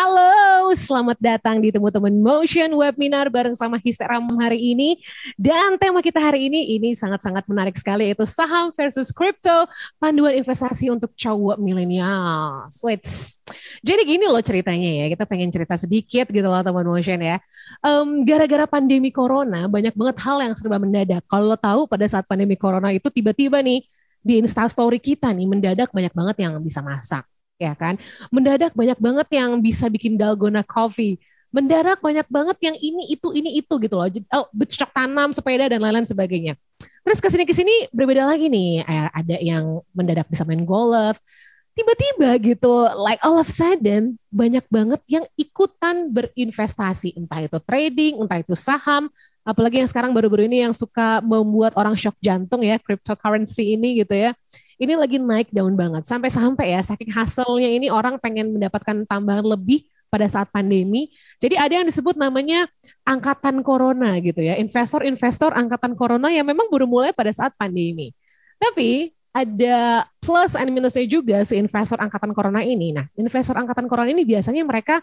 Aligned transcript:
Halo, 0.00 0.72
selamat 0.72 1.20
datang 1.20 1.60
di 1.60 1.68
Temu 1.68 1.92
Teman 1.92 2.24
Motion 2.24 2.72
Webinar 2.72 3.28
bareng 3.28 3.52
sama 3.52 3.76
Histeram 3.76 4.24
hari 4.40 4.72
ini. 4.72 4.96
Dan 5.36 5.76
tema 5.76 6.00
kita 6.00 6.16
hari 6.16 6.48
ini 6.48 6.80
ini 6.80 6.96
sangat-sangat 6.96 7.44
menarik 7.44 7.76
sekali 7.76 8.08
yaitu 8.08 8.24
saham 8.24 8.72
versus 8.72 9.12
crypto, 9.12 9.68
panduan 10.00 10.40
investasi 10.40 10.88
untuk 10.88 11.12
cowok 11.12 11.60
milenial. 11.60 12.64
Wait, 12.80 13.04
jadi 13.84 14.00
gini 14.08 14.24
loh 14.24 14.40
ceritanya 14.40 15.04
ya, 15.04 15.12
kita 15.12 15.28
pengen 15.28 15.52
cerita 15.52 15.76
sedikit 15.76 16.32
gitu 16.32 16.48
loh 16.48 16.64
teman 16.64 16.88
Motion 16.88 17.20
ya. 17.20 17.36
Um, 17.84 18.24
gara-gara 18.24 18.64
pandemi 18.64 19.12
corona 19.12 19.68
banyak 19.68 19.92
banget 19.92 20.16
hal 20.24 20.40
yang 20.40 20.56
serba 20.56 20.80
mendadak. 20.80 21.28
Kalau 21.28 21.52
lo 21.52 21.60
tahu 21.60 21.84
pada 21.84 22.08
saat 22.08 22.24
pandemi 22.24 22.56
corona 22.56 22.88
itu 22.88 23.12
tiba-tiba 23.12 23.60
nih 23.60 23.84
di 24.24 24.40
Instastory 24.40 24.96
kita 24.96 25.28
nih 25.28 25.44
mendadak 25.44 25.92
banyak 25.92 26.16
banget 26.16 26.48
yang 26.48 26.56
bisa 26.64 26.80
masak 26.80 27.28
ya 27.60 27.76
kan. 27.76 28.00
Mendadak 28.32 28.72
banyak 28.72 28.96
banget 28.96 29.28
yang 29.36 29.60
bisa 29.60 29.92
bikin 29.92 30.16
dalgona 30.16 30.64
coffee. 30.64 31.20
Mendadak 31.52 32.00
banyak 32.00 32.24
banget 32.32 32.56
yang 32.64 32.76
ini 32.80 33.12
itu 33.12 33.28
ini 33.36 33.60
itu 33.60 33.74
gitu 33.76 33.94
loh. 34.00 34.08
Oh, 34.32 34.46
bercocok 34.56 34.90
tanam, 34.96 35.36
sepeda 35.36 35.68
dan 35.68 35.84
lain-lain 35.84 36.08
sebagainya. 36.08 36.56
Terus 37.04 37.20
ke 37.20 37.28
sini 37.28 37.44
ke 37.44 37.52
sini 37.52 37.74
berbeda 37.92 38.24
lagi 38.24 38.48
nih. 38.48 38.86
Ada 38.88 39.36
yang 39.44 39.84
mendadak 39.92 40.32
bisa 40.32 40.48
main 40.48 40.64
golf. 40.64 41.20
Tiba-tiba 41.70 42.34
gitu, 42.42 42.82
like 42.98 43.22
all 43.22 43.38
of 43.38 43.46
sudden 43.46 44.18
banyak 44.34 44.66
banget 44.68 45.00
yang 45.06 45.24
ikutan 45.38 46.10
berinvestasi, 46.10 47.14
entah 47.14 47.46
itu 47.46 47.58
trading, 47.62 48.18
entah 48.20 48.42
itu 48.42 48.58
saham, 48.58 49.06
apalagi 49.46 49.78
yang 49.78 49.86
sekarang 49.86 50.10
baru-baru 50.10 50.50
ini 50.50 50.66
yang 50.66 50.74
suka 50.74 51.22
membuat 51.22 51.72
orang 51.78 51.94
shock 51.94 52.18
jantung 52.18 52.66
ya, 52.66 52.74
cryptocurrency 52.82 53.78
ini 53.78 54.02
gitu 54.02 54.12
ya 54.18 54.34
ini 54.80 54.96
lagi 54.96 55.20
naik 55.20 55.52
daun 55.52 55.76
banget 55.76 56.08
sampai-sampai 56.08 56.72
ya 56.72 56.80
saking 56.80 57.12
hasilnya 57.12 57.68
ini 57.68 57.92
orang 57.92 58.16
pengen 58.16 58.56
mendapatkan 58.56 59.04
tambahan 59.04 59.44
lebih 59.44 59.84
pada 60.10 60.26
saat 60.26 60.50
pandemi. 60.50 61.12
Jadi 61.38 61.54
ada 61.54 61.70
yang 61.80 61.86
disebut 61.86 62.18
namanya 62.18 62.66
angkatan 63.06 63.62
corona 63.62 64.18
gitu 64.18 64.42
ya. 64.42 64.58
Investor-investor 64.58 65.54
angkatan 65.54 65.94
corona 65.94 66.32
yang 66.34 66.48
memang 66.48 66.66
baru 66.66 66.90
mulai 66.90 67.14
pada 67.14 67.30
saat 67.30 67.54
pandemi. 67.54 68.10
Tapi 68.58 69.14
ada 69.30 70.02
plus 70.18 70.58
and 70.58 70.74
minusnya 70.74 71.06
juga 71.06 71.46
si 71.46 71.54
investor 71.54 72.02
angkatan 72.02 72.34
corona 72.34 72.66
ini. 72.66 72.90
Nah, 72.90 73.06
investor 73.14 73.54
angkatan 73.54 73.86
corona 73.86 74.10
ini 74.10 74.26
biasanya 74.26 74.66
mereka 74.66 74.98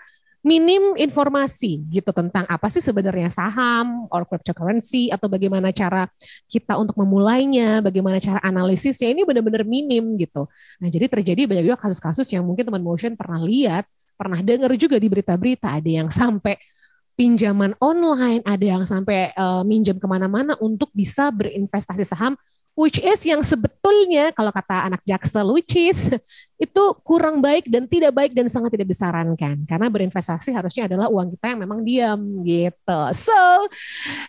minim 0.46 0.96
informasi 0.96 1.90
gitu 1.90 2.14
tentang 2.14 2.46
apa 2.48 2.70
sih 2.70 2.80
sebenarnya 2.80 3.28
saham 3.28 4.06
or 4.14 4.24
cryptocurrency 4.24 5.10
atau 5.10 5.28
bagaimana 5.28 5.74
cara 5.74 6.08
kita 6.48 6.78
untuk 6.78 6.96
memulainya, 7.02 7.82
bagaimana 7.82 8.22
cara 8.22 8.40
analisisnya 8.46 9.12
ini 9.12 9.26
benar-benar 9.26 9.66
minim 9.68 10.16
gitu. 10.16 10.46
Nah, 10.80 10.88
jadi 10.88 11.10
terjadi 11.10 11.50
banyak 11.50 11.64
juga 11.68 11.78
kasus-kasus 11.82 12.30
yang 12.32 12.46
mungkin 12.46 12.64
teman 12.64 12.86
motion 12.86 13.18
pernah 13.18 13.42
lihat, 13.44 13.90
pernah 14.16 14.40
dengar 14.40 14.72
juga 14.80 15.02
di 15.02 15.08
berita-berita 15.10 15.82
ada 15.82 15.90
yang 15.90 16.08
sampai 16.08 16.56
pinjaman 17.18 17.74
online, 17.82 18.46
ada 18.46 18.62
yang 18.62 18.86
sampai 18.86 19.34
uh, 19.34 19.66
minjam 19.66 19.98
ke 19.98 20.06
mana-mana 20.06 20.54
untuk 20.62 20.94
bisa 20.94 21.34
berinvestasi 21.34 22.06
saham 22.06 22.38
which 22.78 23.02
is 23.02 23.18
yang 23.26 23.42
sebetulnya 23.42 24.30
kalau 24.38 24.54
kata 24.54 24.86
anak 24.86 25.02
jaksel 25.02 25.50
which 25.50 25.74
is 25.74 26.14
itu 26.62 26.84
kurang 27.02 27.42
baik 27.42 27.66
dan 27.66 27.90
tidak 27.90 28.14
baik 28.14 28.32
dan 28.38 28.46
sangat 28.46 28.78
tidak 28.78 28.94
disarankan 28.94 29.66
karena 29.66 29.88
berinvestasi 29.90 30.54
harusnya 30.54 30.86
adalah 30.86 31.10
uang 31.10 31.34
kita 31.34 31.58
yang 31.58 31.60
memang 31.66 31.82
diam 31.82 32.22
gitu. 32.46 33.02
So, 33.18 33.38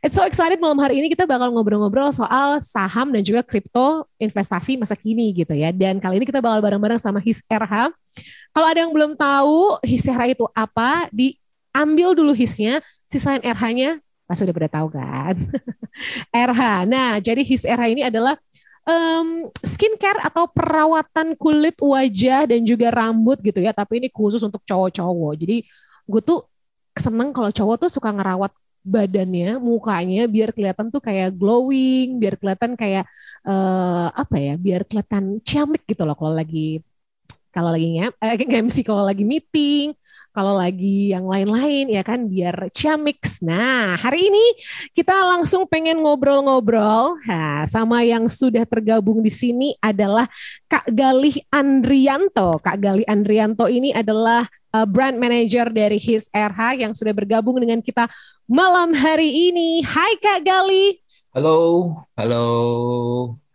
it's 0.00 0.16
so 0.16 0.24
excited 0.24 0.56
malam 0.56 0.80
hari 0.80 1.04
ini 1.04 1.12
kita 1.12 1.28
bakal 1.28 1.52
ngobrol-ngobrol 1.52 2.08
soal 2.08 2.56
saham 2.64 3.12
dan 3.12 3.20
juga 3.20 3.44
kripto 3.44 4.08
investasi 4.16 4.80
masa 4.80 4.96
kini 4.96 5.36
gitu 5.36 5.52
ya. 5.52 5.69
Dan 5.69 6.00
kali 6.00 6.16
ini 6.16 6.24
kita 6.24 6.41
bakal 6.41 6.64
bareng-bareng 6.64 7.00
sama 7.00 7.20
His 7.20 7.44
RH. 7.52 7.92
Kalau 8.56 8.66
ada 8.66 8.80
yang 8.80 8.92
belum 8.96 9.12
tahu 9.12 9.76
His 9.84 10.08
RH 10.08 10.41
itu 10.41 10.48
apa, 10.56 11.12
diambil 11.12 12.16
dulu 12.16 12.32
hisnya, 12.32 12.80
sisain 13.04 13.44
RH-nya 13.44 14.00
Pasti 14.28 14.44
udah 14.44 14.56
pada 14.56 14.70
tahu 14.70 14.88
kan. 14.92 15.34
RH. 16.52 16.62
Nah, 16.84 17.16
jadi 17.18 17.40
his 17.40 17.64
RH 17.64 17.84
ini 17.97 18.03
adalah 18.04 18.36
um, 18.84 19.48
skincare 19.64 20.20
atau 20.20 20.44
perawatan 20.53 21.32
kulit 21.41 21.80
wajah 21.80 22.44
dan 22.44 22.60
juga 22.69 22.92
rambut 22.92 23.41
gitu 23.41 23.64
ya. 23.64 23.72
Tapi 23.72 24.04
ini 24.04 24.08
khusus 24.12 24.44
untuk 24.44 24.60
cowok-cowok. 24.69 25.32
Jadi 25.41 25.64
gue 26.04 26.20
tuh 26.20 26.44
seneng 26.92 27.32
kalau 27.32 27.48
cowok 27.48 27.88
tuh 27.88 27.91
suka 27.91 28.12
ngerawat 28.12 28.53
badannya, 28.84 29.56
mukanya 29.56 30.28
biar 30.28 30.53
kelihatan 30.53 30.92
tuh 30.92 31.00
kayak 31.00 31.32
glowing, 31.36 32.20
biar 32.20 32.36
kelihatan 32.36 32.76
kayak 32.76 33.08
uh, 33.48 34.12
apa 34.12 34.36
ya, 34.36 34.54
biar 34.60 34.84
kelihatan 34.84 35.41
ciamik 35.41 35.88
gitu 35.88 36.04
loh 36.04 36.16
kalau 36.16 36.36
lagi 36.36 36.84
kalau 37.48 37.72
lagi 37.72 37.88
ngem, 37.97 38.12
eh, 38.22 38.60
MC 38.62 38.84
kalau 38.84 39.03
lagi 39.08 39.24
meeting 39.24 39.97
kalau 40.33 40.56
lagi 40.56 41.11
yang 41.11 41.27
lain-lain 41.27 41.91
ya 41.91 42.03
kan 42.06 42.28
biar 42.28 42.71
ciamix. 42.71 43.41
Nah, 43.43 43.99
hari 43.99 44.28
ini 44.28 44.47
kita 44.93 45.12
langsung 45.12 45.66
pengen 45.66 46.00
ngobrol-ngobrol 46.05 47.19
nah, 47.27 47.65
sama 47.66 48.05
yang 48.05 48.31
sudah 48.31 48.69
tergabung 48.69 49.25
di 49.25 49.33
sini 49.33 49.69
adalah 49.81 50.28
Kak 50.71 50.89
Galih 50.93 51.37
Andrianto. 51.50 52.61
Kak 52.61 52.78
Galih 52.78 53.06
Andrianto 53.09 53.66
ini 53.66 53.91
adalah 53.91 54.47
uh, 54.72 54.87
brand 54.87 55.16
manager 55.16 55.72
dari 55.72 55.97
His 55.97 56.28
RH 56.31 56.84
yang 56.84 56.93
sudah 56.93 57.15
bergabung 57.16 57.59
dengan 57.59 57.81
kita 57.81 58.06
malam 58.47 58.93
hari 58.93 59.53
ini. 59.53 59.81
Hai 59.84 60.16
Kak 60.21 60.45
Galih. 60.45 61.00
Halo, 61.33 61.93
halo. 62.16 62.47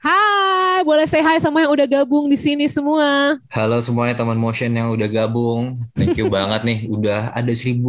Hai, 0.04 0.84
boleh 0.84 1.08
say 1.08 1.24
hi 1.24 1.40
sama 1.40 1.64
yang 1.64 1.72
udah 1.72 1.88
gabung 1.88 2.28
di 2.28 2.36
sini 2.36 2.68
semua. 2.68 3.40
Halo 3.48 3.80
semuanya 3.80 4.20
teman 4.20 4.36
motion 4.36 4.76
yang 4.76 4.92
udah 4.92 5.08
gabung. 5.08 5.80
Thank 5.96 6.20
you 6.20 6.28
banget 6.28 6.68
nih. 6.68 6.92
Udah 6.92 7.32
ada 7.32 7.48
1.500 7.48 7.80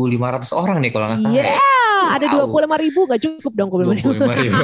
orang 0.54 0.78
nih 0.78 0.94
kalau 0.94 1.10
nggak 1.10 1.19
salah. 1.19 1.34
Ya. 1.34 1.58
Yeah, 1.58 2.03
ada 2.14 2.26
dua 2.30 2.47
puluh 2.47 2.70
lima 2.70 2.78
ribu 2.78 3.10
gak 3.10 3.19
cukup 3.19 3.53
dong. 3.58 3.66
25 3.66 4.14
ribu. 4.30 4.62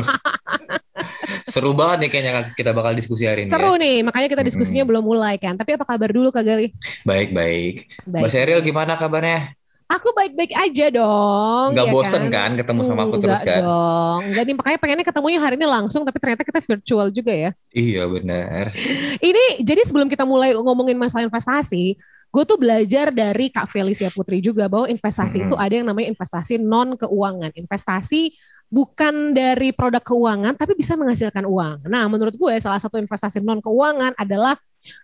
Seru 1.50 1.74
banget 1.74 2.06
nih 2.06 2.10
kayaknya 2.14 2.32
kita 2.54 2.70
bakal 2.70 2.94
diskusi 2.94 3.26
hari 3.26 3.42
ini. 3.42 3.50
Seru 3.50 3.74
ya. 3.74 3.82
nih, 3.82 3.96
makanya 4.06 4.28
kita 4.30 4.42
diskusinya 4.46 4.86
hmm. 4.86 4.90
belum 4.94 5.04
mulai 5.10 5.34
kan. 5.34 5.58
Tapi 5.58 5.74
apa 5.74 5.82
kabar 5.82 6.14
dulu 6.14 6.30
Kak 6.30 6.46
Gali? 6.46 6.70
Baik, 7.02 7.34
baik. 7.34 7.90
baik. 8.06 8.22
Mbak 8.22 8.30
Serial 8.30 8.62
gimana 8.62 8.94
kabarnya? 8.94 9.58
Aku 9.90 10.14
baik-baik 10.14 10.54
aja 10.54 10.86
dong. 10.94 11.74
Gak 11.74 11.86
ya 11.86 11.92
bosen 11.92 12.30
kan? 12.30 12.54
kan 12.54 12.62
ketemu 12.62 12.80
sama 12.86 13.10
aku 13.10 13.18
terus 13.18 13.42
kan? 13.42 13.58
dong. 13.58 14.20
Enggak 14.30 14.44
nih 14.46 14.54
makanya 14.54 14.78
pengennya 14.78 15.06
ketemunya 15.10 15.38
hari 15.42 15.58
ini 15.58 15.66
langsung 15.66 16.06
tapi 16.06 16.22
ternyata 16.22 16.46
kita 16.46 16.60
virtual 16.62 17.10
juga 17.10 17.34
ya. 17.34 17.50
Iya 17.74 18.06
benar. 18.06 18.70
ini 19.18 19.66
jadi 19.66 19.82
sebelum 19.82 20.06
kita 20.06 20.22
mulai 20.22 20.54
ngomongin 20.54 20.94
masalah 20.94 21.26
investasi, 21.26 21.98
gue 22.30 22.42
tuh 22.46 22.54
belajar 22.54 23.10
dari 23.10 23.50
Kak 23.50 23.66
Felicia 23.66 24.14
Putri 24.14 24.38
juga 24.38 24.70
bahwa 24.70 24.86
investasi 24.86 25.42
-hmm. 25.42 25.46
itu 25.50 25.54
ada 25.58 25.74
yang 25.74 25.86
namanya 25.90 26.14
investasi 26.14 26.62
non 26.62 26.94
keuangan. 26.94 27.50
Investasi 27.50 28.30
bukan 28.70 29.34
dari 29.34 29.74
produk 29.74 30.00
keuangan 30.06 30.54
tapi 30.54 30.78
bisa 30.78 30.94
menghasilkan 30.94 31.42
uang. 31.42 31.90
Nah, 31.90 32.06
menurut 32.06 32.38
gue 32.38 32.54
salah 32.62 32.78
satu 32.78 33.02
investasi 33.02 33.42
non 33.42 33.58
keuangan 33.58 34.14
adalah 34.14 34.54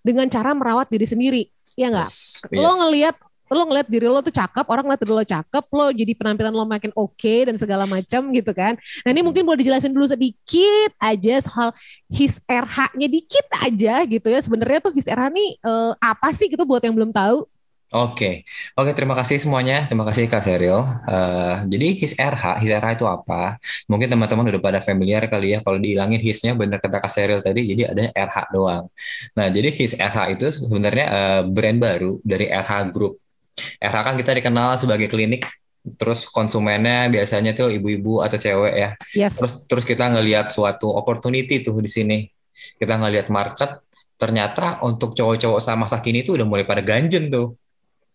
dengan 0.07 0.31
cara 0.31 0.55
merawat 0.55 0.87
diri 0.87 1.05
sendiri. 1.11 1.43
Ya 1.75 1.91
enggak? 1.91 2.09
Yes, 2.09 2.47
yes. 2.47 2.63
Lo 2.63 2.71
ngelihat 2.87 3.19
lo 3.55 3.63
ngeliat 3.71 3.87
diri 3.87 4.09
lo 4.11 4.19
tuh 4.25 4.35
cakep, 4.35 4.67
orang 4.67 4.85
ngeliat 4.91 5.01
diri 5.03 5.13
lo 5.15 5.25
cakep, 5.27 5.65
lo 5.71 5.87
jadi 5.95 6.13
penampilan 6.19 6.53
lo 6.55 6.67
makin 6.67 6.91
oke 6.99 7.15
okay 7.15 7.47
dan 7.47 7.55
segala 7.55 7.87
macam 7.87 8.33
gitu 8.35 8.51
kan. 8.51 8.75
Nah 9.07 9.11
ini 9.15 9.23
mungkin 9.23 9.47
boleh 9.47 9.63
dijelasin 9.63 9.95
dulu 9.95 10.09
sedikit 10.11 10.91
aja 10.99 11.35
soal 11.45 11.71
his 12.11 12.43
RH-nya 12.47 13.07
dikit 13.07 13.47
aja 13.63 14.03
gitu 14.07 14.27
ya. 14.27 14.41
Sebenarnya 14.43 14.79
tuh 14.83 14.93
his 14.95 15.07
RH 15.07 15.31
nih 15.31 15.51
uh, 15.63 15.93
apa 16.03 16.35
sih 16.35 16.51
gitu 16.51 16.67
buat 16.67 16.83
yang 16.83 16.97
belum 16.97 17.15
tahu? 17.15 17.47
Oke, 17.95 18.19
okay. 18.19 18.35
oke 18.75 18.91
okay, 18.91 18.95
terima 18.99 19.15
kasih 19.15 19.39
semuanya, 19.39 19.87
terima 19.87 20.03
kasih 20.03 20.27
Kak 20.27 20.43
Seril. 20.43 20.75
Uh, 21.07 21.63
jadi 21.71 21.95
his 21.95 22.19
RH, 22.19 22.59
his 22.59 22.75
RH 22.75 22.99
itu 22.99 23.07
apa? 23.07 23.63
Mungkin 23.87 24.11
teman-teman 24.11 24.43
udah 24.51 24.59
pada 24.59 24.81
familiar 24.83 25.23
kali 25.31 25.55
ya 25.55 25.63
kalau 25.63 25.79
dihilangin 25.79 26.19
hisnya 26.19 26.59
bener 26.59 26.83
kata 26.83 26.99
Kak 26.99 27.07
Seril 27.07 27.39
tadi, 27.47 27.63
jadi 27.63 27.95
adanya 27.95 28.11
RH 28.11 28.37
doang. 28.51 28.91
Nah 29.39 29.47
jadi 29.55 29.71
his 29.71 29.95
RH 29.95 30.19
itu 30.35 30.47
sebenarnya 30.67 31.07
uh, 31.07 31.43
brand 31.47 31.79
baru 31.79 32.19
dari 32.27 32.51
RH 32.51 32.91
Group. 32.91 33.23
RH 33.57 33.97
kan 34.05 34.15
kita 34.21 34.31
dikenal 34.37 34.77
sebagai 34.77 35.09
klinik 35.09 35.49
terus 35.95 36.27
konsumennya 36.27 37.07
biasanya 37.07 37.55
tuh 37.55 37.71
ibu-ibu 37.71 38.19
atau 38.27 38.37
cewek 38.37 38.75
ya. 38.75 38.91
Yes. 39.15 39.39
Terus 39.39 39.53
terus 39.71 39.85
kita 39.87 40.11
ngelihat 40.11 40.51
suatu 40.51 40.91
opportunity 40.91 41.63
tuh 41.63 41.79
di 41.79 41.91
sini. 41.91 42.19
Kita 42.57 42.99
ngelihat 42.99 43.31
market 43.31 43.87
ternyata 44.17 44.81
untuk 44.83 45.13
cowok-cowok 45.15 45.61
sama 45.61 45.87
masa 45.87 46.03
kini 46.03 46.25
tuh 46.27 46.41
udah 46.41 46.47
mulai 46.49 46.65
pada 46.67 46.83
ganjen 46.83 47.31
tuh. 47.31 47.55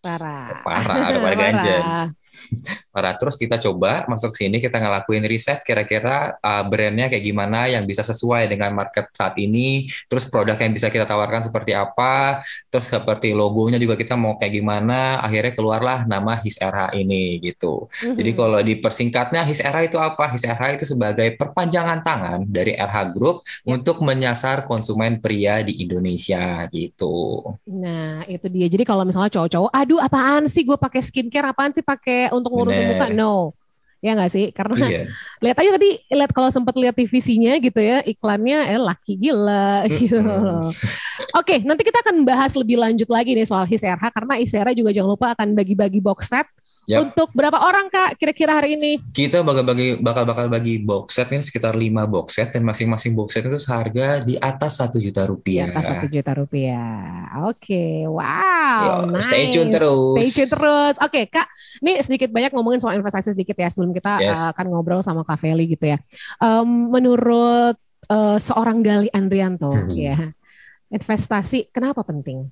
Parah. 0.02 0.60
Parah, 0.66 1.14
udah 1.14 1.22
pada 1.22 1.36
ganjen. 1.48 1.82
Para 2.94 3.16
terus 3.16 3.40
kita 3.40 3.56
coba 3.56 4.04
masuk 4.04 4.36
sini 4.36 4.60
kita 4.60 4.76
ngelakuin 4.76 5.24
riset 5.24 5.64
kira-kira 5.64 6.36
uh, 6.44 6.62
brandnya 6.66 7.08
kayak 7.08 7.24
gimana 7.24 7.70
yang 7.70 7.88
bisa 7.88 8.04
sesuai 8.04 8.50
dengan 8.50 8.74
market 8.76 9.08
saat 9.16 9.32
ini, 9.40 9.88
terus 10.10 10.28
produk 10.28 10.58
yang 10.60 10.72
bisa 10.76 10.92
kita 10.92 11.08
tawarkan 11.08 11.48
seperti 11.48 11.72
apa, 11.72 12.44
terus 12.68 12.92
seperti 12.92 13.32
logonya 13.32 13.80
juga 13.80 13.96
kita 13.96 14.18
mau 14.18 14.36
kayak 14.36 14.52
gimana, 14.52 15.22
akhirnya 15.24 15.52
keluarlah 15.56 16.04
nama 16.04 16.36
His 16.42 16.60
RH 16.60 16.98
ini 16.98 17.40
gitu. 17.40 17.88
Mm-hmm. 17.88 18.16
Jadi 18.18 18.30
kalau 18.36 18.60
dipersingkatnya 18.60 19.42
His 19.46 19.60
RH 19.64 19.92
itu 19.92 19.98
apa? 20.00 20.24
His 20.32 20.44
RH 20.44 20.82
itu 20.82 20.86
sebagai 20.92 21.28
perpanjangan 21.38 22.04
tangan 22.04 22.38
dari 22.48 22.76
RH 22.76 23.14
Group 23.14 23.46
untuk 23.64 24.02
menyasar 24.04 24.68
konsumen 24.68 25.22
pria 25.22 25.62
di 25.62 25.80
Indonesia 25.80 26.66
gitu. 26.68 27.44
Nah 27.68 28.24
itu 28.26 28.46
dia. 28.50 28.66
Jadi 28.68 28.84
kalau 28.84 29.04
misalnya 29.04 29.32
cowok-cowok, 29.32 29.70
aduh 29.72 30.00
apaan 30.02 30.44
sih 30.48 30.64
gue 30.66 30.76
pakai 30.76 31.00
skincare, 31.04 31.52
apaan 31.52 31.72
sih 31.72 31.84
pakai 31.84 32.31
untuk 32.34 32.50
ngurusin 32.52 32.96
muka? 32.96 33.06
No. 33.12 33.52
Ya 34.02 34.18
nggak 34.18 34.32
sih? 34.34 34.50
Karena 34.50 34.74
iya. 34.82 35.02
lihat 35.46 35.56
aja 35.62 35.70
tadi 35.78 35.90
lihat 36.10 36.32
kalau 36.34 36.50
sempat 36.50 36.74
lihat 36.74 36.98
TVC-nya 36.98 37.62
gitu 37.62 37.78
ya 37.78 38.02
iklannya 38.02 38.74
eh 38.74 38.80
laki 38.82 39.14
gila 39.14 39.86
gitu 39.94 40.18
loh. 40.18 40.66
Oke, 41.38 41.62
nanti 41.62 41.86
kita 41.86 42.02
akan 42.02 42.26
bahas 42.26 42.58
lebih 42.58 42.82
lanjut 42.82 43.06
lagi 43.06 43.38
nih 43.38 43.46
soal 43.46 43.62
Hisera 43.62 44.10
karena 44.10 44.42
Hisera 44.42 44.74
juga 44.74 44.90
jangan 44.90 45.14
lupa 45.14 45.38
akan 45.38 45.54
bagi-bagi 45.54 46.02
box 46.02 46.34
set 46.34 46.50
Yep. 46.82 46.98
Untuk 46.98 47.28
berapa 47.30 47.62
orang 47.62 47.86
kak 47.86 48.18
kira-kira 48.18 48.58
hari 48.58 48.74
ini? 48.74 48.98
Kita 49.14 49.46
bakal 49.46 49.62
bagi 49.62 49.94
bakal 50.02 50.26
bakal 50.26 50.46
bagi 50.50 50.82
box 50.82 51.14
set 51.14 51.30
ini 51.30 51.38
sekitar 51.38 51.78
5 51.78 51.94
box 52.10 52.26
set 52.34 52.50
dan 52.50 52.66
masing-masing 52.66 53.14
box 53.14 53.38
set 53.38 53.46
itu 53.46 53.54
seharga 53.62 54.26
di 54.26 54.34
atas 54.34 54.82
satu 54.82 54.98
juta 54.98 55.22
rupiah. 55.22 55.70
Di 55.70 55.78
atas 55.78 55.86
satu 55.94 56.06
juta 56.10 56.34
rupiah. 56.34 57.30
Oke, 57.46 57.62
okay. 57.70 57.94
wow, 58.10 59.06
Yo, 59.06 59.14
nice. 59.14 59.30
Stay 59.30 59.54
tune 59.54 59.70
terus. 59.70 60.18
Stay 60.18 60.30
tune 60.42 60.50
terus. 60.50 60.94
Oke 60.98 61.22
okay, 61.22 61.24
kak, 61.30 61.46
ini 61.86 62.02
sedikit 62.02 62.34
banyak 62.34 62.50
ngomongin 62.50 62.82
soal 62.82 62.98
investasi 62.98 63.30
sedikit 63.30 63.54
ya 63.54 63.70
sebelum 63.70 63.94
kita 63.94 64.18
yes. 64.18 64.34
uh, 64.42 64.48
akan 64.50 64.66
ngobrol 64.74 65.06
sama 65.06 65.22
Kak 65.22 65.38
Feli 65.38 65.70
gitu 65.70 65.86
ya. 65.86 66.02
Um, 66.42 66.90
menurut 66.90 67.78
uh, 68.10 68.38
seorang 68.42 68.82
Gali 68.82 69.06
Andrianto 69.14 69.70
hmm. 69.70 69.94
ya, 69.94 70.18
investasi 70.90 71.70
kenapa 71.70 72.02
penting? 72.02 72.50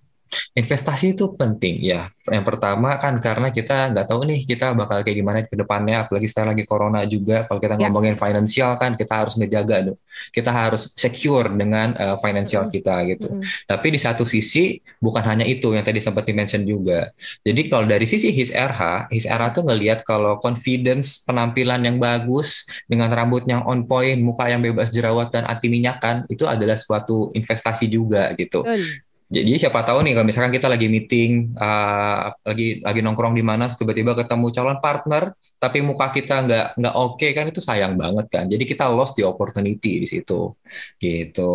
Investasi 0.55 1.19
itu 1.19 1.35
penting 1.35 1.82
ya. 1.82 2.11
Yang 2.31 2.44
pertama 2.47 2.94
kan 3.03 3.19
karena 3.19 3.50
kita 3.50 3.91
nggak 3.91 4.06
tahu 4.06 4.23
nih 4.29 4.47
kita 4.47 4.77
bakal 4.79 5.03
kayak 5.03 5.17
gimana 5.19 5.38
ke 5.43 5.59
depannya, 5.59 6.06
apalagi 6.06 6.31
sekarang 6.31 6.55
lagi 6.55 6.65
corona 6.67 7.03
juga. 7.06 7.47
Kalau 7.50 7.59
kita 7.59 7.75
ya. 7.75 7.87
ngomongin 7.87 8.15
finansial 8.15 8.79
kan 8.79 8.94
kita 8.94 9.27
harus 9.27 9.35
ngejaga 9.35 9.93
tuh. 9.93 9.97
Kita 10.31 10.50
harus 10.55 10.94
secure 10.94 11.50
dengan 11.55 11.94
uh, 11.99 12.17
finansial 12.23 12.67
mm 12.67 12.69
kita 12.71 12.94
gitu. 13.11 13.27
Mm 13.27 13.43
Tapi 13.67 13.87
di 13.91 13.99
satu 13.99 14.23
sisi 14.23 14.79
bukan 15.03 15.27
hanya 15.27 15.43
itu 15.43 15.75
yang 15.75 15.82
tadi 15.82 15.99
sempat 15.99 16.23
dimention 16.23 16.62
juga. 16.62 17.11
Jadi 17.43 17.67
kalau 17.67 17.87
dari 17.91 18.06
sisi 18.06 18.31
his 18.31 18.55
RH, 18.55 19.11
his 19.11 19.27
RH 19.27 19.59
tuh 19.59 19.65
ngelihat 19.67 20.06
kalau 20.06 20.38
confidence 20.38 21.27
penampilan 21.27 21.82
yang 21.82 21.97
bagus 21.99 22.67
dengan 22.87 23.11
rambut 23.11 23.43
yang 23.50 23.67
on 23.67 23.87
point, 23.91 24.23
muka 24.23 24.47
yang 24.47 24.62
bebas 24.62 24.94
jerawat 24.94 25.35
dan 25.35 25.49
anti 25.50 25.67
minyakan 25.67 26.23
itu 26.31 26.47
adalah 26.47 26.79
suatu 26.79 27.35
investasi 27.35 27.91
juga 27.91 28.31
gitu. 28.38 28.62
Mm 28.62 29.09
jadi 29.31 29.62
siapa 29.62 29.87
tahu 29.87 30.03
nih 30.03 30.19
kalau 30.19 30.27
misalkan 30.27 30.50
kita 30.50 30.67
lagi 30.67 30.91
meeting, 30.91 31.55
uh, 31.55 32.35
lagi 32.43 32.82
lagi 32.82 32.99
nongkrong 32.99 33.38
di 33.38 33.47
mana, 33.47 33.71
tiba-tiba 33.71 34.19
ketemu 34.19 34.50
calon 34.50 34.79
partner, 34.82 35.38
tapi 35.62 35.79
muka 35.87 36.11
kita 36.11 36.43
nggak 36.43 36.67
nggak 36.75 36.94
oke 36.99 37.15
okay, 37.15 37.31
kan 37.31 37.47
itu 37.47 37.62
sayang 37.62 37.94
banget 37.94 38.27
kan. 38.27 38.44
Jadi 38.50 38.67
kita 38.67 38.91
lost 38.91 39.15
the 39.15 39.23
opportunity 39.23 40.03
di 40.03 40.09
situ, 40.11 40.59
gitu. 40.99 41.55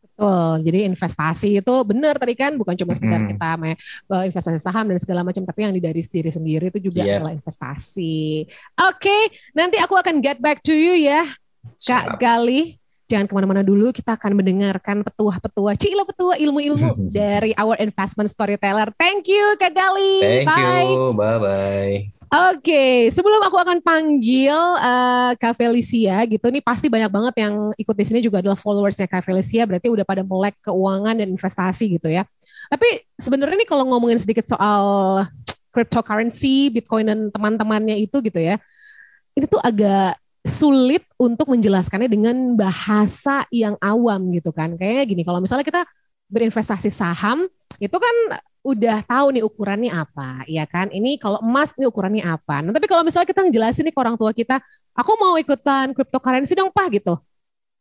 Betul. 0.00 0.64
Jadi 0.64 0.78
investasi 0.88 1.48
itu 1.60 1.74
benar 1.84 2.16
tadi 2.16 2.32
kan 2.32 2.56
bukan 2.56 2.72
cuma 2.72 2.96
sekedar 2.96 3.20
mm. 3.20 3.28
kita 3.36 3.50
uh, 4.08 4.24
investasi 4.24 4.56
saham 4.56 4.88
dan 4.88 4.96
segala 4.96 5.20
macam, 5.28 5.44
tapi 5.44 5.68
yang 5.68 5.76
dari 5.76 6.00
diri 6.00 6.32
sendiri 6.32 6.72
itu 6.72 6.88
juga 6.88 7.04
yeah. 7.04 7.20
adalah 7.20 7.36
investasi. 7.36 8.48
Oke, 8.80 8.96
okay, 8.96 9.22
nanti 9.52 9.76
aku 9.76 9.92
akan 9.92 10.24
get 10.24 10.40
back 10.40 10.64
to 10.64 10.72
you 10.72 10.96
ya, 10.96 11.28
Kak 11.84 12.16
Gali. 12.16 12.80
Jangan 13.12 13.28
ke 13.28 13.34
mana-mana 13.36 13.60
dulu, 13.60 13.92
kita 13.92 14.16
akan 14.16 14.40
mendengarkan 14.40 15.04
petua-petua, 15.04 15.76
cila 15.76 16.08
petua 16.08 16.40
ilmu-ilmu 16.40 16.96
dari 17.12 17.52
our 17.60 17.76
investment 17.76 18.32
storyteller. 18.32 18.88
Thank 18.96 19.28
you 19.28 19.52
Kak 19.60 19.76
Gali. 19.76 20.16
Thank 20.24 20.48
bye. 20.48 20.88
you, 20.88 21.12
bye-bye. 21.12 22.08
Oke, 22.32 22.64
okay, 22.64 22.96
sebelum 23.12 23.44
aku 23.44 23.60
akan 23.60 23.84
panggil 23.84 24.56
uh, 24.56 25.36
Kak 25.36 25.60
Felicia 25.60 26.24
gitu, 26.24 26.48
nih 26.48 26.64
pasti 26.64 26.88
banyak 26.88 27.12
banget 27.12 27.44
yang 27.44 27.76
ikut 27.76 27.92
di 27.92 28.04
sini 28.08 28.24
juga 28.24 28.40
adalah 28.40 28.56
followersnya 28.56 29.04
Kak 29.04 29.28
Felicia, 29.28 29.68
berarti 29.68 29.92
udah 29.92 30.08
pada 30.08 30.24
melek 30.24 30.56
keuangan 30.64 31.12
dan 31.12 31.28
investasi 31.28 32.00
gitu 32.00 32.08
ya. 32.08 32.24
Tapi 32.72 33.04
sebenarnya 33.20 33.60
nih 33.60 33.68
kalau 33.68 33.84
ngomongin 33.92 34.16
sedikit 34.16 34.48
soal 34.48 35.20
cryptocurrency, 35.76 36.72
Bitcoin 36.72 37.12
dan 37.12 37.28
teman-temannya 37.28 38.00
itu 38.00 38.24
gitu 38.24 38.40
ya, 38.40 38.56
ini 39.36 39.44
tuh 39.44 39.60
agak 39.60 40.16
sulit 40.42 41.06
untuk 41.18 41.46
menjelaskannya 41.54 42.10
dengan 42.10 42.58
bahasa 42.58 43.46
yang 43.54 43.78
awam 43.78 44.34
gitu 44.34 44.50
kan. 44.50 44.74
Kayaknya 44.74 45.04
gini, 45.06 45.22
kalau 45.22 45.38
misalnya 45.38 45.62
kita 45.62 45.82
berinvestasi 46.26 46.90
saham, 46.90 47.46
itu 47.78 47.96
kan 47.96 48.16
udah 48.62 49.02
tahu 49.06 49.38
nih 49.38 49.42
ukurannya 49.46 49.90
apa, 49.90 50.42
ya 50.50 50.66
kan? 50.66 50.90
Ini 50.90 51.18
kalau 51.22 51.38
emas 51.42 51.74
nih 51.78 51.86
ukurannya 51.86 52.26
apa. 52.26 52.62
Nah, 52.62 52.74
tapi 52.74 52.86
kalau 52.90 53.06
misalnya 53.06 53.28
kita 53.30 53.42
ngejelasin 53.46 53.86
nih 53.86 53.94
ke 53.94 54.00
orang 54.02 54.16
tua 54.18 54.30
kita, 54.34 54.58
aku 54.94 55.12
mau 55.18 55.34
ikutan 55.38 55.94
cryptocurrency 55.94 56.58
dong, 56.58 56.70
Pak 56.74 56.86
gitu. 56.94 57.14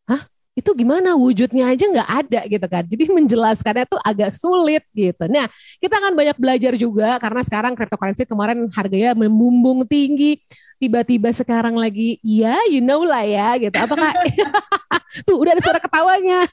Hah? 0.10 0.22
Itu 0.52 0.76
gimana? 0.76 1.16
Wujudnya 1.16 1.72
aja 1.72 1.88
nggak 1.88 2.10
ada 2.12 2.42
gitu 2.44 2.68
kan. 2.68 2.84
Jadi 2.84 3.04
menjelaskannya 3.08 3.86
tuh 3.88 4.00
agak 4.04 4.36
sulit 4.36 4.84
gitu. 4.92 5.24
Nah, 5.32 5.48
kita 5.80 5.96
akan 5.96 6.12
banyak 6.12 6.36
belajar 6.36 6.74
juga 6.76 7.16
karena 7.24 7.42
sekarang 7.48 7.74
cryptocurrency 7.74 8.28
kemarin 8.28 8.68
harganya 8.76 9.16
membumbung 9.16 9.88
tinggi. 9.88 10.44
Tiba-tiba 10.82 11.30
sekarang 11.30 11.78
lagi 11.78 12.18
iya 12.26 12.58
you 12.68 12.84
know 12.84 13.06
lah 13.08 13.24
ya 13.24 13.56
gitu. 13.64 13.76
Apakah 13.80 14.12
tuh 15.28 15.40
udah 15.40 15.56
ada 15.56 15.64
suara 15.64 15.80
ketawanya. 15.80 16.44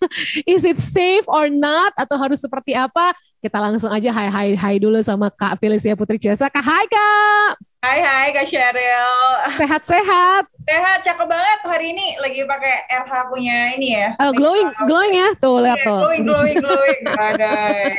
Is 0.46 0.62
it 0.62 0.78
safe 0.78 1.26
or 1.26 1.50
not? 1.50 1.90
Atau 1.98 2.14
harus 2.22 2.38
seperti 2.38 2.78
apa? 2.78 3.10
Kita 3.42 3.58
langsung 3.58 3.90
aja 3.90 4.14
hai 4.14 4.28
hai 4.30 4.48
hai 4.54 4.76
dulu 4.78 5.02
sama 5.02 5.26
Kak 5.26 5.58
Felicia 5.58 5.98
Putri 5.98 6.22
Jasa. 6.22 6.46
Kak 6.46 6.62
hai 6.62 6.86
Kak 6.86 7.67
Hai 7.78 8.02
hai 8.02 8.34
Kak 8.34 8.50
Sheryl. 8.50 9.14
Sehat-sehat. 9.54 10.50
Sehat, 10.66 10.98
cakep 11.06 11.30
banget 11.30 11.60
hari 11.62 11.94
ini 11.94 12.18
lagi 12.18 12.42
pakai 12.42 12.90
RH 12.90 13.30
punya 13.30 13.70
ini 13.78 13.94
ya. 13.94 14.18
Oh, 14.18 14.34
glowing, 14.34 14.66
glowing 14.82 15.14
ya. 15.14 15.30
Tuh 15.38 15.62
lihat 15.62 15.78
yeah, 15.78 15.86
tuh. 15.86 16.00
Glowing, 16.02 16.22
glowing, 16.26 16.58
glowing. 16.58 17.00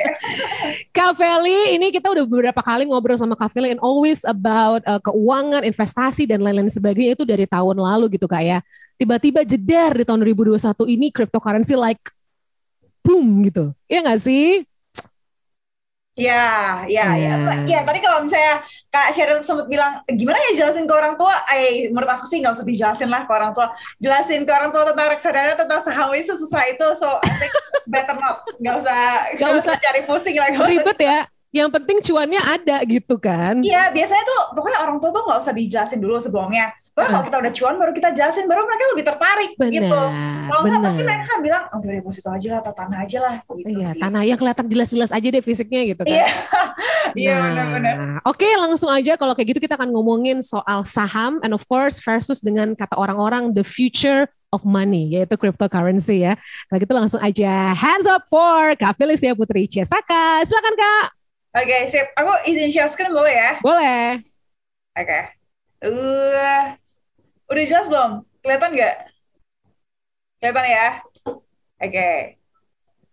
Kak 0.99 1.15
Feli, 1.15 1.79
ini 1.79 1.95
kita 1.95 2.11
udah 2.11 2.27
beberapa 2.27 2.59
kali 2.59 2.91
ngobrol 2.91 3.15
sama 3.15 3.39
Kak 3.39 3.55
Feli 3.55 3.71
and 3.71 3.79
always 3.79 4.27
about 4.27 4.83
uh, 4.83 4.99
keuangan, 4.99 5.63
investasi 5.63 6.27
dan 6.27 6.43
lain-lain 6.43 6.67
sebagainya 6.67 7.15
itu 7.15 7.23
dari 7.23 7.47
tahun 7.47 7.79
lalu 7.79 8.19
gitu 8.19 8.27
Kak 8.27 8.43
ya. 8.43 8.59
Tiba-tiba 8.99 9.47
jeder 9.47 9.95
di 9.95 10.03
tahun 10.03 10.27
2021 10.27 10.59
ini 10.91 11.07
cryptocurrency 11.07 11.79
like 11.79 12.03
boom 12.99 13.47
gitu. 13.47 13.71
Iya 13.87 14.03
nggak 14.03 14.27
sih? 14.27 14.67
Iya, 16.17 16.83
iya, 16.89 17.05
iya. 17.15 17.33
Iya, 17.63 17.79
tadi 17.87 17.99
kalau 18.03 18.25
misalnya 18.25 18.65
Kak 18.91 19.15
Sheryl 19.15 19.39
sempat 19.45 19.71
bilang, 19.71 20.03
gimana 20.09 20.35
ya 20.49 20.51
jelasin 20.65 20.83
ke 20.83 20.93
orang 20.93 21.15
tua? 21.15 21.31
Eh, 21.55 21.87
menurut 21.93 22.09
aku 22.11 22.25
sih 22.27 22.43
nggak 22.43 22.59
usah 22.59 22.65
dijelasin 22.67 23.07
lah 23.07 23.23
ke 23.23 23.31
orang 23.31 23.55
tua. 23.55 23.71
Jelasin 24.03 24.43
ke 24.43 24.51
orang 24.51 24.73
tua 24.73 24.83
tentang 24.89 25.07
reksadana, 25.15 25.55
tentang 25.55 25.79
saham 25.79 26.11
itu 26.11 26.35
susah 26.35 26.67
itu. 26.67 26.87
So, 26.99 27.07
I 27.23 27.31
think 27.39 27.53
better 27.87 28.17
not. 28.19 28.43
Nggak 28.59 28.75
usah, 28.83 28.99
nggak 29.37 29.51
usah 29.63 29.73
cari 29.79 30.01
pusing 30.03 30.35
lagi. 30.35 30.59
Ribet 30.59 30.99
ya. 30.99 31.19
Yang 31.49 31.69
penting 31.81 31.97
cuannya 32.05 32.41
ada 32.45 32.77
gitu 32.85 33.15
kan. 33.17 33.57
Iya, 33.65 33.89
biasanya 33.89 34.21
tuh 34.21 34.41
pokoknya 34.53 34.79
orang 34.85 34.97
tua 35.01 35.09
tuh 35.09 35.23
nggak 35.25 35.39
usah 35.41 35.53
dijelasin 35.55 35.97
dulu 35.97 36.21
sebelumnya 36.21 36.69
Bahkan 36.99 37.11
kalau 37.15 37.25
kita 37.31 37.37
udah 37.39 37.53
cuan 37.55 37.75
baru 37.79 37.91
kita 37.95 38.09
jelasin 38.11 38.45
baru 38.51 38.61
mereka 38.67 38.83
lebih 38.91 39.05
tertarik 39.07 39.51
bener, 39.55 39.71
gitu. 39.71 40.01
Kalau 40.51 40.61
nggak 40.67 40.81
pasti 40.83 41.01
mereka 41.07 41.33
bilang 41.39 41.63
oh 41.71 41.77
udah 41.79 41.93
deposito 41.95 42.29
aja 42.29 42.47
lah 42.51 42.59
atau 42.59 42.73
tanah 42.75 42.97
aja 42.99 43.17
lah 43.23 43.35
gitu 43.55 43.79
Iya, 43.79 43.89
sih. 43.95 44.01
tanah 44.03 44.21
yang 44.27 44.37
kelihatan 44.39 44.65
jelas-jelas 44.67 45.11
aja 45.15 45.27
deh 45.31 45.43
fisiknya 45.43 45.81
gitu 45.95 46.03
kan. 46.03 46.11
Iya. 46.11 46.27
Iya 47.17 47.41
nah, 47.41 47.65
benar-benar. 47.65 47.95
Oke, 48.21 48.45
langsung 48.53 48.93
aja 48.93 49.17
kalau 49.17 49.33
kayak 49.33 49.57
gitu 49.57 49.65
kita 49.65 49.73
akan 49.73 49.89
ngomongin 49.89 50.45
soal 50.45 50.85
saham 50.85 51.41
and 51.41 51.57
of 51.57 51.65
course 51.65 51.97
versus 51.97 52.37
dengan 52.37 52.77
kata 52.77 52.93
orang-orang 52.93 53.49
the 53.49 53.65
future 53.65 54.29
of 54.53 54.61
money 54.61 55.09
yaitu 55.09 55.33
cryptocurrency 55.33 56.21
ya. 56.21 56.37
Kalau 56.69 56.77
gitu 56.77 56.93
langsung 56.93 57.21
aja 57.21 57.73
hands 57.73 58.05
up 58.05 58.29
for 58.29 58.77
Kak 58.77 58.93
Felicia 58.97 59.33
Putri 59.33 59.65
Ciasaka. 59.65 60.45
Silakan 60.45 60.75
Kak. 60.77 61.05
Oke, 61.49 61.65
okay, 61.65 61.81
sip. 61.89 62.05
Aku 62.13 62.29
izin 62.45 62.69
share 62.69 62.85
screen 62.85 63.09
boleh 63.09 63.33
ya? 63.33 63.51
Boleh. 63.57 64.21
Oke. 64.93 65.05
Okay. 65.09 65.23
Uh, 65.81 66.77
Udah 67.49 67.63
jelas 67.65 67.89
belum? 67.89 68.11
Kelihatan 68.45 68.69
nggak? 68.77 68.95
Kelihatan 70.37 70.65
ya? 70.69 70.87
Oke. 71.25 71.41
Okay. 71.81 72.17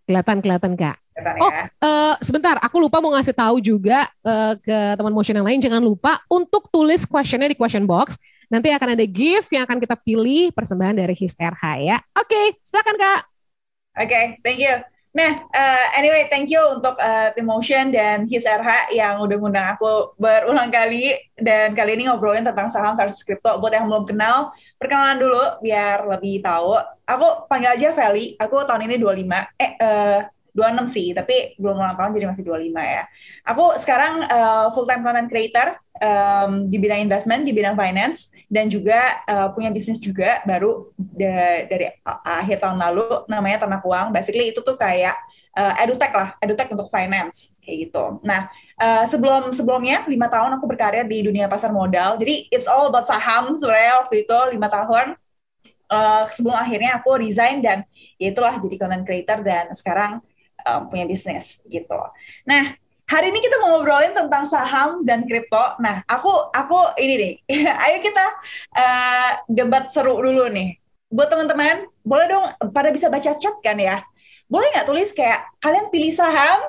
Kelihatan, 0.07 0.37
kelihatan 0.39 0.73
Kak. 0.79 0.97
Kelihatan 1.17 1.35
oh, 1.43 1.51
ya? 1.51 1.65
uh, 1.83 2.15
sebentar. 2.23 2.61
Aku 2.63 2.79
lupa 2.79 3.03
mau 3.03 3.11
ngasih 3.17 3.35
tahu 3.35 3.59
juga 3.59 4.07
uh, 4.23 4.55
ke 4.61 4.79
teman 4.95 5.11
motion 5.11 5.35
yang 5.35 5.49
lain. 5.49 5.59
Jangan 5.59 5.83
lupa 5.83 6.23
untuk 6.31 6.71
tulis 6.71 7.03
questionnya 7.09 7.51
di 7.51 7.59
question 7.59 7.89
box. 7.89 8.21
Nanti 8.47 8.71
akan 8.71 8.95
ada 8.95 9.03
gift 9.09 9.51
yang 9.51 9.67
akan 9.67 9.83
kita 9.83 9.99
pilih 9.99 10.55
persembahan 10.55 10.95
dari 11.03 11.17
His 11.19 11.35
RH 11.35 11.65
ya. 11.83 11.99
Oke, 12.15 12.31
okay, 12.31 12.47
silakan 12.63 12.95
Kak. 12.95 13.21
Oke, 13.99 14.07
okay, 14.07 14.25
thank 14.47 14.63
you. 14.63 14.79
Nah, 15.17 15.33
uh, 15.49 15.87
anyway, 15.97 16.29
thank 16.29 16.53
you 16.53 16.61
untuk 16.61 16.93
uh, 17.01 17.33
Tim 17.33 17.49
Motion 17.49 17.89
dan 17.89 18.29
His 18.29 18.45
RH 18.45 18.93
yang 18.93 19.17
udah 19.25 19.37
ngundang 19.41 19.65
aku 19.73 20.13
berulang 20.21 20.69
kali 20.69 21.17
dan 21.41 21.73
kali 21.73 21.97
ini 21.97 22.05
ngobrolin 22.05 22.45
tentang 22.45 22.69
saham 22.69 23.01
versus 23.01 23.25
crypto. 23.25 23.57
Buat 23.57 23.81
yang 23.81 23.89
belum 23.89 24.05
kenal, 24.05 24.53
perkenalan 24.77 25.17
dulu 25.17 25.65
biar 25.65 26.05
lebih 26.05 26.45
tahu. 26.45 26.77
Aku 27.09 27.49
panggil 27.49 27.81
aja 27.81 27.97
Feli. 27.97 28.37
Aku 28.37 28.69
tahun 28.69 28.93
ini 28.93 29.01
25. 29.01 29.57
Eh, 29.57 29.73
uh, 29.81 30.21
26 30.57 30.89
sih, 30.89 31.13
tapi 31.13 31.53
belum 31.61 31.77
ulang 31.77 32.01
tahun 32.01 32.17
jadi 32.17 32.27
masih 32.33 32.43
25 32.49 32.73
ya. 32.81 33.03
Aku 33.53 33.77
sekarang 33.77 34.25
uh, 34.25 34.73
full 34.73 34.89
time 34.89 35.05
content 35.05 35.29
creator 35.29 35.77
um, 36.01 36.73
di 36.73 36.81
bidang 36.81 37.05
investment, 37.05 37.45
di 37.45 37.53
bidang 37.53 37.77
finance, 37.77 38.33
dan 38.49 38.73
juga 38.73 39.21
uh, 39.29 39.53
punya 39.53 39.69
bisnis 39.69 40.01
juga 40.01 40.41
baru 40.49 40.89
de, 40.97 41.69
dari 41.69 41.87
akhir 42.25 42.65
tahun 42.65 42.81
lalu 42.81 43.29
namanya 43.29 43.69
Ternak 43.69 43.85
Uang. 43.85 44.17
Basically 44.17 44.49
itu 44.49 44.65
tuh 44.65 44.81
kayak 44.81 45.15
uh, 45.57 45.75
edutech 45.81 46.13
lah, 46.13 46.37
edutech 46.41 46.73
untuk 46.73 46.89
finance 46.89 47.57
kayak 47.65 47.89
gitu. 47.89 48.21
Nah 48.25 48.49
uh, 48.81 49.05
sebelum 49.09 49.51
sebelumnya 49.57 50.05
lima 50.07 50.29
tahun 50.29 50.61
aku 50.61 50.65
berkarya 50.69 51.03
di 51.03 51.25
dunia 51.25 51.49
pasar 51.49 51.73
modal. 51.73 52.21
Jadi 52.21 52.53
it's 52.53 52.69
all 52.69 52.89
about 52.93 53.09
saham 53.09 53.57
sebenarnya 53.57 54.05
waktu 54.05 54.25
itu 54.25 54.39
lima 54.53 54.69
tahun. 54.69 55.17
Uh, 55.87 56.27
sebelum 56.35 56.59
akhirnya 56.59 56.99
aku 56.99 57.15
resign 57.15 57.63
dan 57.63 57.87
ya 58.19 58.35
itulah 58.35 58.59
jadi 58.59 58.75
content 58.75 59.07
creator 59.07 59.39
dan 59.47 59.71
sekarang 59.71 60.19
um, 60.65 60.89
punya 60.89 61.05
bisnis 61.05 61.61
gitu. 61.69 61.99
Nah 62.49 62.79
Hari 63.07 63.31
ini 63.31 63.39
kita 63.39 63.63
mau 63.63 63.79
ngobrolin 63.79 64.19
tentang 64.19 64.43
saham 64.43 65.07
dan 65.07 65.23
kripto. 65.31 65.79
Nah, 65.79 66.03
aku 66.11 66.51
aku 66.51 66.91
ini 66.99 67.15
nih, 67.15 67.35
ayo 67.87 68.03
kita 68.03 68.27
uh, 68.75 69.31
debat 69.47 69.87
seru 69.87 70.19
dulu 70.19 70.51
nih. 70.51 70.75
Buat 71.07 71.31
teman-teman, 71.31 71.87
boleh 72.03 72.27
dong 72.27 72.51
pada 72.75 72.91
bisa 72.91 73.07
baca 73.07 73.31
chat 73.39 73.55
kan 73.63 73.79
ya? 73.79 74.03
Boleh 74.51 74.75
nggak 74.75 74.91
tulis 74.91 75.15
kayak 75.15 75.39
kalian 75.63 75.87
pilih 75.95 76.11
saham 76.11 76.67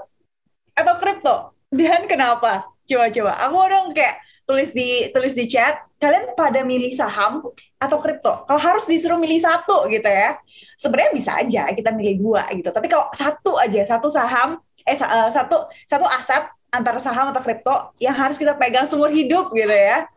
atau 0.78 0.94
kripto 1.02 1.58
dan 1.74 2.06
kenapa? 2.06 2.70
Coba-coba. 2.86 3.34
Aku 3.42 3.54
mau 3.58 3.66
dong 3.66 3.98
kayak 3.98 4.22
tulis 4.46 4.78
di 4.78 5.10
tulis 5.10 5.34
di 5.34 5.50
chat 5.50 5.87
kalian 5.98 6.38
pada 6.38 6.62
milih 6.62 6.94
saham 6.94 7.42
atau 7.82 7.98
kripto 7.98 8.46
kalau 8.46 8.62
harus 8.62 8.86
disuruh 8.86 9.18
milih 9.18 9.42
satu 9.42 9.90
gitu 9.90 10.06
ya 10.06 10.38
sebenarnya 10.78 11.12
bisa 11.14 11.32
aja 11.42 11.64
kita 11.74 11.90
milih 11.90 12.22
dua 12.22 12.46
gitu 12.54 12.70
tapi 12.70 12.86
kalau 12.86 13.10
satu 13.14 13.58
aja 13.58 13.82
satu 13.86 14.08
saham 14.10 14.62
eh 14.88 14.96
uh, 14.96 15.28
satu 15.28 15.68
satu 15.90 16.06
aset 16.08 16.48
antara 16.72 17.00
saham 17.00 17.32
atau 17.32 17.42
kripto 17.44 17.76
yang 18.00 18.16
harus 18.16 18.36
kita 18.36 18.56
pegang 18.56 18.88
seumur 18.88 19.12
hidup 19.12 19.52
gitu 19.56 19.72
ya. 19.72 20.08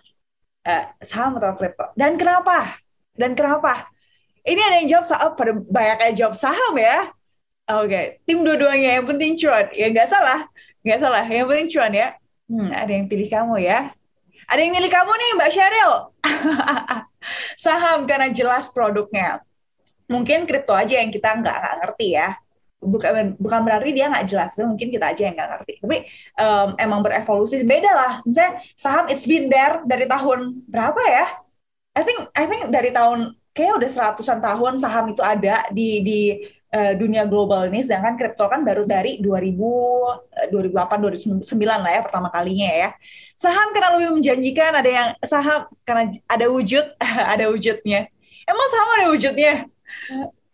Uh, 0.67 0.85
saham 1.01 1.39
atau 1.39 1.57
kripto. 1.57 1.91
Dan 1.97 2.21
kenapa? 2.21 2.79
Dan 3.17 3.33
kenapa? 3.33 3.89
Ini 4.45 4.61
ada 4.61 4.77
yang 4.83 4.89
jawab 4.89 5.07
saham, 5.09 5.31
pada 5.37 5.53
banyak 5.57 5.99
yang 6.11 6.17
jawab 6.27 6.35
saham 6.37 6.75
ya. 6.77 7.13
Oke, 7.71 7.87
okay. 7.87 8.05
tim 8.27 8.43
dua-duanya 8.43 8.99
yang 8.99 9.07
penting 9.07 9.39
cuan. 9.39 9.71
Ya 9.73 9.87
nggak 9.95 10.09
salah, 10.11 10.51
nggak 10.83 10.99
salah. 10.99 11.25
Yang 11.27 11.47
penting 11.55 11.69
cuan 11.71 11.93
ya. 11.95 12.09
Hmm, 12.51 12.71
ada 12.75 12.91
yang 12.91 13.07
pilih 13.07 13.29
kamu 13.31 13.63
ya. 13.63 13.95
Ada 14.51 14.67
yang 14.67 14.75
milih 14.75 14.91
kamu 14.91 15.13
nih 15.15 15.31
Mbak 15.39 15.51
Sheryl. 15.55 15.93
saham 17.65 18.03
karena 18.03 18.29
jelas 18.35 18.67
produknya. 18.75 19.39
Mungkin 20.11 20.43
kripto 20.43 20.75
aja 20.75 20.99
yang 20.99 21.15
kita 21.15 21.39
nggak 21.39 21.87
ngerti 21.87 22.19
ya. 22.19 22.35
Bukan 22.81 23.39
bukan 23.39 23.61
berarti 23.63 23.95
dia 23.95 24.11
nggak 24.11 24.27
jelas 24.27 24.57
mungkin 24.59 24.91
kita 24.91 25.15
aja 25.15 25.23
yang 25.31 25.39
nggak 25.39 25.51
ngerti. 25.55 25.75
Tapi 25.87 25.97
um, 26.35 26.69
emang 26.83 27.01
berevolusi. 27.07 27.63
Beda 27.63 27.95
lah. 27.95 28.13
Misalnya 28.27 28.59
saham 28.75 29.07
it's 29.07 29.23
been 29.23 29.47
there 29.47 29.87
dari 29.87 30.11
tahun 30.11 30.67
berapa 30.67 31.03
ya? 31.07 31.27
I 31.95 32.03
think 32.03 32.19
I 32.35 32.45
think 32.51 32.75
dari 32.75 32.91
tahun 32.91 33.39
kayak 33.55 33.79
udah 33.79 33.91
seratusan 33.91 34.43
tahun 34.43 34.83
saham 34.83 35.15
itu 35.15 35.23
ada 35.23 35.71
di 35.71 36.03
di 36.03 36.21
uh, 36.71 36.93
dunia 36.97 37.27
global 37.27 37.67
ini 37.67 37.83
sedangkan 37.83 38.15
kripto 38.15 38.47
kan 38.47 38.63
baru 38.63 38.87
dari 38.87 39.19
2000 39.19 40.51
2008 40.51 41.43
2009 41.43 41.45
lah 41.67 41.91
ya 41.91 42.01
pertama 42.03 42.29
kalinya 42.31 42.71
ya. 42.71 42.89
Saham 43.35 43.73
karena 43.73 43.97
lebih 43.97 44.21
menjanjikan 44.21 44.73
ada 44.77 44.91
yang 44.91 45.09
saham 45.25 45.67
karena 45.83 46.13
ada 46.29 46.47
wujud 46.49 46.85
ada 47.35 47.45
wujudnya. 47.51 48.09
Emang 48.47 48.67
saham 48.71 48.91
ada 49.01 49.07
wujudnya? 49.13 49.55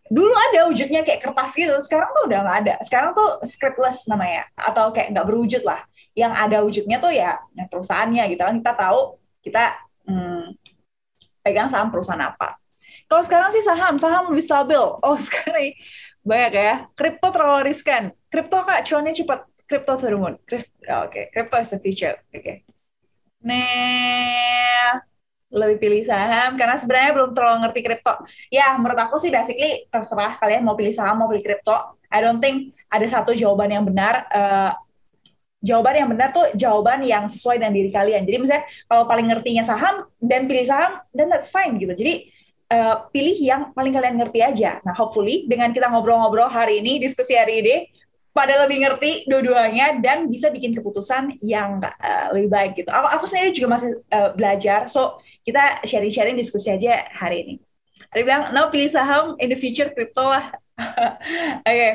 Dulu 0.07 0.35
ada 0.53 0.71
wujudnya 0.71 1.03
kayak 1.03 1.19
kertas 1.19 1.59
gitu 1.59 1.75
sekarang 1.83 2.11
tuh 2.15 2.31
udah 2.31 2.39
nggak 2.47 2.59
ada. 2.67 2.75
Sekarang 2.85 3.11
tuh 3.13 3.43
scriptless 3.43 4.07
namanya 4.07 4.47
atau 4.55 4.95
kayak 4.95 5.13
nggak 5.13 5.27
berwujud 5.27 5.63
lah. 5.67 5.83
Yang 6.17 6.33
ada 6.33 6.57
wujudnya 6.65 6.97
tuh 6.97 7.13
ya, 7.13 7.37
ya 7.53 7.65
perusahaannya 7.69 8.25
gitu. 8.33 8.41
Kan 8.41 8.57
kita 8.63 8.73
tahu 8.79 9.01
kita 9.43 9.65
hmm, 10.07 10.55
pegang 11.43 11.69
saham 11.69 11.91
perusahaan 11.91 12.23
apa. 12.23 12.55
Kalau 13.07 13.23
sekarang 13.23 13.51
sih 13.55 13.63
saham 13.63 13.99
saham 13.99 14.31
lebih 14.31 14.47
stabil. 14.47 14.79
Oh 14.79 15.19
sekarang 15.27 15.75
banyak 16.27 16.53
ya 16.59 16.75
kripto 16.99 17.31
terlalu 17.31 17.71
riskan 17.71 18.11
kripto 18.27 18.59
kak 18.67 18.83
cuannya 18.83 19.15
cepat 19.15 19.41
kripto 19.71 19.95
turun 19.95 20.35
oke 20.35 20.59
okay. 20.83 21.31
kripto 21.31 21.57
is 21.63 21.71
the 21.71 21.79
future 21.79 22.19
oke 22.19 22.43
okay. 22.43 22.67
nah 23.39 24.99
lebih 25.47 25.79
pilih 25.79 26.03
saham 26.03 26.59
karena 26.59 26.75
sebenarnya 26.75 27.11
belum 27.15 27.31
terlalu 27.31 27.57
ngerti 27.65 27.81
kripto. 27.87 28.15
Ya, 28.51 28.75
menurut 28.77 28.99
aku 28.99 29.17
sih 29.23 29.31
basically 29.31 29.87
terserah 29.89 30.37
kalian 30.43 30.67
mau 30.67 30.75
pilih 30.75 30.91
saham 30.91 31.23
mau 31.23 31.31
pilih 31.31 31.47
kripto. 31.47 31.97
I 32.11 32.19
don't 32.19 32.43
think 32.43 32.75
ada 32.91 33.07
satu 33.07 33.31
jawaban 33.31 33.71
yang 33.71 33.87
benar. 33.87 34.27
Uh, 34.35 34.73
jawaban 35.65 35.95
yang 35.99 36.09
benar 36.11 36.31
tuh 36.31 36.47
jawaban 36.55 37.03
yang 37.03 37.27
sesuai 37.27 37.59
dengan 37.59 37.75
diri 37.75 37.91
kalian. 37.91 38.23
Jadi 38.27 38.37
misalnya 38.39 38.65
kalau 38.87 39.07
paling 39.07 39.27
ngertinya 39.31 39.65
saham 39.67 40.07
dan 40.19 40.51
pilih 40.51 40.67
saham, 40.67 41.01
dan 41.15 41.27
that's 41.31 41.51
fine 41.51 41.79
gitu. 41.79 41.95
Jadi 41.95 42.31
uh, 42.71 43.07
pilih 43.11 43.37
yang 43.39 43.63
paling 43.73 43.95
kalian 43.95 44.17
ngerti 44.19 44.41
aja. 44.43 44.83
Nah, 44.83 44.95
hopefully 44.95 45.47
dengan 45.47 45.71
kita 45.71 45.91
ngobrol-ngobrol 45.91 46.51
hari 46.51 46.83
ini, 46.83 46.99
diskusi 46.99 47.39
hari 47.39 47.63
ini, 47.63 47.77
pada 48.37 48.69
lebih 48.69 48.85
ngerti 48.85 49.25
dua-duanya 49.25 49.97
dan 49.97 50.29
bisa 50.29 50.53
bikin 50.53 50.77
keputusan 50.77 51.41
yang 51.41 51.81
uh, 51.81 52.27
lebih 52.37 52.53
baik 52.53 52.73
gitu. 52.77 52.93
Aku, 52.93 53.07
aku 53.09 53.25
sendiri 53.25 53.57
juga 53.57 53.81
masih 53.81 53.91
uh, 54.13 54.37
belajar, 54.37 54.93
so 54.93 55.17
kita 55.41 55.81
sharing-sharing 55.89 56.37
diskusi 56.37 56.69
aja 56.69 57.09
hari 57.17 57.49
ini. 57.49 57.55
Ada 58.13 58.21
bilang, 58.21 58.43
no 58.53 58.69
pilih 58.69 58.93
saham, 58.93 59.41
in 59.41 59.49
the 59.49 59.57
future 59.57 59.89
crypto 59.89 60.29
lah. 60.29 60.53
Oke. 60.77 61.65
okay. 61.71 61.93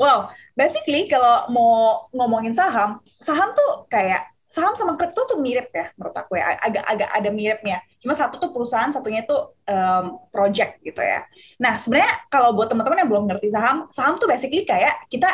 Wow, 0.00 0.32
basically 0.56 1.06
kalau 1.06 1.46
mau 1.52 2.08
ngomongin 2.10 2.56
saham, 2.56 2.98
saham 3.06 3.52
tuh 3.52 3.86
kayak 3.86 4.31
saham 4.52 4.76
sama 4.76 5.00
kripto 5.00 5.24
tuh 5.24 5.40
mirip 5.40 5.72
ya 5.72 5.88
menurut 5.96 6.12
aku 6.12 6.36
ya 6.36 6.52
agak-agak 6.60 7.08
ada 7.08 7.30
miripnya 7.32 7.80
cuma 8.04 8.12
satu 8.12 8.36
tuh 8.36 8.52
perusahaan 8.52 8.92
satunya 8.92 9.24
tuh 9.24 9.56
um, 9.64 10.20
project 10.28 10.76
gitu 10.84 11.00
ya 11.00 11.24
nah 11.56 11.80
sebenarnya 11.80 12.28
kalau 12.28 12.52
buat 12.52 12.68
teman-teman 12.68 13.00
yang 13.00 13.08
belum 13.08 13.24
ngerti 13.32 13.48
saham 13.48 13.88
saham 13.88 14.20
tuh 14.20 14.28
basically 14.28 14.68
kayak 14.68 15.08
kita 15.08 15.32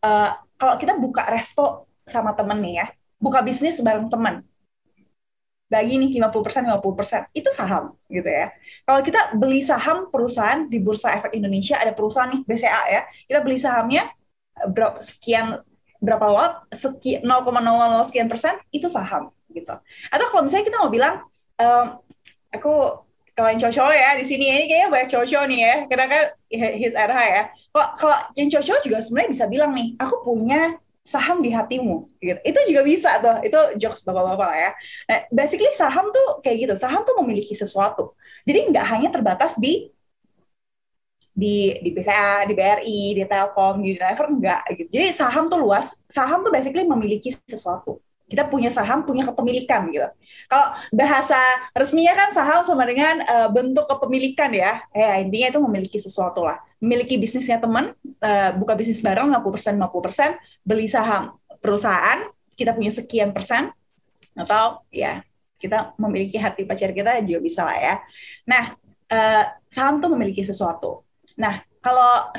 uh, 0.00 0.32
kalau 0.56 0.80
kita 0.80 0.96
buka 0.96 1.28
resto 1.28 1.84
sama 2.08 2.32
temen 2.32 2.56
nih 2.64 2.74
ya 2.80 2.86
buka 3.20 3.44
bisnis 3.44 3.84
bareng 3.84 4.08
temen 4.08 4.40
bagi 5.68 5.98
nih 5.98 6.22
50% 6.22 6.70
50% 6.70 7.34
itu 7.34 7.50
saham 7.50 7.98
gitu 8.06 8.28
ya. 8.28 8.52
Kalau 8.86 9.00
kita 9.02 9.34
beli 9.34 9.58
saham 9.58 10.12
perusahaan 10.12 10.70
di 10.70 10.78
Bursa 10.78 11.16
Efek 11.18 11.34
Indonesia 11.34 11.80
ada 11.80 11.90
perusahaan 11.90 12.30
nih 12.30 12.46
BCA 12.46 12.82
ya. 12.92 13.02
Kita 13.26 13.38
beli 13.42 13.58
sahamnya 13.58 14.06
eh, 14.60 14.68
berapa 14.70 15.02
sekian 15.02 15.58
berapa 16.04 16.26
lot 16.28 16.68
sekian 16.70 17.24
0,00 17.24 18.08
sekian 18.08 18.28
persen 18.28 18.54
itu 18.70 18.86
saham 18.92 19.32
gitu. 19.48 19.74
Atau 20.12 20.26
kalau 20.28 20.44
misalnya 20.44 20.66
kita 20.68 20.78
mau 20.78 20.92
bilang 20.92 21.24
um, 21.56 21.86
aku 22.52 23.02
kalian 23.34 23.58
cocok 23.58 23.90
ya 23.90 24.14
di 24.14 24.22
sini 24.22 24.46
ini 24.46 24.64
kayaknya 24.70 24.88
banyak 24.94 25.10
cocok 25.10 25.42
nih 25.50 25.60
ya 25.66 25.76
karena 25.90 26.06
kan 26.06 26.22
his 26.78 26.94
RH 26.94 27.20
ya. 27.26 27.42
Kalau 27.74 27.88
kalau 27.98 28.16
yang 28.38 28.48
cocok 28.52 28.78
juga 28.86 28.98
sebenarnya 29.02 29.30
bisa 29.34 29.44
bilang 29.50 29.70
nih 29.74 29.88
aku 29.98 30.22
punya 30.22 30.78
saham 31.04 31.44
di 31.44 31.52
hatimu 31.52 32.08
gitu. 32.22 32.40
Itu 32.40 32.58
juga 32.70 32.80
bisa 32.80 33.10
tuh. 33.20 33.36
Itu 33.44 33.58
jokes 33.76 34.06
bapak-bapak 34.08 34.46
lah 34.48 34.58
ya. 34.58 34.70
Nah, 35.10 35.18
basically 35.28 35.68
saham 35.76 36.08
tuh 36.08 36.40
kayak 36.40 36.64
gitu. 36.64 36.74
Saham 36.80 37.04
tuh 37.04 37.18
memiliki 37.20 37.52
sesuatu. 37.52 38.16
Jadi 38.48 38.72
nggak 38.72 38.86
hanya 38.88 39.08
terbatas 39.12 39.60
di 39.60 39.92
di 41.34 41.82
di 41.82 41.90
BCA, 41.90 42.46
di 42.46 42.54
BRI, 42.54 43.00
di 43.18 43.22
Telkom, 43.26 43.82
di 43.82 43.98
Unilever 43.98 44.26
enggak 44.30 44.62
gitu. 44.78 44.88
Jadi 44.94 45.06
saham 45.10 45.50
tuh 45.50 45.58
luas. 45.58 45.98
Saham 46.06 46.46
tuh 46.46 46.54
basically 46.54 46.86
memiliki 46.86 47.34
sesuatu. 47.34 47.98
Kita 48.24 48.48
punya 48.48 48.72
saham, 48.72 49.04
punya 49.04 49.28
kepemilikan 49.28 49.90
gitu. 49.92 50.08
Kalau 50.48 50.66
bahasa 50.94 51.36
resminya 51.76 52.16
kan 52.16 52.28
saham 52.32 52.64
sama 52.64 52.88
dengan 52.88 53.20
uh, 53.26 53.48
bentuk 53.52 53.84
kepemilikan 53.84 54.48
ya. 54.54 54.80
Eh 54.94 55.26
intinya 55.26 55.52
itu 55.52 55.60
memiliki 55.60 55.98
sesuatu 56.00 56.46
lah 56.46 56.56
memiliki 56.84 57.16
bisnisnya 57.16 57.56
teman, 57.56 57.96
uh, 58.20 58.50
buka 58.60 58.76
bisnis 58.76 59.00
bareng 59.00 59.32
50% 59.32 59.80
50%, 59.80 60.36
beli 60.68 60.84
saham 60.84 61.32
perusahaan, 61.64 62.28
kita 62.52 62.76
punya 62.76 62.92
sekian 62.92 63.32
persen 63.32 63.72
atau 64.36 64.84
ya 64.92 65.24
kita 65.56 65.96
memiliki 65.96 66.36
hati 66.36 66.68
pacar 66.68 66.92
kita 66.92 67.24
juga 67.24 67.40
bisa 67.40 67.64
lah 67.64 67.78
ya. 67.80 67.94
Nah, 68.44 68.64
uh, 69.08 69.44
saham 69.64 70.04
tuh 70.04 70.12
memiliki 70.12 70.44
sesuatu. 70.44 71.03
Nah, 71.40 71.62
kalau 71.82 72.30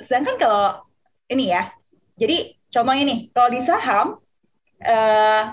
sedangkan 0.00 0.36
kalau 0.36 0.84
ini 1.30 1.54
ya, 1.54 1.70
jadi 2.18 2.52
contohnya 2.68 3.04
nih, 3.06 3.20
kalau 3.32 3.48
di 3.48 3.60
saham 3.62 4.06
uh, 4.84 5.44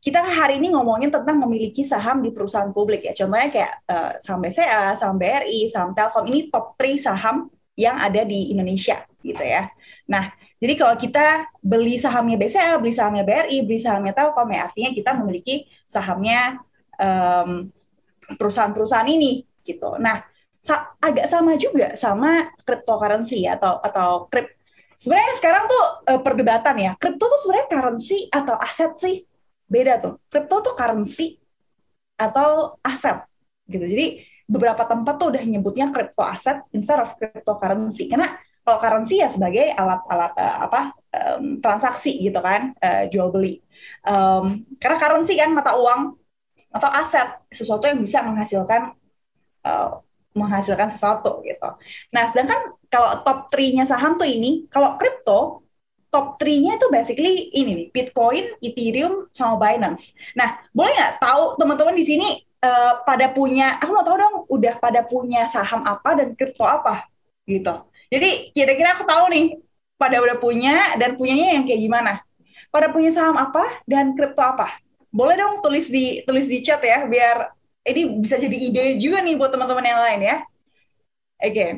kita 0.00 0.24
hari 0.24 0.56
ini 0.56 0.72
ngomongin 0.72 1.12
tentang 1.12 1.36
memiliki 1.36 1.84
saham 1.84 2.24
di 2.24 2.32
perusahaan 2.32 2.72
publik 2.72 3.04
ya. 3.04 3.12
Contohnya 3.12 3.52
kayak 3.52 3.72
uh, 3.84 4.12
saham 4.16 4.40
BCA, 4.40 4.96
saham 4.96 5.20
BRI, 5.20 5.68
saham 5.68 5.92
Telkom 5.92 6.24
ini 6.32 6.48
top 6.48 6.80
3 6.80 6.96
saham 6.96 7.52
yang 7.76 8.00
ada 8.00 8.24
di 8.24 8.48
Indonesia 8.48 9.04
gitu 9.20 9.44
ya. 9.44 9.68
Nah, 10.08 10.32
jadi 10.56 10.72
kalau 10.80 10.96
kita 10.96 11.52
beli 11.60 12.00
sahamnya 12.00 12.40
BCA, 12.40 12.80
beli 12.80 12.92
sahamnya 12.96 13.24
BRI, 13.28 13.60
beli 13.60 13.76
sahamnya 13.76 14.16
Telkom 14.16 14.48
ya 14.48 14.72
artinya 14.72 14.90
kita 14.96 15.10
memiliki 15.20 15.68
sahamnya 15.84 16.56
um, 16.96 17.68
perusahaan-perusahaan 18.40 19.08
ini 19.08 19.44
gitu. 19.68 20.00
Nah, 20.00 20.24
sa 20.60 20.92
agak 21.00 21.24
sama 21.24 21.56
juga 21.56 21.96
sama 21.96 22.52
cryptocurrency 22.62 23.48
atau 23.48 23.80
atau 23.80 24.28
krip. 24.28 24.52
Sebenarnya 25.00 25.32
sekarang 25.40 25.64
tuh 25.64 25.84
uh, 26.12 26.20
perdebatan 26.20 26.76
ya, 26.76 26.92
kripto 27.00 27.24
tuh 27.24 27.40
sebenarnya 27.40 27.68
currency 27.72 28.28
atau 28.28 28.54
aset 28.60 28.92
sih? 29.00 29.16
Beda 29.64 29.96
tuh. 29.96 30.20
Kripto 30.28 30.60
tuh 30.60 30.74
currency 30.76 31.40
atau 32.20 32.76
aset 32.84 33.24
gitu. 33.64 33.80
Jadi 33.80 34.20
beberapa 34.44 34.84
tempat 34.84 35.16
tuh 35.16 35.32
udah 35.32 35.40
nyebutnya 35.40 35.88
crypto 35.88 36.20
aset 36.20 36.60
instead 36.76 37.00
of 37.00 37.16
cryptocurrency. 37.16 38.12
Karena 38.12 38.28
kalau 38.60 38.76
currency 38.76 39.24
ya 39.24 39.32
sebagai 39.32 39.72
alat-alat 39.72 40.36
uh, 40.36 40.56
apa 40.68 40.80
um, 41.16 41.64
transaksi 41.64 42.20
gitu 42.20 42.36
kan, 42.44 42.76
uh, 42.76 43.08
jual 43.08 43.32
beli. 43.32 43.64
Um, 44.04 44.68
karena 44.76 45.00
currency 45.00 45.40
kan 45.40 45.56
mata 45.56 45.80
uang 45.80 46.12
atau 46.76 46.90
aset 46.92 47.40
sesuatu 47.48 47.88
yang 47.88 48.04
bisa 48.04 48.20
menghasilkan 48.20 48.92
menghasilkan 50.36 50.88
sesuatu 50.90 51.42
gitu. 51.42 51.68
Nah, 52.14 52.24
sedangkan 52.30 52.76
kalau 52.86 53.22
top 53.26 53.50
3-nya 53.50 53.84
saham 53.86 54.14
tuh 54.14 54.26
ini, 54.26 54.66
kalau 54.70 54.94
kripto 54.94 55.66
top 56.10 56.38
3-nya 56.38 56.78
itu 56.78 56.86
basically 56.90 57.50
ini 57.54 57.70
nih, 57.74 57.88
Bitcoin, 57.90 58.44
Ethereum, 58.62 59.26
sama 59.34 59.58
Binance. 59.58 60.14
Nah, 60.38 60.58
boleh 60.70 60.94
nggak 60.94 61.14
tahu 61.22 61.58
teman-teman 61.58 61.94
di 61.94 62.04
sini 62.06 62.28
uh, 62.62 63.02
pada 63.02 63.30
punya, 63.30 63.78
aku 63.82 63.90
mau 63.90 64.06
tahu 64.06 64.16
dong, 64.18 64.36
udah 64.50 64.74
pada 64.78 65.00
punya 65.06 65.46
saham 65.50 65.82
apa 65.86 66.18
dan 66.18 66.34
kripto 66.34 66.66
apa 66.66 67.06
gitu. 67.46 67.86
Jadi 68.10 68.54
kira-kira 68.54 68.98
aku 68.98 69.06
tahu 69.06 69.30
nih, 69.30 69.58
pada 69.98 70.16
udah 70.22 70.36
punya 70.38 70.94
dan 70.98 71.14
punyanya 71.14 71.58
yang 71.58 71.64
kayak 71.66 71.82
gimana. 71.82 72.12
Pada 72.70 72.90
punya 72.94 73.10
saham 73.10 73.34
apa 73.34 73.82
dan 73.86 74.14
kripto 74.14 74.42
apa? 74.42 74.78
boleh 75.10 75.34
dong 75.34 75.58
tulis 75.58 75.90
di 75.90 76.22
tulis 76.22 76.46
di 76.46 76.62
chat 76.62 76.78
ya 76.86 77.02
biar 77.04 77.50
ini 77.84 78.20
bisa 78.20 78.36
jadi 78.36 78.56
ide 78.56 78.84
juga 79.00 79.24
nih 79.24 79.34
buat 79.40 79.50
teman-teman 79.52 79.84
yang 79.84 80.00
lain 80.00 80.20
ya. 80.20 80.36
Oke. 81.40 81.52
Okay. 81.52 81.70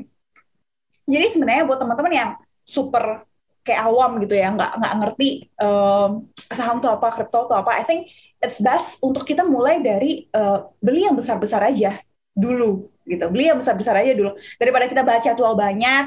Jadi 1.07 1.27
sebenarnya 1.31 1.65
buat 1.67 1.79
teman-teman 1.79 2.13
yang 2.15 2.31
super 2.63 3.27
kayak 3.63 3.87
awam 3.87 4.19
gitu 4.23 4.35
ya, 4.35 4.51
nggak 4.51 4.71
nggak 4.79 4.95
ngerti 5.03 5.29
um, 5.63 6.27
saham 6.51 6.83
tuh 6.83 6.91
apa, 6.91 7.15
kripto 7.15 7.47
tuh 7.47 7.57
apa. 7.59 7.79
I 7.79 7.87
think 7.87 8.11
it's 8.43 8.59
best 8.59 8.99
untuk 9.03 9.23
kita 9.23 9.47
mulai 9.47 9.79
dari 9.79 10.27
uh, 10.35 10.67
beli 10.83 11.07
yang 11.07 11.15
besar-besar 11.15 11.63
aja 11.63 12.03
dulu 12.35 12.91
gitu. 13.07 13.25
Beli 13.31 13.51
yang 13.51 13.59
besar-besar 13.63 13.99
aja 14.03 14.15
dulu 14.15 14.35
daripada 14.59 14.91
kita 14.91 15.03
baca 15.07 15.31
terlalu 15.35 15.57
banyak 15.59 16.05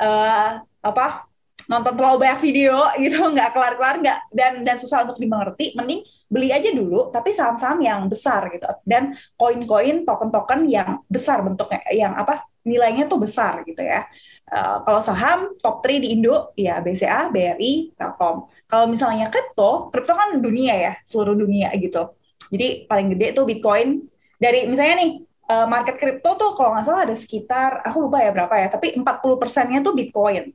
uh, 0.00 0.60
apa 0.84 1.28
nonton 1.68 1.94
terlalu 1.94 2.16
banyak 2.24 2.40
video 2.40 2.76
gitu 2.96 3.20
nggak 3.36 3.52
kelar-kelar 3.52 3.96
nggak 4.00 4.18
dan 4.32 4.52
dan 4.64 4.76
susah 4.80 5.04
untuk 5.04 5.20
dimengerti 5.20 5.76
mending 5.76 6.04
beli 6.28 6.52
aja 6.52 6.68
dulu 6.70 7.08
tapi 7.08 7.32
saham-saham 7.32 7.80
yang 7.80 8.00
besar 8.06 8.52
gitu. 8.52 8.68
Dan 8.84 9.16
koin-koin 9.34 10.04
token-token 10.04 10.68
yang 10.68 11.00
besar 11.08 11.40
bentuknya 11.40 11.80
yang 11.90 12.12
apa 12.14 12.44
nilainya 12.68 13.08
tuh 13.08 13.18
besar 13.18 13.64
gitu 13.64 13.80
ya. 13.80 14.04
Uh, 14.48 14.80
kalau 14.80 15.00
saham 15.04 15.52
top 15.60 15.84
3 15.84 16.04
di 16.04 16.08
Indo 16.16 16.52
ya 16.56 16.80
BCA, 16.80 17.28
BRI, 17.32 17.96
Telkom. 17.96 18.48
Kalau 18.68 18.84
misalnya 18.88 19.32
kripto 19.32 19.88
kripto 19.92 20.12
kan 20.12 20.40
dunia 20.40 20.76
ya 20.76 20.92
seluruh 21.04 21.36
dunia 21.36 21.72
gitu. 21.80 22.12
Jadi 22.52 22.88
paling 22.88 23.16
gede 23.16 23.26
tuh 23.36 23.44
Bitcoin. 23.48 24.04
Dari 24.38 24.68
misalnya 24.70 25.04
nih 25.04 25.10
uh, 25.48 25.66
market 25.66 25.96
kripto 25.96 26.36
tuh 26.36 26.50
kalau 26.56 26.76
nggak 26.76 26.84
salah 26.84 27.02
ada 27.08 27.16
sekitar 27.16 27.82
aku 27.84 28.06
lupa 28.08 28.22
ya 28.22 28.30
berapa 28.30 28.54
ya 28.56 28.68
tapi 28.72 28.96
40 28.96 29.40
persennya 29.40 29.80
tuh 29.80 29.96
Bitcoin. 29.96 30.52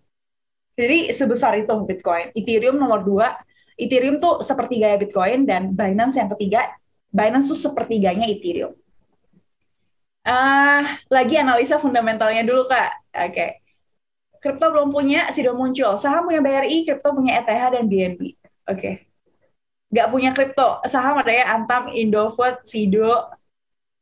Jadi 0.73 1.13
sebesar 1.13 1.53
itu 1.61 1.73
Bitcoin. 1.85 2.33
Ethereum 2.33 2.81
nomor 2.81 3.05
dua 3.05 3.37
Ethereum 3.79 4.21
tuh 4.21 4.45
sepertiga 4.45 4.93
Bitcoin 4.97 5.49
dan 5.49 5.73
Binance 5.73 6.21
yang 6.21 6.29
ketiga, 6.37 6.69
Binance 7.09 7.49
tuh 7.49 7.57
sepertiganya 7.57 8.29
Ethereum. 8.29 8.73
Uh, 10.23 10.95
lagi 11.11 11.35
analisa 11.35 11.75
fundamentalnya 11.75 12.47
dulu 12.47 12.71
kak. 12.71 12.95
Oke. 13.11 13.31
Okay. 13.35 13.51
Kripto 14.39 14.71
belum 14.71 14.91
punya, 14.91 15.27
Sido 15.31 15.55
muncul. 15.55 15.95
Saham 15.95 16.27
punya 16.27 16.43
BRI, 16.43 16.83
kripto 16.83 17.15
punya 17.15 17.39
ETH 17.39 17.47
dan 17.47 17.87
BNB. 17.87 18.21
Oke. 18.23 18.35
Okay. 18.67 18.93
Gak 19.91 20.07
punya 20.11 20.35
kripto. 20.35 20.83
Saham 20.87 21.19
ada 21.19 21.31
ya 21.31 21.45
Antam, 21.55 21.91
Indofood, 21.91 22.63
Sido. 22.67 23.07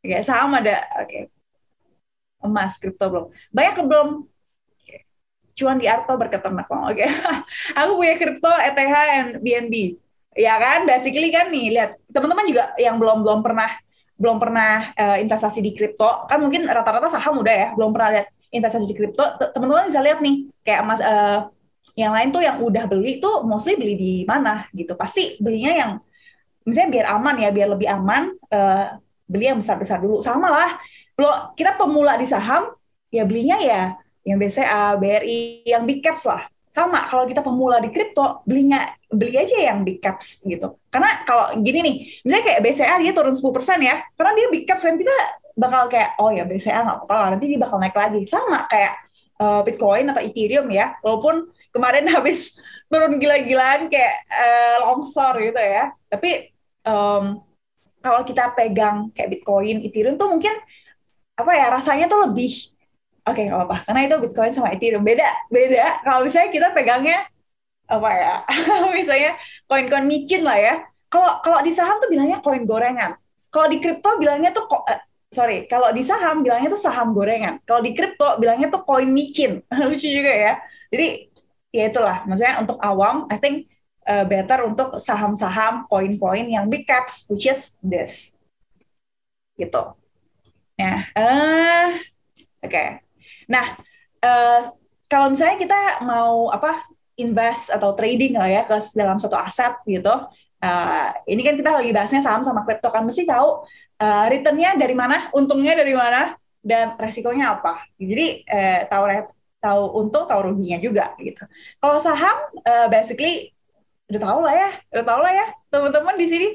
Oke, 0.01 0.17
okay. 0.17 0.21
saham 0.25 0.53
ada. 0.57 0.81
Oke. 1.01 1.09
Okay. 1.09 1.23
Emas, 2.41 2.81
kripto 2.81 3.05
belum. 3.09 3.25
Banyak 3.53 3.75
belum 3.85 4.07
cuan 5.55 5.77
di 5.77 5.85
Arto 5.87 6.13
berketernak 6.15 6.67
oke. 6.67 6.95
Okay. 6.95 7.09
aku 7.79 7.91
punya 7.97 8.13
kripto 8.17 8.51
ETH 8.51 8.77
dan 8.77 9.25
BNB 9.39 9.99
ya 10.37 10.55
kan? 10.57 10.87
Basically 10.87 11.29
kan 11.29 11.51
nih 11.51 11.75
lihat 11.75 11.99
teman-teman 12.11 12.45
juga 12.47 12.71
yang 12.79 12.95
belum 12.97 13.23
belum 13.23 13.39
pernah 13.43 13.69
belum 14.21 14.37
pernah 14.37 14.93
uh, 14.93 15.17
investasi 15.17 15.65
di 15.65 15.73
kripto 15.73 16.29
kan 16.29 16.37
mungkin 16.37 16.69
rata-rata 16.69 17.09
saham 17.09 17.41
udah 17.41 17.55
ya 17.57 17.67
belum 17.73 17.89
pernah 17.89 18.21
lihat 18.21 18.27
investasi 18.53 18.85
di 18.85 18.93
kripto 18.93 19.25
teman-teman 19.57 19.89
bisa 19.89 19.97
lihat 19.97 20.21
nih 20.21 20.45
kayak 20.61 20.81
mas 20.85 21.01
uh, 21.01 21.49
yang 21.97 22.13
lain 22.15 22.31
tuh 22.31 22.39
yang 22.45 22.61
udah 22.61 22.87
beli 22.87 23.19
tuh 23.19 23.43
mostly 23.43 23.75
beli 23.75 23.95
di 23.97 24.13
mana 24.23 24.67
gitu. 24.71 24.95
Pasti 24.95 25.35
belinya 25.41 25.73
yang 25.73 25.91
misalnya 26.63 26.89
biar 26.93 27.05
aman 27.17 27.35
ya 27.41 27.49
biar 27.49 27.67
lebih 27.73 27.87
aman 27.89 28.31
uh, 28.53 28.95
beli 29.27 29.51
yang 29.51 29.59
besar-besar 29.59 29.99
dulu. 29.99 30.23
Sama 30.23 30.47
lah 30.47 30.79
belum 31.17 31.57
kita 31.59 31.75
pemula 31.75 32.15
di 32.15 32.25
saham 32.25 32.71
ya 33.11 33.27
belinya 33.27 33.59
ya 33.59 33.81
yang 34.25 34.37
BCA, 34.37 34.97
BRI, 34.97 35.65
yang 35.65 35.83
big 35.85 36.01
caps 36.05 36.25
lah. 36.29 36.45
Sama 36.71 37.03
kalau 37.11 37.27
kita 37.27 37.43
pemula 37.43 37.83
di 37.83 37.91
kripto, 37.91 38.47
belinya 38.47 38.87
beli 39.11 39.35
aja 39.35 39.59
yang 39.59 39.83
big 39.83 39.99
caps 39.99 40.39
gitu. 40.47 40.79
Karena 40.87 41.27
kalau 41.27 41.59
gini 41.59 41.83
nih, 41.83 41.95
misalnya 42.23 42.45
kayak 42.47 42.59
BCA 42.63 42.95
dia 43.03 43.11
turun 43.11 43.35
10% 43.35 43.43
ya, 43.83 43.95
karena 44.15 44.31
dia 44.39 44.47
big 44.47 44.63
caps 44.63 44.83
kan 44.87 44.95
kita 44.95 45.15
bakal 45.59 45.91
kayak 45.91 46.15
oh 46.15 46.31
ya 46.31 46.47
BCA 46.47 46.79
nggak 46.79 46.97
apa-apa 47.03 47.15
lah, 47.19 47.27
nanti 47.35 47.45
dia 47.51 47.59
bakal 47.59 47.75
naik 47.75 47.97
lagi. 47.97 48.23
Sama 48.23 48.71
kayak 48.71 48.93
uh, 49.43 49.61
Bitcoin 49.67 50.07
atau 50.15 50.23
Ethereum 50.23 50.71
ya, 50.71 50.95
walaupun 51.03 51.51
kemarin 51.75 52.07
habis 52.15 52.55
turun 52.87 53.19
gila-gilaan 53.19 53.91
kayak 53.91 54.15
uh, 54.31 54.75
longsor 54.87 55.43
gitu 55.43 55.59
ya. 55.59 55.91
Tapi 56.07 56.55
um, 56.87 57.43
kalau 57.99 58.21
kita 58.23 58.55
pegang 58.55 59.11
kayak 59.11 59.27
Bitcoin, 59.27 59.83
Ethereum 59.83 60.15
tuh 60.15 60.31
mungkin 60.31 60.55
apa 61.35 61.51
ya 61.51 61.67
rasanya 61.67 62.05
tuh 62.07 62.31
lebih 62.31 62.70
oke 63.25 63.35
okay, 63.35 63.43
nggak 63.47 63.57
apa-apa. 63.57 63.77
Karena 63.85 64.01
itu 64.07 64.15
Bitcoin 64.21 64.53
sama 64.53 64.69
Ethereum. 64.73 65.03
Beda 65.05 65.27
beda. 65.49 66.01
Kalau 66.01 66.19
misalnya 66.25 66.49
kita 66.49 66.67
pegangnya 66.73 67.19
apa 67.91 68.09
ya 68.15 68.33
misalnya 68.97 69.31
koin-koin 69.67 70.07
micin 70.07 70.41
lah 70.47 70.57
ya. 70.57 70.75
Kalau 71.11 71.43
kalau 71.43 71.59
di 71.59 71.75
saham 71.75 71.99
tuh 71.99 72.07
bilangnya 72.07 72.39
koin 72.39 72.63
gorengan. 72.63 73.19
Kalau 73.51 73.67
di 73.67 73.83
kripto 73.83 74.15
bilangnya 74.15 74.55
tuh 74.55 74.63
kok 74.65 74.87
uh, 74.87 74.99
sorry. 75.27 75.67
Kalau 75.67 75.91
di 75.91 76.03
saham 76.07 76.39
bilangnya 76.39 76.71
tuh 76.71 76.79
saham 76.79 77.11
gorengan. 77.11 77.59
Kalau 77.67 77.83
di 77.83 77.91
kripto 77.91 78.39
bilangnya 78.39 78.71
tuh 78.71 78.87
koin 78.87 79.11
micin. 79.11 79.59
Lucu 79.91 80.07
juga 80.07 80.31
ya. 80.31 80.53
Jadi 80.87 81.07
ya 81.75 81.83
itulah. 81.91 82.23
Maksudnya 82.23 82.63
untuk 82.63 82.79
awam 82.79 83.27
I 83.27 83.37
think 83.37 83.67
uh, 84.07 84.23
better 84.23 84.63
untuk 84.63 84.95
saham-saham 84.97 85.85
koin-koin 85.91 86.47
yang 86.47 86.71
big 86.71 86.87
caps 86.87 87.27
which 87.27 87.43
is 87.43 87.75
this. 87.83 88.31
Gitu. 89.59 89.83
Ya. 90.79 91.11
Uh, 91.11 91.99
oke. 92.63 92.71
okay. 92.71 93.10
Nah, 93.51 93.75
uh, 94.23 94.61
kalau 95.11 95.27
misalnya 95.27 95.59
kita 95.59 96.07
mau 96.07 96.47
apa 96.47 96.87
invest 97.19 97.67
atau 97.75 97.91
trading 97.91 98.39
lah 98.39 98.47
ya 98.47 98.61
ke 98.63 98.79
dalam 98.95 99.19
satu 99.19 99.35
aset 99.35 99.75
gitu, 99.83 100.13
uh, 100.63 101.07
ini 101.27 101.43
kan 101.43 101.59
kita 101.59 101.75
lagi 101.75 101.91
bahasnya 101.91 102.23
saham 102.23 102.47
sama 102.47 102.63
kripto 102.63 102.87
kan 102.87 103.03
mesti 103.03 103.27
tahu 103.27 103.67
uh, 103.99 104.25
returnnya 104.31 104.79
dari 104.79 104.95
mana, 104.95 105.27
untungnya 105.35 105.75
dari 105.75 105.91
mana, 105.91 106.39
dan 106.63 106.95
resikonya 106.95 107.59
apa. 107.59 107.83
Jadi 107.99 108.47
uh, 108.47 108.87
tahu 108.87 109.03
tahu 109.61 109.81
untung, 109.99 110.25
tahu 110.25 110.41
ruginya 110.49 110.79
juga 110.79 111.13
gitu. 111.19 111.43
Kalau 111.77 111.99
saham, 111.99 112.37
uh, 112.63 112.87
basically 112.87 113.51
udah 114.09 114.21
tahu 114.23 114.39
lah 114.47 114.55
ya, 114.55 114.69
udah 114.95 115.05
tahu 115.05 115.19
lah 115.21 115.33
ya 115.35 115.45
teman-teman 115.69 116.15
di 116.15 116.27
sini. 116.31 116.47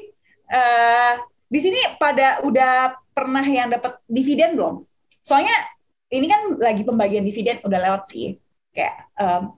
Uh, 0.47 1.13
di 1.47 1.59
sini 1.63 1.79
pada 1.95 2.43
udah 2.43 2.99
pernah 3.15 3.43
yang 3.45 3.71
dapat 3.71 3.99
dividen 4.07 4.59
belum? 4.59 4.83
Soalnya 5.23 5.55
ini 6.07 6.25
kan 6.27 6.41
lagi 6.59 6.83
pembagian 6.87 7.23
dividen 7.23 7.59
udah 7.63 7.79
lewat 7.83 8.01
sih. 8.07 8.39
Kayak 8.71 9.07
um, 9.19 9.55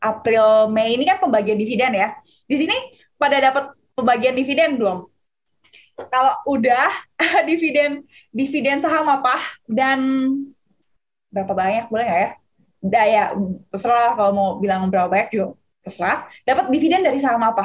April 0.00 0.68
Mei 0.68 0.96
ini 0.96 1.04
kan 1.08 1.18
pembagian 1.20 1.56
dividen 1.56 1.96
ya. 1.96 2.16
Di 2.44 2.56
sini 2.60 2.76
pada 3.16 3.40
dapat 3.40 3.72
pembagian 3.96 4.36
dividen 4.36 4.76
belum? 4.76 5.08
Kalau 5.96 6.34
udah 6.52 6.92
dividen 7.48 8.04
dividen 8.30 8.78
saham 8.78 9.08
apa 9.08 9.40
dan 9.64 10.00
berapa 11.32 11.52
banyak 11.56 11.88
boleh 11.88 12.04
nggak 12.04 12.20
ya? 12.20 12.30
Udah 12.84 13.04
ya 13.08 13.22
terserah 13.72 14.12
kalau 14.14 14.30
mau 14.36 14.48
bilang 14.60 14.92
berapa 14.92 15.08
banyak 15.08 15.28
juga 15.32 15.56
terserah. 15.80 16.28
Dapat 16.44 16.68
dividen 16.68 17.00
dari 17.00 17.18
saham 17.18 17.40
apa? 17.40 17.64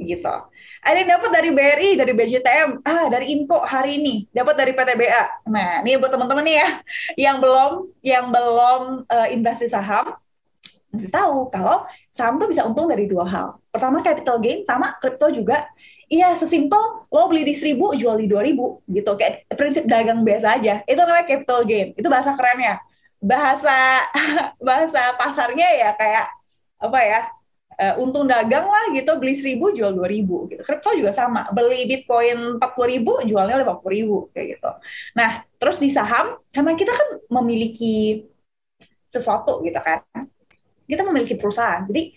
gitu. 0.00 0.34
Ada 0.82 0.96
yang 0.98 1.10
dapat 1.14 1.30
dari 1.30 1.50
BRI, 1.54 1.90
dari 1.94 2.10
BJTM, 2.10 2.82
ah 2.82 3.06
dari 3.06 3.30
Inco 3.30 3.62
hari 3.62 4.02
ini, 4.02 4.26
dapat 4.34 4.58
dari 4.58 4.74
PTBA. 4.74 5.46
Nah, 5.46 5.78
ini 5.86 5.94
buat 5.94 6.10
teman-teman 6.10 6.42
nih 6.42 6.56
ya 6.58 6.68
yang 7.30 7.36
belum 7.38 7.72
yang 8.02 8.26
belum 8.34 9.06
uh, 9.06 9.28
investasi 9.30 9.70
saham, 9.70 10.18
mesti 10.90 11.06
tahu 11.06 11.54
kalau 11.54 11.86
saham 12.10 12.34
tuh 12.34 12.50
bisa 12.50 12.66
untung 12.66 12.90
dari 12.90 13.06
dua 13.06 13.22
hal. 13.30 13.62
Pertama 13.70 14.02
capital 14.02 14.42
gain 14.42 14.66
sama 14.66 14.98
kripto 14.98 15.30
juga. 15.30 15.70
Iya, 16.10 16.34
sesimpel 16.34 17.08
lo 17.08 17.30
beli 17.30 17.46
di 17.46 17.54
seribu, 17.54 17.94
jual 17.94 18.18
di 18.18 18.26
dua 18.26 18.42
ribu 18.42 18.82
gitu. 18.90 19.14
Kayak 19.14 19.48
prinsip 19.54 19.86
dagang 19.86 20.26
biasa 20.26 20.58
aja. 20.58 20.82
Itu 20.82 20.98
namanya 20.98 21.30
capital 21.30 21.62
gain. 21.62 21.94
Itu 21.94 22.10
bahasa 22.10 22.34
kerennya. 22.34 22.82
Bahasa 23.22 24.02
bahasa 24.66 25.14
pasarnya 25.14 25.68
ya 25.78 25.94
kayak 25.94 26.26
apa 26.82 27.00
ya? 27.06 27.20
Uh, 27.78 27.94
untung 28.02 28.28
dagang 28.28 28.66
lah 28.66 28.92
gitu 28.92 29.16
beli 29.16 29.32
seribu 29.36 29.72
jual 29.72 29.92
dua 29.94 30.08
ribu. 30.08 30.48
Gitu 30.50 30.62
kripto 30.62 30.92
juga 30.92 31.12
sama 31.14 31.48
beli 31.54 31.88
bitcoin 31.88 32.58
empat 32.58 32.70
puluh 32.76 32.88
ribu 32.92 33.12
jualnya 33.24 33.60
lima 33.60 33.78
puluh 33.78 33.92
ribu 33.92 34.16
kayak 34.34 34.58
gitu. 34.58 34.70
Nah 35.16 35.46
terus 35.56 35.78
di 35.80 35.88
saham 35.88 36.36
karena 36.52 36.72
kita 36.76 36.92
kan 36.92 37.08
memiliki 37.40 38.26
sesuatu 39.08 39.60
gitu 39.64 39.78
kan. 39.80 40.02
Kita 40.88 41.02
memiliki 41.06 41.38
perusahaan. 41.38 41.84
Jadi 41.88 42.12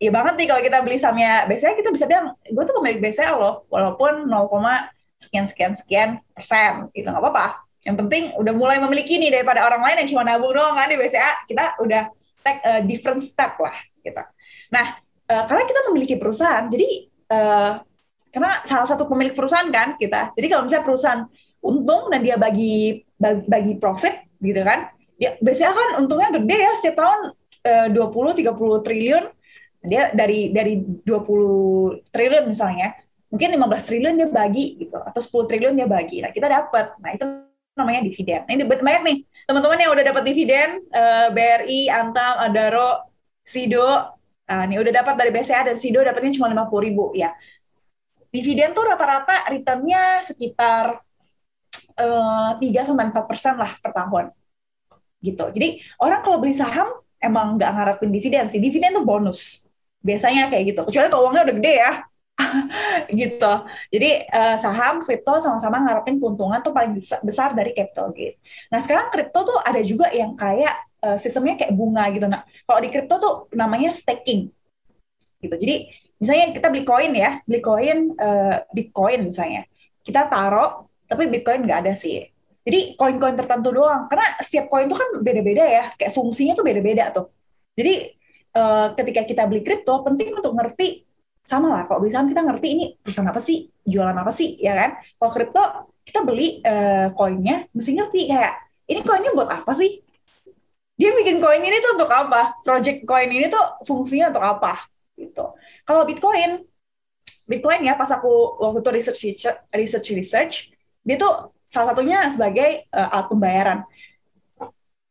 ya 0.00 0.10
banget 0.12 0.34
nih 0.40 0.46
kalau 0.48 0.62
kita 0.64 0.78
beli 0.80 0.96
sahamnya. 0.96 1.44
Biasanya 1.48 1.74
kita 1.76 1.90
bisa 1.92 2.04
bilang 2.08 2.36
gue 2.44 2.64
tuh 2.64 2.74
pemilik 2.80 2.98
BCA 3.00 3.36
loh 3.36 3.68
walaupun 3.68 4.28
0, 4.28 4.48
sekian 5.20 5.44
sekian 5.44 5.72
sekian 5.76 6.08
persen 6.32 6.88
itu 6.96 7.08
nggak 7.08 7.20
apa-apa. 7.20 7.64
Yang 7.80 7.96
penting 8.04 8.24
udah 8.36 8.52
mulai 8.52 8.76
memiliki 8.76 9.16
nih 9.16 9.40
daripada 9.40 9.64
orang 9.64 9.80
lain 9.80 10.04
yang 10.04 10.08
cuma 10.12 10.22
nabung 10.24 10.52
doang 10.52 10.76
kan 10.76 10.88
di 10.88 11.00
BCA 11.00 11.48
kita 11.48 11.80
udah 11.80 12.12
take 12.44 12.60
a 12.64 12.80
different 12.84 13.20
step 13.20 13.56
lah 13.60 13.72
gitu. 14.00 14.22
Nah, 14.72 14.98
uh, 15.30 15.44
karena 15.46 15.62
kita 15.68 15.80
memiliki 15.90 16.14
perusahaan, 16.18 16.66
jadi 16.66 16.88
uh, 17.30 17.72
karena 18.30 18.62
salah 18.62 18.86
satu 18.86 19.10
pemilik 19.10 19.34
perusahaan 19.34 19.66
kan 19.70 19.98
kita. 19.98 20.34
Jadi 20.38 20.46
kalau 20.46 20.62
misalnya 20.66 20.86
perusahaan 20.86 21.22
untung 21.60 22.08
dan 22.08 22.20
dia 22.22 22.38
bagi 22.38 23.04
bagi, 23.20 23.76
profit 23.76 24.32
gitu 24.40 24.62
kan, 24.64 24.88
ya 25.20 25.36
biasanya 25.42 25.72
kan 25.76 25.88
untungnya 26.00 26.30
gede 26.32 26.56
ya 26.56 26.72
setiap 26.78 26.96
tahun 27.04 27.20
uh, 27.66 27.88
20 27.92 28.46
30 28.46 28.86
triliun. 28.86 29.24
Dia 29.80 30.12
dari 30.12 30.52
dari 30.52 30.76
20 30.78 32.12
triliun 32.12 32.44
misalnya, 32.48 32.92
mungkin 33.32 33.56
15 33.56 33.88
triliun 33.88 34.14
dia 34.20 34.28
bagi 34.28 34.76
gitu 34.76 34.96
atau 34.96 35.20
10 35.20 35.48
triliun 35.50 35.74
dia 35.76 35.88
bagi. 35.88 36.20
Nah, 36.22 36.30
kita 36.32 36.46
dapat. 36.48 36.96
Nah, 37.00 37.10
itu 37.16 37.24
namanya 37.74 38.04
dividen. 38.04 38.44
Nah, 38.44 38.52
ini 38.52 38.64
banyak 38.68 39.02
nih 39.08 39.16
teman-teman 39.48 39.78
yang 39.80 39.90
udah 39.90 40.04
dapat 40.04 40.22
dividen, 40.22 40.68
uh, 40.92 41.32
BRI, 41.32 41.88
Antam, 41.88 42.34
Adaro, 42.38 43.09
Sido, 43.44 43.82
uh, 43.82 44.64
nih 44.66 44.78
udah 44.78 44.92
dapat 45.02 45.14
dari 45.18 45.30
BCA 45.34 45.66
dan 45.66 45.76
Sido 45.78 46.00
dapatnya 46.02 46.36
cuma 46.38 46.50
lima 46.50 46.66
puluh 46.66 46.90
ribu 46.90 47.04
ya. 47.14 47.32
Dividen 48.30 48.70
tuh 48.70 48.86
rata-rata 48.86 49.50
returnnya 49.50 50.22
sekitar 50.22 51.02
uh, 51.98 52.54
sampai 52.58 53.10
empat 53.10 53.24
persen 53.26 53.58
lah 53.58 53.74
per 53.82 53.90
tahun. 53.90 54.30
Gitu. 55.20 55.44
Jadi 55.50 55.68
orang 56.00 56.22
kalau 56.22 56.38
beli 56.38 56.54
saham 56.54 56.88
emang 57.20 57.58
nggak 57.58 57.70
ngarepin 57.74 58.10
dividen 58.14 58.46
sih. 58.46 58.62
Dividen 58.62 58.94
tuh 58.94 59.04
bonus. 59.04 59.66
Biasanya 60.00 60.48
kayak 60.48 60.64
gitu. 60.72 60.80
Kecuali 60.86 61.06
kalau 61.10 61.22
uangnya 61.28 61.42
udah 61.50 61.56
gede 61.58 61.74
ya. 61.74 61.92
gitu. 63.20 63.52
Jadi 63.92 64.10
uh, 64.32 64.56
saham, 64.56 65.04
kripto 65.04 65.36
sama-sama 65.42 65.82
ngarepin 65.84 66.16
keuntungan 66.16 66.62
tuh 66.64 66.72
paling 66.72 66.96
besar 67.26 67.52
dari 67.52 67.76
capital 67.76 68.14
gain. 68.16 68.38
Nah 68.72 68.80
sekarang 68.80 69.12
kripto 69.12 69.44
tuh 69.44 69.58
ada 69.60 69.80
juga 69.84 70.08
yang 70.14 70.32
kayak 70.38 70.89
uh, 71.04 71.18
sistemnya 71.20 71.56
kayak 71.60 71.72
bunga 71.74 72.04
gitu. 72.12 72.26
Nah, 72.28 72.44
kalau 72.64 72.80
di 72.80 72.88
kripto 72.88 73.14
tuh 73.20 73.34
namanya 73.56 73.90
staking. 73.92 74.52
Gitu. 75.40 75.54
Jadi 75.56 75.74
misalnya 76.20 76.46
kita 76.52 76.68
beli 76.68 76.84
koin 76.84 77.12
ya, 77.16 77.40
beli 77.44 77.60
koin 77.60 77.98
uh, 78.16 78.64
Bitcoin 78.72 79.32
misalnya. 79.32 79.64
Kita 80.04 80.28
taruh 80.28 80.88
tapi 81.08 81.26
Bitcoin 81.26 81.64
nggak 81.64 81.80
ada 81.88 81.92
sih. 81.96 82.22
Jadi 82.60 82.94
koin-koin 82.94 83.34
tertentu 83.34 83.72
doang. 83.72 84.06
Karena 84.06 84.36
setiap 84.44 84.68
koin 84.68 84.86
tuh 84.86 85.00
kan 85.00 85.08
beda-beda 85.24 85.64
ya, 85.64 85.84
kayak 85.96 86.12
fungsinya 86.12 86.52
tuh 86.52 86.64
beda-beda 86.64 87.08
tuh. 87.10 87.32
Jadi 87.74 88.20
uh, 88.54 88.92
ketika 88.94 89.24
kita 89.24 89.42
beli 89.48 89.64
kripto 89.64 90.04
penting 90.04 90.36
untuk 90.36 90.52
ngerti 90.54 91.08
sama 91.40 91.72
lah 91.72 91.82
kalau 91.88 92.04
saham 92.06 92.28
kita 92.30 92.44
ngerti 92.44 92.68
ini 92.68 92.84
perusahaan 93.00 93.26
apa 93.26 93.40
sih 93.42 93.66
jualan 93.82 94.14
apa 94.14 94.30
sih 94.30 94.60
ya 94.60 94.76
kan 94.76 95.00
kalau 95.18 95.30
kripto 95.32 95.62
kita 96.04 96.20
beli 96.22 96.60
uh, 96.62 97.10
koinnya 97.16 97.66
mesti 97.74 97.90
ngerti 97.96 98.20
kayak 98.30 98.54
ini 98.86 99.00
koinnya 99.02 99.32
buat 99.34 99.50
apa 99.50 99.72
sih 99.74 100.04
dia 101.00 101.16
bikin 101.16 101.40
koin 101.40 101.64
ini 101.64 101.80
tuh 101.80 101.96
untuk 101.96 102.12
apa? 102.12 102.60
Project 102.60 103.08
koin 103.08 103.32
ini 103.32 103.48
tuh 103.48 103.80
fungsinya 103.88 104.28
untuk 104.28 104.44
apa? 104.44 104.84
Gitu. 105.16 105.44
Kalau 105.88 106.04
Bitcoin, 106.04 106.60
Bitcoin 107.48 107.80
ya 107.88 107.96
pas 107.96 108.12
aku 108.12 108.60
waktu 108.60 108.84
itu 108.84 108.90
research 108.92 109.20
research 109.72 110.08
research, 110.12 110.54
dia 111.00 111.16
tuh 111.16 111.56
salah 111.64 111.96
satunya 111.96 112.28
sebagai 112.28 112.84
uh, 112.92 113.16
alat 113.16 113.26
pembayaran. 113.32 113.78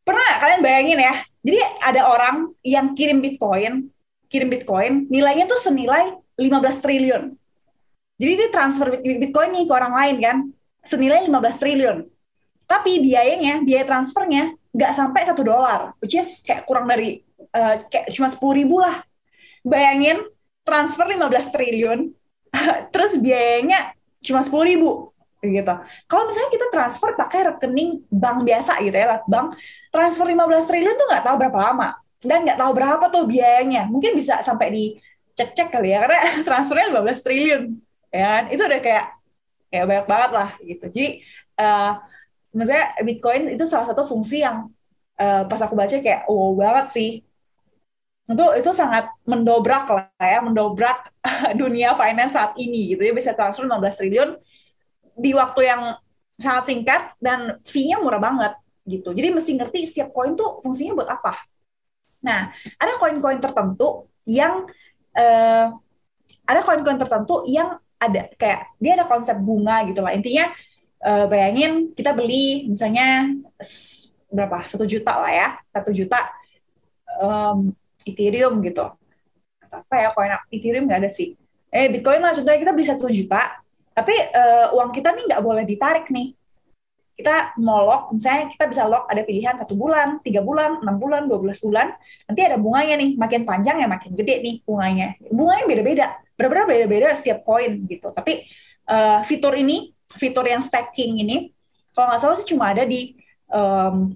Pernah 0.06 0.30
kalian 0.38 0.62
bayangin 0.62 1.00
ya? 1.02 1.16
Jadi 1.42 1.58
ada 1.82 2.02
orang 2.06 2.54
yang 2.62 2.94
kirim 2.94 3.18
Bitcoin, 3.18 3.90
kirim 4.30 4.50
Bitcoin, 4.54 5.10
nilainya 5.10 5.50
tuh 5.50 5.58
senilai 5.58 6.14
15 6.38 6.86
triliun. 6.86 7.34
Jadi 8.22 8.32
dia 8.38 8.50
transfer 8.54 9.02
Bitcoin 9.02 9.58
nih 9.58 9.66
ke 9.66 9.74
orang 9.74 9.94
lain 9.98 10.16
kan, 10.22 10.38
senilai 10.86 11.26
15 11.26 11.62
triliun. 11.66 11.98
Tapi 12.70 13.02
biayanya, 13.02 13.66
biaya 13.66 13.90
transfernya 13.90 14.59
nggak 14.80 14.96
sampai 14.96 15.28
satu 15.28 15.44
dolar, 15.44 15.92
which 16.00 16.16
is 16.16 16.40
kayak 16.48 16.64
kurang 16.64 16.88
dari 16.88 17.20
uh, 17.52 17.84
kayak 17.92 18.16
cuma 18.16 18.32
sepuluh 18.32 18.64
ribu 18.64 18.80
lah. 18.80 19.04
Bayangin 19.60 20.24
transfer 20.64 21.04
15 21.04 21.28
triliun, 21.52 22.00
terus 22.96 23.20
biayanya 23.20 23.92
cuma 24.24 24.40
sepuluh 24.40 24.66
ribu 24.72 24.90
gitu. 25.44 25.76
Kalau 26.08 26.24
misalnya 26.28 26.52
kita 26.52 26.68
transfer 26.72 27.12
pakai 27.16 27.52
rekening 27.52 28.08
bank 28.08 28.48
biasa 28.48 28.80
gitu 28.80 28.96
ya, 28.96 29.20
bank, 29.28 29.60
transfer 29.92 30.24
15 30.24 30.40
triliun 30.72 30.96
tuh 30.96 31.08
nggak 31.12 31.24
tahu 31.28 31.36
berapa 31.36 31.60
lama 31.60 31.90
dan 32.24 32.48
nggak 32.48 32.60
tahu 32.60 32.72
berapa 32.72 33.06
tuh 33.12 33.24
biayanya. 33.28 33.84
Mungkin 33.92 34.16
bisa 34.16 34.40
sampai 34.40 34.72
di 34.72 34.84
cek-cek 35.36 35.76
kali 35.76 35.92
ya, 35.92 36.08
karena 36.08 36.20
transfernya 36.48 36.88
15 36.96 37.26
triliun, 37.28 37.64
ya 38.16 38.24
kan? 38.24 38.44
Itu 38.48 38.64
udah 38.64 38.80
kayak 38.80 39.06
kayak 39.70 39.86
banyak 39.92 40.08
banget 40.08 40.32
lah 40.32 40.50
gitu. 40.64 40.86
Jadi 40.88 41.08
uh, 41.60 41.92
maksudnya 42.54 42.86
Bitcoin 43.06 43.54
itu 43.54 43.66
salah 43.66 43.86
satu 43.90 44.06
fungsi 44.06 44.42
yang 44.42 44.70
uh, 45.20 45.44
pas 45.46 45.62
aku 45.62 45.76
baca 45.78 45.96
kayak 46.00 46.26
wow 46.26 46.56
banget 46.58 46.88
sih. 46.94 47.12
Itu 48.30 48.46
itu 48.58 48.72
sangat 48.74 49.10
mendobrak 49.26 49.90
lah 49.90 50.06
ya 50.22 50.40
mendobrak 50.42 51.10
dunia 51.62 51.98
finance 51.98 52.34
saat 52.38 52.54
ini 52.58 52.96
gitu. 52.96 53.02
Ya 53.06 53.14
bisa 53.14 53.34
transfer 53.34 53.66
15 53.66 54.00
triliun 54.00 54.30
di 55.20 55.32
waktu 55.36 55.62
yang 55.68 55.82
sangat 56.40 56.64
singkat 56.72 57.02
dan 57.20 57.60
fee-nya 57.68 58.00
murah 58.00 58.22
banget 58.22 58.54
gitu. 58.88 59.12
Jadi 59.12 59.28
mesti 59.34 59.52
ngerti 59.60 59.80
setiap 59.86 60.10
koin 60.16 60.34
tuh 60.34 60.64
fungsinya 60.64 60.96
buat 60.98 61.10
apa. 61.10 61.34
Nah 62.26 62.50
ada 62.80 62.94
koin-koin 62.98 63.44
tertentu 63.44 64.08
yang 64.26 64.66
uh, 65.14 65.66
ada 66.48 66.62
koin-koin 66.66 66.98
tertentu 66.98 67.46
yang 67.46 67.78
ada. 68.00 68.32
Kayak 68.40 68.74
dia 68.80 68.92
ada 68.98 69.06
konsep 69.06 69.36
bunga 69.38 69.84
gitu 69.86 70.00
lah. 70.00 70.16
Intinya 70.16 70.50
uh, 71.04 71.26
bayangin 71.28 71.92
kita 71.96 72.12
beli 72.16 72.68
misalnya 72.68 73.32
berapa? 74.30 74.68
Satu 74.70 74.86
juta 74.86 75.18
lah 75.18 75.32
ya. 75.32 75.48
Satu 75.74 75.92
juta 75.96 76.20
um, 77.20 77.74
Ethereum 78.06 78.62
gitu. 78.64 78.86
Atau 79.60 79.84
apa 79.84 79.96
ya 80.00 80.10
koin 80.16 80.34
Ethereum 80.50 80.88
nggak 80.88 81.06
ada 81.06 81.12
sih. 81.12 81.36
Eh 81.70 81.86
Bitcoin 81.86 82.24
lah 82.26 82.34
contohnya 82.34 82.58
kita 82.58 82.74
beli 82.74 82.86
satu 82.90 83.06
juta 83.14 83.62
tapi 83.94 84.16
uh, 84.16 84.74
uang 84.74 84.90
kita 84.96 85.12
nih 85.14 85.24
nggak 85.30 85.44
boleh 85.44 85.64
ditarik 85.68 86.10
nih. 86.10 86.34
Kita 87.20 87.60
mau 87.60 87.84
lock 87.84 88.16
misalnya 88.16 88.48
kita 88.48 88.66
bisa 88.72 88.88
lock 88.88 89.06
ada 89.12 89.22
pilihan 89.28 89.60
satu 89.60 89.76
bulan 89.76 90.24
tiga 90.24 90.40
bulan 90.40 90.80
enam 90.80 90.96
bulan 90.96 91.28
dua 91.28 91.44
belas 91.44 91.60
bulan 91.60 91.92
nanti 92.26 92.42
ada 92.48 92.56
bunganya 92.56 92.96
nih 92.96 93.20
makin 93.20 93.44
panjang 93.44 93.84
ya 93.84 93.92
makin 93.92 94.16
gede 94.16 94.40
nih 94.40 94.56
bunganya. 94.64 95.20
Bunganya 95.28 95.66
beda-beda 95.68 96.06
benar-benar 96.40 96.66
beda-beda 96.72 97.08
setiap 97.14 97.44
koin 97.44 97.84
gitu. 97.92 98.08
Tapi 98.16 98.48
uh, 98.88 99.20
fitur 99.28 99.52
ini 99.60 99.92
fitur 100.18 100.46
yang 100.48 100.64
stacking 100.64 101.22
ini 101.22 101.54
kalau 101.94 102.10
nggak 102.10 102.22
salah 102.22 102.38
sih 102.40 102.50
cuma 102.56 102.72
ada 102.72 102.88
di 102.88 103.18
um, 103.52 104.14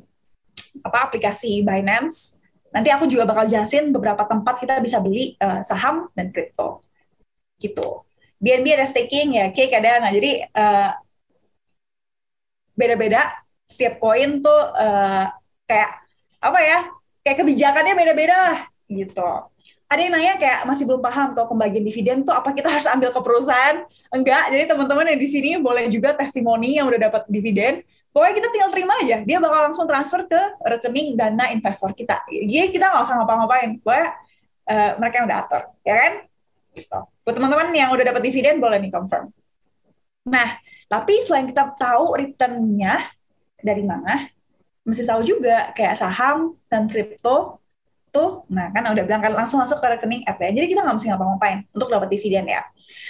apa 0.82 1.10
aplikasi 1.10 1.62
Binance. 1.62 2.41
Nanti 2.73 2.89
aku 2.89 3.06
juga 3.06 3.29
bakal 3.29 3.45
jelasin 3.45 3.93
beberapa 3.93 4.25
tempat 4.25 4.58
kita 4.58 4.82
bisa 4.82 4.97
beli 4.97 5.38
uh, 5.38 5.62
saham 5.62 6.10
dan 6.17 6.34
kripto. 6.34 6.82
Gitu. 7.62 8.01
BNB 8.41 8.75
ada 8.75 8.89
staking 8.89 9.38
ya, 9.38 9.45
Cake 9.53 9.75
ada. 9.77 10.01
Nah, 10.01 10.10
jadi 10.10 10.47
uh, 10.51 10.89
beda-beda 12.73 13.29
setiap 13.69 14.01
koin 14.01 14.41
tuh 14.41 14.62
uh, 14.73 15.29
kayak 15.69 15.91
apa 16.41 16.60
ya? 16.65 16.79
Kayak 17.23 17.38
kebijakannya 17.45 17.93
beda-beda 17.93 18.67
gitu 18.89 19.52
ada 19.93 20.01
yang 20.01 20.13
nanya 20.17 20.34
kayak 20.41 20.65
masih 20.65 20.89
belum 20.89 21.06
paham 21.06 21.38
kalau 21.38 21.47
pembagian 21.53 21.86
dividen 21.86 22.25
tuh 22.25 22.34
apa 22.34 22.49
kita 22.49 22.65
harus 22.65 22.89
ambil 22.89 23.13
ke 23.13 23.21
perusahaan? 23.21 23.86
Enggak. 24.10 24.49
Jadi 24.49 24.63
teman-teman 24.65 25.06
yang 25.13 25.19
di 25.21 25.29
sini 25.29 25.49
boleh 25.62 25.86
juga 25.93 26.17
testimoni 26.17 26.82
yang 26.82 26.89
udah 26.89 26.97
dapat 27.10 27.29
dividen. 27.29 27.86
Pokoknya 28.10 28.34
kita 28.41 28.47
tinggal 28.49 28.69
terima 28.73 28.93
aja. 29.01 29.17
Dia 29.21 29.38
bakal 29.38 29.69
langsung 29.69 29.86
transfer 29.86 30.25
ke 30.25 30.41
rekening 30.65 31.13
dana 31.13 31.53
investor 31.53 31.93
kita. 31.93 32.25
Jadi 32.25 32.73
kita 32.73 32.89
nggak 32.89 33.06
usah 33.06 33.15
ngapa-ngapain. 33.21 33.69
Pokoknya 33.82 34.08
uh, 34.69 34.91
mereka 34.97 35.15
yang 35.21 35.27
udah 35.29 35.39
atur, 35.45 35.62
ya 35.86 35.95
kan? 35.97 36.13
Gitu. 36.73 36.99
Buat 37.25 37.34
teman-teman 37.38 37.67
yang 37.73 37.89
udah 37.93 38.06
dapat 38.06 38.21
dividen 38.25 38.58
boleh 38.58 38.77
nih 38.82 38.91
confirm. 38.93 39.29
Nah, 40.25 40.58
tapi 40.89 41.21
selain 41.25 41.49
kita 41.49 41.73
tahu 41.77 42.17
returnnya 42.17 43.13
dari 43.62 43.82
mana, 43.86 44.29
mesti 44.86 45.03
tahu 45.08 45.21
juga 45.23 45.71
kayak 45.73 45.95
saham 45.97 46.58
dan 46.67 46.86
kripto 46.86 47.62
tuh, 48.13 48.45
nah 48.54 48.69
kan 48.69 48.86
udah 48.86 49.04
bilang 49.04 49.21
kan 49.26 49.34
langsung 49.34 49.58
masuk 49.58 49.82
ke 49.82 49.88
rekening 49.97 50.21
app 50.30 50.38
ya. 50.38 50.54
Jadi 50.54 50.69
kita 50.69 50.86
nggak 50.86 50.95
mesti 51.02 51.08
ngapa-ngapain 51.10 51.58
untuk 51.73 51.89
dapat 51.89 52.08
dividen 52.13 52.45
ya. 52.45 52.62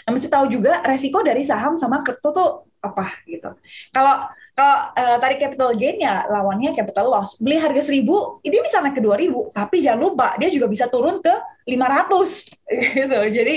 Nah, 0.08 0.12
mesti 0.16 0.32
tahu 0.32 0.48
juga 0.48 0.80
resiko 0.88 1.20
dari 1.20 1.44
saham 1.44 1.76
sama 1.76 2.00
kripto 2.00 2.32
tuh 2.32 2.50
apa 2.80 3.20
gitu. 3.28 3.52
Kalau 3.92 4.32
kalau 4.54 4.78
uh, 4.94 5.18
tarik 5.18 5.42
capital 5.42 5.74
gain 5.74 5.98
ya 5.98 6.24
lawannya 6.30 6.72
capital 6.78 7.10
loss. 7.10 7.42
Beli 7.42 7.58
harga 7.60 7.84
1000, 7.84 8.06
ini 8.48 8.58
bisa 8.63 8.80
naik 8.80 8.96
ke 8.96 9.02
2000, 9.02 9.52
tapi 9.52 9.82
jangan 9.82 10.00
lupa 10.00 10.28
dia 10.38 10.48
juga 10.54 10.70
bisa 10.70 10.86
turun 10.88 11.20
ke 11.20 11.34
500 11.68 12.54
gitu. 13.02 13.20
Jadi 13.34 13.56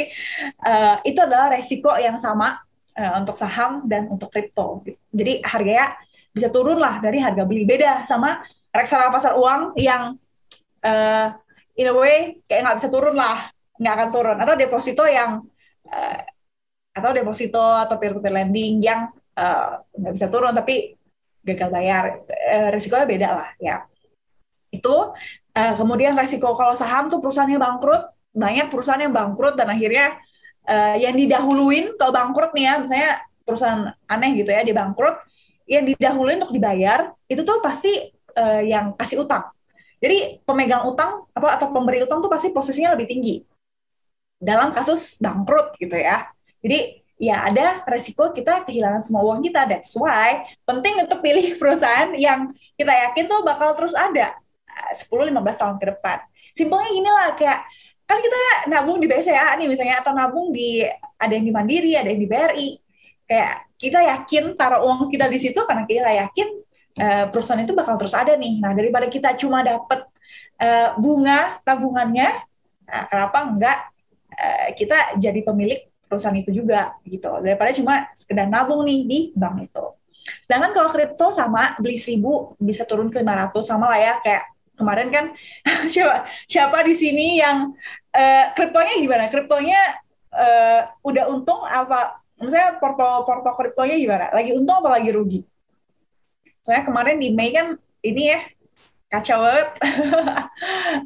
uh, 0.64 0.96
itu 1.04 1.20
adalah 1.20 1.52
resiko 1.52 1.94
yang 2.00 2.16
sama 2.16 2.58
uh, 2.96 3.12
untuk 3.20 3.36
saham 3.38 3.84
dan 3.86 4.08
untuk 4.10 4.32
kripto. 4.32 4.82
Gitu. 4.82 4.98
Jadi 5.12 5.32
harganya 5.44 5.94
bisa 6.32 6.48
turun 6.48 6.80
lah 6.80 7.00
dari 7.00 7.20
harga 7.20 7.44
beli 7.44 7.68
beda 7.68 8.04
sama 8.08 8.40
reksadana 8.72 9.08
pasar 9.08 9.36
uang 9.36 9.76
yang 9.80 10.16
uh, 10.86 11.34
in 11.74 11.90
a 11.90 11.94
way 11.94 12.38
kayak 12.46 12.62
nggak 12.62 12.78
bisa 12.78 12.88
turun 12.88 13.18
lah, 13.18 13.50
nggak 13.82 13.94
akan 13.98 14.08
turun. 14.14 14.36
Atau 14.38 14.54
deposito 14.54 15.02
yang 15.02 15.42
uh, 15.90 16.18
atau 16.94 17.10
deposito 17.12 17.60
atau 17.60 17.98
peer-to-peer 17.98 18.32
lending 18.32 18.80
yang 18.80 19.10
nggak 19.92 20.12
uh, 20.12 20.14
bisa 20.16 20.30
turun 20.30 20.54
tapi 20.54 20.94
gagal 21.46 21.68
bayar, 21.70 22.24
uh, 22.26 22.68
risikonya 22.72 23.06
beda 23.06 23.28
lah 23.34 23.48
ya. 23.60 23.76
Itu 24.72 25.14
uh, 25.54 25.74
kemudian 25.78 26.16
resiko 26.16 26.54
kalau 26.54 26.74
saham 26.74 27.06
tuh 27.12 27.22
perusahaannya 27.22 27.60
bangkrut, 27.60 28.02
banyak 28.34 28.66
perusahaan 28.72 29.02
yang 29.02 29.14
bangkrut 29.14 29.54
dan 29.54 29.70
akhirnya 29.70 30.18
uh, 30.66 30.96
yang 30.98 31.14
didahuluin 31.14 31.94
kalau 32.00 32.12
bangkrut 32.12 32.50
nih 32.56 32.64
ya, 32.66 32.74
misalnya 32.82 33.10
perusahaan 33.46 33.82
aneh 34.10 34.30
gitu 34.42 34.50
ya, 34.50 34.66
dia 34.66 34.74
bangkrut, 34.74 35.16
yang 35.70 35.86
didahuluin 35.86 36.42
untuk 36.42 36.54
dibayar 36.54 37.14
itu 37.30 37.42
tuh 37.46 37.62
pasti 37.62 38.10
uh, 38.34 38.62
yang 38.62 38.94
kasih 38.98 39.22
utang. 39.22 39.46
Jadi 39.96 40.44
pemegang 40.44 40.84
utang 40.84 41.24
apa 41.32 41.56
atau 41.56 41.72
pemberi 41.72 42.04
utang 42.04 42.20
tuh 42.20 42.28
pasti 42.28 42.52
posisinya 42.52 42.92
lebih 42.92 43.08
tinggi 43.08 43.40
dalam 44.36 44.72
kasus 44.72 45.16
bangkrut 45.16 45.76
gitu 45.80 45.96
ya. 45.96 46.28
Jadi 46.60 47.00
ya 47.16 47.48
ada 47.48 47.80
resiko 47.88 48.28
kita 48.32 48.64
kehilangan 48.68 49.00
semua 49.00 49.24
uang 49.24 49.40
kita. 49.40 49.64
That's 49.64 49.96
why 49.96 50.44
penting 50.68 51.00
untuk 51.00 51.24
pilih 51.24 51.54
perusahaan 51.60 52.12
yang 52.12 52.52
kita 52.76 52.92
yakin 52.92 53.24
tuh 53.24 53.40
bakal 53.40 53.72
terus 53.72 53.96
ada 53.96 54.36
10-15 54.92 55.32
eh, 55.32 55.56
tahun 55.56 55.76
ke 55.80 55.86
depan. 55.96 56.18
Simpelnya 56.52 56.88
gini 56.92 57.10
lah 57.10 57.28
kayak 57.36 57.60
kan 58.06 58.22
kita 58.22 58.70
nabung 58.70 59.02
di 59.02 59.10
BCA 59.10 59.58
nih 59.58 59.66
misalnya 59.66 59.98
atau 59.98 60.14
nabung 60.14 60.54
di 60.54 60.84
ada 61.18 61.32
yang 61.32 61.44
di 61.48 61.52
Mandiri, 61.52 61.92
ada 61.96 62.08
yang 62.12 62.20
di 62.20 62.28
BRI. 62.28 62.68
Kayak 63.26 63.54
kita 63.76 64.00
yakin 64.00 64.54
taruh 64.54 64.86
uang 64.86 65.10
kita 65.10 65.26
di 65.26 65.38
situ 65.40 65.58
karena 65.66 65.82
kita 65.88 66.06
yakin 66.06 66.65
uh, 66.98 67.24
perusahaan 67.30 67.62
itu 67.62 67.72
bakal 67.76 67.96
terus 68.00 68.16
ada 68.16 68.34
nih. 68.34 68.60
Nah, 68.60 68.72
daripada 68.72 69.06
kita 69.06 69.36
cuma 69.38 69.62
dapat 69.62 70.04
uh, 70.60 70.96
bunga 70.96 71.60
tabungannya, 71.62 72.44
nah, 72.88 73.04
kenapa 73.08 73.40
enggak 73.46 73.78
kita 74.76 75.16
jadi 75.16 75.40
pemilik 75.40 75.88
perusahaan 76.06 76.36
itu 76.36 76.52
juga 76.52 76.92
gitu. 77.08 77.40
Daripada 77.40 77.72
cuma 77.72 77.94
sekedar 78.12 78.46
nabung 78.46 78.86
nih 78.86 79.00
di 79.08 79.18
bank 79.32 79.64
itu. 79.64 79.86
Sedangkan 80.42 80.74
kalau 80.74 80.90
kripto 80.90 81.30
sama 81.30 81.78
beli 81.78 81.98
seribu 81.98 82.54
bisa 82.58 82.82
turun 82.86 83.10
ke 83.10 83.22
500 83.22 83.62
sama 83.62 83.86
lah 83.90 84.00
ya 84.00 84.14
kayak 84.22 84.44
kemarin 84.76 85.08
kan 85.08 85.24
siapa 85.92 86.28
siapa 86.46 86.78
di 86.84 86.94
sini 86.94 87.40
yang 87.40 87.74
uh, 88.14 88.44
kriptonya 88.54 88.94
gimana? 88.98 89.24
Kriptonya 89.30 89.80
uh, 90.34 90.80
udah 91.02 91.24
untung 91.30 91.62
apa? 91.66 92.22
Misalnya 92.36 92.76
porto 92.78 93.24
porto 93.24 93.50
kriptonya 93.54 93.96
gimana? 93.98 94.24
Lagi 94.34 94.50
untung 94.54 94.82
apa 94.82 94.98
lagi 94.98 95.10
rugi? 95.14 95.40
Soalnya 96.66 96.82
kemarin 96.82 97.22
di 97.22 97.30
Mei 97.30 97.54
kan 97.54 97.78
ini 98.02 98.34
ya 98.34 98.42
kacau 99.06 99.38
banget. 99.38 99.68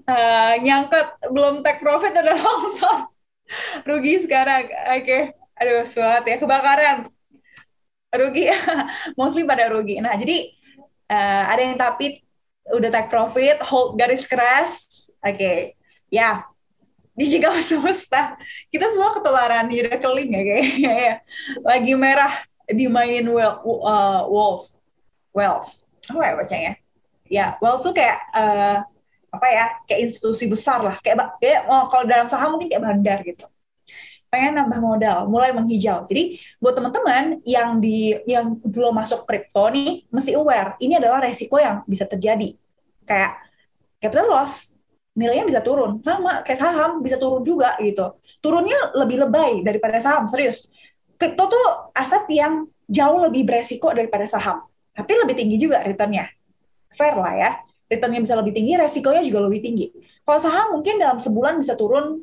uh, 0.09 0.55
nyangkut 0.65 1.09
belum 1.29 1.61
take 1.61 1.85
profit 1.85 2.17
udah 2.17 2.37
longsor. 2.41 3.13
rugi 3.89 4.25
sekarang. 4.25 4.73
Oke. 4.97 5.05
Okay. 5.05 5.23
Aduh, 5.61 5.85
suat 5.85 6.25
ya 6.25 6.41
kebakaran. 6.41 7.13
Rugi. 8.09 8.49
Mostly 9.21 9.45
pada 9.45 9.69
rugi. 9.69 10.01
Nah, 10.01 10.17
jadi 10.17 10.49
uh, 11.13 11.45
ada 11.53 11.61
yang 11.61 11.77
tapi 11.77 12.25
udah 12.73 12.89
take 12.89 13.13
profit, 13.13 13.61
hold 13.69 14.01
garis 14.01 14.25
keras. 14.25 14.73
Oke. 15.21 15.37
Okay. 15.37 15.59
Ya. 16.09 16.49
Digital 17.13 17.53
semesta. 17.61 18.41
Kita 18.73 18.89
semua 18.89 19.13
ketularan 19.13 19.69
di 19.69 19.85
ya 19.85 19.93
kayaknya 20.01 20.93
ya. 20.97 21.15
Lagi 21.61 21.93
merah 21.93 22.49
dimainin 22.65 23.29
well, 23.29 23.61
uh, 23.85 24.25
walls. 24.25 24.80
Wells. 25.33 25.85
Apa 26.11 26.23
ya 26.23 26.33
bacanya? 26.35 26.73
Ya, 27.31 27.47
Wells 27.63 27.83
tuh 27.87 27.95
kayak 27.95 28.19
uh, 28.35 28.83
apa 29.31 29.47
ya? 29.51 29.67
Kayak 29.87 30.01
institusi 30.11 30.51
besar 30.51 30.83
lah. 30.83 30.97
Kayak, 31.03 31.39
kayak 31.39 31.71
oh, 31.71 31.87
kalau 31.89 32.05
dalam 32.07 32.27
saham 32.27 32.57
mungkin 32.59 32.69
kayak 32.71 32.85
bandar 32.85 33.19
gitu 33.23 33.47
pengen 34.31 34.55
nambah 34.55 34.79
modal, 34.79 35.19
mulai 35.27 35.51
menghijau. 35.51 36.07
Jadi 36.07 36.39
buat 36.63 36.79
teman-teman 36.79 37.43
yang 37.43 37.83
di 37.83 38.15
yang 38.25 38.55
belum 38.63 38.95
masuk 38.95 39.27
kripto 39.27 39.67
nih, 39.75 40.07
mesti 40.09 40.39
aware 40.39 40.79
ini 40.79 40.97
adalah 40.97 41.19
resiko 41.19 41.59
yang 41.59 41.83
bisa 41.85 42.07
terjadi. 42.07 42.55
Kayak 43.03 43.43
capital 43.99 44.31
loss, 44.31 44.71
nilainya 45.19 45.43
bisa 45.43 45.61
turun. 45.61 45.99
Sama 46.07 46.47
kayak 46.47 46.63
saham 46.63 47.03
bisa 47.03 47.19
turun 47.19 47.43
juga 47.43 47.75
gitu. 47.83 48.23
Turunnya 48.39 48.95
lebih 48.95 49.27
lebay 49.27 49.67
daripada 49.67 49.99
saham, 49.99 50.31
serius. 50.31 50.71
Kripto 51.19 51.51
tuh 51.51 51.67
aset 51.93 52.25
yang 52.31 52.71
jauh 52.87 53.19
lebih 53.27 53.45
beresiko 53.45 53.91
daripada 53.91 54.31
saham. 54.31 54.63
Tapi 54.95 55.13
lebih 55.17 55.35
tinggi 55.39 55.57
juga 55.57 55.83
returnnya. 55.83 56.27
Fair 56.91 57.15
lah 57.17 57.35
ya. 57.35 57.51
Returnnya 57.91 58.23
bisa 58.23 58.35
lebih 58.39 58.55
tinggi, 58.55 58.79
resikonya 58.79 59.23
juga 59.27 59.43
lebih 59.47 59.61
tinggi. 59.63 59.87
Kalau 60.23 60.39
saham 60.39 60.79
mungkin 60.79 61.03
dalam 61.03 61.19
sebulan 61.19 61.59
bisa 61.59 61.75
turun 61.75 62.23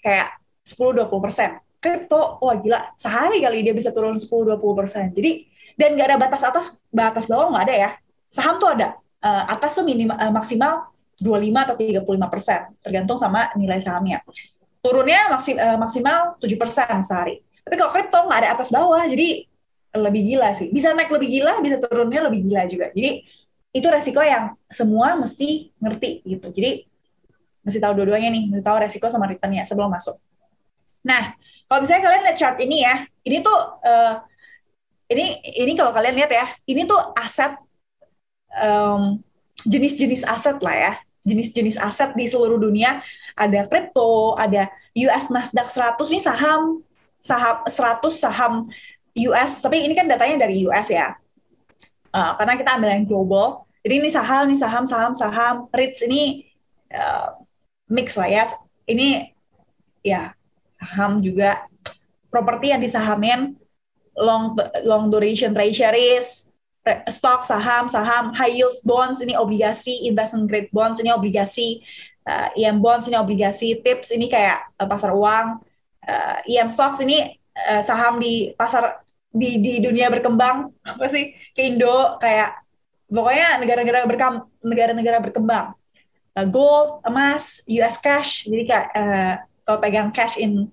kayak 0.00 0.38
10-20 0.64 1.24
persen. 1.24 1.50
Kripto, 1.78 2.42
wah 2.42 2.56
gila, 2.58 2.96
sehari 2.98 3.38
kali 3.38 3.62
dia 3.62 3.76
bisa 3.76 3.94
turun 3.94 4.16
10-20 4.18 4.58
persen. 4.74 5.06
Jadi, 5.14 5.46
dan 5.78 5.94
nggak 5.94 6.08
ada 6.10 6.18
batas 6.18 6.42
atas, 6.42 6.66
batas 6.90 7.30
bawah 7.30 7.54
nggak 7.54 7.64
ada 7.70 7.74
ya. 7.74 7.90
Saham 8.28 8.58
tuh 8.58 8.74
ada, 8.74 8.98
uh, 9.22 9.44
atas 9.46 9.78
tuh 9.78 9.86
minimal, 9.86 10.18
uh, 10.18 10.32
maksimal 10.34 10.90
25 11.22 11.66
atau 11.68 11.76
35 11.78 12.28
persen, 12.30 12.60
tergantung 12.82 13.18
sama 13.18 13.50
nilai 13.54 13.78
sahamnya. 13.78 14.22
Turunnya 14.82 15.30
maksim, 15.30 15.54
uh, 15.58 15.78
maksimal 15.78 16.38
7 16.42 16.58
persen 16.58 17.02
sehari. 17.06 17.42
Tapi 17.62 17.74
kalau 17.78 17.90
kripto 17.94 18.18
nggak 18.26 18.38
ada 18.42 18.50
atas 18.58 18.68
bawah, 18.74 19.02
jadi 19.06 19.46
lebih 19.94 20.22
gila 20.34 20.52
sih. 20.52 20.68
Bisa 20.68 20.92
naik 20.92 21.08
lebih 21.08 21.28
gila, 21.28 21.60
bisa 21.64 21.80
turunnya 21.80 22.20
lebih 22.28 22.44
gila 22.44 22.68
juga. 22.68 22.92
Jadi 22.92 23.24
itu 23.72 23.86
resiko 23.88 24.20
yang 24.20 24.56
semua 24.68 25.16
mesti 25.16 25.72
ngerti 25.80 26.24
gitu. 26.24 26.48
Jadi 26.52 26.84
mesti 27.64 27.78
tahu 27.80 27.92
dua-duanya 28.00 28.28
nih, 28.32 28.48
mesti 28.52 28.64
tahu 28.64 28.76
resiko 28.80 29.06
sama 29.08 29.28
returnnya 29.28 29.64
sebelum 29.64 29.92
masuk. 29.92 30.16
Nah, 31.04 31.36
kalau 31.68 31.84
misalnya 31.84 32.02
kalian 32.08 32.22
lihat 32.24 32.36
chart 32.36 32.56
ini 32.60 32.84
ya, 32.84 33.04
ini 33.24 33.44
tuh 33.44 33.58
uh, 33.84 34.24
ini 35.08 35.40
ini 35.56 35.72
kalau 35.76 35.92
kalian 35.92 36.16
lihat 36.16 36.32
ya, 36.32 36.46
ini 36.68 36.84
tuh 36.88 37.00
aset 37.16 37.56
um, 38.60 39.20
jenis-jenis 39.68 40.24
aset 40.24 40.56
lah 40.60 40.76
ya, 40.76 40.92
jenis-jenis 41.28 41.76
aset 41.80 42.12
di 42.16 42.24
seluruh 42.28 42.60
dunia. 42.60 43.00
Ada 43.38 43.70
kripto, 43.70 44.34
ada 44.34 44.66
US 44.98 45.30
Nasdaq 45.30 45.70
100 45.70 45.94
ini 46.10 46.18
saham 46.18 46.82
saham 47.22 47.62
100 47.66 48.02
saham 48.10 48.52
US, 49.26 49.64
tapi 49.64 49.82
ini 49.82 49.96
kan 49.98 50.06
datanya 50.06 50.46
dari 50.46 50.62
US 50.68 50.88
ya. 50.92 51.18
Uh, 52.14 52.32
karena 52.38 52.54
kita 52.54 52.70
ambil 52.78 52.90
yang 52.94 53.04
global. 53.04 53.68
Jadi 53.82 53.94
ini 54.04 54.10
saham, 54.10 54.48
ini 54.48 54.56
saham, 54.56 54.84
saham, 54.86 55.12
saham. 55.12 55.54
REITs 55.74 56.06
ini 56.06 56.46
uh, 56.94 57.36
mix 57.90 58.14
lah 58.14 58.28
ya. 58.30 58.44
Ini 58.88 59.34
ya 60.06 60.32
saham 60.78 61.20
juga 61.20 61.66
properti 62.30 62.70
yang 62.70 62.80
disahamin 62.80 63.58
long 64.18 64.54
long 64.86 65.10
duration 65.10 65.54
treasuries 65.54 66.50
stock 67.10 67.44
saham 67.44 67.90
saham 67.92 68.32
high 68.32 68.50
yield 68.50 68.74
bonds 68.86 69.20
ini 69.20 69.36
obligasi 69.36 70.08
investment 70.08 70.48
grade 70.48 70.70
bonds 70.72 70.96
ini 71.02 71.12
obligasi 71.12 71.84
uh, 72.24 72.48
EM 72.56 72.80
bonds 72.80 73.06
ini 73.06 73.16
obligasi 73.18 73.78
tips 73.84 74.14
ini 74.14 74.30
kayak 74.30 74.72
uh, 74.80 74.88
pasar 74.88 75.12
uang 75.12 75.60
uh, 76.08 76.36
EM 76.48 76.72
stocks 76.72 77.04
ini 77.04 77.36
uh, 77.68 77.82
saham 77.84 78.16
di 78.22 78.52
pasar 78.56 79.04
di 79.28 79.60
di 79.60 79.72
dunia 79.84 80.08
berkembang 80.08 80.72
apa 80.82 81.04
sih 81.06 81.36
ke 81.52 81.60
Indo 81.68 82.16
kayak 82.16 82.64
pokoknya 83.08 83.60
negara-negara 83.60 84.08
berkembang 84.08 84.48
negara-negara 84.64 85.18
berkembang 85.20 85.66
uh, 86.36 86.46
gold 86.48 87.04
emas 87.04 87.60
US 87.68 87.96
cash 88.00 88.48
jadi 88.48 88.64
kayak 88.64 88.86
uh, 88.96 89.34
kalau 89.68 89.78
pegang 89.84 90.10
cash 90.10 90.40
in 90.40 90.72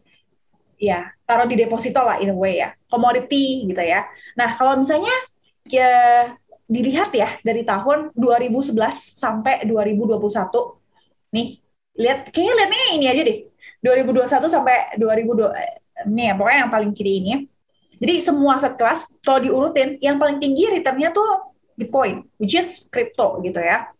ya 0.79 1.11
taruh 1.27 1.47
di 1.47 1.55
deposito 1.59 1.99
lah 2.03 2.19
in 2.19 2.31
a 2.31 2.35
way 2.35 2.63
ya 2.63 2.71
commodity 2.87 3.67
gitu 3.67 3.83
ya 3.83 4.07
nah 4.35 4.55
kalau 4.55 4.79
misalnya 4.79 5.11
ya 5.67 5.91
dilihat 6.65 7.13
ya 7.13 7.37
dari 7.43 7.61
tahun 7.67 8.11
2011 8.15 8.75
sampai 9.15 9.67
2021 9.67 10.19
nih 11.35 11.47
lihat 11.95 12.19
kayaknya 12.31 12.53
lihatnya 12.59 12.87
ini 12.95 13.05
aja 13.07 13.21
deh 13.23 13.39
2021 13.85 14.49
sampai 14.49 14.97
2002 14.97 15.85
nih 16.11 16.25
ya 16.31 16.33
pokoknya 16.35 16.59
yang 16.67 16.73
paling 16.73 16.91
kiri 16.91 17.13
ini. 17.23 17.33
Jadi 18.01 18.13
semua 18.23 18.59
aset 18.59 18.75
kelas 18.75 19.15
kalau 19.23 19.39
diurutin 19.39 19.99
yang 20.03 20.19
paling 20.19 20.37
tinggi 20.39 20.67
returnnya 20.69 21.11
tuh 21.15 21.55
Bitcoin, 21.75 22.23
which 22.39 22.55
is 22.55 22.87
crypto 22.87 23.39
gitu 23.43 23.59
ya. 23.59 23.91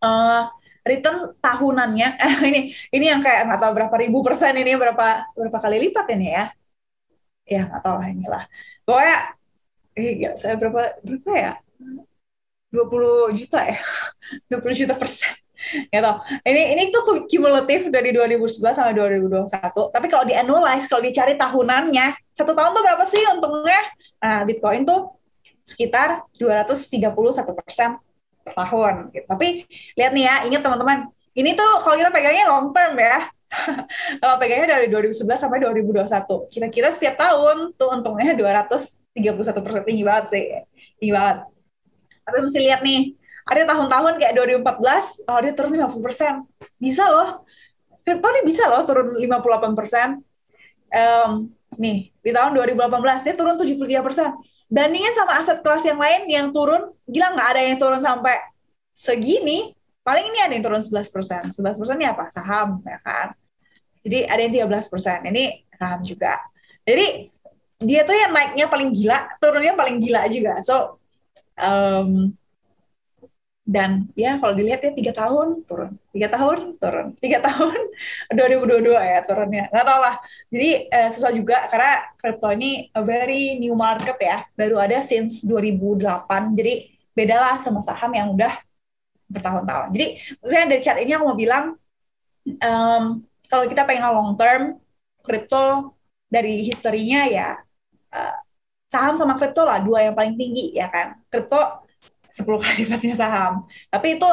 Uh, 0.00 0.48
return 0.84 1.36
tahunannya 1.44 2.08
eh, 2.24 2.34
ini 2.48 2.60
ini 2.92 3.04
yang 3.12 3.20
kayak 3.20 3.44
nggak 3.48 3.60
tahu 3.60 3.72
berapa 3.76 3.94
ribu 4.00 4.24
persen 4.24 4.56
ini 4.56 4.72
berapa 4.76 5.28
berapa 5.36 5.58
kali 5.60 5.76
lipat 5.88 6.06
ini 6.16 6.28
ya. 6.32 6.44
Ya 7.48 7.60
nggak 7.68 7.82
tahu 7.84 7.96
lah 8.00 8.08
inilah. 8.08 8.44
Pokoknya 8.84 9.18
eh, 9.96 10.12
ya, 10.24 10.30
saya 10.36 10.54
berapa 10.56 11.00
berapa 11.04 11.32
ya? 11.36 11.52
20 12.70 13.34
juta 13.34 13.66
ya 13.66 13.78
20 14.50 14.80
juta 14.86 14.94
persen 14.94 15.34
gitu. 15.68 16.12
Ini 16.46 16.62
ini 16.76 16.82
tuh 16.88 17.26
kumulatif 17.28 17.92
dari 17.92 18.10
2011 18.16 18.76
sampai 18.76 18.94
2021. 18.96 19.46
Tapi 19.92 20.06
kalau 20.08 20.24
di 20.24 20.34
annualize, 20.34 20.88
kalau 20.88 21.04
dicari 21.04 21.36
tahunannya, 21.36 22.16
satu 22.32 22.52
tahun 22.56 22.72
tuh 22.72 22.82
berapa 22.82 23.04
sih 23.04 23.22
untungnya? 23.28 23.80
Nah, 24.20 24.42
Bitcoin 24.48 24.84
tuh 24.88 25.20
sekitar 25.64 26.24
231 26.36 27.56
persen 27.56 28.00
per 28.42 28.52
tahun. 28.56 29.12
Gitu. 29.12 29.26
Tapi 29.28 29.48
lihat 29.94 30.12
nih 30.16 30.24
ya, 30.26 30.34
ingat 30.48 30.62
teman-teman, 30.64 31.06
ini 31.36 31.54
tuh 31.54 31.84
kalau 31.84 31.96
kita 32.00 32.10
pegangnya 32.10 32.44
long 32.48 32.72
term 32.74 32.96
ya. 32.98 33.28
kalau 34.22 34.38
pegangnya 34.38 34.78
dari 34.78 34.86
2011 34.86 35.26
sampai 35.34 35.58
2021, 35.58 36.06
kira-kira 36.54 36.88
setiap 36.94 37.18
tahun 37.18 37.74
tuh 37.74 37.90
untungnya 37.90 38.30
231 38.38 39.64
persen 39.66 39.82
tinggi 39.82 40.04
banget 40.06 40.26
sih, 40.30 40.44
tinggi 41.02 41.12
banget. 41.14 41.50
Tapi 42.22 42.36
mesti 42.46 42.58
lihat 42.62 42.80
nih, 42.86 43.18
ada 43.50 43.62
tahun-tahun 43.66 44.22
kayak 44.22 44.34
2014, 44.62 45.26
oh 45.26 45.38
dia 45.42 45.52
turun 45.58 45.74
50 45.74 46.06
persen, 46.06 46.32
bisa 46.78 47.04
loh. 47.10 47.42
Kripto 48.06 48.30
ini 48.32 48.42
bisa 48.46 48.70
loh 48.70 48.86
turun 48.86 49.18
58 49.18 49.74
persen. 49.78 50.08
Um, 50.90 51.50
nih 51.78 52.10
di 52.10 52.30
tahun 52.34 52.50
2018 52.54 53.26
dia 53.26 53.34
turun 53.38 53.54
73 53.54 54.02
persen 54.02 54.34
bandingin 54.70 55.12
sama 55.12 55.42
aset 55.42 55.58
kelas 55.60 55.82
yang 55.82 55.98
lain 55.98 56.30
yang 56.30 56.46
turun, 56.54 56.94
gila 57.10 57.34
nggak 57.34 57.48
ada 57.58 57.60
yang 57.66 57.76
turun 57.76 58.00
sampai 58.00 58.38
segini, 58.94 59.74
paling 60.06 60.30
ini 60.30 60.38
ada 60.38 60.52
yang 60.54 60.64
turun 60.64 60.80
11 60.80 61.10
persen. 61.10 61.42
11 61.50 61.76
persen 61.76 61.96
ini 61.98 62.06
apa? 62.06 62.30
Saham, 62.30 62.78
ya 62.86 62.98
kan? 63.02 63.34
Jadi 64.00 64.24
ada 64.24 64.40
yang 64.40 64.70
13 64.70 64.86
persen. 64.88 65.18
Ini 65.26 65.66
saham 65.74 66.00
juga. 66.06 66.38
Jadi 66.86 67.28
dia 67.82 68.06
tuh 68.06 68.14
yang 68.14 68.30
naiknya 68.30 68.70
paling 68.70 68.94
gila, 68.94 69.18
turunnya 69.42 69.74
paling 69.74 69.98
gila 69.98 70.22
juga. 70.30 70.62
So, 70.62 71.02
um, 71.58 72.32
dan 73.70 74.10
ya 74.18 74.34
kalau 74.42 74.58
dilihat 74.58 74.82
ya 74.82 74.90
tiga 74.90 75.14
tahun 75.14 75.62
turun. 75.62 75.94
Tiga 76.10 76.26
tahun 76.26 76.74
turun. 76.74 77.14
Tiga 77.22 77.38
tahun 77.46 77.78
2022 78.34 78.98
ya 78.98 79.18
turunnya. 79.22 79.64
Nggak 79.70 79.86
tahu 79.86 80.00
lah. 80.02 80.16
Jadi 80.50 80.70
eh, 80.90 81.08
susah 81.14 81.30
juga 81.30 81.70
karena 81.70 81.92
crypto 82.18 82.50
ini 82.50 82.90
a 82.90 83.00
very 83.06 83.62
new 83.62 83.78
market 83.78 84.18
ya. 84.18 84.42
Baru 84.58 84.82
ada 84.82 84.98
since 84.98 85.46
2008 85.46 86.58
jadi 86.58 86.90
beda 87.14 87.36
lah 87.38 87.54
sama 87.62 87.78
saham 87.78 88.10
yang 88.10 88.34
udah 88.34 88.58
bertahun-tahun. 89.30 89.94
Jadi 89.94 90.06
maksudnya 90.42 90.66
dari 90.66 90.80
chat 90.82 90.98
ini 90.98 91.12
aku 91.14 91.24
mau 91.30 91.38
bilang 91.38 91.64
um, 92.58 93.22
kalau 93.46 93.64
kita 93.70 93.86
pengen 93.86 94.10
long 94.10 94.34
term 94.34 94.82
crypto 95.22 95.94
dari 96.26 96.66
historinya 96.66 97.22
ya 97.30 97.54
uh, 98.18 98.36
saham 98.90 99.14
sama 99.14 99.38
crypto 99.38 99.62
lah 99.62 99.78
dua 99.78 100.10
yang 100.10 100.18
paling 100.18 100.34
tinggi 100.34 100.74
ya 100.74 100.90
kan. 100.90 101.22
Crypto 101.30 101.86
10 102.30 102.46
kali 102.62 102.74
lipatnya 102.86 103.16
saham. 103.18 103.66
Tapi 103.90 104.16
itu 104.18 104.30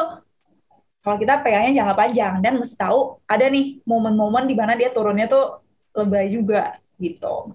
kalau 1.02 1.16
kita 1.16 1.40
pegangnya 1.40 1.82
jangka 1.82 1.94
panjang 1.94 2.34
dan 2.44 2.52
mesti 2.58 2.76
tahu 2.76 3.16
ada 3.24 3.46
nih 3.48 3.80
momen-momen 3.86 4.44
di 4.44 4.54
mana 4.58 4.74
dia 4.74 4.90
turunnya 4.92 5.30
tuh 5.30 5.62
lebay 5.94 6.28
juga 6.28 6.78
gitu. 6.98 7.54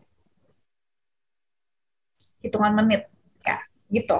Hitungan 2.44 2.74
menit 2.76 3.08
ya 3.44 3.62
gitu. 3.92 4.20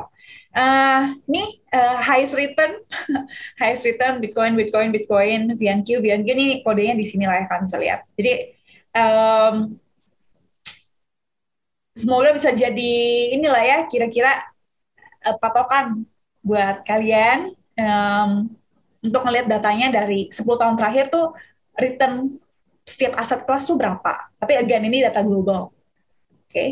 Uh, 0.54 1.18
nih 1.26 1.66
uh, 1.74 1.98
highest 1.98 2.38
return, 2.38 2.78
highest 3.62 3.90
return 3.90 4.22
Bitcoin, 4.22 4.54
Bitcoin, 4.54 4.94
Bitcoin, 4.94 5.58
VNQ, 5.58 5.98
VNQ 5.98 6.28
ini 6.30 6.46
kodenya 6.62 6.94
di 6.94 7.06
sini 7.10 7.26
lah 7.26 7.42
ya 7.42 7.46
kalian 7.50 7.66
bisa 7.66 7.78
lihat. 7.82 8.00
Jadi 8.14 8.34
um, 8.94 9.56
semoga 11.98 12.30
bisa 12.38 12.54
jadi 12.54 12.94
inilah 13.34 13.64
ya 13.66 13.80
kira-kira 13.90 14.46
uh, 15.26 15.36
patokan 15.42 16.06
buat 16.44 16.84
kalian 16.84 17.56
um, 17.80 18.52
untuk 19.04 19.22
melihat 19.28 19.48
datanya 19.60 20.04
dari 20.04 20.28
10 20.30 20.44
tahun 20.44 20.76
terakhir 20.76 21.08
tuh 21.10 21.34
return 21.80 22.38
setiap 22.84 23.16
aset 23.16 23.48
kelas 23.48 23.64
tuh 23.64 23.80
berapa. 23.80 24.30
Tapi 24.38 24.54
again 24.60 24.84
ini 24.88 25.04
data 25.04 25.24
global. 25.24 25.72
Oke. 25.72 26.52
Okay. 26.52 26.70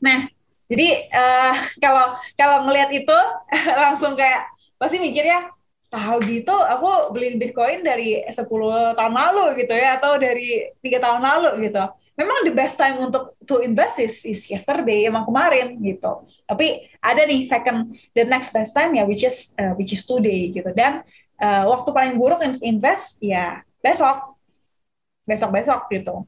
Nah, 0.00 0.28
jadi 0.68 1.08
uh, 1.12 1.54
kalau 1.84 2.16
kalau 2.34 2.56
ngelihat 2.68 2.90
itu 2.92 3.18
langsung 3.84 4.16
kayak 4.16 4.48
pasti 4.80 4.98
mikir 4.98 5.24
ya 5.24 5.48
tahu 5.94 6.18
gitu 6.26 6.50
aku 6.50 7.14
beli 7.14 7.38
Bitcoin 7.38 7.86
dari 7.86 8.18
10 8.26 8.34
tahun 8.98 9.14
lalu 9.14 9.62
gitu 9.62 9.74
ya 9.78 9.94
atau 9.94 10.18
dari 10.18 10.66
tiga 10.82 10.98
tahun 10.98 11.22
lalu 11.22 11.70
gitu 11.70 11.86
memang 12.14 12.46
the 12.46 12.54
best 12.54 12.78
time 12.78 13.02
untuk 13.02 13.34
to 13.42 13.58
invest 13.62 13.98
is, 13.98 14.22
is 14.22 14.46
yesterday 14.46 15.06
emang 15.06 15.26
kemarin 15.26 15.74
gitu. 15.82 16.26
Tapi 16.46 16.86
ada 17.02 17.26
nih 17.26 17.42
second 17.42 17.90
the 18.14 18.22
next 18.22 18.54
best 18.54 18.70
time 18.74 18.94
ya 18.94 19.02
which 19.02 19.26
is 19.26 19.52
uh, 19.58 19.74
which 19.74 19.90
is 19.90 20.06
today 20.06 20.54
gitu. 20.54 20.70
Dan 20.74 21.02
uh, 21.42 21.64
waktu 21.70 21.90
paling 21.90 22.14
buruk 22.14 22.42
untuk 22.42 22.62
invest 22.62 23.18
ya 23.18 23.62
besok. 23.82 24.38
Besok 25.26 25.50
besok 25.50 25.80
gitu. 25.90 26.22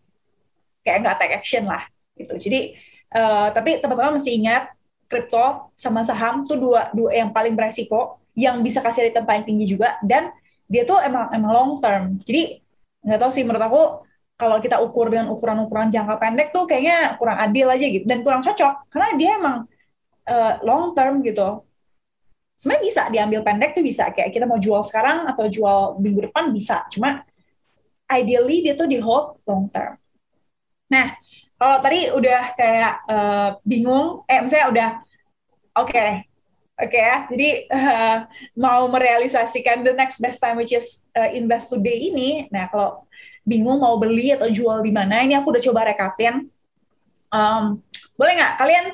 Kayak 0.82 0.98
nggak 1.06 1.16
take 1.22 1.34
action 1.38 1.64
lah 1.70 1.86
gitu. 2.18 2.34
Jadi 2.34 2.74
uh, 3.14 3.54
tapi 3.54 3.78
teman-teman 3.78 4.18
mesti 4.18 4.30
ingat 4.34 4.74
kripto 5.06 5.70
sama 5.78 6.02
saham 6.02 6.42
tuh 6.50 6.58
dua 6.58 6.90
dua 6.90 7.14
yang 7.14 7.30
paling 7.30 7.54
beresiko 7.54 8.18
yang 8.34 8.58
bisa 8.60 8.82
kasih 8.82 9.06
return 9.06 9.22
paling 9.22 9.46
tinggi 9.46 9.70
juga 9.70 9.96
dan 10.02 10.34
dia 10.66 10.82
tuh 10.82 10.98
emang 10.98 11.30
emang 11.30 11.52
long 11.54 11.72
term. 11.78 12.18
Jadi 12.26 12.58
nggak 13.06 13.22
tahu 13.22 13.30
sih 13.30 13.46
menurut 13.46 13.62
aku 13.62 13.82
kalau 14.36 14.60
kita 14.60 14.76
ukur 14.84 15.08
dengan 15.08 15.32
ukuran-ukuran 15.32 15.88
jangka 15.88 16.20
pendek 16.20 16.52
tuh 16.52 16.68
kayaknya 16.68 17.16
kurang 17.16 17.40
adil 17.40 17.72
aja 17.72 17.88
gitu 17.88 18.04
dan 18.04 18.20
kurang 18.20 18.44
cocok 18.44 18.92
karena 18.92 19.08
dia 19.16 19.30
emang 19.40 19.58
uh, 20.28 20.52
long 20.60 20.92
term 20.92 21.24
gitu. 21.24 21.64
Sebenarnya 22.56 22.84
bisa 22.84 23.02
diambil 23.12 23.40
pendek 23.44 23.76
tuh 23.76 23.84
bisa 23.84 24.08
kayak 24.12 24.32
kita 24.32 24.48
mau 24.48 24.56
jual 24.56 24.80
sekarang 24.84 25.28
atau 25.28 25.44
jual 25.48 26.00
minggu 26.00 26.28
depan 26.28 26.52
bisa. 26.52 26.84
Cuma 26.88 27.24
ideally 28.12 28.64
dia 28.64 28.76
tuh 28.76 28.88
di 28.88 29.00
hold 29.00 29.40
long 29.44 29.68
term. 29.72 29.96
Nah, 30.88 31.16
kalau 31.56 31.76
tadi 31.80 32.12
udah 32.12 32.42
kayak 32.56 32.94
uh, 33.08 33.48
bingung, 33.64 34.24
eh 34.28 34.40
misalnya 34.40 34.68
udah 34.72 34.88
oke, 35.80 35.88
okay, 35.90 36.10
oke 36.76 36.88
okay, 36.92 37.02
ya. 37.02 37.16
Jadi 37.28 37.48
uh, 37.72 38.18
mau 38.56 38.88
merealisasikan 38.88 39.84
the 39.84 39.92
next 39.96 40.20
best 40.20 40.40
time 40.40 40.56
which 40.60 40.72
is 40.72 41.04
uh, 41.16 41.28
invest 41.32 41.72
today 41.72 42.12
ini. 42.12 42.48
Nah, 42.52 42.68
kalau 42.68 43.05
bingung 43.46 43.78
mau 43.78 43.94
beli 43.96 44.34
atau 44.34 44.50
jual 44.50 44.82
di 44.82 44.90
mana, 44.90 45.22
ini 45.22 45.38
aku 45.38 45.54
udah 45.54 45.62
coba 45.62 45.86
rekapin. 45.86 46.50
Um, 47.30 47.78
boleh 48.18 48.34
nggak 48.34 48.54
kalian 48.58 48.86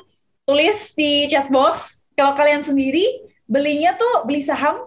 tulis 0.45 0.93
di 0.93 1.25
chat 1.25 1.49
box 1.49 2.05
kalau 2.13 2.37
kalian 2.37 2.61
sendiri 2.61 3.25
belinya 3.49 3.97
tuh 3.97 4.27
beli 4.29 4.45
saham 4.45 4.85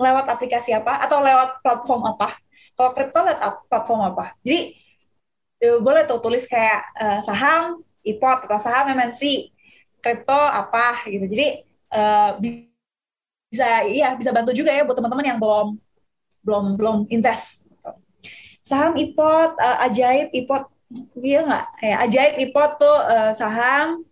lewat 0.00 0.26
aplikasi 0.26 0.74
apa 0.74 0.98
atau 1.06 1.22
lewat 1.22 1.62
platform 1.62 2.02
apa? 2.10 2.34
Kalau 2.74 2.90
kripto 2.90 3.22
lewat 3.22 3.70
platform 3.70 4.00
apa? 4.10 4.34
Jadi 4.42 4.74
uh, 5.70 5.78
boleh 5.78 6.02
tuh 6.10 6.18
tulis 6.18 6.42
kayak 6.50 6.90
uh, 6.98 7.20
saham 7.22 7.86
IPOT 8.02 8.48
atau 8.50 8.58
saham 8.58 8.90
MNC, 8.90 9.54
kripto 10.02 10.34
apa 10.34 11.06
gitu. 11.06 11.30
Jadi 11.30 11.46
uh, 11.94 12.34
bisa 12.40 13.86
iya 13.86 14.18
bisa 14.18 14.34
bantu 14.34 14.50
juga 14.50 14.74
ya 14.74 14.82
buat 14.82 14.98
teman-teman 14.98 15.26
yang 15.26 15.38
belum 15.38 15.78
belum 16.42 16.64
belum 16.74 16.96
invest 17.12 17.69
saham 18.70 18.92
ipot 18.94 19.52
uh, 19.58 19.78
ajaib 19.90 20.30
ipot 20.30 20.64
dia 21.18 21.42
nggak? 21.42 21.66
Ya 21.82 21.96
ajaib 22.06 22.34
ipot 22.38 22.70
tuh 22.78 22.98
uh, 23.14 23.32
saham 23.34 24.06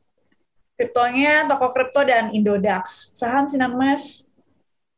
kriptonya 0.75 1.47
toko 1.51 1.71
kripto 1.75 2.03
dan 2.03 2.35
Indodax. 2.35 3.15
Saham 3.15 3.47
sinar 3.47 3.71
mas 3.75 4.27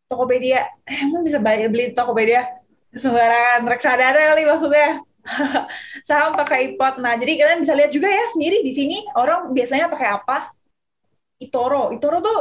Tokopedia. 0.09 0.67
Eh, 0.89 1.07
emang 1.07 1.23
bisa 1.23 1.39
beli 1.39 1.93
Tokopedia? 1.93 2.43
Sembarangan 2.91 3.63
reksadana 3.69 4.35
kali 4.35 4.43
maksudnya. 4.49 4.91
Saham 6.09 6.35
pakai 6.35 6.75
ipot. 6.75 6.99
Nah 6.99 7.15
jadi 7.21 7.33
kalian 7.39 7.61
bisa 7.63 7.77
lihat 7.77 7.93
juga 7.95 8.09
ya 8.11 8.25
sendiri 8.33 8.65
di 8.67 8.73
sini 8.75 8.99
orang 9.15 9.55
biasanya 9.55 9.87
pakai 9.87 10.09
apa? 10.11 10.37
Itoro. 11.39 11.95
Itoro 11.95 12.19
tuh 12.19 12.39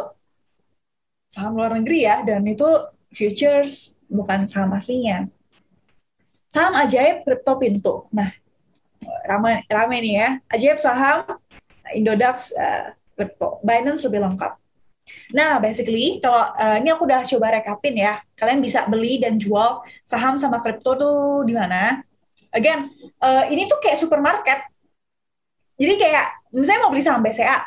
saham 1.29 1.53
luar 1.61 1.77
negeri 1.77 2.09
ya 2.09 2.25
dan 2.25 2.41
itu 2.49 2.65
futures 3.13 3.93
bukan 4.09 4.49
saham 4.49 4.73
aslinya 4.73 5.29
saham 6.49 6.73
ajaib 6.75 7.23
kripto 7.23 7.53
pintu. 7.61 7.93
Nah, 8.11 8.33
ramai 9.23 9.63
rame 9.69 9.97
nih 10.01 10.13
ya. 10.17 10.29
Ajaib 10.49 10.81
saham 10.81 11.23
Indodax 11.93 12.51
uh, 12.57 12.91
kripto. 13.13 13.61
Binance 13.61 14.03
lebih 14.09 14.25
lengkap. 14.25 14.57
Nah, 15.33 15.61
basically 15.61 16.17
kalau 16.21 16.53
uh, 16.57 16.77
ini 16.81 16.89
aku 16.89 17.05
udah 17.05 17.21
coba 17.23 17.61
rekapin 17.61 17.95
ya. 17.95 18.19
Kalian 18.33 18.59
bisa 18.59 18.89
beli 18.89 19.21
dan 19.21 19.37
jual 19.37 19.85
saham 20.01 20.41
sama 20.41 20.59
kripto 20.59 20.97
tuh 20.97 21.45
di 21.45 21.53
mana? 21.53 22.01
again 22.53 22.89
uh, 23.21 23.45
ini 23.49 23.69
tuh 23.69 23.77
kayak 23.81 23.97
supermarket 23.97 24.59
jadi 25.79 25.93
kayak 25.95 26.25
misalnya 26.53 26.81
mau 26.85 26.91
beli 26.91 27.03
saham 27.05 27.21
BCA 27.21 27.57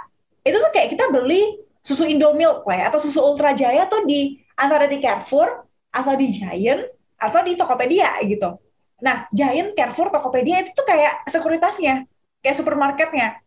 itu 0.42 0.56
tuh 0.58 0.72
kayak 0.74 0.90
kita 0.94 1.06
beli 1.10 1.62
susu 1.82 2.06
Indomilk 2.06 2.66
lah 2.66 2.76
ya, 2.78 2.84
atau 2.90 2.98
susu 2.98 3.18
Ultra 3.22 3.54
Jaya 3.54 3.86
tuh 3.86 4.06
di 4.06 4.38
antara 4.58 4.86
di 4.86 4.98
Carrefour 5.02 5.66
atau 5.90 6.14
di 6.14 6.30
Giant 6.30 6.82
atau 7.18 7.40
di 7.46 7.54
Tokopedia 7.54 8.18
gitu. 8.26 8.58
Nah, 9.02 9.26
Giant, 9.34 9.74
Carrefour, 9.74 10.14
Tokopedia 10.14 10.62
itu 10.62 10.70
tuh 10.70 10.86
kayak 10.86 11.26
sekuritasnya, 11.26 12.06
kayak 12.38 12.56
supermarketnya. 12.56 13.42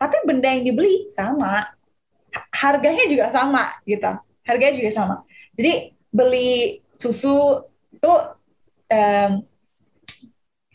Tapi 0.00 0.16
benda 0.24 0.48
yang 0.48 0.64
dibeli 0.64 1.12
sama, 1.12 1.68
harganya 2.52 3.04
juga 3.04 3.28
sama 3.28 3.76
gitu. 3.84 4.08
Harganya 4.48 4.74
juga 4.80 4.90
sama. 4.92 5.14
Jadi 5.52 5.92
beli 6.08 6.80
susu 6.96 7.60
tuh 8.00 8.18
um, 8.88 9.32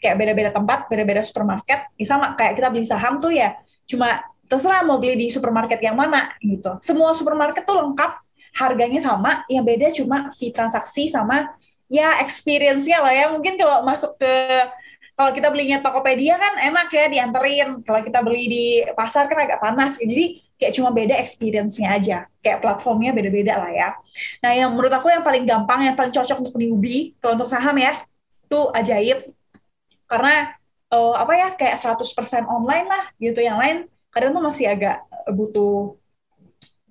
kayak 0.02 0.16
beda-beda 0.18 0.50
tempat, 0.54 0.90
beda-beda 0.90 1.22
supermarket, 1.22 1.90
ya 1.98 2.06
sama 2.06 2.34
kayak 2.34 2.58
kita 2.58 2.68
beli 2.74 2.86
saham 2.86 3.22
tuh 3.22 3.34
ya 3.34 3.58
cuma 3.86 4.22
terserah 4.50 4.82
mau 4.84 4.98
beli 4.98 5.16
di 5.16 5.28
supermarket 5.30 5.78
yang 5.82 5.98
mana 5.98 6.34
gitu. 6.42 6.82
Semua 6.82 7.14
supermarket 7.14 7.64
tuh 7.64 7.78
lengkap, 7.86 8.12
harganya 8.58 9.00
sama, 9.00 9.46
yang 9.48 9.64
beda 9.64 9.94
cuma 9.94 10.28
fee 10.34 10.52
transaksi 10.52 11.08
sama 11.08 11.54
ya 11.92 12.24
experience-nya 12.24 13.04
lah 13.04 13.12
ya. 13.12 13.26
Mungkin 13.28 13.60
kalau 13.60 13.84
masuk 13.84 14.16
ke 14.16 14.34
kalau 15.20 15.36
kita 15.36 15.52
belinya 15.52 15.84
Tokopedia 15.84 16.40
kan 16.40 16.56
enak 16.58 16.88
ya 16.90 17.06
dianterin. 17.12 17.84
Kalau 17.84 18.00
kita 18.00 18.24
beli 18.24 18.48
di 18.48 18.66
pasar 18.96 19.28
kan 19.28 19.44
agak 19.44 19.60
panas. 19.60 20.00
Jadi 20.00 20.40
kayak 20.56 20.74
cuma 20.80 20.90
beda 20.96 21.20
experience-nya 21.20 21.92
aja. 21.92 22.18
Kayak 22.40 22.64
platformnya 22.64 23.12
beda-beda 23.12 23.60
lah 23.60 23.72
ya. 23.76 23.90
Nah, 24.40 24.52
yang 24.56 24.72
menurut 24.72 24.90
aku 24.90 25.12
yang 25.12 25.22
paling 25.22 25.44
gampang, 25.44 25.86
yang 25.86 26.00
paling 26.00 26.16
cocok 26.16 26.38
untuk 26.42 26.56
newbie, 26.58 27.14
kalau 27.20 27.38
untuk 27.38 27.52
saham 27.52 27.76
ya, 27.78 28.02
itu 28.48 28.60
ajaib. 28.72 29.20
Karena 30.08 30.56
uh, 30.90 31.14
apa 31.20 31.34
ya, 31.38 31.48
kayak 31.60 31.78
100% 31.78 32.48
online 32.48 32.88
lah 32.88 33.04
gitu. 33.20 33.44
Yang 33.44 33.58
lain 33.62 33.78
kadang 34.10 34.32
tuh 34.34 34.44
masih 34.44 34.74
agak 34.74 35.06
butuh 35.30 36.01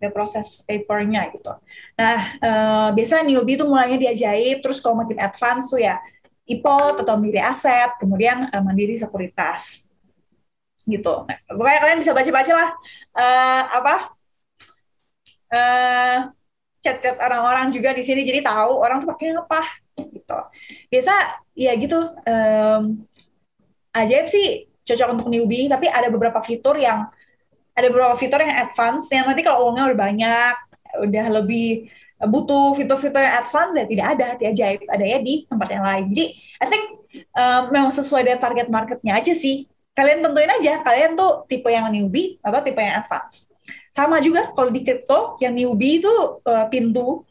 proses 0.08 0.64
papernya 0.64 1.28
gitu. 1.36 1.52
Nah, 2.00 2.18
uh, 2.40 2.88
biasanya 2.96 3.28
newbie 3.28 3.60
itu 3.60 3.68
mulainya 3.68 4.00
diajaib, 4.00 4.64
terus 4.64 4.80
kalau 4.80 5.04
makin 5.04 5.20
advance 5.20 5.68
tuh 5.68 5.84
ya 5.84 6.00
IPOT 6.48 7.04
atau 7.04 7.20
Mandiri 7.20 7.44
Aset, 7.44 8.00
kemudian 8.00 8.48
uh, 8.48 8.62
Mandiri 8.64 8.96
Sekuritas. 8.96 9.92
Gitu. 10.88 11.12
Nah, 11.28 11.36
pokoknya 11.52 11.80
kalian 11.84 12.00
bisa 12.00 12.16
baca-baca 12.16 12.52
lah 12.56 12.70
uh, 13.12 13.62
apa 13.76 13.94
uh, 15.52 16.16
chat-chat 16.80 17.20
orang-orang 17.20 17.68
juga 17.68 17.92
di 17.92 18.00
sini, 18.00 18.24
jadi 18.24 18.40
tahu 18.40 18.80
orang 18.80 19.04
tuh 19.04 19.12
pakai 19.12 19.36
apa 19.36 19.60
gitu. 20.00 20.38
Biasa 20.88 21.44
ya 21.52 21.76
gitu. 21.76 22.00
Um, 22.24 23.04
ajaib 23.92 24.32
sih 24.32 24.64
cocok 24.80 25.08
untuk 25.12 25.28
newbie, 25.28 25.68
tapi 25.68 25.92
ada 25.92 26.08
beberapa 26.08 26.40
fitur 26.40 26.80
yang 26.80 27.12
ada 27.80 27.88
beberapa 27.88 28.14
fitur 28.20 28.44
yang 28.44 28.56
advance 28.68 29.08
yang 29.10 29.24
nanti 29.24 29.42
kalau 29.42 29.68
uangnya 29.68 29.90
udah 29.90 29.98
banyak, 29.98 30.54
udah 31.08 31.26
lebih 31.40 31.88
butuh 32.20 32.76
fitur-fitur 32.76 33.24
yang 33.24 33.36
advance 33.40 33.72
ya 33.72 33.84
tidak 33.88 34.06
ada 34.12 34.28
di 34.36 34.44
ajaib, 34.44 34.80
ada 34.86 35.04
ya 35.04 35.18
di 35.24 35.48
tempat 35.48 35.68
yang 35.72 35.84
lain. 35.84 36.04
Jadi 36.12 36.24
I 36.60 36.66
think 36.68 36.84
um, 37.32 37.62
memang 37.72 37.92
sesuai 37.96 38.22
dengan 38.28 38.40
target 38.40 38.68
marketnya 38.68 39.16
aja 39.16 39.32
sih. 39.32 39.64
Kalian 39.96 40.22
tentuin 40.22 40.48
aja, 40.48 40.84
kalian 40.84 41.18
tuh 41.18 41.44
tipe 41.50 41.66
yang 41.66 41.88
newbie 41.90 42.38
atau 42.44 42.60
tipe 42.62 42.78
yang 42.78 43.00
advance. 43.00 43.50
Sama 43.90 44.22
juga 44.22 44.54
kalau 44.54 44.70
di 44.70 44.86
crypto, 44.86 45.34
yang 45.42 45.56
newbie 45.56 45.98
itu 45.98 46.12
uh, 46.46 46.66
pintu 46.70 47.26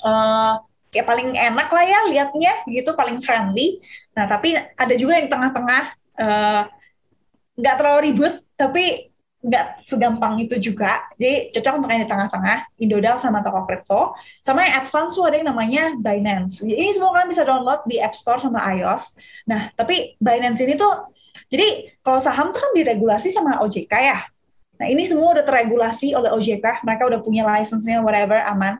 uh, 0.00 0.54
kayak 0.88 1.04
paling 1.04 1.36
enak 1.36 1.68
lah 1.68 1.84
ya 1.84 1.98
liatnya 2.08 2.52
gitu, 2.70 2.96
paling 2.96 3.20
friendly. 3.20 3.82
Nah 4.16 4.24
tapi 4.24 4.56
ada 4.56 4.94
juga 4.96 5.20
yang 5.20 5.28
tengah-tengah 5.28 5.98
Eh, 6.18 6.62
nggak 7.62 7.74
uh, 7.74 7.78
terlalu 7.78 8.00
ribet 8.10 8.42
tapi 8.58 9.14
nggak 9.38 9.86
segampang 9.86 10.42
itu 10.42 10.58
juga. 10.58 11.06
Jadi 11.14 11.54
cocok 11.54 11.72
untuk 11.78 11.90
yang 11.94 12.02
di 12.02 12.10
tengah-tengah, 12.10 12.58
Indodal 12.82 13.16
sama 13.22 13.38
toko 13.38 13.62
kripto. 13.70 14.18
Sama 14.42 14.66
yang 14.66 14.82
advance 14.82 15.14
tuh 15.14 15.30
ada 15.30 15.38
yang 15.38 15.48
namanya 15.54 15.94
Binance. 15.94 16.66
Jadi 16.66 16.74
ini 16.74 16.90
semua 16.90 17.14
kalian 17.14 17.30
bisa 17.30 17.46
download 17.46 17.86
di 17.86 18.02
App 18.02 18.18
Store 18.18 18.42
sama 18.42 18.58
iOS. 18.74 19.14
Nah, 19.46 19.70
tapi 19.78 20.18
Binance 20.18 20.66
ini 20.66 20.74
tuh, 20.74 21.14
jadi 21.46 21.94
kalau 22.02 22.18
saham 22.18 22.50
tuh 22.50 22.58
kan 22.58 22.74
diregulasi 22.74 23.30
sama 23.30 23.62
OJK 23.62 23.94
ya. 23.94 24.26
Nah, 24.78 24.86
ini 24.86 25.06
semua 25.06 25.34
udah 25.34 25.44
terregulasi 25.46 26.14
oleh 26.14 26.30
OJK. 26.34 26.86
Mereka 26.86 27.02
udah 27.06 27.20
punya 27.22 27.42
license-nya, 27.46 27.98
whatever, 28.02 28.38
aman. 28.42 28.78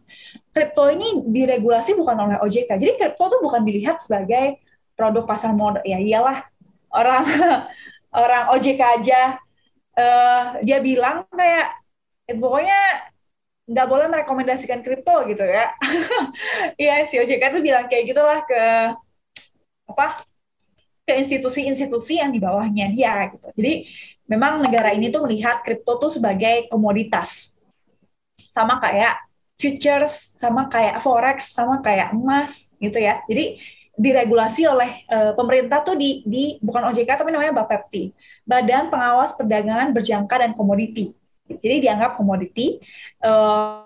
Kripto 0.50 0.90
ini 0.90 1.22
diregulasi 1.26 1.94
bukan 1.94 2.18
oleh 2.18 2.36
OJK. 2.42 2.70
Jadi 2.78 2.92
kripto 2.98 3.30
tuh 3.30 3.38
bukan 3.42 3.62
dilihat 3.62 4.02
sebagai 4.02 4.58
produk 4.98 5.22
pasar 5.22 5.54
modal. 5.54 5.82
Ya 5.86 5.98
iyalah, 6.02 6.46
orang 6.90 7.22
orang 8.26 8.44
OJK 8.54 8.82
aja 9.02 9.38
uh, 9.98 10.62
dia 10.62 10.78
bilang 10.78 11.26
kayak 11.34 11.74
eh, 12.30 12.36
pokoknya 12.38 12.80
nggak 13.68 13.88
boleh 13.90 14.06
merekomendasikan 14.08 14.80
kripto 14.80 15.26
gitu 15.28 15.44
ya. 15.44 15.74
Iya 16.80 17.04
si 17.10 17.20
OJK 17.20 17.42
tuh 17.52 17.62
bilang 17.62 17.84
kayak 17.90 18.04
gitulah 18.08 18.40
ke 18.46 18.62
apa 19.88 20.24
ke 21.04 21.12
institusi-institusi 21.18 22.20
yang 22.20 22.30
di 22.32 22.40
bawahnya 22.40 22.88
dia 22.92 23.28
gitu. 23.32 23.48
Jadi 23.56 23.74
memang 24.28 24.60
negara 24.60 24.92
ini 24.92 25.08
tuh 25.08 25.24
melihat 25.24 25.60
kripto 25.64 26.00
tuh 26.00 26.12
sebagai 26.12 26.68
komoditas. 26.68 27.56
Sama 28.48 28.80
kayak 28.80 29.20
futures, 29.58 30.38
sama 30.38 30.70
kayak 30.70 31.02
forex, 31.02 31.52
sama 31.52 31.80
kayak 31.84 32.14
emas 32.14 32.72
gitu 32.78 32.96
ya. 33.00 33.20
Jadi 33.26 33.58
diregulasi 33.98 34.62
oleh 34.70 35.02
uh, 35.10 35.34
pemerintah 35.34 35.82
tuh 35.82 35.98
di, 35.98 36.22
di 36.22 36.54
bukan 36.62 36.86
OJK 36.94 37.18
tapi 37.18 37.34
namanya 37.34 37.50
Bapepti, 37.50 38.14
Badan 38.48 38.88
Pengawas 38.88 39.36
Perdagangan 39.36 39.92
Berjangka 39.92 40.40
dan 40.40 40.56
Komoditi. 40.56 41.12
Jadi 41.48 41.84
dianggap 41.84 42.16
komoditi. 42.16 42.80
Uh, 43.24 43.84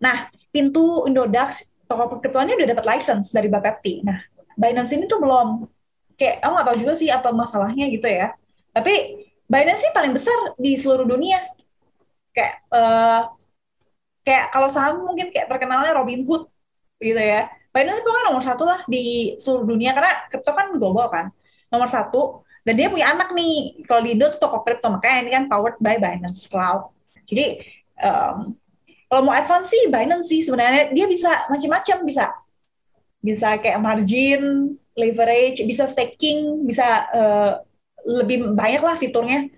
nah, 0.00 0.32
pintu 0.52 1.08
Indodax 1.08 1.72
toko 1.84 2.20
kriptonya 2.20 2.56
udah 2.56 2.68
dapat 2.76 2.84
license 2.88 3.32
dari 3.32 3.48
Bapepti. 3.52 4.00
Nah, 4.04 4.20
Binance 4.56 4.96
ini 4.96 5.08
tuh 5.08 5.20
belum 5.20 5.64
kayak 6.16 6.44
aku 6.44 6.52
nggak 6.52 6.66
tahu 6.68 6.76
juga 6.80 6.92
sih 6.96 7.08
apa 7.08 7.32
masalahnya 7.32 7.88
gitu 7.88 8.08
ya. 8.08 8.32
Tapi 8.72 9.24
Binance 9.44 9.88
sih 9.88 9.92
paling 9.92 10.12
besar 10.12 10.56
di 10.56 10.76
seluruh 10.76 11.04
dunia. 11.04 11.40
Kayak 12.32 12.64
uh, 12.72 13.28
kayak 14.24 14.54
kalau 14.54 14.68
saham 14.72 15.04
mungkin 15.04 15.28
kayak 15.28 15.50
terkenalnya 15.50 15.92
Robinhood 15.98 16.48
gitu 17.02 17.18
ya 17.18 17.50
Binance 17.74 18.04
pokoknya 18.06 18.24
nomor 18.30 18.42
satu 18.44 18.62
lah 18.68 18.80
di 18.86 19.34
seluruh 19.40 19.66
dunia 19.66 19.90
karena 19.96 20.28
kripto 20.30 20.52
kan 20.54 20.70
global 20.78 21.10
kan 21.10 21.26
nomor 21.72 21.90
satu 21.90 22.46
dan 22.62 22.74
dia 22.78 22.88
punya 22.88 23.10
anak 23.10 23.34
nih. 23.34 23.82
Kalau 23.86 24.00
di 24.06 24.14
Indo 24.14 24.30
tuh 24.30 24.40
toko 24.40 24.62
kripto 24.62 24.86
makanya 24.86 25.18
ini 25.26 25.30
kan 25.34 25.44
powered 25.50 25.78
by 25.82 25.98
Binance 25.98 26.46
Cloud. 26.46 26.94
Jadi 27.26 27.58
um, 27.98 28.54
kalau 29.10 29.22
mau 29.26 29.34
advance 29.34 29.74
sih 29.74 29.90
Binance 29.90 30.30
sih 30.30 30.40
sebenarnya. 30.46 30.94
Dia 30.94 31.06
bisa 31.10 31.50
macam-macam 31.50 31.98
bisa 32.06 32.24
bisa 33.22 33.54
kayak 33.58 33.78
margin 33.78 34.74
leverage 34.98 35.62
bisa 35.62 35.86
staking 35.86 36.66
bisa 36.66 37.06
uh, 37.14 37.52
lebih 38.06 38.54
banyak 38.54 38.82
lah 38.82 38.94
fiturnya. 38.94 39.50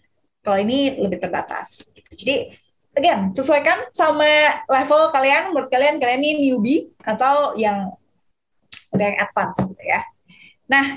Kalau 0.44 0.60
ini 0.60 0.96
lebih 1.00 1.20
terbatas. 1.20 1.84
Jadi 2.12 2.52
again 2.96 3.36
sesuaikan 3.36 3.90
sama 3.92 4.64
level 4.70 5.12
kalian 5.12 5.52
menurut 5.52 5.68
kalian 5.68 6.00
kalian 6.00 6.20
ini 6.24 6.32
newbie 6.48 6.88
atau 7.04 7.52
yang 7.58 7.92
udah 8.94 9.04
yang 9.12 9.18
advance 9.20 9.58
gitu 9.60 9.84
ya. 9.84 10.00
Nah, 10.70 10.96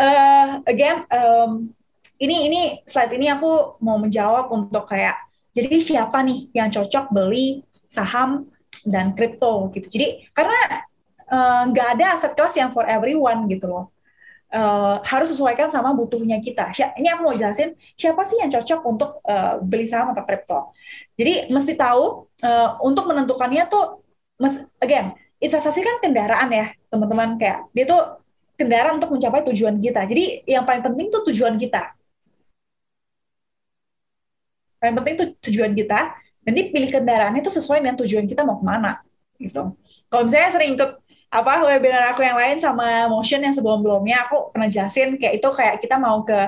uh, 0.00 0.60
again 0.68 1.04
um, 1.10 1.72
ini 2.16 2.48
ini 2.48 2.60
slide 2.88 3.12
ini 3.12 3.28
aku 3.28 3.76
mau 3.84 4.00
menjawab 4.00 4.48
untuk 4.48 4.88
kayak 4.88 5.16
jadi 5.52 5.80
siapa 5.80 6.20
nih 6.24 6.52
yang 6.52 6.68
cocok 6.68 7.12
beli 7.12 7.64
saham 7.88 8.48
dan 8.84 9.16
kripto 9.16 9.72
gitu. 9.72 9.88
Jadi 9.88 10.28
karena 10.36 10.84
eh, 11.32 11.62
nggak 11.72 11.86
uh, 11.88 11.92
ada 11.96 12.04
aset 12.12 12.36
kelas 12.36 12.60
yang 12.60 12.76
for 12.76 12.84
everyone 12.84 13.48
gitu 13.48 13.64
loh. 13.64 13.88
Uh, 14.46 15.02
harus 15.02 15.32
sesuaikan 15.34 15.66
sama 15.72 15.90
butuhnya 15.90 16.38
kita. 16.38 16.70
Ini 16.70 17.18
aku 17.18 17.20
mau 17.26 17.34
jelasin 17.34 17.74
siapa 17.98 18.22
sih 18.22 18.38
yang 18.38 18.52
cocok 18.52 18.80
untuk 18.86 19.10
uh, 19.26 19.58
beli 19.58 19.88
saham 19.88 20.14
atau 20.14 20.22
kripto. 20.22 20.58
Jadi 21.18 21.50
mesti 21.50 21.74
tahu 21.74 22.30
uh, 22.46 22.78
untuk 22.78 23.10
menentukannya 23.10 23.66
tuh, 23.66 24.06
mes, 24.38 24.60
again 24.78 25.16
investasi 25.42 25.84
kan 25.84 26.00
kendaraan 26.00 26.48
ya 26.48 26.66
teman-teman 26.88 27.36
kayak 27.36 27.68
dia 27.76 27.84
tuh 27.84 28.24
kendaraan 28.56 28.96
untuk 28.98 29.12
mencapai 29.12 29.44
tujuan 29.52 29.76
kita. 29.78 30.00
Jadi 30.08 30.24
yang 30.48 30.64
paling 30.64 30.82
penting 30.82 31.12
tuh 31.12 31.22
tujuan 31.30 31.54
kita. 31.60 31.92
Paling 34.80 34.96
penting 34.96 35.14
tuh 35.20 35.26
tujuan 35.48 35.72
kita. 35.76 36.16
Nanti 36.46 36.60
pilih 36.70 36.90
kendaraannya 36.90 37.42
itu 37.42 37.52
sesuai 37.52 37.82
dengan 37.82 37.96
tujuan 38.00 38.24
kita 38.24 38.46
mau 38.46 38.56
ke 38.56 38.64
mana 38.64 39.02
gitu. 39.36 39.76
Kalau 40.08 40.22
misalnya 40.24 40.50
sering 40.54 40.78
ikut 40.78 40.90
apa 41.26 41.52
webinar 41.66 42.14
aku 42.14 42.22
yang 42.22 42.38
lain 42.38 42.56
sama 42.56 43.10
motion 43.10 43.42
yang 43.42 43.52
sebelum-belumnya 43.52 44.30
aku 44.30 44.54
pernah 44.54 44.70
jelasin 44.70 45.18
kayak 45.18 45.42
itu 45.42 45.48
kayak 45.50 45.82
kita 45.82 45.98
mau 45.98 46.22
ke 46.22 46.38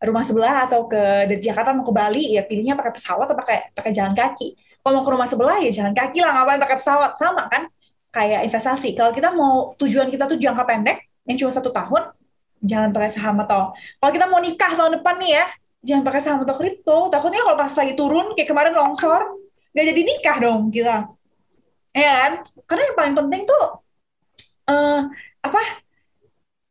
rumah 0.00 0.24
sebelah 0.24 0.64
atau 0.64 0.86
ke 0.88 1.28
dari 1.28 1.42
Jakarta 1.42 1.76
mau 1.76 1.84
ke 1.84 1.92
Bali 1.92 2.38
ya 2.38 2.46
pilihnya 2.46 2.78
pakai 2.78 2.94
pesawat 2.94 3.26
atau 3.28 3.36
pakai 3.36 3.74
pakai 3.74 3.92
jalan 3.92 4.14
kaki. 4.16 4.56
Kalau 4.80 4.92
mau 4.96 5.04
ke 5.04 5.12
rumah 5.12 5.28
sebelah 5.28 5.58
ya 5.60 5.70
jalan 5.74 5.92
kaki 5.92 6.24
lah 6.24 6.30
ngapain 6.40 6.62
pakai 6.62 6.78
pesawat 6.78 7.10
sama 7.18 7.50
kan 7.50 7.68
kayak 8.14 8.46
investasi. 8.46 8.94
Kalau 8.94 9.12
kita 9.12 9.34
mau 9.34 9.74
tujuan 9.76 10.08
kita 10.08 10.30
tuh 10.30 10.38
jangka 10.38 10.62
pendek 10.64 11.09
yang 11.30 11.38
cuma 11.46 11.52
satu 11.54 11.70
tahun, 11.70 12.10
jangan 12.58 12.90
pakai 12.90 13.10
saham 13.14 13.38
atau 13.46 13.70
kalau 14.02 14.12
kita 14.12 14.26
mau 14.26 14.42
nikah 14.42 14.72
tahun 14.74 14.98
depan 14.98 15.14
nih 15.22 15.30
ya, 15.38 15.44
jangan 15.86 16.02
pakai 16.02 16.20
saham 16.20 16.38
atau 16.42 16.56
kripto. 16.58 16.98
Takutnya 17.08 17.40
kalau 17.46 17.56
pas 17.56 17.72
lagi 17.72 17.94
turun 17.94 18.26
kayak 18.34 18.48
kemarin 18.50 18.74
longsor, 18.74 19.22
nggak 19.70 19.86
jadi 19.94 20.00
nikah 20.02 20.36
dong 20.42 20.60
kita. 20.74 20.96
Ya 21.94 22.10
kan? 22.10 22.32
Karena 22.66 22.82
yang 22.90 22.96
paling 22.98 23.14
penting 23.14 23.42
tuh 23.46 23.64
uh, 24.66 25.00
apa? 25.46 25.62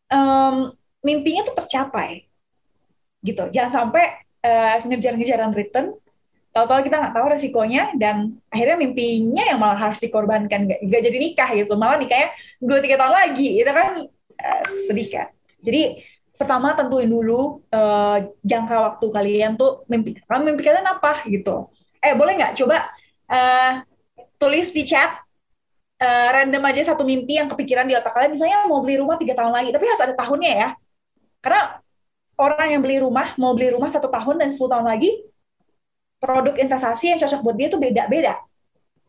Um, 0.09 0.55
mimpinya 0.99 1.47
tuh 1.47 1.55
tercapai. 1.63 2.27
Gitu. 3.23 3.43
Jangan 3.55 3.71
sampai 3.71 4.27
uh, 4.43 4.83
ngejar-ngejaran 4.83 5.55
return 5.55 5.95
tahu-tahu 6.49 6.81
kita 6.89 6.95
nggak 6.97 7.13
tahu 7.13 7.25
resikonya 7.29 7.83
dan 7.95 8.41
akhirnya 8.49 8.77
mimpinya 8.81 9.43
yang 9.53 9.59
malah 9.61 9.77
harus 9.77 10.01
dikorbankan 10.01 10.65
gak, 10.65 10.79
gak 10.81 11.01
jadi 11.05 11.17
nikah 11.21 11.49
gitu 11.53 11.73
malah 11.77 12.01
nikahnya 12.01 12.33
dua 12.57 12.81
tiga 12.81 12.97
tahun 12.97 13.13
lagi 13.15 13.61
itu 13.61 13.71
kan 13.71 14.09
uh, 14.39 14.63
sedih 14.65 15.07
kan 15.11 15.27
jadi 15.59 16.01
pertama 16.39 16.71
tentuin 16.71 17.07
dulu 17.11 17.63
uh, 17.67 18.17
jangka 18.41 18.75
waktu 18.79 19.05
kalian 19.11 19.59
tuh 19.59 19.83
mimpi 19.91 20.15
mimpi 20.23 20.61
kalian 20.63 20.87
apa 20.87 21.27
gitu 21.27 21.67
eh 21.99 22.15
boleh 22.15 22.39
nggak 22.39 22.55
coba 22.63 22.87
uh, 23.27 23.83
tulis 24.39 24.71
di 24.71 24.87
chat 24.87 25.19
uh, 25.99 26.27
random 26.31 26.63
aja 26.63 26.95
satu 26.95 27.03
mimpi 27.03 27.35
yang 27.35 27.51
kepikiran 27.51 27.83
di 27.83 27.93
otak 27.99 28.15
kalian 28.15 28.31
misalnya 28.31 28.63
mau 28.71 28.79
beli 28.79 29.03
rumah 29.03 29.19
tiga 29.19 29.35
tahun 29.35 29.51
lagi 29.51 29.75
tapi 29.75 29.83
harus 29.83 29.99
ada 29.99 30.15
tahunnya 30.15 30.51
ya 30.55 30.69
karena 31.43 31.83
orang 32.39 32.67
yang 32.71 32.81
beli 32.81 33.03
rumah 33.03 33.35
mau 33.35 33.51
beli 33.51 33.75
rumah 33.75 33.91
satu 33.91 34.07
tahun 34.07 34.39
dan 34.39 34.47
sepuluh 34.47 34.79
tahun 34.79 34.87
lagi 34.87 35.11
produk 36.19 36.55
investasi 36.59 37.15
yang 37.15 37.19
cocok 37.19 37.39
buat 37.41 37.55
dia 37.55 37.67
itu 37.71 37.79
beda-beda. 37.79 38.35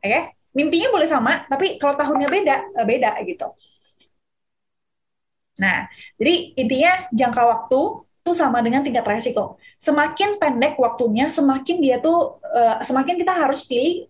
Oke? 0.01 0.07
Okay? 0.07 0.23
Mimpinya 0.51 0.91
boleh 0.91 1.07
sama, 1.07 1.47
tapi 1.47 1.79
kalau 1.79 1.95
tahunnya 1.95 2.27
beda, 2.27 2.57
eh, 2.75 2.87
beda 2.87 3.11
gitu. 3.23 3.55
Nah, 5.61 5.85
jadi 6.17 6.57
intinya 6.57 6.93
jangka 7.13 7.43
waktu 7.45 7.81
itu 8.25 8.33
sama 8.33 8.65
dengan 8.65 8.81
tingkat 8.81 9.05
resiko. 9.05 9.61
Semakin 9.77 10.41
pendek 10.41 10.81
waktunya, 10.81 11.29
semakin 11.29 11.77
dia 11.85 12.01
tuh 12.01 12.41
uh, 12.41 12.81
semakin 12.81 13.21
kita 13.21 13.33
harus 13.37 13.65
pilih 13.69 14.09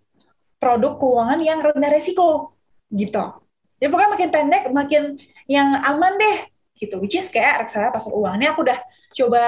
produk 0.62 0.94
keuangan 0.98 1.40
yang 1.42 1.59
rendah 1.59 1.90
resiko 1.90 2.55
gitu. 2.94 3.24
Jadi 3.82 3.88
pokoknya 3.88 4.12
makin 4.14 4.30
pendek, 4.30 4.62
makin 4.70 5.03
yang 5.51 5.74
aman 5.82 6.14
deh 6.20 6.38
gitu. 6.78 7.03
Which 7.03 7.18
is 7.18 7.26
kayak 7.32 7.66
reksadana 7.66 7.90
pasar 7.90 8.14
uang. 8.14 8.38
Ini 8.38 8.46
aku 8.55 8.62
udah 8.62 8.78
coba 9.11 9.44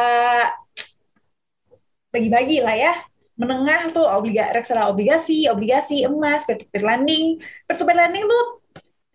bagi-bagi 2.12 2.60
lah 2.60 2.76
ya 2.76 2.92
menengah 3.32 3.90
tuh 3.90 4.04
obliga 4.04 4.52
reksadana 4.52 4.92
obligasi, 4.92 5.48
obligasi, 5.48 6.04
emas, 6.04 6.44
peer-to-peer 6.44 6.84
lending. 6.84 7.40
Peer-to-peer 7.64 7.96
lending 7.96 8.24
tuh 8.28 8.44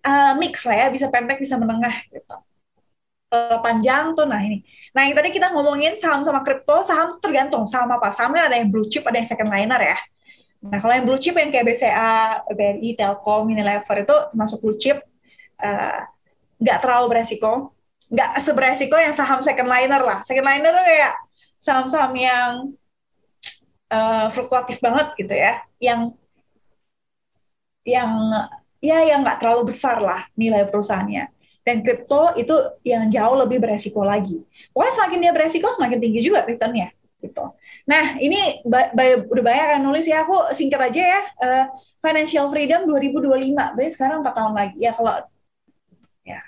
uh, 0.04 0.34
mix 0.36 0.66
lah 0.66 0.76
ya, 0.76 0.88
bisa 0.90 1.08
pendek, 1.08 1.38
bisa 1.40 1.56
menengah 1.56 1.94
gitu. 2.10 2.36
Uh, 3.28 3.60
panjang 3.60 4.16
tuh, 4.16 4.24
nah 4.24 4.40
ini. 4.40 4.64
Nah 4.96 5.04
yang 5.04 5.12
tadi 5.12 5.36
kita 5.36 5.52
ngomongin 5.52 6.00
saham 6.00 6.24
sama 6.24 6.48
kripto, 6.48 6.80
saham 6.80 7.20
tergantung 7.20 7.68
saham 7.68 7.92
apa. 7.92 8.08
Saham 8.16 8.32
kan 8.32 8.48
ada 8.48 8.56
yang 8.56 8.72
blue 8.72 8.88
chip, 8.88 9.04
ada 9.04 9.20
yang 9.20 9.28
second 9.28 9.52
liner 9.52 9.82
ya. 9.84 10.00
Nah 10.64 10.80
kalau 10.80 10.96
yang 10.96 11.04
blue 11.04 11.20
chip 11.20 11.36
yang 11.36 11.52
kayak 11.52 11.68
BCA, 11.68 12.48
BRI, 12.48 12.96
Telkom, 12.96 13.52
Unilever 13.52 13.98
itu 14.00 14.16
masuk 14.32 14.64
blue 14.64 14.80
chip, 14.80 15.04
uh, 15.60 16.08
nggak 16.56 16.78
terlalu 16.80 17.06
beresiko, 17.12 17.76
nggak 18.08 18.40
seberesiko 18.40 18.96
yang 18.96 19.12
saham 19.12 19.44
second 19.44 19.68
liner 19.68 20.00
lah. 20.00 20.24
Second 20.24 20.48
liner 20.48 20.72
tuh 20.72 20.86
kayak 20.88 21.14
saham-saham 21.60 22.14
yang 22.16 22.52
uh, 23.92 24.32
fluktuatif 24.32 24.80
banget 24.80 25.08
gitu 25.20 25.36
ya, 25.36 25.68
yang 25.84 26.16
yang 27.84 28.12
ya 28.80 29.04
yang 29.04 29.20
nggak 29.20 29.44
terlalu 29.44 29.68
besar 29.68 30.00
lah 30.00 30.24
nilai 30.40 30.64
perusahaannya. 30.64 31.37
Dan 31.68 31.84
kripto 31.84 32.32
itu 32.40 32.56
yang 32.88 33.12
jauh 33.12 33.36
lebih 33.36 33.60
beresiko 33.60 34.08
lagi. 34.08 34.40
Pokoknya 34.72 34.94
semakin 34.96 35.20
dia 35.20 35.32
beresiko, 35.36 35.68
semakin 35.76 36.00
tinggi 36.00 36.24
juga 36.24 36.48
returnnya. 36.48 36.96
Gitu. 37.20 37.44
Nah, 37.84 38.16
ini 38.24 38.64
udah 38.64 39.44
banyak 39.44 39.68
kan 39.76 39.82
nulis 39.84 40.08
ya, 40.08 40.24
aku 40.24 40.56
singkat 40.56 40.80
aja 40.80 41.02
ya. 41.04 41.22
Uh, 41.44 41.66
Financial 42.00 42.48
Freedom 42.48 42.88
2025, 42.88 43.52
berarti 43.76 43.92
sekarang 43.92 44.24
4 44.24 44.32
tahun 44.32 44.54
lagi. 44.56 44.76
Ya 44.80 44.96
kalau, 44.96 45.28
ya 46.24 46.40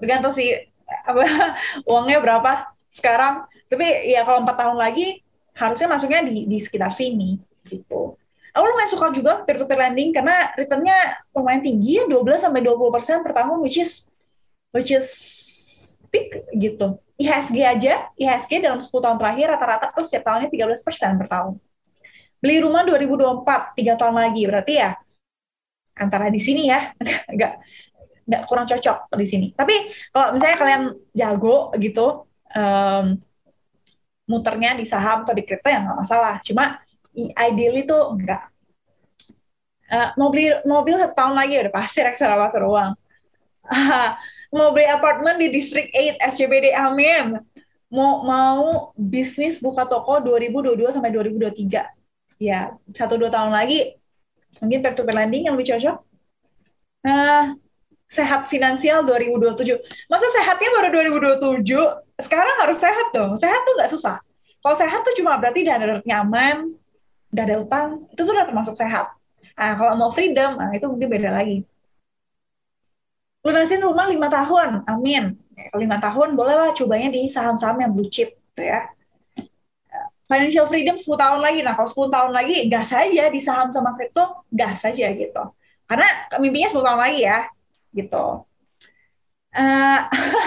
tergantung 0.00 0.32
sih 0.32 0.56
apa 1.04 1.20
uangnya 1.90 2.24
berapa 2.24 2.72
sekarang. 2.88 3.44
Tapi 3.68 4.08
ya 4.08 4.24
kalau 4.24 4.40
4 4.40 4.56
tahun 4.56 4.78
lagi, 4.80 5.20
harusnya 5.52 5.88
masuknya 5.92 6.24
di, 6.24 6.48
di 6.48 6.56
sekitar 6.56 6.96
sini 6.96 7.36
gitu. 7.68 8.16
Aku 8.50 8.64
lumayan 8.66 8.90
suka 8.90 9.14
juga 9.14 9.46
peer-to-peer 9.46 9.78
lending 9.78 10.10
karena 10.10 10.50
returnnya 10.58 11.22
lumayan 11.30 11.62
tinggi 11.62 12.02
ya 12.02 12.04
12 12.10 12.50
sampai 12.50 12.66
20 12.66 12.90
persen 12.90 13.22
per 13.22 13.30
tahun 13.30 13.62
which 13.62 13.78
is 13.78 14.09
which 14.74 14.90
is 14.94 15.08
big 16.10 16.42
gitu. 16.54 16.98
IHSG 17.20 17.56
aja, 17.60 18.08
IHSG 18.16 18.64
dalam 18.64 18.80
10 18.80 18.88
tahun 18.88 19.16
terakhir 19.20 19.46
rata-rata 19.52 19.86
tuh 19.92 20.04
setiap 20.08 20.32
tahunnya 20.32 20.48
13 20.48 20.86
persen 20.86 21.10
per 21.20 21.28
tahun. 21.28 21.54
Beli 22.40 22.56
rumah 22.64 22.82
2024, 22.88 23.76
tiga 23.76 23.94
tahun 24.00 24.16
lagi 24.16 24.42
berarti 24.48 24.74
ya 24.80 24.96
antara 26.00 26.32
di 26.32 26.40
sini 26.40 26.72
ya, 26.72 26.96
nggak 27.36 27.52
nggak 28.24 28.42
kurang 28.48 28.64
cocok 28.64 29.12
di 29.20 29.26
sini. 29.28 29.46
Tapi 29.52 29.74
kalau 30.08 30.32
misalnya 30.32 30.56
kalian 30.56 30.82
jago 31.12 31.68
gitu, 31.76 32.24
um, 32.56 33.20
muternya 34.24 34.78
di 34.78 34.86
saham 34.88 35.26
atau 35.26 35.34
di 35.36 35.44
kripto 35.44 35.68
ya 35.68 35.84
nggak 35.84 35.98
masalah. 36.00 36.40
Cuma 36.40 36.80
ideal 37.18 37.74
itu 37.76 37.98
enggak. 38.16 38.48
Uh, 39.90 40.14
mau 40.14 40.30
beli 40.30 40.54
mobil 40.62 40.94
satu 40.96 41.18
tahun 41.18 41.34
lagi 41.34 41.58
udah 41.58 41.72
pasti 41.74 41.98
reksadana 42.00 42.38
pasar 42.38 42.62
uang. 42.62 42.90
Uh, 43.68 44.14
mau 44.50 44.74
beli 44.74 44.86
apartemen 44.86 45.38
di 45.38 45.48
District 45.50 45.90
8 45.94 46.20
SCBD 46.34 46.74
Amin. 46.74 47.38
Mau 47.90 48.22
mau 48.22 48.94
bisnis 48.94 49.58
buka 49.58 49.82
toko 49.86 50.22
2022 50.22 50.94
sampai 50.94 51.10
2023. 51.10 51.86
Ya, 52.38 52.74
satu 52.94 53.18
dua 53.18 53.30
tahun 53.30 53.50
lagi 53.50 53.98
mungkin 54.58 54.82
peer 54.82 54.94
to 54.98 55.02
lending 55.06 55.46
yang 55.46 55.54
lebih 55.54 55.74
cocok. 55.74 55.96
Nah, 57.06 57.54
sehat 58.10 58.50
finansial 58.50 59.06
2027. 59.06 59.78
Masa 60.10 60.26
sehatnya 60.34 60.68
baru 60.74 60.88
2027? 61.38 62.10
sekarang 62.20 62.56
harus 62.60 62.78
sehat 62.78 63.06
dong. 63.16 63.32
Sehat 63.40 63.60
tuh 63.64 63.74
nggak 63.80 63.90
susah. 63.90 64.16
Kalau 64.60 64.76
sehat 64.76 65.00
tuh 65.00 65.14
cuma 65.16 65.40
berarti 65.40 65.64
dana 65.64 65.80
daruratnya 65.80 66.20
aman, 66.20 66.68
nggak 67.32 67.44
ada 67.48 67.56
utang, 67.64 67.88
itu 68.12 68.20
tuh 68.20 68.34
udah 68.36 68.44
termasuk 68.44 68.76
sehat. 68.76 69.08
Nah, 69.56 69.72
kalau 69.76 69.96
mau 69.96 70.10
freedom, 70.12 70.60
nah 70.60 70.68
itu 70.72 70.84
mungkin 70.84 71.08
beda 71.08 71.32
lagi. 71.32 71.64
Lunasin 73.40 73.80
rumah 73.80 74.06
lima 74.08 74.28
tahun, 74.28 74.84
amin. 74.84 75.36
Lima 75.76 75.96
tahun, 76.00 76.36
bolehlah 76.36 76.72
cobanya 76.76 77.08
di 77.12 77.28
saham-saham 77.28 77.80
yang 77.80 77.92
blue 77.92 78.08
chip, 78.08 78.36
gitu 78.52 78.68
ya. 78.68 78.88
Financial 80.30 80.68
freedom 80.70 80.94
10 80.94 81.18
tahun 81.18 81.40
lagi. 81.42 81.60
Nah, 81.66 81.74
kalau 81.74 81.88
10 81.90 82.06
tahun 82.06 82.30
lagi, 82.30 82.70
gas 82.70 82.94
saja 82.94 83.24
di 83.32 83.40
saham 83.42 83.74
sama 83.74 83.98
kripto, 83.98 84.46
gas 84.52 84.86
saja 84.86 85.10
gitu. 85.10 85.42
Karena 85.90 86.06
mimpinya 86.38 86.70
10 86.70 86.86
tahun 86.86 87.00
lagi 87.02 87.20
ya, 87.26 87.50
gitu 87.90 88.46
uh, 89.54 90.00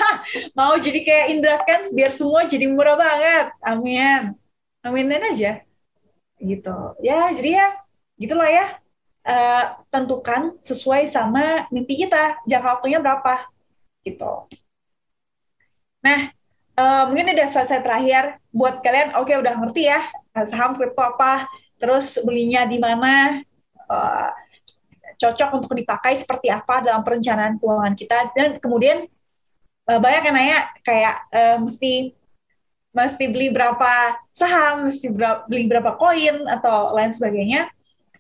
mau 0.58 0.76
jadi 0.80 1.00
kayak 1.04 1.26
Indra 1.32 1.58
Kents 1.68 1.91
biar 1.91 2.12
semua 2.16 2.48
jadi 2.48 2.66
murah 2.72 2.96
banget. 2.96 3.48
Amin. 3.64 4.36
Aminin 4.84 5.24
aja. 5.24 5.64
Gitu. 6.39 6.76
Ya, 7.04 7.32
jadi 7.32 7.50
ya 7.60 7.68
gitulah 8.20 8.50
ya. 8.52 8.66
Uh, 9.24 9.80
tentukan 9.88 10.60
sesuai 10.60 11.08
sama 11.08 11.64
mimpi 11.72 12.04
kita. 12.04 12.44
Jangka 12.44 12.80
waktunya 12.80 13.00
berapa. 13.00 13.48
Gitu. 14.04 14.34
Nah, 16.04 16.28
uh, 16.76 17.04
mungkin 17.08 17.32
udah 17.32 17.48
selesai 17.48 17.80
terakhir 17.80 18.44
buat 18.52 18.84
kalian 18.84 19.16
oke 19.16 19.32
okay, 19.32 19.40
udah 19.40 19.56
ngerti 19.64 19.88
ya 19.88 20.04
saham 20.44 20.74
kripto 20.74 21.00
apa, 21.00 21.46
terus 21.78 22.18
belinya 22.26 22.66
di 22.66 22.82
mana, 22.82 23.40
uh, 23.86 24.30
cocok 25.22 25.62
untuk 25.62 25.78
dipakai 25.78 26.18
seperti 26.18 26.50
apa 26.50 26.82
dalam 26.82 27.06
perencanaan 27.06 27.62
keuangan 27.62 27.96
kita 27.96 28.34
dan 28.34 28.58
kemudian 28.58 29.06
uh, 29.88 30.00
banyak 30.02 30.22
yang 30.26 30.36
nanya 30.36 30.60
kayak 30.82 31.16
uh, 31.32 31.58
mesti 31.62 32.18
mesti 32.94 33.26
beli 33.30 33.50
berapa 33.50 34.18
saham, 34.30 34.86
mesti 34.86 35.10
beli 35.50 35.66
berapa 35.66 35.98
koin 35.98 36.46
atau 36.46 36.94
lain 36.94 37.10
sebagainya. 37.10 37.73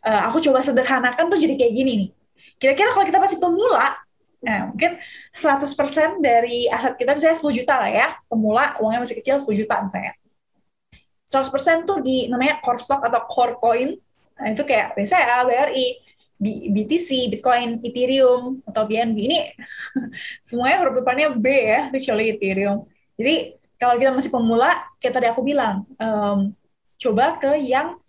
Uh, 0.03 0.21
aku 0.27 0.43
coba 0.43 0.59
sederhanakan 0.59 1.31
tuh 1.31 1.39
jadi 1.39 1.55
kayak 1.55 1.73
gini 1.73 1.91
nih. 1.95 2.09
Kira-kira 2.59 2.91
kalau 2.91 3.05
kita 3.07 3.19
masih 3.23 3.39
pemula, 3.39 3.95
nah 4.43 4.67
mungkin 4.67 4.99
100% 5.31 6.19
dari 6.19 6.67
aset 6.67 6.99
kita 6.99 7.15
misalnya 7.15 7.37
10 7.39 7.59
juta 7.63 7.73
lah 7.79 7.91
ya, 7.91 8.07
pemula 8.27 8.75
uangnya 8.83 9.07
masih 9.07 9.15
kecil 9.19 9.39
10 9.39 9.63
juta 9.63 9.79
misalnya. 9.79 10.13
100% 11.23 11.87
tuh 11.87 12.03
di 12.03 12.27
namanya 12.27 12.59
core 12.59 12.83
stock 12.83 13.01
atau 13.01 13.23
core 13.25 13.55
coin. 13.57 13.89
Nah, 14.33 14.47
itu 14.51 14.63
kayak 14.67 14.97
BCA, 14.97 15.47
BRI, 15.47 15.87
BTC, 16.43 17.31
Bitcoin, 17.31 17.79
Ethereum, 17.79 18.59
atau 18.67 18.83
BNB 18.83 19.17
ini 19.23 19.39
semuanya 20.47 20.83
huruf 20.83 20.99
depannya 20.99 21.31
B 21.31 21.47
ya, 21.47 21.87
kecuali 21.87 22.35
Ethereum. 22.35 22.83
Jadi 23.15 23.55
kalau 23.79 23.95
kita 23.95 24.11
masih 24.11 24.31
pemula, 24.31 24.71
kayak 24.99 25.13
tadi 25.15 25.27
aku 25.31 25.41
bilang, 25.43 25.87
um, 25.95 26.51
coba 26.99 27.39
ke 27.39 27.63
yang 27.63 27.99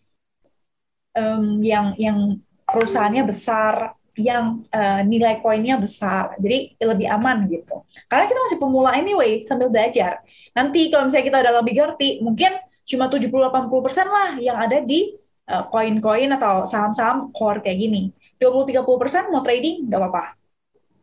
um, 1.14 1.62
yang 1.62 1.94
yang 1.96 2.38
perusahaannya 2.68 3.24
besar, 3.26 3.94
yang 4.14 4.62
uh, 4.70 5.02
nilai 5.02 5.42
koinnya 5.42 5.78
besar. 5.78 6.38
Jadi 6.38 6.78
lebih 6.78 7.10
aman 7.10 7.50
gitu. 7.50 7.82
Karena 8.06 8.30
kita 8.30 8.40
masih 8.46 8.58
pemula 8.62 8.90
anyway 8.94 9.42
sambil 9.42 9.70
belajar. 9.70 10.22
Nanti 10.54 10.90
kalau 10.90 11.10
misalnya 11.10 11.26
kita 11.26 11.38
udah 11.42 11.54
lebih 11.62 11.74
ngerti, 11.82 12.08
mungkin 12.22 12.52
cuma 12.84 13.08
70-80% 13.08 14.06
lah 14.06 14.30
yang 14.38 14.60
ada 14.60 14.78
di 14.84 15.16
uh, 15.50 15.66
koin-koin 15.66 16.30
atau 16.30 16.62
saham-saham 16.68 17.34
core 17.34 17.64
kayak 17.64 17.78
gini. 17.78 18.02
20-30% 18.38 19.32
mau 19.34 19.42
trading 19.42 19.90
nggak 19.90 19.98
apa-apa. 19.98 20.24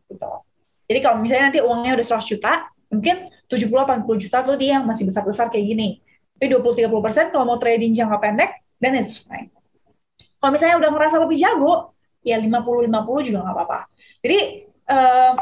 Gitu. 0.08 0.32
Jadi 0.88 0.98
kalau 1.00 1.16
misalnya 1.20 1.44
nanti 1.52 1.60
uangnya 1.60 1.92
udah 1.96 2.06
100 2.20 2.32
juta, 2.36 2.52
mungkin 2.92 3.16
70-80 3.48 4.24
juta 4.28 4.38
tuh 4.44 4.56
dia 4.56 4.80
yang 4.80 4.84
masih 4.84 5.08
besar-besar 5.08 5.52
kayak 5.52 5.66
gini. 5.68 5.88
Tapi 6.36 6.52
20-30% 6.52 7.32
kalau 7.32 7.44
mau 7.44 7.58
trading 7.60 7.92
jangka 7.92 8.18
pendek, 8.20 8.50
then 8.80 8.96
it's 8.96 9.20
fine. 9.20 9.52
Kalau 10.42 10.50
misalnya 10.50 10.76
udah 10.82 10.90
ngerasa 10.90 11.22
lebih 11.22 11.38
jago, 11.38 11.94
ya 12.26 12.34
50-50 12.42 13.28
juga 13.30 13.38
nggak 13.46 13.54
apa-apa. 13.54 13.80
Jadi 14.26 14.38
uh, 14.90 15.32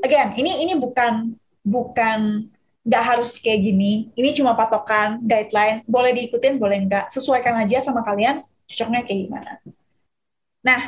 again 0.00 0.32
ini 0.40 0.64
ini 0.64 0.72
bukan 0.80 1.36
bukan 1.60 2.48
nggak 2.86 3.04
harus 3.04 3.36
kayak 3.36 3.60
gini. 3.68 4.08
Ini 4.16 4.32
cuma 4.32 4.56
patokan 4.56 5.20
guideline, 5.20 5.84
boleh 5.84 6.16
diikutin, 6.16 6.56
boleh 6.56 6.88
enggak. 6.88 7.12
Sesuaikan 7.12 7.52
aja 7.60 7.84
sama 7.84 8.00
kalian 8.00 8.40
cocoknya 8.64 9.04
kayak 9.04 9.18
gimana. 9.28 9.52
Nah, 10.64 10.80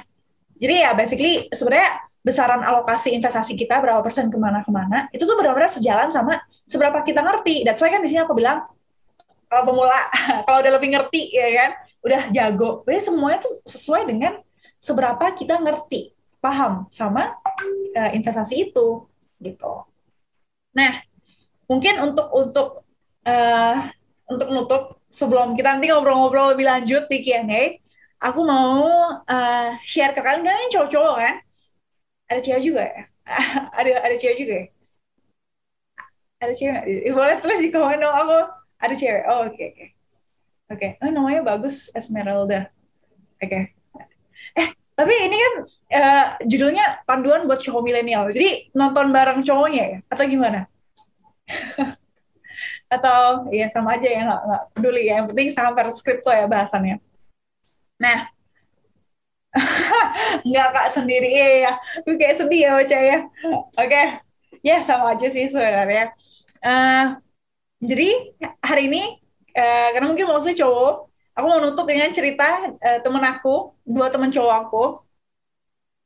jadi 0.57 0.89
ya 0.89 0.91
basically 0.97 1.53
sebenarnya 1.53 2.09
besaran 2.25 2.65
alokasi 2.65 3.13
investasi 3.15 3.53
kita 3.55 3.79
berapa 3.85 4.01
persen 4.03 4.27
ke 4.29 4.37
mana-kemana 4.37 5.07
itu 5.15 5.23
tuh 5.23 5.39
benar-benar 5.39 5.71
sejalan 5.71 6.09
sama 6.09 6.41
seberapa 6.65 7.05
kita 7.05 7.21
ngerti. 7.21 7.69
That's 7.69 7.85
why 7.85 7.93
kan 7.93 8.01
di 8.01 8.09
sini 8.09 8.25
aku 8.25 8.33
bilang 8.33 8.65
kalau 9.49 9.65
pemula, 9.65 9.99
kalau 10.47 10.59
udah 10.61 10.73
lebih 10.77 10.93
ngerti 10.93 11.33
ya 11.33 11.49
kan, 11.57 11.71
udah 12.03 12.31
jago. 12.31 12.83
Jadi 12.87 13.01
semuanya 13.03 13.39
tuh 13.43 13.55
sesuai 13.67 14.03
dengan 14.07 14.39
seberapa 14.79 15.35
kita 15.35 15.59
ngerti, 15.59 16.15
paham 16.39 16.87
sama 16.95 17.35
uh, 17.99 18.11
investasi 18.15 18.71
itu 18.71 19.07
gitu. 19.43 19.73
Nah, 20.75 21.03
mungkin 21.67 21.99
untuk 22.03 22.31
untuk 22.31 22.69
uh, 23.27 23.77
untuk 24.31 24.49
nutup 24.55 24.83
sebelum 25.09 25.57
kita 25.59 25.75
nanti 25.75 25.91
ngobrol-ngobrol 25.91 26.55
lebih 26.55 26.69
lanjut 26.69 27.09
di 27.11 27.19
Q&A, 27.25 27.81
aku 28.23 28.41
mau 28.45 28.83
uh, 29.25 29.69
share 29.83 30.15
ke 30.15 30.21
kalian 30.21 30.45
kalian 30.47 30.71
cowok-cowok 30.71 31.17
kan? 31.19 31.35
Ada 32.29 32.41
cewek 32.45 32.63
juga 32.63 32.83
ya? 32.85 33.03
ada 33.79 33.91
ada 34.05 34.15
cewek 34.15 34.37
juga 34.39 34.55
ya? 34.55 34.67
Ada 36.39 36.53
cewek 36.55 36.83
Boleh 37.11 37.37
tulis 37.43 37.61
di 37.63 37.71
komen 37.75 37.99
dong 37.99 38.15
aku. 38.15 38.39
Ada 38.79 38.95
cewek. 38.95 39.23
Oh, 39.27 39.43
oke 39.49 39.55
okay, 39.59 39.67
oke. 39.75 39.75
Okay. 39.75 39.98
Oke. 40.69 41.01
Okay. 41.01 41.05
Oh, 41.05 41.09
namanya 41.09 41.41
bagus 41.41 41.89
Esmeralda. 41.97 42.69
Oke. 43.41 43.49
Okay. 43.49 43.63
Eh, 44.61 44.69
tapi 44.93 45.15
ini 45.17 45.37
kan 45.37 45.53
uh, 45.97 46.27
judulnya 46.45 47.01
panduan 47.09 47.49
buat 47.49 47.61
cowok 47.63 47.81
milenial. 47.81 48.29
Jadi 48.29 48.69
nonton 48.77 49.09
bareng 49.09 49.41
cowoknya 49.41 49.83
ya? 49.89 49.99
Atau 50.13 50.29
gimana? 50.29 50.69
Atau 52.95 53.49
ya 53.49 53.69
sama 53.73 53.97
aja 53.97 54.09
ya, 54.13 54.21
nggak, 54.29 54.43
nggak 54.45 54.63
peduli 54.77 55.03
ya. 55.09 55.25
Yang 55.25 55.27
penting 55.33 55.49
sama 55.55 55.71
versi 55.73 55.97
skripto 56.05 56.29
ya 56.29 56.45
bahasannya. 56.45 56.97
Nah, 57.97 58.29
nggak 60.49 60.69
kak 60.75 60.89
sendiri 60.93 61.31
ya, 61.33 61.49
ya. 61.65 61.73
Gue 62.05 62.21
kayak 62.21 62.37
sedih 62.45 62.61
ya 62.69 62.71
baca 62.77 62.99
ya. 62.99 63.19
Oke, 63.25 63.89
okay. 63.89 64.07
ya 64.61 64.85
sama 64.85 65.17
aja 65.17 65.33
sih 65.33 65.49
sebenarnya. 65.49 66.13
Uh, 66.61 67.17
jadi 67.79 68.35
hari 68.61 68.91
ini, 68.91 69.03
uh, 69.55 69.89
karena 69.95 70.07
mungkin 70.09 70.27
maksudnya 70.29 70.65
cowok, 70.65 70.95
aku 71.37 71.47
mau 71.47 71.61
nutup 71.63 71.87
dengan 71.87 72.11
cerita 72.11 72.73
uh, 72.75 72.99
temen 73.01 73.23
aku, 73.25 73.73
dua 73.87 74.11
temen 74.11 74.29
cowok 74.29 74.55
aku, 74.67 74.85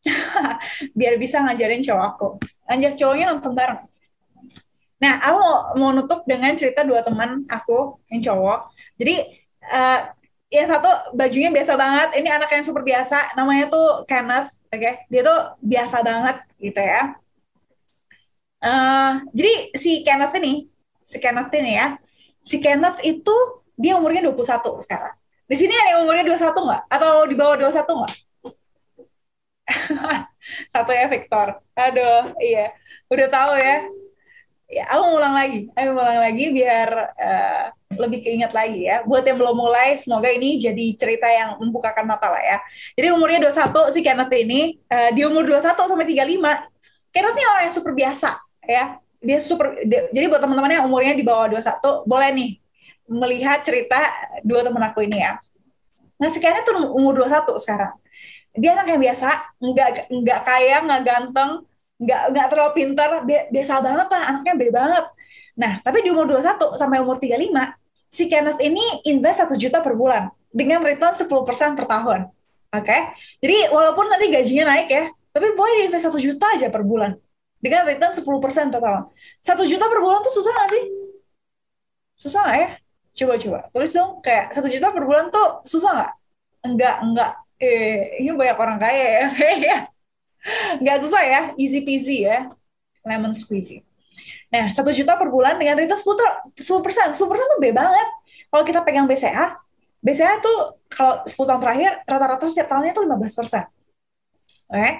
biar 0.99 1.15
bisa 1.19 1.43
ngajarin 1.43 1.83
cowok 1.83 2.05
aku. 2.05 2.29
Ngajak 2.69 2.95
cowoknya 2.99 3.27
nonton 3.33 3.53
bareng. 3.55 3.81
Nah, 5.03 5.19
aku 5.19 5.37
mau, 5.43 5.55
mau 5.79 5.91
nutup 5.91 6.23
dengan 6.31 6.55
cerita 6.55 6.87
dua 6.87 7.03
teman 7.03 7.43
aku 7.51 7.99
yang 8.15 8.23
cowok. 8.23 8.71
Jadi, 9.03 9.15
uh, 9.67 10.01
yang 10.53 10.69
satu 10.69 11.17
bajunya 11.17 11.51
biasa 11.51 11.73
banget. 11.75 12.09
Ini 12.23 12.29
anak 12.29 12.51
yang 12.53 12.63
super 12.63 12.85
biasa. 12.85 13.35
Namanya 13.35 13.73
tuh 13.73 14.05
Kenneth. 14.05 14.53
Oke, 14.69 14.79
okay? 14.79 14.95
dia 15.09 15.25
tuh 15.25 15.57
biasa 15.59 16.05
banget 16.05 16.37
gitu 16.61 16.81
ya. 16.81 17.03
Uh, 18.63 19.27
jadi 19.35 19.75
si 19.75 20.07
Kenneth 20.07 20.39
ini, 20.39 20.71
si 21.03 21.19
Kenneth 21.19 21.51
ini 21.57 21.75
ya, 21.75 21.99
si 22.43 22.59
Kenneth 22.59 23.01
itu 23.07 23.63
dia 23.79 23.97
umurnya 23.97 24.27
21 24.27 24.85
sekarang. 24.85 25.15
Di 25.47 25.57
sini 25.59 25.73
ada 25.75 25.89
yang 25.97 26.01
umurnya 26.07 26.25
21 26.27 26.55
nggak? 26.55 26.83
Atau 26.91 27.13
di 27.31 27.35
bawah 27.39 27.57
21 27.59 27.99
nggak? 27.99 28.13
Satu 30.73 30.91
ya 30.93 31.07
Victor. 31.09 31.63
Aduh, 31.79 32.35
iya. 32.43 32.75
Udah 33.09 33.29
tahu 33.31 33.53
ya. 33.59 33.79
Ya, 34.73 34.85
aku 34.89 35.05
ulang 35.21 35.35
lagi. 35.37 35.69
Aku 35.77 35.93
ulang 35.93 36.21
lagi 36.25 36.45
biar 36.49 36.89
uh, 37.13 37.65
lebih 38.01 38.25
keinget 38.25 38.57
lagi 38.57 38.89
ya. 38.89 39.05
Buat 39.05 39.29
yang 39.29 39.37
belum 39.37 39.53
mulai, 39.53 40.01
semoga 40.01 40.33
ini 40.33 40.57
jadi 40.57 40.97
cerita 40.97 41.29
yang 41.29 41.61
membukakan 41.61 42.09
mata 42.09 42.33
lah 42.33 42.41
ya. 42.41 42.59
Jadi 42.97 43.13
umurnya 43.13 43.53
21 43.53 43.93
si 43.93 44.01
Kenneth 44.01 44.33
ini, 44.33 44.81
uh, 44.89 45.13
di 45.13 45.29
umur 45.29 45.45
21 45.45 45.77
sampai 45.77 46.07
35, 46.09 47.13
Kenneth 47.13 47.37
ini 47.37 47.45
orang 47.45 47.63
yang 47.69 47.75
super 47.75 47.93
biasa 47.93 48.41
ya. 48.65 49.02
Dia 49.23 49.39
super, 49.39 49.79
dia, 49.87 50.11
jadi 50.11 50.27
buat 50.27 50.43
teman-teman 50.43 50.83
yang 50.83 50.85
umurnya 50.91 51.15
di 51.15 51.23
bawah 51.23 51.47
21, 51.47 52.03
boleh 52.11 52.29
nih 52.35 52.51
melihat 53.07 53.63
cerita 53.63 53.99
dua 54.43 54.67
temen 54.67 54.83
aku 54.83 55.07
ini 55.07 55.23
ya. 55.23 55.39
Nah, 56.19 56.31
sekiannya 56.31 56.63
tuh 56.67 56.91
umur 56.95 57.23
21 57.23 57.59
sekarang. 57.59 57.95
Dia 58.55 58.75
anak 58.75 58.91
yang 58.91 59.01
biasa, 59.01 59.29
nggak 59.63 59.89
nggak 60.11 60.41
kaya, 60.43 60.77
nggak 60.85 61.03
ganteng, 61.07 61.51
nggak 62.03 62.23
nggak 62.35 62.47
terlalu 62.51 62.73
pintar, 62.75 63.11
biasa 63.27 63.73
banget 63.79 64.07
lah, 64.11 64.23
anaknya 64.29 64.55
be 64.59 64.67
banget. 64.75 65.05
Nah, 65.57 65.73
tapi 65.87 66.03
di 66.03 66.11
umur 66.11 66.27
21 66.27 66.75
sampai 66.75 66.99
umur 67.01 67.17
35, 67.23 67.79
si 68.11 68.27
Kenneth 68.27 68.61
ini 68.61 68.83
invest 69.07 69.47
1 69.47 69.55
juta 69.55 69.79
per 69.81 69.95
bulan 69.95 70.35
dengan 70.51 70.83
return 70.83 71.15
10% 71.15 71.79
per 71.79 71.87
tahun. 71.87 72.29
Oke. 72.73 72.87
Okay? 72.87 73.01
Jadi 73.39 73.57
walaupun 73.71 74.11
nanti 74.11 74.27
gajinya 74.33 74.75
naik 74.75 74.89
ya, 74.91 75.05
tapi 75.31 75.47
boleh 75.55 75.73
dia 75.79 75.85
invest 75.89 76.11
1 76.11 76.19
juta 76.19 76.47
aja 76.59 76.67
per 76.69 76.83
bulan 76.83 77.17
dengan 77.63 77.87
return 77.87 78.11
10% 78.11 78.75
per 78.75 78.81
tahun. 78.83 79.03
1 79.07 79.71
juta 79.71 79.85
per 79.87 79.99
bulan 80.03 80.21
tuh 80.27 80.35
susah 80.35 80.53
gak 80.53 80.69
sih? 80.75 80.85
Susah 82.19 82.43
gak 82.45 82.59
ya? 82.59 82.71
coba 83.13 83.35
coba. 83.37 83.59
Tulis 83.71 83.93
dong 83.93 84.11
kayak 84.25 84.57
satu 84.57 84.69
juta 84.73 84.89
per 84.89 85.05
bulan 85.05 85.29
tuh 85.29 85.61
susah 85.69 85.91
nggak? 85.93 86.13
Enggak 86.65 86.97
enggak. 87.05 87.33
Eh 87.61 88.25
ini 88.25 88.33
banyak 88.33 88.59
orang 88.59 88.79
kaya 88.81 89.05
ya. 89.07 89.27
Nggak 90.83 90.99
susah 91.07 91.23
ya. 91.23 91.41
Easy 91.61 91.85
peasy 91.85 92.27
ya. 92.27 92.51
Lemon 93.07 93.37
squeezy. 93.37 93.85
Nah 94.51 94.75
satu 94.75 94.91
juta 94.91 95.15
per 95.15 95.31
bulan 95.31 95.61
dengan 95.61 95.79
return 95.79 96.01
sepuluh 96.01 96.83
persen. 96.83 97.15
Sepuluh 97.15 97.31
persen 97.37 97.47
tuh 97.47 97.61
B 97.63 97.71
banget. 97.71 98.09
Kalau 98.51 98.65
kita 98.67 98.81
pegang 98.83 99.07
BCA 99.07 99.55
BCA 100.03 100.43
tuh 100.43 100.83
kalau 100.91 101.23
10 101.23 101.31
tahun 101.31 101.63
terakhir 101.63 101.91
rata-rata 102.11 102.51
setiap 102.51 102.75
tahunnya 102.75 102.91
tuh 102.91 103.07
15 103.07 103.39
persen. 103.39 103.65
Oke? 104.67 104.83
Okay? 104.83 104.93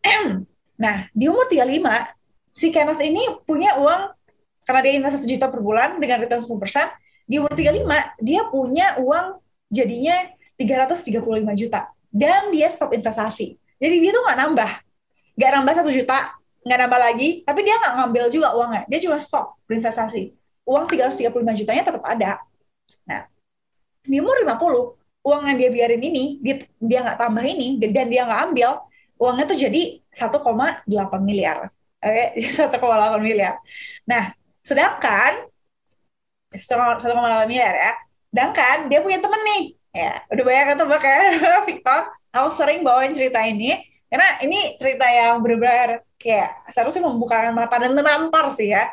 nah 0.80 1.04
di 1.12 1.28
umur 1.28 1.44
35 1.44 2.56
si 2.56 2.72
Kenneth 2.72 3.04
ini 3.04 3.22
punya 3.44 3.76
uang 3.76 4.16
karena 4.64 4.80
dia 4.80 4.92
investasi 4.96 5.28
1 5.28 5.34
juta 5.36 5.46
per 5.52 5.60
bulan 5.60 6.00
dengan 6.00 6.24
return 6.24 6.40
10 6.40 6.56
persen 6.56 6.88
di 7.28 7.36
umur 7.36 7.52
35 7.52 8.24
dia 8.24 8.40
punya 8.48 8.96
uang 8.96 9.36
jadinya 9.68 10.24
335 10.58 11.20
juta 11.56 11.92
dan 12.10 12.50
dia 12.50 12.66
stop 12.68 12.90
investasi. 12.92 13.56
Jadi 13.80 13.96
dia 14.02 14.10
tuh 14.12 14.22
nggak 14.26 14.38
nambah, 14.44 14.70
nggak 15.38 15.50
nambah 15.56 15.72
satu 15.78 15.90
juta, 15.94 16.36
nggak 16.66 16.78
nambah 16.84 17.00
lagi, 17.00 17.28
tapi 17.46 17.64
dia 17.64 17.78
nggak 17.80 17.94
ngambil 17.96 18.24
juga 18.28 18.52
uangnya, 18.52 18.82
dia 18.90 18.98
cuma 19.00 19.16
stop 19.22 19.56
berinvestasi. 19.64 20.36
Uang 20.68 20.84
335 20.84 21.64
jutanya 21.64 21.82
tetap 21.86 22.04
ada. 22.04 22.42
Nah, 23.08 23.24
di 24.04 24.20
umur 24.20 24.36
50, 24.44 25.24
uang 25.24 25.42
yang 25.48 25.56
dia 25.56 25.70
biarin 25.72 26.02
ini, 26.02 26.24
dia 26.76 26.98
nggak 27.00 27.16
tambah 27.16 27.40
ini, 27.40 27.80
dan 27.80 28.06
dia 28.10 28.22
nggak 28.28 28.40
ambil, 28.52 28.70
uangnya 29.20 29.44
tuh 29.44 29.58
jadi 29.60 30.00
1,8 30.16 30.88
miliar. 31.20 31.68
Oke, 32.00 32.32
okay? 32.40 32.48
1,8 32.48 33.20
miliar. 33.20 33.60
Nah, 34.08 34.32
sedangkan 34.64 35.44
satu 36.58 37.14
koma 37.14 37.46
miliar 37.46 37.74
ya. 37.76 37.92
Sedangkan 38.32 38.90
dia 38.90 38.98
punya 39.04 39.22
temen 39.22 39.38
nih, 39.38 39.62
ya 39.94 40.12
udah 40.32 40.44
banyak 40.46 40.66
ketebak 40.74 41.02
ya 41.04 41.18
Victor. 41.68 42.02
Aku 42.30 42.48
sering 42.54 42.82
bawain 42.82 43.14
cerita 43.14 43.42
ini 43.42 43.74
karena 44.10 44.42
ini 44.42 44.74
cerita 44.74 45.06
yang 45.06 45.38
benar-benar 45.38 46.02
kayak 46.18 46.66
seharusnya 46.70 47.06
membuka 47.06 47.38
mata 47.54 47.78
dan 47.78 47.94
menampar 47.94 48.50
sih 48.50 48.74
ya. 48.74 48.90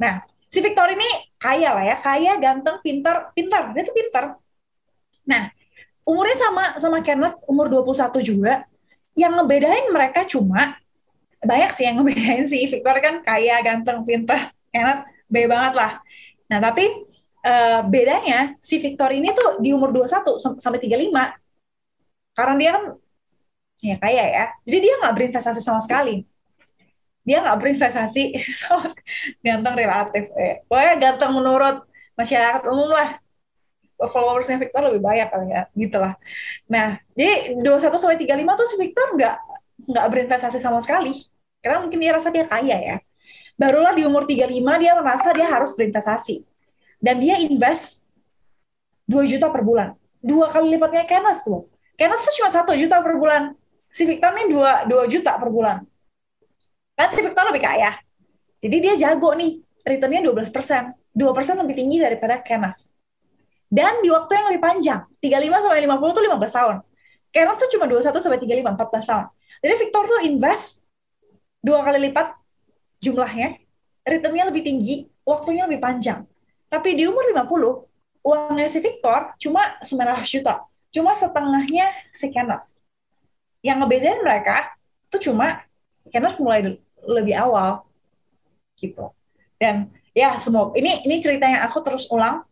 Nah, 0.00 0.24
si 0.48 0.64
Victor 0.64 0.88
ini 0.92 1.04
kaya 1.36 1.76
lah 1.76 1.84
ya, 1.84 1.96
kaya, 2.00 2.32
ganteng, 2.40 2.80
pintar, 2.80 3.32
pintar. 3.36 3.76
Dia 3.76 3.84
tuh 3.84 3.92
pintar. 3.96 4.24
Nah, 5.28 5.52
umurnya 6.04 6.36
sama 6.36 6.64
sama 6.80 7.00
Kenneth, 7.04 7.36
umur 7.44 7.68
21 7.68 8.20
juga. 8.24 8.64
Yang 9.14 9.32
ngebedain 9.40 9.86
mereka 9.94 10.26
cuma 10.26 10.78
banyak 11.44 11.70
sih 11.76 11.84
yang 11.86 12.02
ngebedain 12.02 12.44
si 12.50 12.66
Victor 12.66 12.96
kan 12.98 13.22
kaya, 13.22 13.62
ganteng, 13.62 14.02
pintar. 14.02 14.54
Kenneth 14.74 15.06
B 15.30 15.46
banget 15.46 15.78
lah. 15.78 15.92
Nah, 16.50 16.58
tapi 16.58 16.90
uh, 17.46 17.86
bedanya 17.86 18.58
si 18.58 18.82
Victor 18.82 19.14
ini 19.14 19.30
tuh 19.30 19.62
di 19.62 19.70
umur 19.70 19.94
21 19.94 20.58
sampai 20.58 20.82
35 20.82 21.14
karena 22.34 22.54
dia 22.58 22.70
kan 22.74 22.84
ya 23.78 23.96
kaya 24.02 24.24
ya. 24.26 24.44
Jadi 24.66 24.78
dia 24.82 24.94
nggak 24.98 25.14
berinvestasi 25.14 25.60
sama 25.62 25.78
sekali. 25.78 26.26
Dia 27.22 27.40
nggak 27.40 27.58
berinvestasi 27.62 28.22
ganteng 29.46 29.74
relatif. 29.78 30.24
Eh. 30.34 30.66
Pokoknya 30.66 30.94
ganteng 30.98 31.32
menurut 31.32 31.86
masyarakat 32.18 32.62
umum 32.66 32.90
lah. 32.90 33.22
Followersnya 34.08 34.60
Victor 34.60 34.88
lebih 34.88 35.02
banyak 35.02 35.28
kali 35.28 35.48
ya, 35.50 35.62
gitu 35.74 35.96
lah. 36.00 36.14
Nah, 36.68 36.98
jadi 37.12 37.58
21 37.60 38.00
sampai 38.00 38.18
35 38.20 38.60
tuh 38.60 38.66
si 38.68 38.76
Victor 38.80 39.06
nggak 39.16 39.36
nggak 39.90 40.06
berinvestasi 40.10 40.58
sama 40.62 40.78
sekali. 40.80 41.12
Karena 41.64 41.80
mungkin 41.80 41.98
dia 41.98 42.12
rasa 42.12 42.28
dia 42.28 42.44
kaya 42.44 42.76
ya. 42.76 42.96
Barulah 43.54 43.94
di 43.94 44.02
umur 44.04 44.26
35 44.26 44.50
dia 44.82 44.92
merasa 44.98 45.28
dia 45.32 45.46
harus 45.48 45.72
berinvestasi. 45.72 46.44
Dan 47.00 47.20
dia 47.20 47.40
invest 47.40 48.04
2 49.08 49.24
juta 49.28 49.52
per 49.52 49.62
bulan. 49.64 49.92
Dua 50.24 50.48
kali 50.48 50.72
lipatnya 50.72 51.04
Kenneth 51.04 51.44
tuh. 51.44 51.68
Kenneth 51.94 52.24
tuh 52.24 52.34
cuma 52.40 52.48
satu 52.48 52.72
juta 52.74 52.98
per 53.04 53.14
bulan 53.20 53.52
si 53.94 54.02
Victor 54.08 54.34
nih 54.34 54.50
2, 54.50 54.90
2 54.90 55.12
juta 55.12 55.38
per 55.38 55.48
bulan. 55.52 55.84
Kan 56.98 57.08
si 57.12 57.20
Victor 57.22 57.46
lebih 57.52 57.62
kaya. 57.62 57.94
Jadi 58.64 58.76
dia 58.80 58.94
jago 58.96 59.36
nih, 59.36 59.60
returnnya 59.84 60.24
12%. 60.24 60.96
2% 61.14 61.62
lebih 61.62 61.74
tinggi 61.78 62.02
daripada 62.02 62.42
Kenneth. 62.42 62.90
Dan 63.74 63.98
di 64.06 64.08
waktu 64.14 64.38
yang 64.38 64.46
lebih 64.54 64.62
panjang, 64.62 65.02
35 65.18 65.66
sampai 65.66 65.82
50 65.82 66.14
tuh 66.14 66.22
15 66.22 66.58
tahun. 66.62 66.76
Kenneth 67.34 67.58
tuh 67.58 67.68
cuma 67.74 67.84
21 67.90 68.22
sampai 68.22 68.38
35, 68.38 68.78
14 68.78 69.10
tahun. 69.10 69.26
Jadi 69.58 69.74
Victor 69.82 70.02
tuh 70.06 70.20
invest 70.22 70.86
dua 71.58 71.82
kali 71.82 71.98
lipat 72.06 72.38
jumlahnya, 73.02 73.58
returnnya 74.06 74.46
lebih 74.46 74.62
tinggi, 74.62 75.10
waktunya 75.26 75.66
lebih 75.66 75.82
panjang. 75.82 76.22
Tapi 76.70 76.94
di 76.94 77.10
umur 77.10 77.26
50, 77.26 78.22
uangnya 78.22 78.68
si 78.70 78.78
Victor 78.78 79.34
cuma 79.42 79.74
900 79.82 80.22
juta. 80.30 80.62
Cuma 80.94 81.10
setengahnya 81.18 81.90
si 82.14 82.30
Kenneth 82.30 82.78
yang 83.64 83.80
ngebedain 83.80 84.20
mereka 84.20 84.76
tuh 85.08 85.32
cuma 85.32 85.64
karena 86.12 86.28
mulai 86.36 86.76
lebih 87.00 87.32
awal 87.32 87.88
gitu 88.76 89.08
dan 89.56 89.88
ya 90.12 90.36
semua 90.36 90.68
ini 90.76 91.00
ini 91.08 91.16
cerita 91.24 91.48
yang 91.48 91.64
aku 91.64 91.80
terus 91.80 92.04
ulang 92.12 92.44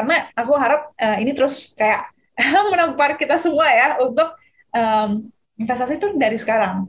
karena 0.00 0.32
aku 0.32 0.52
harap 0.56 0.96
uh, 0.96 1.16
ini 1.20 1.36
terus 1.36 1.76
kayak 1.76 2.08
menampar 2.72 3.20
kita 3.20 3.36
semua 3.36 3.68
ya 3.68 4.00
untuk 4.00 4.32
um, 4.72 5.28
investasi 5.60 6.00
itu 6.00 6.16
dari 6.16 6.40
sekarang 6.40 6.88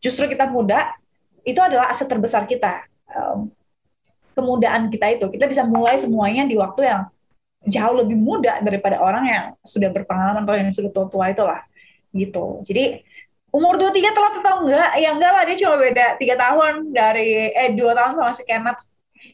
justru 0.00 0.24
kita 0.24 0.48
muda 0.48 0.96
itu 1.44 1.60
adalah 1.60 1.92
aset 1.92 2.08
terbesar 2.08 2.48
kita 2.48 2.88
um, 3.12 3.52
kemudaan 4.32 4.88
kita 4.88 5.20
itu 5.20 5.28
kita 5.28 5.44
bisa 5.44 5.68
mulai 5.68 6.00
semuanya 6.00 6.48
di 6.48 6.56
waktu 6.56 6.88
yang 6.88 7.02
jauh 7.68 7.94
lebih 8.00 8.16
muda 8.16 8.62
daripada 8.64 9.02
orang 9.02 9.24
yang 9.28 9.44
sudah 9.60 9.92
berpengalaman 9.92 10.48
atau 10.48 10.56
yang 10.56 10.72
sudah 10.72 10.90
tua-tua 10.94 11.34
itulah 11.34 11.60
gitu. 12.14 12.62
Jadi 12.64 13.02
umur 13.50 13.76
23 13.76 14.14
telat 14.14 14.34
atau 14.40 14.54
enggak? 14.64 14.90
Ya 15.02 15.08
enggak 15.12 15.32
lah, 15.34 15.42
dia 15.44 15.56
cuma 15.58 15.74
beda 15.76 16.06
tiga 16.16 16.34
tahun 16.38 16.94
dari 16.94 17.50
eh 17.52 17.74
dua 17.74 17.92
tahun 17.92 18.16
sama 18.16 18.32
si 18.32 18.42
Kenneth. 18.46 18.80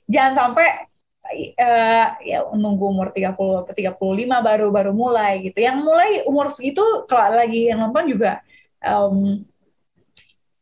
Jangan 0.08 0.32
sampai 0.34 0.91
uh, 1.30 2.06
ya 2.20 2.38
nunggu 2.52 2.84
umur 2.90 3.08
30 3.14 3.34
atau 3.34 3.72
35 3.72 3.96
baru 4.42 4.66
baru 4.74 4.92
mulai 4.92 5.40
gitu. 5.46 5.58
Yang 5.62 5.78
mulai 5.82 6.10
umur 6.26 6.50
segitu 6.50 6.82
kalau 7.06 7.38
lagi 7.38 7.70
yang 7.70 7.78
nonton 7.80 8.10
juga 8.10 8.42
um, 8.82 9.46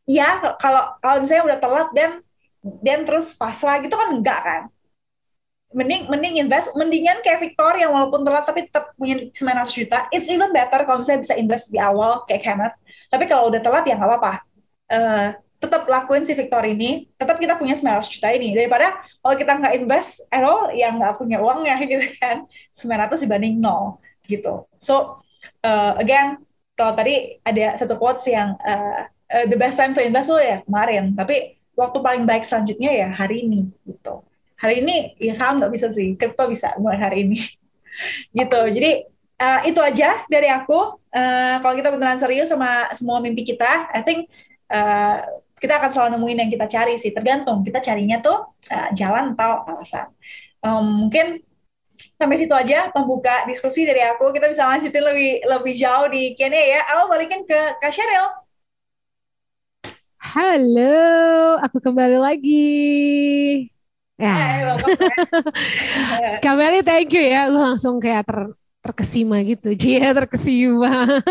ya 0.05 0.55
kalau 0.61 0.97
kalau 1.01 1.17
misalnya 1.21 1.45
udah 1.53 1.59
telat 1.59 1.89
dan 1.97 2.11
dan 2.61 2.99
terus 3.07 3.33
pasrah 3.33 3.81
gitu 3.81 3.97
kan 3.97 4.09
enggak 4.13 4.39
kan? 4.41 4.63
Mending 5.71 6.11
mending 6.11 6.35
invest. 6.43 6.75
Mendingan 6.75 7.23
kayak 7.23 7.41
Victor 7.41 7.79
yang 7.79 7.95
walaupun 7.95 8.21
telat 8.27 8.43
tapi 8.43 8.67
tetap 8.67 8.91
punya 8.99 9.31
900 9.31 9.71
juta. 9.71 9.97
It's 10.11 10.27
even 10.27 10.51
better 10.51 10.83
kalau 10.83 11.01
misalnya 11.01 11.23
bisa 11.23 11.35
invest 11.39 11.71
di 11.71 11.79
awal 11.79 12.27
kayak 12.27 12.43
Kenneth. 12.43 12.75
Tapi 13.07 13.23
kalau 13.25 13.47
udah 13.49 13.61
telat 13.63 13.83
ya 13.87 13.95
nggak 13.97 14.09
apa-apa. 14.11 14.33
Uh, 14.91 15.27
tetap 15.61 15.85
lakuin 15.85 16.25
si 16.25 16.33
Victor 16.33 16.65
ini 16.65 17.05
tetap 17.21 17.37
kita 17.37 17.53
punya 17.53 17.77
900 17.77 18.09
juta 18.09 18.33
ini. 18.33 18.57
Daripada 18.57 18.97
kalau 19.21 19.35
kita 19.37 19.51
nggak 19.61 19.73
invest 19.77 20.25
at 20.33 20.41
all 20.41 20.73
yang 20.73 20.97
nggak 20.97 21.21
punya 21.21 21.37
uangnya 21.37 21.77
gitu 21.91 22.09
kan. 22.17 22.49
900 22.73 23.21
dibanding 23.21 23.61
nol 23.61 24.01
gitu. 24.25 24.65
So 24.81 25.21
uh, 25.61 25.93
again 26.01 26.41
kalau 26.73 26.97
tadi 26.97 27.37
ada 27.45 27.77
satu 27.77 28.01
quotes 28.01 28.25
yang 28.25 28.57
uh, 28.65 29.05
uh, 29.05 29.45
the 29.45 29.53
best 29.53 29.77
time 29.77 29.93
to 29.93 30.01
invest 30.01 30.33
lo 30.33 30.41
ya 30.41 30.65
kemarin. 30.65 31.13
Tapi 31.13 31.61
waktu 31.77 31.97
paling 32.01 32.25
baik 32.25 32.41
selanjutnya 32.41 32.89
ya 32.89 33.07
hari 33.13 33.45
ini 33.45 33.69
gitu. 33.85 34.25
Hari 34.57 34.81
ini 34.81 35.13
ya 35.21 35.37
saham 35.37 35.61
nggak 35.61 35.73
bisa 35.77 35.93
sih. 35.93 36.17
Kripto 36.17 36.49
bisa 36.49 36.73
mulai 36.81 36.97
hari 36.97 37.29
ini 37.29 37.37
gitu. 38.41 38.61
Jadi 38.65 39.05
uh, 39.37 39.61
itu 39.69 39.77
aja 39.77 40.25
dari 40.25 40.49
aku. 40.49 40.97
Uh, 41.11 41.59
kalau 41.61 41.75
kita 41.77 41.93
beneran 41.93 42.17
serius 42.17 42.49
sama 42.49 42.87
semua 42.95 43.19
mimpi 43.19 43.43
kita 43.43 43.91
I 43.91 43.99
think 43.99 44.31
uh, 44.71 45.19
kita 45.61 45.77
akan 45.77 45.89
selalu 45.93 46.09
nemuin 46.17 46.37
yang 46.47 46.51
kita 46.51 46.65
cari 46.65 46.95
sih. 46.97 47.11
Tergantung 47.13 47.61
kita 47.61 47.83
carinya 47.83 48.17
tuh 48.23 48.55
uh, 48.71 48.89
jalan 48.97 49.37
atau 49.37 49.67
alasan. 49.67 50.09
Um, 50.63 51.05
mungkin 51.05 51.43
sampai 52.17 52.37
situ 52.39 52.53
aja 52.55 52.89
pembuka 52.89 53.45
diskusi 53.45 53.85
dari 53.85 54.01
aku. 54.01 54.33
Kita 54.33 54.49
bisa 54.49 54.65
lanjutin 54.65 55.03
lebih 55.03 55.31
lebih 55.45 55.73
jauh 55.77 56.07
di 56.09 56.33
Q&A 56.33 56.63
ya. 56.79 56.81
Aku 56.95 57.11
balikin 57.11 57.45
ke 57.45 57.59
Kak 57.77 57.93
Cheryl 57.93 58.41
Halo, 60.21 61.57
aku 61.59 61.83
kembali 61.83 62.15
lagi. 62.15 63.67
Ya. 64.15 64.77
Kak 66.45 66.55
Meli 66.55 66.85
thank 66.85 67.11
you 67.11 67.25
ya. 67.25 67.49
Lu 67.49 67.59
langsung 67.59 67.97
kayak 67.97 68.29
ter 68.29 68.39
terkesima 68.81 69.37
gitu. 69.45 69.71
Cia 69.81 70.11
terkesima. 70.11 71.21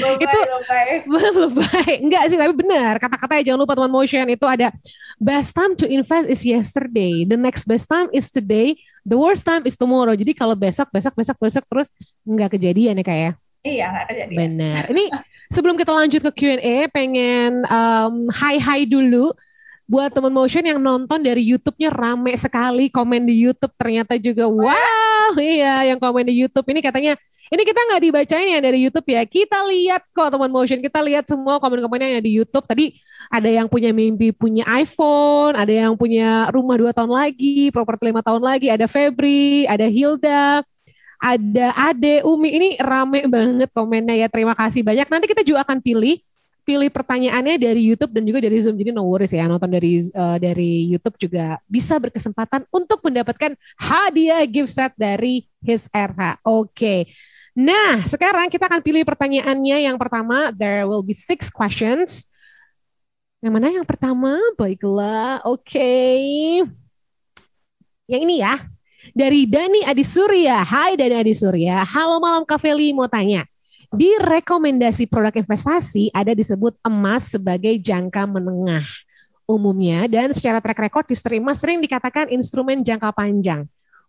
Lebay, 0.00 0.24
itu 0.24 0.38
lebay. 0.40 0.88
lebay. 1.36 1.92
Enggak 2.04 2.24
sih, 2.32 2.36
tapi 2.40 2.54
benar. 2.56 2.96
Kata-katanya 2.96 3.42
jangan 3.52 3.60
lupa 3.60 3.76
teman 3.76 3.92
motion 3.92 4.24
itu 4.32 4.46
ada 4.48 4.72
best 5.20 5.52
time 5.52 5.76
to 5.76 5.84
invest 5.84 6.26
is 6.26 6.42
yesterday. 6.42 7.28
The 7.28 7.36
next 7.36 7.68
best 7.68 7.86
time 7.86 8.08
is 8.10 8.32
today. 8.32 8.80
The 9.04 9.20
worst 9.20 9.44
time 9.44 9.68
is 9.68 9.76
tomorrow. 9.76 10.16
Jadi 10.16 10.32
kalau 10.32 10.56
besok, 10.56 10.88
besok, 10.90 11.12
besok, 11.14 11.36
besok 11.36 11.64
terus 11.68 11.92
nggak 12.24 12.56
kejadian 12.56 12.98
ya 12.98 13.04
kayak. 13.04 13.22
Ya? 13.22 13.32
Iya, 13.64 13.84
nggak 13.92 14.06
kejadian. 14.08 14.38
Benar. 14.40 14.82
Ini 14.96 15.04
sebelum 15.52 15.76
kita 15.76 15.92
lanjut 15.92 16.20
ke 16.24 16.32
Q&A, 16.32 16.88
pengen 16.88 17.68
um, 17.68 18.32
hi-hi 18.32 18.88
dulu 18.88 19.36
buat 19.84 20.08
teman 20.08 20.32
motion 20.32 20.64
yang 20.64 20.80
nonton 20.80 21.20
dari 21.20 21.44
YouTube-nya 21.44 21.92
rame 21.92 22.32
sekali 22.40 22.88
komen 22.88 23.28
di 23.28 23.44
YouTube 23.44 23.76
ternyata 23.76 24.16
juga 24.16 24.48
wow 24.48 25.13
iya 25.40 25.74
yang 25.88 25.98
komen 26.00 26.26
di 26.26 26.34
YouTube. 26.36 26.66
Ini 26.68 26.80
katanya 26.84 27.12
ini 27.52 27.62
kita 27.62 27.80
nggak 27.86 28.02
dibacain 28.02 28.48
ya 28.56 28.60
dari 28.60 28.78
YouTube 28.82 29.08
ya. 29.08 29.22
Kita 29.28 29.58
lihat 29.68 30.02
kok 30.10 30.28
teman 30.32 30.50
motion. 30.50 30.80
Kita 30.80 31.00
lihat 31.04 31.24
semua 31.28 31.60
komen-komennya 31.60 32.18
yang 32.18 32.24
di 32.24 32.32
YouTube. 32.40 32.64
Tadi 32.64 32.96
ada 33.32 33.48
yang 33.48 33.66
punya 33.68 33.90
mimpi 33.90 34.36
punya 34.36 34.68
iPhone 34.68 35.56
ada 35.56 35.72
yang 35.72 35.96
punya 35.96 36.52
rumah 36.52 36.76
dua 36.76 36.92
tahun 36.92 37.08
lagi 37.08 37.72
properti 37.72 38.12
lima 38.12 38.20
tahun 38.20 38.44
lagi 38.44 38.68
ada 38.68 38.84
Febri 38.84 39.64
ada 39.64 39.88
Hilda 39.88 40.60
ada 41.24 41.66
Ade 41.72 42.20
Umi. 42.20 42.52
Ini 42.52 42.68
rame 42.84 43.24
banget 43.24 43.72
komennya 43.72 44.12
ya. 44.12 44.28
Terima 44.28 44.52
kasih 44.52 44.84
banyak. 44.84 45.08
Nanti 45.08 45.26
kita 45.30 45.40
juga 45.40 45.64
akan 45.64 45.80
pilih 45.80 46.20
pilih 46.64 46.88
pertanyaannya 46.88 47.60
dari 47.60 47.92
YouTube 47.92 48.10
dan 48.10 48.24
juga 48.24 48.40
dari 48.40 48.56
Zoom. 48.58 48.74
Jadi 48.80 48.90
no 48.90 49.04
worries 49.04 49.36
ya, 49.36 49.44
nonton 49.44 49.68
dari 49.68 50.00
uh, 50.16 50.40
dari 50.40 50.88
YouTube 50.88 51.20
juga 51.20 51.60
bisa 51.68 52.00
berkesempatan 52.00 52.64
untuk 52.72 53.04
mendapatkan 53.04 53.52
hadiah 53.76 54.42
gift 54.48 54.72
set 54.72 54.96
dari 54.96 55.44
His 55.60 55.86
RH. 55.92 56.40
Oke. 56.42 56.72
Okay. 56.72 57.00
Nah, 57.54 58.02
sekarang 58.02 58.50
kita 58.50 58.66
akan 58.66 58.82
pilih 58.82 59.06
pertanyaannya. 59.06 59.86
Yang 59.86 59.96
pertama, 60.00 60.50
there 60.50 60.88
will 60.90 61.06
be 61.06 61.14
six 61.14 61.52
questions. 61.52 62.26
Yang 63.38 63.52
mana 63.54 63.68
yang 63.70 63.86
pertama? 63.86 64.40
Baiklah, 64.58 65.44
oke. 65.46 65.62
Okay. 65.62 66.64
Yang 68.10 68.20
ini 68.26 68.34
ya, 68.42 68.58
dari 69.14 69.46
Dani 69.46 69.86
Adi 69.86 70.02
Surya. 70.02 70.66
Hai 70.66 70.98
Dani 70.98 71.14
Adi 71.14 71.36
Surya. 71.36 71.86
Halo 71.86 72.18
malam 72.18 72.42
Kak 72.42 72.58
Feli, 72.58 72.90
mau 72.90 73.06
tanya 73.06 73.46
di 73.94 74.10
rekomendasi 74.18 75.06
produk 75.06 75.34
investasi 75.38 76.10
ada 76.10 76.34
disebut 76.34 76.76
emas 76.82 77.32
sebagai 77.32 77.78
jangka 77.78 78.26
menengah 78.26 78.84
umumnya 79.44 80.08
dan 80.08 80.32
secara 80.32 80.58
track 80.58 80.80
record 80.88 81.06
justru 81.08 81.36
emas 81.36 81.60
sering 81.60 81.80
dikatakan 81.80 82.32
instrumen 82.32 82.82
jangka 82.82 83.12
panjang. 83.12 83.64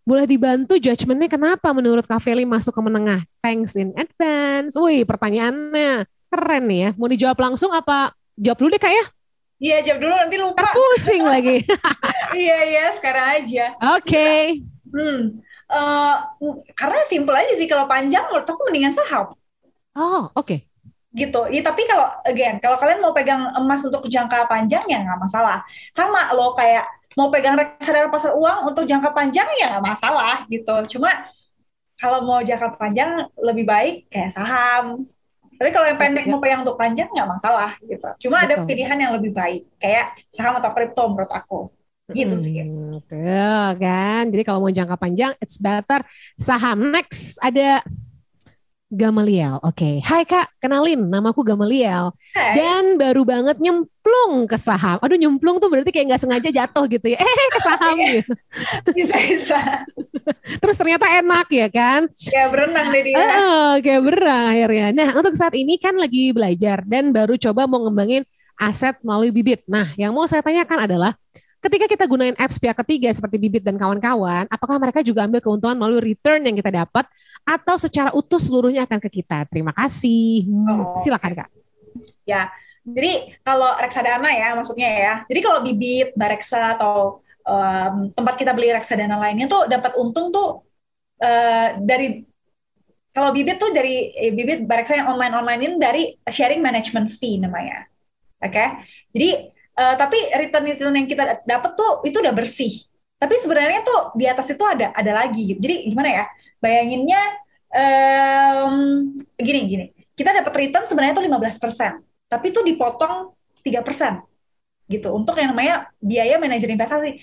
Boleh 0.05 0.29
dibantu 0.29 0.77
judgementnya 0.77 1.25
kenapa 1.25 1.73
menurut 1.73 2.05
Kak 2.05 2.21
Feli 2.21 2.45
masuk 2.45 2.77
ke 2.77 2.81
menengah? 2.81 3.25
Thanks 3.41 3.73
in 3.73 3.89
advance. 3.97 4.77
Wih 4.77 5.01
pertanyaannya 5.01 6.05
keren 6.29 6.63
nih 6.69 6.79
ya. 6.79 6.89
Mau 6.93 7.09
dijawab 7.09 7.37
langsung 7.41 7.73
apa 7.73 8.13
jawab 8.37 8.57
dulu 8.61 8.69
deh 8.77 8.81
Kak 8.81 8.93
ya? 8.93 9.05
Iya 9.57 9.77
jawab 9.81 9.99
dulu 10.05 10.13
nanti 10.13 10.37
lupa. 10.37 10.69
Pusing 10.77 11.23
lagi. 11.25 11.57
iya 12.37 12.57
iya 12.69 12.85
sekarang 12.93 13.25
aja. 13.41 13.65
Oke. 13.97 14.13
Okay. 14.13 14.41
Hmm. 14.93 15.41
Uh, 15.65 16.15
karena 16.77 17.01
simpel 17.09 17.33
aja 17.33 17.57
sih 17.57 17.65
kalau 17.65 17.89
panjang 17.89 18.21
menurut 18.29 18.45
aku 18.45 18.61
mendingan 18.69 18.93
saham. 18.93 19.33
Oh, 19.95 20.29
oke. 20.35 20.45
Okay. 20.45 20.59
Gitu. 21.15 21.41
Ya, 21.47 21.61
tapi 21.63 21.87
kalau 21.87 22.11
again, 22.27 22.59
kalau 22.59 22.75
kalian 22.75 22.99
mau 22.99 23.15
pegang 23.15 23.47
emas 23.55 23.81
untuk 23.87 24.03
jangka 24.11 24.51
panjang 24.51 24.83
ya 24.91 24.99
nggak 24.99 25.19
masalah. 25.19 25.63
Sama 25.95 26.27
lo 26.35 26.51
kayak 26.59 26.83
mau 27.15 27.31
pegang 27.31 27.55
reksadana 27.55 28.11
pasar 28.11 28.35
uang 28.35 28.67
untuk 28.67 28.83
jangka 28.83 29.15
panjang 29.15 29.47
ya 29.55 29.71
nggak 29.71 29.85
masalah 29.95 30.43
gitu. 30.51 30.99
Cuma 30.99 31.31
kalau 31.95 32.27
mau 32.27 32.43
jangka 32.43 32.75
panjang 32.75 33.31
lebih 33.39 33.63
baik 33.63 34.11
kayak 34.11 34.35
saham 34.35 35.07
Tapi 35.55 35.71
kalau 35.71 35.87
yang 35.87 35.95
pendek 35.95 36.27
ya. 36.27 36.31
mau 36.35 36.43
yang 36.43 36.61
untuk 36.67 36.75
panjang 36.75 37.07
nggak 37.07 37.29
masalah 37.31 37.71
gitu. 37.79 38.27
Cuma 38.27 38.43
Betul. 38.43 38.47
ada 38.51 38.55
pilihan 38.67 38.97
yang 38.99 39.11
lebih 39.15 39.31
baik 39.31 39.63
kayak 39.79 40.11
saham 40.27 40.59
atau 40.59 40.75
kripto 40.75 41.07
menurut 41.07 41.31
aku. 41.31 41.71
Gitu 42.11 42.35
sih. 42.37 42.59
Hmm, 42.59 42.99
tuh 43.07 43.71
kan. 43.79 44.23
Jadi 44.27 44.43
kalau 44.43 44.59
mau 44.59 44.71
jangka 44.71 44.99
panjang 44.99 45.31
it's 45.39 45.55
better 45.55 46.03
saham. 46.35 46.91
Next 46.91 47.39
ada 47.39 47.79
Gamaliel. 48.95 49.59
Oke, 49.59 49.83
okay. 49.83 49.95
Hai 49.99 50.23
Kak, 50.23 50.55
kenalin 50.63 51.11
namaku 51.11 51.43
Gamaliel. 51.43 52.15
Hai. 52.31 52.55
Dan 52.55 52.95
baru 52.95 53.27
banget 53.27 53.59
nyemplung 53.59 54.47
ke 54.47 54.55
saham. 54.55 54.95
Aduh 55.03 55.19
nyemplung 55.19 55.59
tuh 55.59 55.67
berarti 55.67 55.91
kayak 55.91 56.15
nggak 56.15 56.21
sengaja 56.23 56.49
jatuh 56.49 56.87
gitu 56.87 57.11
ya. 57.11 57.19
Eh 57.19 57.47
ke 57.51 57.59
saham 57.59 57.95
gitu. 58.07 58.33
Bisa 58.95 59.15
bisa. 59.19 59.59
Terus 60.63 60.75
ternyata 60.79 61.05
enak 61.11 61.47
ya 61.51 61.67
kan? 61.67 62.07
Kayak 62.15 62.49
berenang 62.55 62.87
deh 62.89 63.01
dia. 63.03 63.15
Uh, 63.19 63.73
kayak 63.83 64.01
berenang 64.01 64.45
akhirnya. 64.55 64.87
Nah 64.95 65.09
untuk 65.19 65.33
saat 65.35 65.53
ini 65.53 65.75
kan 65.75 65.99
lagi 65.99 66.31
belajar 66.31 66.81
dan 66.87 67.11
baru 67.11 67.35
coba 67.35 67.67
mau 67.67 67.83
ngembangin 67.85 68.23
aset 68.55 68.95
melalui 69.03 69.35
bibit. 69.35 69.67
Nah 69.67 69.91
yang 69.99 70.15
mau 70.15 70.25
saya 70.25 70.39
tanyakan 70.39 70.87
adalah 70.87 71.11
ketika 71.65 71.85
kita 71.89 72.05
gunain 72.05 72.37
apps 72.37 72.61
pihak 72.61 72.77
ketiga 72.85 73.09
seperti 73.09 73.41
Bibit 73.41 73.65
dan 73.65 73.81
kawan-kawan, 73.81 74.45
apakah 74.53 74.77
mereka 74.77 75.01
juga 75.01 75.25
ambil 75.25 75.41
keuntungan 75.41 75.73
melalui 75.73 76.13
return 76.13 76.45
yang 76.45 76.53
kita 76.53 76.69
dapat 76.69 77.09
atau 77.41 77.75
secara 77.81 78.13
utuh 78.13 78.37
seluruhnya 78.37 78.85
akan 78.85 79.01
ke 79.01 79.09
kita? 79.09 79.49
Terima 79.49 79.73
kasih. 79.73 80.45
Hmm, 80.45 80.93
oh, 80.93 81.01
silakan 81.01 81.33
Kak. 81.33 81.49
Ya, 82.29 82.53
jadi 82.85 83.33
kalau 83.41 83.73
reksadana 83.81 84.29
ya 84.29 84.53
maksudnya 84.53 84.89
ya. 84.93 85.13
Jadi 85.25 85.39
kalau 85.41 85.59
Bibit, 85.65 86.13
Bareksa 86.13 86.77
atau 86.77 87.25
um, 87.41 88.13
tempat 88.13 88.37
kita 88.37 88.53
beli 88.53 88.69
reksadana 88.69 89.17
lainnya 89.17 89.49
tuh 89.49 89.65
dapat 89.65 89.97
untung 89.97 90.29
tuh 90.29 90.61
uh, 91.25 91.67
dari 91.81 92.21
kalau 93.09 93.31
Bibit 93.33 93.57
tuh 93.57 93.71
dari 93.73 94.13
eh, 94.13 94.29
Bibit 94.35 94.69
Bareksa 94.69 95.01
yang 95.01 95.09
online-online 95.09 95.61
ini 95.65 95.75
dari 95.81 96.03
sharing 96.29 96.61
management 96.61 97.09
fee 97.09 97.41
namanya. 97.41 97.89
Oke. 98.43 98.53
Okay? 98.53 98.67
Jadi 99.15 99.54
Uh, 99.75 99.95
tapi 99.99 100.15
return-return 100.31 100.95
yang 100.95 101.07
kita 101.07 101.43
dapat 101.43 101.71
tuh 101.75 102.01
itu 102.07 102.17
udah 102.23 102.31
bersih. 102.31 102.87
Tapi 103.19 103.35
sebenarnya 103.39 103.83
tuh 103.83 104.15
di 104.15 104.23
atas 104.27 104.47
itu 104.51 104.63
ada 104.63 104.91
ada 104.95 105.11
lagi 105.11 105.55
gitu. 105.55 105.59
Jadi 105.59 105.91
gimana 105.91 106.09
ya? 106.11 106.25
Bayanginnya 106.63 107.21
um, 107.75 108.75
gini 109.35 109.59
gini. 109.67 109.85
Kita 110.15 110.31
dapat 110.31 110.53
return 110.55 110.87
sebenarnya 110.87 111.19
tuh 111.19 111.27
15%, 111.27 112.31
tapi 112.31 112.55
itu 112.55 112.63
dipotong 112.63 113.35
3% 113.67 114.23
gitu 114.85 115.09
untuk 115.11 115.35
yang 115.35 115.51
namanya 115.51 115.89
biaya 115.97 116.37
manajer 116.37 116.71
investasi 116.71 117.19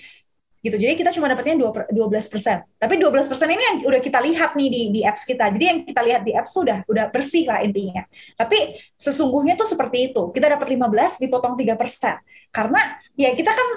gitu. 0.63 0.79
Jadi 0.79 0.93
kita 0.95 1.11
cuma 1.11 1.27
dapatnya 1.27 1.59
12 1.59 1.91
persen. 2.31 2.63
Tapi 2.79 2.95
12 2.95 3.27
persen 3.27 3.47
ini 3.51 3.59
yang 3.59 3.77
udah 3.83 3.99
kita 3.99 4.19
lihat 4.23 4.55
nih 4.55 4.69
di, 4.71 4.81
di 4.95 5.01
apps 5.03 5.27
kita. 5.27 5.51
Jadi 5.51 5.63
yang 5.67 5.77
kita 5.83 6.01
lihat 6.05 6.21
di 6.23 6.31
apps 6.31 6.55
sudah 6.55 6.87
udah 6.87 7.11
bersih 7.11 7.43
lah 7.51 7.59
intinya. 7.59 8.07
Tapi 8.39 8.79
sesungguhnya 8.95 9.59
tuh 9.59 9.67
seperti 9.67 10.11
itu. 10.11 10.31
Kita 10.31 10.47
dapat 10.47 10.71
15 10.71 11.19
dipotong 11.27 11.59
3 11.59 11.75
persen. 11.75 12.15
Karena 12.53 13.01
ya 13.17 13.33
kita 13.33 13.49
kan 13.49 13.67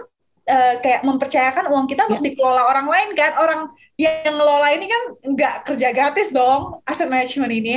uh, 0.52 0.74
kayak 0.84 1.02
mempercayakan 1.02 1.64
uang 1.72 1.88
kita 1.88 2.06
untuk 2.06 2.20
ya. 2.20 2.26
dikelola 2.30 2.62
orang 2.68 2.86
lain 2.86 3.08
kan. 3.16 3.32
Orang 3.40 3.60
yang 3.96 4.36
ngelola 4.36 4.68
ini 4.76 4.86
kan 4.86 5.02
nggak 5.24 5.54
kerja 5.64 5.88
gratis 5.96 6.30
dong 6.30 6.84
asset 6.84 7.08
management 7.08 7.52
ini. 7.52 7.74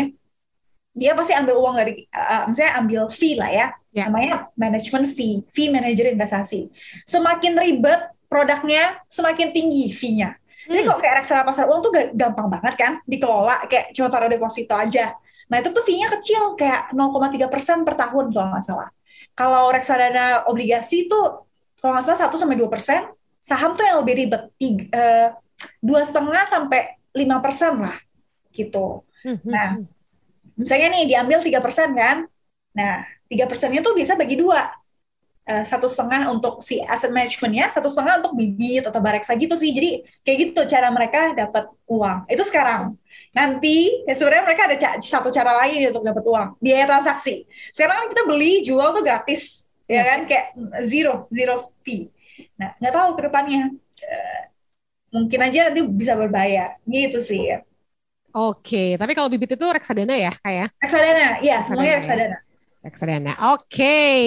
Dia 0.91 1.15
pasti 1.15 1.31
ambil 1.31 1.55
uang 1.55 1.79
dari, 1.79 2.03
uh, 2.11 2.51
misalnya 2.51 2.73
ambil 2.75 3.07
fee 3.07 3.39
lah 3.39 3.49
ya. 3.49 3.67
ya. 3.95 4.11
Namanya 4.11 4.51
management 4.59 5.07
fee, 5.15 5.47
fee 5.47 5.71
manager 5.71 6.11
investasi. 6.11 6.67
Semakin 7.07 7.55
ribet 7.55 8.03
produknya 8.27 8.99
semakin 9.09 9.49
tinggi 9.55 9.89
fee-nya. 9.89 10.37
Jadi 10.69 10.85
hmm. 10.85 10.89
kok 10.93 10.99
kayak 11.01 11.15
reksadana 11.23 11.49
pasar 11.49 11.65
uang 11.65 11.81
tuh 11.81 11.91
gampang 12.13 12.45
banget 12.45 12.77
kan 12.77 12.91
dikelola 13.09 13.65
kayak 13.65 13.89
cuma 13.95 14.11
taruh 14.13 14.29
deposito 14.29 14.77
aja. 14.77 15.17
Nah 15.49 15.57
itu 15.57 15.73
tuh 15.73 15.81
fee-nya 15.81 16.13
kecil 16.13 16.53
kayak 16.53 16.93
0,3 16.93 17.49
persen 17.49 17.81
per 17.81 17.97
tahun 17.97 18.29
kalau 18.29 18.53
nggak 18.53 18.63
salah. 18.63 18.89
Kalau 19.39 19.71
reksadana 19.71 20.43
obligasi 20.51 21.07
itu 21.07 21.19
kalau 21.79 21.95
nggak 21.95 22.03
salah 22.11 22.27
1 22.27 22.35
sampai 22.35 22.59
dua 22.59 22.67
persen, 22.67 23.07
saham 23.39 23.79
tuh 23.79 23.87
yang 23.87 24.03
lebih 24.03 24.27
ribet 24.27 24.43
eh, 24.91 25.31
dua 25.79 26.03
setengah 26.03 26.43
sampai 26.43 26.99
lima 27.15 27.39
persen 27.39 27.79
lah 27.79 27.95
gitu. 28.51 29.07
Hmm, 29.23 29.39
hmm, 29.39 29.47
nah 29.47 29.79
misalnya 30.59 30.91
nih 30.99 31.15
diambil 31.15 31.39
tiga 31.39 31.63
persen 31.63 31.95
kan, 31.95 32.27
nah 32.75 33.07
tiga 33.31 33.47
persennya 33.47 33.79
tuh 33.79 33.95
bisa 33.95 34.19
bagi 34.19 34.35
dua 34.35 34.75
Eh, 35.49 35.65
satu 35.65 35.89
setengah 35.89 36.29
untuk 36.29 36.61
si 36.61 36.77
asset 36.85 37.09
managementnya, 37.09 37.73
satu 37.73 37.89
setengah 37.89 38.21
untuk 38.21 38.37
bibit 38.37 38.85
atau 38.85 39.01
bareksa 39.01 39.33
gitu 39.33 39.57
sih. 39.57 39.73
Jadi 39.73 40.05
kayak 40.21 40.37
gitu 40.45 40.61
cara 40.69 40.93
mereka 40.93 41.33
dapat 41.33 41.73
uang. 41.89 42.29
Itu 42.29 42.45
sekarang. 42.45 42.93
Nanti 43.29 44.05
ya 44.09 44.13
sebenarnya 44.17 44.43
mereka 44.45 44.63
ada 44.65 44.75
ca 44.77 44.89
satu 44.97 45.29
cara 45.29 45.53
lain 45.65 45.93
untuk 45.93 46.01
dapat 46.01 46.23
uang, 46.25 46.47
biaya 46.57 46.89
transaksi. 46.89 47.45
Sekarang 47.69 48.05
kan 48.05 48.07
kita 48.09 48.23
beli 48.25 48.65
jual 48.65 48.89
tuh 48.89 49.05
gratis, 49.05 49.69
ya 49.85 49.93
yes. 49.93 49.93
ya 49.93 50.03
kan 50.09 50.19
kayak 50.25 50.45
zero 50.89 51.13
zero 51.29 51.55
fee. 51.85 52.09
Nah 52.57 52.73
nggak 52.81 52.93
tahu 52.93 53.09
ke 53.13 53.21
depannya 53.29 53.63
uh, 54.01 54.41
mungkin 55.13 55.39
aja 55.45 55.69
nanti 55.69 55.81
bisa 55.85 56.17
berbayar 56.17 56.81
gitu 56.89 57.21
sih. 57.21 57.53
Oke, 58.29 58.93
tapi 58.97 59.17
kalau 59.17 59.25
bibit 59.29 59.57
itu 59.57 59.65
reksadana 59.65 60.13
ya 60.13 60.33
kayak? 60.45 60.69
Ya? 60.69 60.81
Reksadana, 60.85 61.27
iya 61.41 61.57
semuanya 61.65 61.93
reksadana. 61.97 62.37
Ya? 62.37 62.39
Reksadana. 62.79 63.33
Oke, 63.57 63.81
okay. 63.81 64.21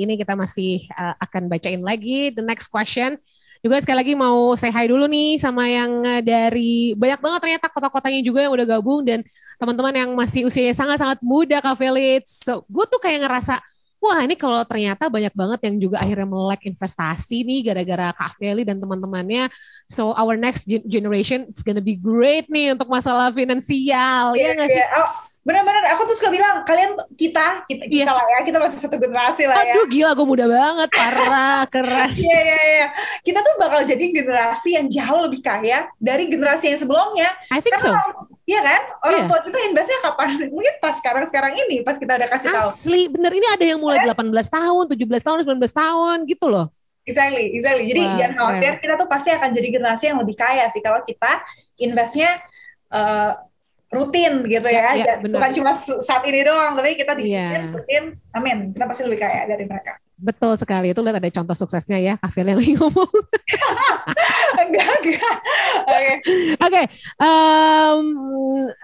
ini 0.00 0.16
kita 0.16 0.32
masih 0.36 0.88
uh, 0.96 1.14
akan 1.20 1.52
bacain 1.52 1.84
lagi 1.84 2.32
the 2.32 2.40
next 2.40 2.72
question. 2.72 3.20
Juga 3.60 3.76
sekali 3.84 4.00
lagi 4.00 4.14
mau 4.16 4.56
say 4.56 4.72
hi 4.72 4.88
dulu 4.88 5.04
nih 5.04 5.36
sama 5.36 5.68
yang 5.68 6.00
uh, 6.00 6.24
dari 6.24 6.96
banyak 6.96 7.20
banget 7.20 7.40
ternyata 7.44 7.66
kota-kotanya 7.68 8.20
juga 8.24 8.48
yang 8.48 8.52
udah 8.56 8.66
gabung 8.66 9.04
dan 9.04 9.20
teman-teman 9.60 9.94
yang 9.94 10.10
masih 10.16 10.48
usianya 10.48 10.72
sangat-sangat 10.72 11.20
muda 11.20 11.60
Kak 11.60 11.76
Felix. 11.76 12.40
So, 12.40 12.64
gue 12.72 12.84
tuh 12.88 12.96
kayak 12.96 13.28
ngerasa 13.28 13.60
wah 14.00 14.24
ini 14.24 14.32
kalau 14.32 14.64
ternyata 14.64 15.12
banyak 15.12 15.36
banget 15.36 15.60
yang 15.68 15.76
juga 15.76 15.96
akhirnya 16.00 16.24
melek 16.24 16.64
investasi 16.72 17.44
nih 17.44 17.60
gara-gara 17.68 18.16
Kak 18.16 18.40
Feli 18.40 18.64
dan 18.64 18.80
teman-temannya. 18.80 19.52
So 19.84 20.16
our 20.16 20.40
next 20.40 20.64
generation 20.88 21.52
it's 21.52 21.60
gonna 21.60 21.84
be 21.84 22.00
great 22.00 22.48
nih 22.48 22.72
untuk 22.72 22.88
masalah 22.88 23.28
finansial. 23.28 24.32
Yeah, 24.32 24.56
ya 24.56 24.56
nggak 24.56 24.68
yeah. 24.72 24.76
sih? 24.80 24.84
Oh 25.04 25.29
Benar-benar, 25.40 25.96
aku 25.96 26.04
tuh 26.04 26.16
suka 26.20 26.28
bilang 26.28 26.68
kalian 26.68 26.92
kita 27.16 27.64
kita 27.64 27.84
kita 27.88 28.04
yeah. 28.04 28.12
lah 28.12 28.26
ya, 28.28 28.38
kita 28.44 28.60
masih 28.60 28.76
satu 28.76 29.00
generasi 29.00 29.48
lah 29.48 29.56
ya. 29.64 29.72
Aduh 29.72 29.88
gila, 29.88 30.12
gue 30.12 30.26
muda 30.28 30.44
banget, 30.44 30.88
parah, 30.92 31.64
keren. 31.72 32.12
Iya 32.12 32.38
iya 32.44 32.60
iya. 32.60 32.86
Kita 33.24 33.40
tuh 33.40 33.56
bakal 33.56 33.88
jadi 33.88 34.04
generasi 34.12 34.76
yang 34.76 34.86
jauh 34.92 35.24
lebih 35.24 35.40
kaya 35.40 35.88
dari 35.96 36.28
generasi 36.28 36.68
yang 36.68 36.76
sebelumnya. 36.76 37.32
I 37.48 37.64
think 37.64 37.72
Karena, 37.80 38.04
so. 38.04 38.28
Iya 38.44 38.60
kan? 38.60 38.80
Orang 39.00 39.20
yeah. 39.24 39.28
tua 39.32 39.40
kita 39.40 39.58
investnya 39.64 39.98
kapan? 40.04 40.28
Mungkin 40.54 40.74
pas 40.76 40.94
sekarang-sekarang 41.00 41.52
ini, 41.56 41.76
pas 41.88 41.96
kita 41.96 42.20
ada 42.20 42.28
kasih 42.28 42.52
tahu. 42.52 42.68
Asli, 42.68 43.08
bener 43.08 43.32
ini 43.32 43.46
ada 43.48 43.64
yang 43.64 43.80
mulai 43.80 44.04
yeah. 44.04 44.12
18 44.12 44.28
tahun, 44.28 44.84
17 44.92 45.24
tahun, 45.24 45.36
19 45.48 45.56
tahun 45.72 46.16
gitu 46.28 46.46
loh. 46.52 46.68
Exactly, 47.08 47.56
exactly. 47.56 47.88
Jadi 47.88 48.02
wow, 48.04 48.16
jangan 48.20 48.34
khawatir, 48.36 48.72
kita 48.84 48.94
tuh 49.00 49.08
pasti 49.08 49.28
akan 49.32 49.48
jadi 49.56 49.68
generasi 49.72 50.04
yang 50.12 50.18
lebih 50.20 50.36
kaya 50.36 50.68
sih 50.68 50.84
kalau 50.84 51.00
kita 51.02 51.40
investnya 51.80 52.38
uh, 52.92 53.32
rutin 53.90 54.46
gitu 54.46 54.68
ya, 54.70 54.94
ya, 54.94 55.02
ya 55.02 55.14
bukan 55.18 55.50
cuma 55.50 55.74
saat 55.74 56.22
ini 56.22 56.46
doang 56.46 56.78
tapi 56.78 56.94
kita 56.94 57.12
disiplin 57.18 57.62
ya. 57.66 57.74
rutin. 57.74 58.04
Amin. 58.30 58.70
Kita 58.70 58.86
pasti 58.86 59.02
lebih 59.02 59.18
kaya 59.18 59.50
dari 59.50 59.66
mereka. 59.66 59.98
Betul 60.14 60.54
sekali. 60.54 60.94
Itu 60.94 61.02
lihat 61.02 61.18
ada 61.18 61.26
contoh 61.26 61.56
suksesnya 61.58 61.98
ya 61.98 62.14
Afil 62.22 62.46
yang 62.46 62.62
lagi 62.62 62.78
ngomong. 62.78 63.10
Enggak 64.62 64.88
enggak. 65.02 65.36
Oke. 65.88 65.94
Okay. 65.96 66.14
oke 66.60 66.70
okay. 66.70 66.84
um, 67.18 68.04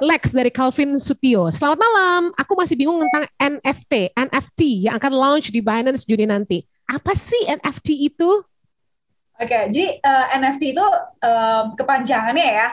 Lex 0.03 0.35
dari 0.35 0.51
Calvin 0.51 0.99
Sutio. 0.99 1.53
Selamat 1.55 1.79
malam. 1.79 2.23
Aku 2.35 2.59
masih 2.59 2.75
bingung 2.75 2.99
tentang 3.07 3.31
NFT 3.39 4.17
NFT 4.17 4.91
yang 4.91 4.99
akan 4.99 5.13
launch 5.15 5.55
di 5.55 5.63
Binance 5.63 6.03
Juni 6.03 6.27
nanti. 6.27 6.65
Apa 6.91 7.15
sih 7.15 7.47
NFT 7.47 8.11
itu? 8.11 8.43
Oke, 9.37 9.53
okay, 9.53 9.69
jadi 9.69 10.01
uh, 10.01 10.27
eh, 10.33 10.41
NFT 10.41 10.63
itu 10.73 10.87
um, 11.21 11.77
kepanjangannya 11.77 12.47
ya 12.57 12.69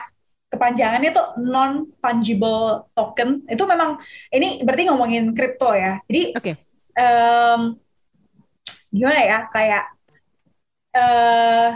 kepanjangannya 0.54 1.10
tuh 1.10 1.26
non 1.42 1.90
fungible 1.98 2.86
token. 2.94 3.42
Itu 3.50 3.66
memang 3.66 3.98
ini 4.30 4.62
berarti 4.62 4.86
ngomongin 4.86 5.34
kripto 5.34 5.74
ya. 5.74 5.98
Jadi 6.06 6.22
okay. 6.38 6.54
um, 6.94 7.74
gimana 8.94 9.18
ya 9.18 9.38
kayak 9.50 9.84
uh, 10.94 11.68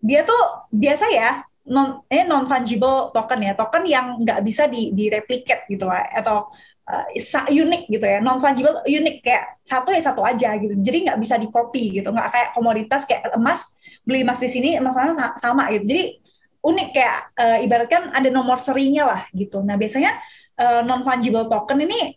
dia 0.00 0.20
tuh 0.24 0.68
biasa 0.72 1.12
ya 1.12 1.44
non 1.68 2.00
ini 2.08 2.24
non 2.24 2.48
fungible 2.48 3.12
token 3.12 3.44
ya. 3.44 3.52
Token 3.52 3.84
yang 3.84 4.24
nggak 4.24 4.40
bisa 4.40 4.64
di 4.64 4.96
di 4.96 5.12
replicate 5.12 5.68
gitu 5.68 5.84
lah 5.84 6.08
atau 6.16 6.48
uh, 6.88 7.06
unik 7.52 7.92
gitu 7.92 8.06
ya. 8.08 8.24
Non 8.24 8.40
fungible 8.40 8.80
unik 8.88 9.16
kayak 9.20 9.60
satu 9.60 9.92
ya 9.92 10.00
satu 10.00 10.24
aja 10.24 10.56
gitu. 10.56 10.72
Jadi 10.80 11.12
nggak 11.12 11.20
bisa 11.20 11.36
di 11.36 11.52
copy 11.52 12.00
gitu. 12.00 12.08
Nggak 12.08 12.32
kayak 12.32 12.48
komoditas 12.56 13.04
kayak 13.04 13.36
emas 13.36 13.76
beli 14.04 14.24
emas 14.24 14.40
di 14.40 14.48
sini 14.48 14.80
emasnya 14.80 15.36
sama 15.36 15.68
gitu. 15.72 15.84
Jadi 15.84 16.23
unik 16.64 16.88
kayak 16.96 17.18
uh, 17.36 17.58
ibaratkan 17.60 18.08
ada 18.16 18.28
nomor 18.32 18.56
serinya 18.56 19.04
lah 19.04 19.20
gitu. 19.36 19.60
Nah 19.60 19.76
biasanya 19.76 20.16
uh, 20.56 20.80
eh, 20.80 20.82
non 20.88 21.04
fungible 21.04 21.44
token 21.44 21.84
ini 21.84 22.16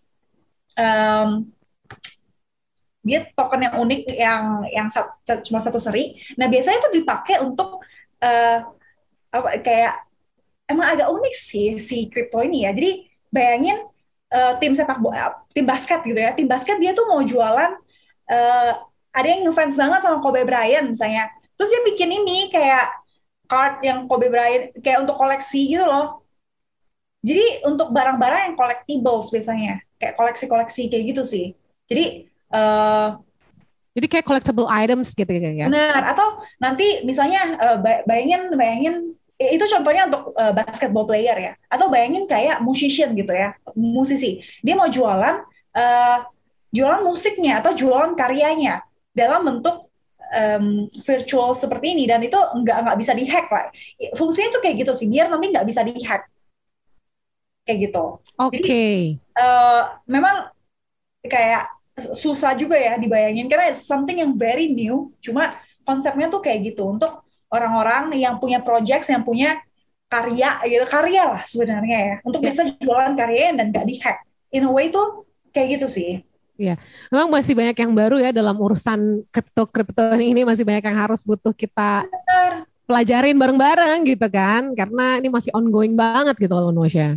um, 0.80 1.52
dia 3.04 3.28
token 3.36 3.64
yang 3.64 3.76
unik 3.76 4.02
yang 4.08 4.44
yang 4.72 4.88
sat, 4.92 5.08
cuma 5.44 5.60
satu 5.60 5.80
seri. 5.80 6.16
Nah 6.40 6.48
biasanya 6.48 6.80
itu 6.80 6.90
dipakai 7.04 7.44
untuk 7.44 7.84
uh, 8.24 8.58
apa 9.32 9.50
kayak 9.60 10.08
emang 10.68 10.96
agak 10.96 11.08
unik 11.12 11.36
sih 11.36 11.76
si 11.80 12.08
kripto 12.08 12.40
ini 12.44 12.68
ya. 12.68 12.72
Jadi 12.72 13.08
bayangin 13.32 13.84
uh, 14.32 14.60
tim 14.60 14.76
sepak 14.76 15.00
bola, 15.00 15.44
tim 15.52 15.68
basket 15.68 16.04
gitu 16.04 16.20
ya. 16.20 16.36
Tim 16.36 16.48
basket 16.48 16.80
dia 16.80 16.92
tuh 16.96 17.08
mau 17.08 17.20
jualan 17.24 17.72
uh, 18.32 18.72
ada 19.12 19.28
yang 19.28 19.48
ngefans 19.48 19.80
banget 19.80 20.04
sama 20.04 20.20
Kobe 20.20 20.44
Bryant 20.44 20.92
misalnya. 20.92 21.32
Terus 21.56 21.70
dia 21.74 21.82
bikin 21.88 22.12
ini 22.12 22.52
kayak 22.52 23.07
card 23.48 23.82
yang 23.82 24.06
Kobe 24.06 24.28
Bryant 24.30 24.76
kayak 24.84 25.08
untuk 25.08 25.16
koleksi 25.16 25.72
gitu 25.72 25.88
loh. 25.88 26.22
Jadi 27.26 27.66
untuk 27.66 27.90
barang-barang 27.92 28.52
yang 28.52 28.56
collectibles 28.56 29.34
biasanya, 29.34 29.82
kayak 29.98 30.16
koleksi-koleksi 30.16 30.88
kayak 30.88 31.04
gitu 31.16 31.24
sih. 31.26 31.46
Jadi 31.90 32.30
uh, 32.54 33.18
jadi 33.98 34.08
kayak 34.14 34.26
collectible 34.30 34.70
items 34.70 35.18
gitu 35.18 35.28
ya. 35.28 35.66
Benar. 35.66 36.14
Atau 36.14 36.46
nanti 36.62 37.02
misalnya 37.02 37.58
uh, 37.58 37.78
bayangin 38.06 38.54
bayangin 38.54 38.96
itu 39.38 39.66
contohnya 39.66 40.06
untuk 40.06 40.38
uh, 40.38 40.54
basketball 40.54 41.10
player 41.10 41.34
ya. 41.34 41.54
Atau 41.68 41.90
bayangin 41.90 42.30
kayak 42.30 42.62
musician 42.62 43.18
gitu 43.18 43.34
ya, 43.34 43.58
musisi. 43.74 44.46
Dia 44.62 44.78
mau 44.78 44.86
jualan 44.86 45.42
uh, 45.74 46.18
jualan 46.70 47.02
musiknya 47.02 47.58
atau 47.64 47.74
jualan 47.74 48.14
karyanya 48.14 48.86
dalam 49.18 49.42
bentuk 49.50 49.87
um, 50.34 50.88
virtual 51.04 51.56
seperti 51.56 51.96
ini 51.96 52.04
dan 52.10 52.24
itu 52.24 52.36
nggak 52.36 52.78
nggak 52.84 52.98
bisa 53.00 53.14
dihack 53.16 53.48
lah. 53.52 53.68
Fungsinya 54.16 54.50
itu 54.52 54.60
kayak 54.60 54.76
gitu 54.84 54.92
sih, 54.96 55.08
biar 55.08 55.32
nanti 55.32 55.52
nggak 55.52 55.68
bisa 55.68 55.82
dihack 55.84 56.28
kayak 57.68 57.92
gitu. 57.92 58.24
Oke. 58.40 58.64
Okay. 58.64 58.98
uh, 59.36 60.00
memang 60.08 60.48
kayak 61.28 61.68
susah 61.98 62.56
juga 62.56 62.80
ya 62.80 62.96
dibayangin 62.96 63.52
karena 63.52 63.76
it's 63.76 63.84
something 63.84 64.24
yang 64.24 64.40
very 64.40 64.72
new. 64.72 65.12
Cuma 65.20 65.60
konsepnya 65.84 66.32
tuh 66.32 66.40
kayak 66.40 66.72
gitu 66.72 66.88
untuk 66.88 67.28
orang-orang 67.52 68.16
yang 68.16 68.40
punya 68.40 68.64
projects, 68.64 69.12
yang 69.12 69.28
punya 69.28 69.60
karya, 70.08 70.64
gitu 70.64 70.88
karya 70.88 71.24
lah 71.28 71.42
sebenarnya 71.44 71.98
ya, 72.00 72.16
untuk 72.24 72.40
yeah. 72.40 72.48
bisa 72.52 72.62
jualan 72.80 73.14
karya 73.20 73.52
dan 73.56 73.76
gak 73.76 73.88
dihack. 73.88 74.18
In 74.56 74.64
a 74.64 74.72
way 74.72 74.88
tuh 74.88 75.28
kayak 75.52 75.80
gitu 75.80 75.88
sih. 75.92 76.12
Iya, 76.58 76.76
memang 77.14 77.30
masih 77.30 77.54
banyak 77.54 77.78
yang 77.78 77.94
baru 77.94 78.18
ya 78.18 78.34
dalam 78.34 78.58
urusan 78.58 79.22
kripto-kripto 79.30 80.18
ini 80.18 80.42
masih 80.42 80.66
banyak 80.66 80.90
yang 80.90 80.98
harus 80.98 81.22
butuh 81.22 81.54
kita 81.54 82.10
Benar. 82.10 82.66
pelajarin 82.90 83.38
bareng-bareng 83.38 84.00
gitu 84.10 84.28
kan, 84.28 84.74
karena 84.74 85.22
ini 85.22 85.30
masih 85.30 85.54
ongoing 85.54 85.94
banget 85.94 86.34
gitu 86.42 86.58
loh 86.58 86.74
Nosya. 86.74 87.14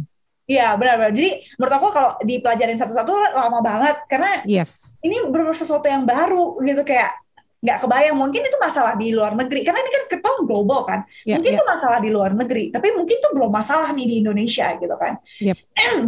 Iya 0.51 0.75
benar-benar. 0.75 1.15
Jadi 1.15 1.31
menurut 1.57 1.75
aku 1.79 1.87
kalau 1.95 2.11
dipelajarin 2.27 2.75
satu-satu 2.75 3.39
lama 3.39 3.63
banget 3.63 3.97
karena 4.11 4.43
yes. 4.43 4.99
ini 4.99 5.23
benar 5.31 5.55
sesuatu 5.55 5.87
yang 5.87 6.03
baru 6.03 6.59
gitu 6.67 6.83
kayak 6.83 7.15
nggak 7.61 7.79
kebayang. 7.85 8.17
Mungkin 8.17 8.41
itu 8.41 8.57
masalah 8.57 8.97
di 8.97 9.13
luar 9.13 9.37
negeri. 9.37 9.61
Karena 9.63 9.85
ini 9.85 9.91
kan 9.93 10.03
kripto 10.09 10.31
global 10.49 10.81
kan. 10.89 11.01
Yeah, 11.29 11.37
mungkin 11.37 11.53
yeah. 11.53 11.61
itu 11.61 11.65
masalah 11.69 11.99
di 12.01 12.11
luar 12.11 12.33
negeri. 12.33 12.65
Tapi 12.73 12.89
mungkin 12.97 13.17
itu 13.21 13.29
belum 13.37 13.51
masalah 13.53 13.89
nih 13.93 14.07
di 14.09 14.15
Indonesia 14.25 14.67
gitu 14.81 14.97
kan. 14.97 15.21
Yep. 15.45 15.57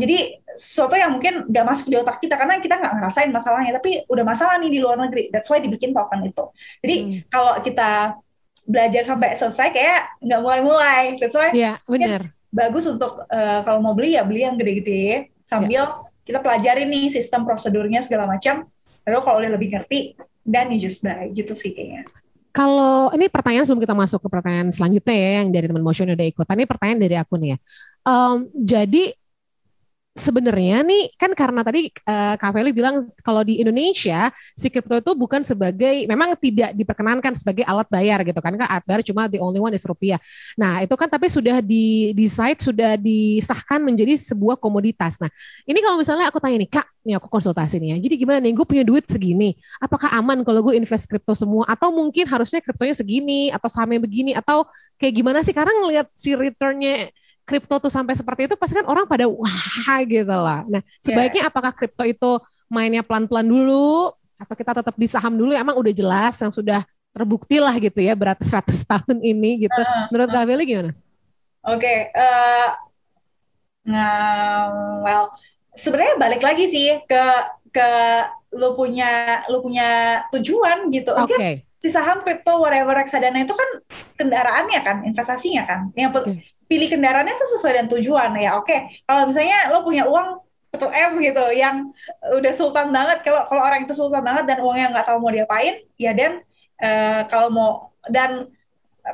jadi 0.00 0.18
sesuatu 0.53 0.96
yang 0.96 1.16
mungkin 1.16 1.48
nggak 1.48 1.64
masuk 1.68 1.86
di 1.92 1.96
otak 2.00 2.18
kita. 2.24 2.34
Karena 2.40 2.57
kita 2.59 2.80
nggak 2.80 2.92
ngerasain 2.98 3.30
masalahnya. 3.30 3.72
Tapi 3.76 4.09
udah 4.09 4.24
masalah 4.24 4.57
nih 4.59 4.70
di 4.72 4.78
luar 4.80 4.96
negeri. 4.96 5.28
That's 5.28 5.48
why 5.53 5.61
dibikin 5.61 5.92
token 5.92 6.24
itu. 6.24 6.44
Jadi 6.80 6.96
hmm. 6.96 7.18
kalau 7.28 7.53
kita 7.61 8.16
belajar 8.62 9.03
sampai 9.05 9.36
selesai 9.36 9.68
kayak 9.76 10.00
nggak 10.24 10.40
mulai-mulai. 10.40 11.20
That's 11.20 11.36
why 11.36 11.53
yeah, 11.53 11.76
benar. 11.84 12.32
bagus 12.48 12.88
untuk 12.88 13.28
uh, 13.28 13.61
kalau 13.61 13.84
mau 13.84 13.92
beli 13.92 14.16
ya 14.16 14.24
beli 14.24 14.48
yang 14.48 14.57
gede-gede. 14.57 15.28
Sambil 15.44 15.84
yeah. 15.84 16.24
kita 16.24 16.40
pelajari 16.40 16.88
nih 16.88 17.12
sistem 17.12 17.44
prosedurnya 17.44 18.00
segala 18.00 18.24
macam. 18.24 18.64
Lalu 19.03 19.18
kalau 19.20 19.36
udah 19.42 19.53
lebih 19.59 19.68
ngerti, 19.74 20.14
dan 20.43 20.70
you 20.74 20.78
just 20.78 21.01
buy 21.01 21.30
gitu 21.30 21.55
sih 21.55 21.70
kayaknya. 21.72 22.07
Kalau 22.53 23.09
ini 23.16 23.32
pertanyaan 23.32 23.64
sebelum 23.64 23.80
kita 23.80 23.97
masuk 23.97 24.20
ke 24.20 24.28
pertanyaan 24.28 24.68
selanjutnya 24.68 25.16
ya 25.16 25.30
yang 25.40 25.49
dari 25.49 25.66
teman 25.72 25.80
motion 25.80 26.12
udah 26.12 26.26
ikutan 26.28 26.61
ini 26.61 26.68
pertanyaan 26.68 27.01
dari 27.01 27.16
aku 27.16 27.34
nih 27.40 27.57
ya. 27.57 27.59
Um, 28.05 28.51
jadi 28.53 29.16
sebenarnya 30.12 30.84
nih 30.84 31.16
kan 31.16 31.32
karena 31.32 31.64
tadi 31.64 31.88
uh, 32.04 32.36
Kak 32.36 32.52
Feli 32.52 32.76
bilang 32.76 33.00
kalau 33.24 33.40
di 33.40 33.64
Indonesia 33.64 34.28
si 34.52 34.68
kripto 34.68 35.00
itu 35.00 35.12
bukan 35.16 35.40
sebagai 35.40 36.04
memang 36.04 36.36
tidak 36.36 36.76
diperkenankan 36.76 37.32
sebagai 37.32 37.64
alat 37.64 37.88
bayar 37.88 38.20
gitu 38.20 38.36
kan 38.44 38.52
Kak 38.60 38.68
alat 38.68 38.84
bayar 38.84 39.00
cuma 39.08 39.24
the 39.32 39.40
only 39.40 39.56
one 39.56 39.72
is 39.72 39.88
rupiah. 39.88 40.20
Nah, 40.60 40.84
itu 40.84 40.92
kan 41.00 41.08
tapi 41.08 41.32
sudah 41.32 41.64
di 41.64 42.12
decide 42.12 42.60
sudah 42.60 43.00
disahkan 43.00 43.80
menjadi 43.80 44.20
sebuah 44.20 44.60
komoditas. 44.60 45.16
Nah, 45.16 45.32
ini 45.64 45.80
kalau 45.80 45.96
misalnya 45.96 46.28
aku 46.28 46.36
tanya 46.44 46.60
nih 46.60 46.68
Kak, 46.68 46.86
nih 47.08 47.16
aku 47.16 47.32
konsultasi 47.32 47.80
nih 47.80 47.96
ya. 47.96 48.04
Jadi 48.04 48.14
gimana 48.20 48.38
nih 48.44 48.52
gue 48.52 48.66
punya 48.68 48.84
duit 48.84 49.08
segini, 49.08 49.56
apakah 49.80 50.12
aman 50.12 50.44
kalau 50.44 50.60
gue 50.60 50.76
invest 50.76 51.08
kripto 51.08 51.32
semua 51.32 51.64
atau 51.64 51.88
mungkin 51.88 52.28
harusnya 52.28 52.60
kriptonya 52.60 52.92
segini 52.92 53.48
atau 53.48 53.72
sahamnya 53.72 54.04
begini 54.04 54.36
atau 54.36 54.68
kayak 55.00 55.14
gimana 55.24 55.40
sih 55.40 55.56
karena 55.56 55.72
ngelihat 55.80 56.06
si 56.12 56.36
returnnya 56.36 57.08
kripto 57.53 57.76
tuh 57.76 57.92
sampai 57.92 58.16
seperti 58.16 58.48
itu 58.48 58.57
pasti 58.57 58.80
kan 58.80 58.88
orang 58.88 59.05
pada 59.05 59.28
wah 59.28 60.00
gitu 60.09 60.32
lah. 60.32 60.64
Nah, 60.64 60.80
sebaiknya 61.05 61.44
yeah. 61.44 61.53
apakah 61.53 61.76
kripto 61.76 62.00
itu 62.09 62.40
mainnya 62.72 63.05
pelan-pelan 63.05 63.44
dulu 63.44 64.09
atau 64.40 64.55
kita 64.57 64.80
tetap 64.80 64.96
di 64.96 65.05
saham 65.05 65.36
dulu 65.36 65.53
emang 65.53 65.76
udah 65.76 65.92
jelas 65.92 66.40
yang 66.40 66.48
sudah 66.48 66.80
terbukti 67.12 67.61
lah 67.61 67.76
gitu 67.76 68.00
ya 68.00 68.16
beratus-ratus 68.16 68.80
tahun 68.90 69.20
ini 69.20 69.68
gitu. 69.68 69.76
Uh, 69.76 70.09
Menurut 70.09 70.32
uh. 70.32 70.34
Kak 70.40 70.44
Feli 70.48 70.64
gimana? 70.64 70.92
Oke, 71.62 71.78
okay, 71.78 71.98
uh, 72.16 72.74
nah, 73.86 74.66
well, 75.05 75.24
sebenarnya 75.78 76.18
balik 76.18 76.42
lagi 76.42 76.66
sih 76.66 76.98
ke 77.07 77.24
ke 77.70 77.88
lu 78.57 78.74
punya 78.74 79.44
lu 79.53 79.61
punya 79.61 80.20
tujuan 80.32 80.88
gitu. 80.88 81.12
Oke. 81.12 81.36
Okay. 81.36 81.55
Si 81.78 81.90
saham 81.90 82.24
kripto 82.24 82.59
whatever 82.59 82.96
reksadana 82.96 83.44
itu 83.44 83.55
kan 83.55 83.70
kendaraannya 84.16 84.80
kan, 84.80 84.96
investasinya 85.07 85.62
kan. 85.68 85.80
Yang 85.94 86.11
okay 86.24 86.51
pilih 86.72 86.88
kendaraannya 86.88 87.36
tuh 87.36 87.48
sesuai 87.52 87.72
dengan 87.76 87.88
tujuan 87.92 88.30
ya 88.40 88.56
oke 88.56 88.64
okay. 88.64 89.04
kalau 89.04 89.28
misalnya 89.28 89.68
lo 89.68 89.84
punya 89.84 90.08
uang 90.08 90.40
satu 90.72 90.88
m 90.88 91.20
gitu 91.20 91.44
yang 91.52 91.92
udah 92.32 92.52
sultan 92.56 92.88
banget 92.88 93.20
kalau 93.20 93.44
kalau 93.44 93.60
orang 93.60 93.84
itu 93.84 93.92
sultan 93.92 94.24
banget 94.24 94.48
dan 94.48 94.64
uangnya 94.64 94.88
nggak 94.96 95.04
tahu 95.04 95.20
mau 95.20 95.28
diapain 95.28 95.84
ya 96.00 96.16
dan 96.16 96.40
uh, 96.80 97.28
kalau 97.28 97.52
mau 97.52 97.70
dan 98.08 98.48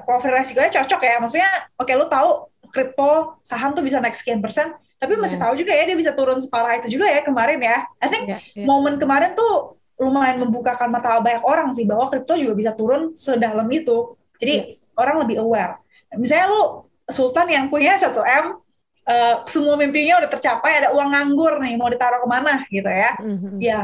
profil 0.06 0.38
resikonya 0.38 0.70
cocok 0.70 1.02
ya 1.02 1.18
maksudnya 1.18 1.50
oke 1.74 1.90
okay, 1.90 1.98
lo 1.98 2.06
tahu 2.06 2.46
kripto 2.70 3.42
saham 3.42 3.74
tuh 3.74 3.82
bisa 3.82 3.98
naik 3.98 4.14
sekian 4.14 4.38
persen 4.38 4.70
tapi 5.02 5.18
masih 5.18 5.42
tahu 5.42 5.58
juga 5.58 5.74
ya 5.74 5.82
dia 5.82 5.98
bisa 5.98 6.14
turun 6.14 6.38
separah 6.38 6.78
itu 6.78 6.94
juga 6.94 7.10
ya 7.10 7.26
kemarin 7.26 7.58
ya 7.58 7.90
I 7.98 8.06
think 8.06 8.30
yeah, 8.30 8.38
yeah. 8.54 8.62
momen 8.62 9.02
kemarin 9.02 9.34
tuh 9.34 9.74
lumayan 9.98 10.38
membukakan 10.38 10.94
mata 10.94 11.18
banyak 11.18 11.42
orang 11.42 11.74
sih 11.74 11.82
bahwa 11.82 12.06
kripto 12.06 12.38
juga 12.38 12.54
bisa 12.54 12.70
turun 12.78 13.18
sedalam 13.18 13.66
itu 13.74 14.14
jadi 14.38 14.78
yeah. 14.78 14.94
orang 14.94 15.26
lebih 15.26 15.42
aware 15.42 15.82
misalnya 16.14 16.54
lo 16.54 16.87
Sultan 17.08 17.48
yang 17.48 17.66
punya 17.72 17.96
satu 17.96 18.20
m 18.20 18.60
uh, 19.08 19.34
semua 19.48 19.74
mimpinya 19.80 20.20
udah 20.20 20.30
tercapai 20.30 20.84
ada 20.84 20.88
uang 20.92 21.08
nganggur 21.12 21.58
nih 21.64 21.74
mau 21.80 21.88
ditaruh 21.88 22.20
ke 22.22 22.28
mana 22.28 22.64
gitu 22.68 22.88
ya. 22.88 23.16
Mm-hmm. 23.18 23.58
ya 23.60 23.78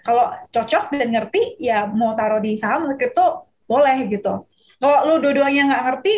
kalau 0.00 0.32
cocok 0.48 0.96
dan 0.96 1.12
ngerti 1.12 1.60
ya 1.60 1.84
mau 1.84 2.16
taruh 2.16 2.40
di 2.40 2.56
saham 2.56 2.88
atau 2.88 2.96
kripto 2.96 3.26
boleh 3.68 4.08
gitu. 4.08 4.48
Kalau 4.80 4.98
lu 5.04 5.14
dua-duanya 5.20 5.68
nggak 5.68 5.82
ngerti 5.92 6.14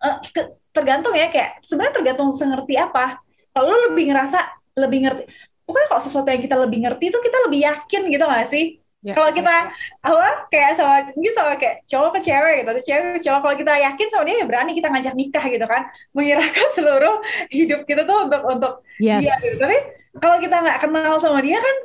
uh, 0.00 0.16
ke, 0.24 0.42
tergantung 0.72 1.12
ya 1.12 1.28
kayak 1.28 1.60
sebenarnya 1.60 1.94
tergantung 2.00 2.32
sengerti 2.32 2.80
apa. 2.80 3.20
Kalau 3.52 3.68
lu 3.68 3.76
lebih 3.92 4.08
ngerasa 4.10 4.40
lebih 4.78 5.04
ngerti 5.04 5.22
pokoknya 5.68 5.88
kalau 5.92 6.00
sesuatu 6.00 6.28
yang 6.32 6.40
kita 6.40 6.56
lebih 6.56 6.78
ngerti 6.80 7.04
itu 7.12 7.18
kita 7.20 7.38
lebih 7.44 7.60
yakin 7.68 8.02
gitu 8.08 8.24
gak 8.24 8.48
sih 8.48 8.80
Ya, 8.98 9.14
kalau 9.14 9.30
kita 9.30 9.70
apa 10.02 10.50
kayak 10.50 10.74
sama 10.74 11.14
mungkin 11.14 11.30
sama 11.30 11.54
kayak 11.54 11.86
cowok 11.86 12.18
ke 12.18 12.20
cewek 12.26 12.54
gitu, 12.66 12.70
cewek 12.82 13.02
ke 13.14 13.20
cowok 13.30 13.40
kalau 13.46 13.54
kita 13.54 13.72
yakin 13.78 14.08
sama 14.10 14.24
dia 14.26 14.36
ya 14.42 14.46
berani 14.50 14.72
kita 14.74 14.88
ngajak 14.90 15.14
nikah 15.14 15.44
gitu 15.46 15.66
kan, 15.70 15.82
menyerahkan 16.18 16.68
seluruh 16.74 17.22
hidup 17.46 17.86
kita 17.86 18.02
tuh 18.02 18.26
untuk 18.26 18.42
untuk 18.50 18.72
yes. 18.98 19.22
dia 19.22 19.34
gitu. 19.38 19.56
Tapi 19.62 19.78
kalau 20.18 20.36
kita 20.42 20.56
nggak 20.58 20.78
kenal 20.82 21.14
sama 21.22 21.38
dia 21.46 21.62
kan 21.62 21.76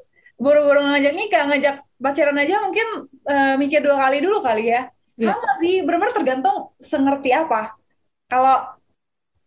buru-buru 0.42 0.82
ngajak 0.82 1.14
nikah, 1.14 1.44
ngajak 1.54 1.76
pacaran 2.02 2.38
aja 2.42 2.56
mungkin 2.66 3.08
uh, 3.30 3.56
mikir 3.62 3.86
dua 3.86 4.10
kali 4.10 4.18
dulu 4.18 4.42
kali 4.42 4.74
ya. 4.74 4.90
Yeah. 5.14 5.38
Sama 5.38 5.52
sih, 5.62 5.86
benar-benar 5.86 6.18
tergantung 6.18 6.74
sengerti 6.82 7.30
apa. 7.30 7.78
Kalau 8.26 8.74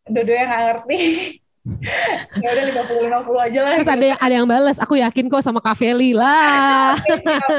dua-duanya 0.06 0.46
nggak 0.46 0.62
ngerti, 0.70 0.98
ya 2.42 2.48
udah 2.54 2.64
lima 2.70 2.82
puluh 2.86 3.02
lima 3.10 3.20
puluh 3.26 3.40
aja 3.42 3.58
lah. 3.66 3.74
Terus 3.78 3.90
ada 3.90 4.06
yang 4.06 4.18
ada 4.22 4.34
yang 4.38 4.46
balas, 4.46 4.78
aku 4.78 4.94
yakin 5.02 5.26
kok 5.26 5.42
sama 5.42 5.58
Kaveli 5.58 6.14
lah. 6.14 6.94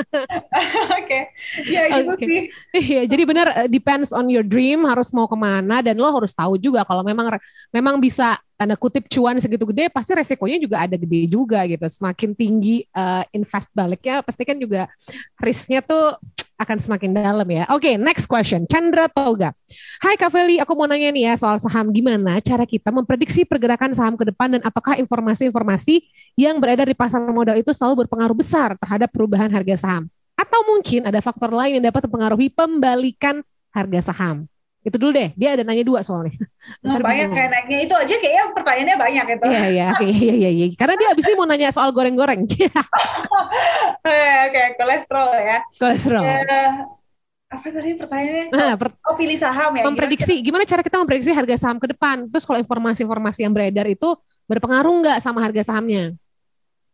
Oke, 0.98 1.20
ya 1.68 1.84
gitu 1.92 2.16
okay. 2.16 2.28
sih. 2.28 2.42
Iya, 2.72 3.02
jadi 3.04 3.24
benar 3.28 3.48
eh, 3.66 3.70
depends 3.70 4.16
on 4.16 4.32
your 4.32 4.48
dream 4.48 4.88
harus 4.88 5.12
mau 5.12 5.28
ke 5.28 5.36
mana 5.36 5.84
dan 5.84 6.00
lo 6.00 6.08
harus 6.08 6.32
tahu 6.32 6.56
juga 6.56 6.88
kalau 6.88 7.04
memang 7.04 7.36
memang 7.76 8.00
bisa 8.00 8.40
tanda 8.58 8.74
kutip 8.74 9.06
cuan 9.06 9.38
segitu 9.38 9.70
gede 9.70 9.94
pasti 9.94 10.18
resikonya 10.18 10.58
juga 10.58 10.82
ada 10.82 10.98
gede 10.98 11.30
juga 11.30 11.62
gitu 11.70 11.86
semakin 11.86 12.34
tinggi 12.34 12.84
uh, 12.90 13.22
invest 13.30 13.70
baliknya 13.72 14.26
pasti 14.26 14.44
kan 14.44 14.58
juga 14.58 14.90
risknya 15.38 15.86
tuh 15.86 16.18
akan 16.58 16.78
semakin 16.82 17.14
dalam 17.14 17.46
ya. 17.46 17.70
Oke, 17.70 17.94
okay, 17.94 17.96
next 18.02 18.26
question. 18.26 18.66
Chandra 18.66 19.06
Toga. 19.06 19.54
Hai 20.02 20.18
Kak 20.18 20.34
Feli, 20.34 20.58
aku 20.58 20.74
mau 20.74 20.90
nanya 20.90 21.14
nih 21.14 21.30
ya 21.30 21.34
soal 21.38 21.62
saham. 21.62 21.94
Gimana 21.94 22.42
cara 22.42 22.66
kita 22.66 22.90
memprediksi 22.90 23.46
pergerakan 23.46 23.94
saham 23.94 24.18
ke 24.18 24.26
depan 24.26 24.58
dan 24.58 24.62
apakah 24.66 24.98
informasi-informasi 24.98 26.02
yang 26.34 26.58
beredar 26.58 26.90
di 26.90 26.98
pasar 26.98 27.22
modal 27.30 27.62
itu 27.62 27.70
selalu 27.70 28.10
berpengaruh 28.10 28.34
besar 28.34 28.74
terhadap 28.82 29.14
perubahan 29.14 29.54
harga 29.54 29.86
saham? 29.86 30.10
Atau 30.34 30.66
mungkin 30.66 31.06
ada 31.06 31.22
faktor 31.22 31.54
lain 31.54 31.78
yang 31.78 31.94
dapat 31.94 32.10
mempengaruhi 32.10 32.50
pembalikan 32.50 33.46
harga 33.70 34.10
saham? 34.10 34.50
Itu 34.88 34.96
dulu 34.96 35.12
deh, 35.12 35.36
dia 35.36 35.60
ada 35.60 35.68
nanya 35.68 35.84
dua 35.84 36.00
soalnya. 36.00 36.32
Nah, 36.84 37.00
banyak 37.00 37.32
kayak 37.32 37.50
naiknya 37.52 37.80
itu 37.88 37.96
aja 37.96 38.16
kayaknya 38.20 38.44
pertanyaannya 38.52 38.96
banyak 39.00 39.26
itu. 39.40 39.46
Iya 39.48 39.66
iya 39.72 39.88
iya 40.04 40.34
iya 40.36 40.50
iya. 40.52 40.66
Karena 40.76 41.00
dia 41.00 41.08
abis 41.16 41.24
ini 41.28 41.36
mau 41.40 41.48
nanya 41.48 41.72
soal 41.72 41.96
goreng-goreng. 41.96 42.44
Oke, 44.48 44.64
kolesterol 44.76 45.30
ya. 45.36 45.60
Kolesterol. 45.80 46.24
Uh, 46.28 46.72
apa 47.48 47.68
tadi 47.72 47.96
pertanyaannya? 47.96 48.46
Nah, 48.52 48.76
per 48.76 48.92
oh 49.00 49.16
pilih 49.16 49.40
saham 49.40 49.72
ya. 49.80 49.84
Memprediksi 49.88 50.44
gimana 50.44 50.68
cara 50.68 50.84
kita 50.84 51.00
memprediksi 51.00 51.32
harga 51.32 51.56
saham 51.56 51.80
ke 51.80 51.88
depan? 51.88 52.28
Terus 52.28 52.44
kalau 52.44 52.60
informasi-informasi 52.60 53.48
yang 53.48 53.56
beredar 53.56 53.88
itu 53.88 54.12
berpengaruh 54.48 54.94
nggak 55.04 55.18
sama 55.24 55.40
harga 55.40 55.72
sahamnya? 55.72 56.12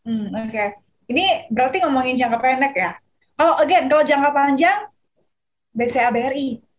Hmm, 0.05 0.29
oke. 0.29 0.49
Okay. 0.53 0.69
Ini 1.09 1.49
berarti 1.49 1.81
ngomongin 1.81 2.13
jangka 2.17 2.37
pendek 2.37 2.73
ya. 2.77 2.93
Kalau 3.33 3.57
again, 3.57 3.89
kalau 3.89 4.05
jangka 4.05 4.29
panjang 4.29 4.77
BCA 5.73 6.13
BRI. 6.13 6.72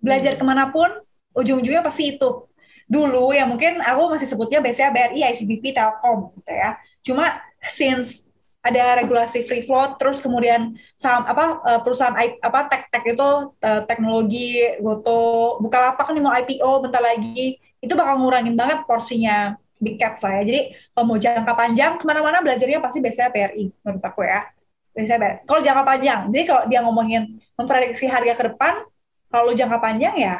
Belajar 0.00 0.34
hmm. 0.34 0.40
ke 0.40 0.44
mana 0.44 0.64
pun, 0.72 0.90
ujung-ujungnya 1.36 1.84
pasti 1.84 2.16
itu. 2.16 2.48
Dulu 2.90 3.30
ya 3.30 3.46
mungkin 3.46 3.78
aku 3.78 4.18
masih 4.18 4.26
sebutnya 4.26 4.58
BCA 4.58 4.90
BRI, 4.90 5.22
ICBP, 5.22 5.76
Telkom 5.76 6.34
gitu 6.34 6.50
ya. 6.50 6.74
Cuma 7.06 7.38
since 7.70 8.30
ada 8.60 9.00
regulasi 9.00 9.40
free 9.44 9.64
float 9.64 9.96
terus 9.96 10.20
kemudian 10.20 10.76
saham 10.92 11.24
apa 11.24 11.64
eh, 11.64 11.80
perusahaan 11.80 12.12
apa 12.44 12.68
tech 12.68 12.92
tech 12.92 13.04
itu 13.08 13.28
eh, 13.64 13.82
teknologi 13.88 14.76
goto 14.84 15.56
bukalapak 15.64 16.12
nih 16.12 16.20
mau 16.20 16.32
IPO 16.36 16.70
bentar 16.84 17.00
lagi 17.00 17.56
itu 17.80 17.92
bakal 17.96 18.20
ngurangin 18.20 18.52
banget 18.52 18.84
porsinya 18.84 19.56
big 19.80 19.96
cap 19.96 20.20
saya 20.20 20.44
jadi 20.44 20.76
kalau 20.92 21.04
mau 21.08 21.16
jangka 21.16 21.52
panjang 21.56 21.96
ke 21.96 22.04
mana-mana 22.04 22.44
belajarnya 22.44 22.84
pasti 22.84 23.00
biasanya 23.00 23.32
PRI 23.32 23.72
menurut 23.80 24.04
aku 24.04 24.20
ya 24.28 24.44
biasanya 24.92 25.18
BRI. 25.24 25.36
kalau 25.48 25.60
jangka 25.64 25.82
panjang 25.88 26.20
jadi 26.28 26.44
kalau 26.44 26.62
dia 26.68 26.80
ngomongin 26.84 27.22
memprediksi 27.56 28.04
harga 28.12 28.36
ke 28.36 28.44
depan 28.52 28.84
kalau 29.30 29.54
jangka 29.54 29.78
panjang 29.78 30.14
ya 30.18 30.36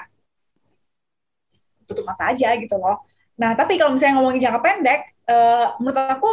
tutup 1.86 2.06
mata 2.06 2.34
aja 2.34 2.54
gitu 2.58 2.76
loh 2.76 3.02
nah 3.40 3.56
tapi 3.56 3.80
kalau 3.80 3.96
misalnya 3.96 4.20
ngomongin 4.20 4.42
jangka 4.44 4.60
pendek 4.60 5.00
uh, 5.30 5.78
menurut 5.80 5.96
aku 5.96 6.32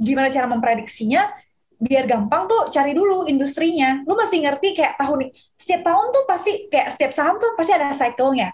gimana 0.00 0.28
cara 0.28 0.50
memprediksinya 0.50 1.30
biar 1.76 2.08
gampang 2.08 2.48
tuh 2.48 2.72
cari 2.72 2.96
dulu 2.96 3.28
industrinya. 3.28 4.00
Lu 4.08 4.16
mesti 4.16 4.40
ngerti 4.40 4.72
kayak 4.72 4.96
tahun 4.96 5.28
setiap 5.56 5.82
tahun 5.84 6.06
tuh 6.12 6.24
pasti 6.24 6.52
kayak 6.72 6.88
setiap 6.92 7.12
saham 7.12 7.36
tuh 7.36 7.52
pasti 7.52 7.72
ada 7.76 7.92
cycle-nya. 7.92 8.48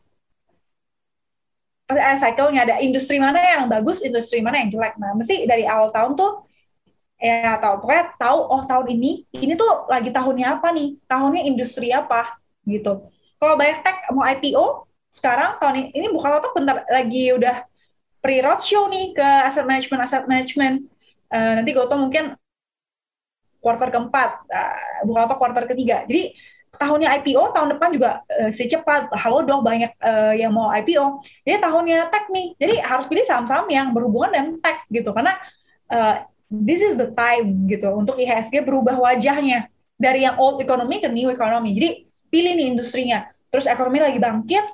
Pasti 1.87 2.01
ada 2.03 2.19
cycle-nya, 2.19 2.61
ada 2.67 2.77
industri 2.83 3.23
mana 3.23 3.39
yang 3.39 3.71
bagus, 3.71 4.03
industri 4.03 4.43
mana 4.43 4.67
yang 4.67 4.71
jelek. 4.75 4.99
Nah, 4.99 5.15
mesti 5.15 5.47
dari 5.47 5.67
awal 5.67 5.95
tahun 5.95 6.19
tuh 6.19 6.51
ya 7.23 7.55
tahu 7.63 7.87
pokoknya 7.87 8.19
tahu 8.19 8.39
oh 8.51 8.63
tahun 8.67 8.99
ini 8.99 9.31
ini 9.39 9.55
tuh 9.55 9.87
lagi 9.87 10.11
tahunnya 10.11 10.59
apa 10.59 10.75
nih? 10.75 10.99
Tahunnya 11.07 11.43
industri 11.47 11.95
apa 11.95 12.43
gitu. 12.67 13.07
Kalau 13.43 13.59
banyak 13.59 13.83
tech 13.83 14.07
mau 14.15 14.23
IPO 14.23 14.87
sekarang 15.11 15.59
tahun 15.59 15.75
ini, 15.83 15.89
ini 15.99 16.07
bukan 16.15 16.31
apa 16.39 16.55
bentar 16.55 16.87
lagi 16.87 17.35
udah 17.35 17.67
pre-roadshow 18.23 18.87
nih 18.87 19.11
ke 19.19 19.29
asset 19.51 19.67
management 19.67 20.01
asset 20.07 20.25
management 20.31 20.87
uh, 21.35 21.59
nanti 21.59 21.75
Goto 21.75 21.99
mungkin 21.99 22.39
kuartal 23.59 23.91
keempat, 23.91 24.31
uh, 24.47 25.03
bukan 25.11 25.23
apa 25.27 25.35
kuartal 25.35 25.67
ketiga. 25.67 26.07
Jadi 26.07 26.39
tahunnya 26.79 27.19
IPO 27.19 27.51
tahun 27.51 27.69
depan 27.75 27.89
juga 27.91 28.23
uh, 28.27 28.51
secepat 28.51 29.11
halo 29.19 29.43
dong 29.43 29.67
banyak 29.67 29.91
uh, 29.99 30.39
yang 30.39 30.55
mau 30.55 30.71
IPO. 30.71 31.19
Jadi 31.43 31.59
tahunnya 31.59 32.15
tech 32.15 32.31
nih. 32.31 32.55
Jadi 32.63 32.75
harus 32.79 33.11
pilih 33.11 33.27
saham-saham 33.27 33.67
yang 33.67 33.91
berhubungan 33.91 34.31
dengan 34.31 34.49
tech 34.63 34.87
gitu 34.87 35.11
karena 35.11 35.35
uh, 35.91 36.23
this 36.47 36.79
is 36.79 36.95
the 36.95 37.11
time 37.19 37.67
gitu 37.67 37.91
untuk 37.91 38.19
IHSG 38.23 38.63
berubah 38.63 38.95
wajahnya 39.03 39.67
dari 39.99 40.27
yang 40.27 40.39
old 40.39 40.63
economy 40.63 41.03
ke 41.03 41.11
new 41.11 41.27
economy. 41.27 41.75
Jadi 41.75 42.12
pilih 42.33 42.57
nih 42.57 42.73
industrinya. 42.73 43.29
Terus 43.53 43.69
ekonomi 43.69 44.01
lagi 44.01 44.17
bangkit, 44.17 44.65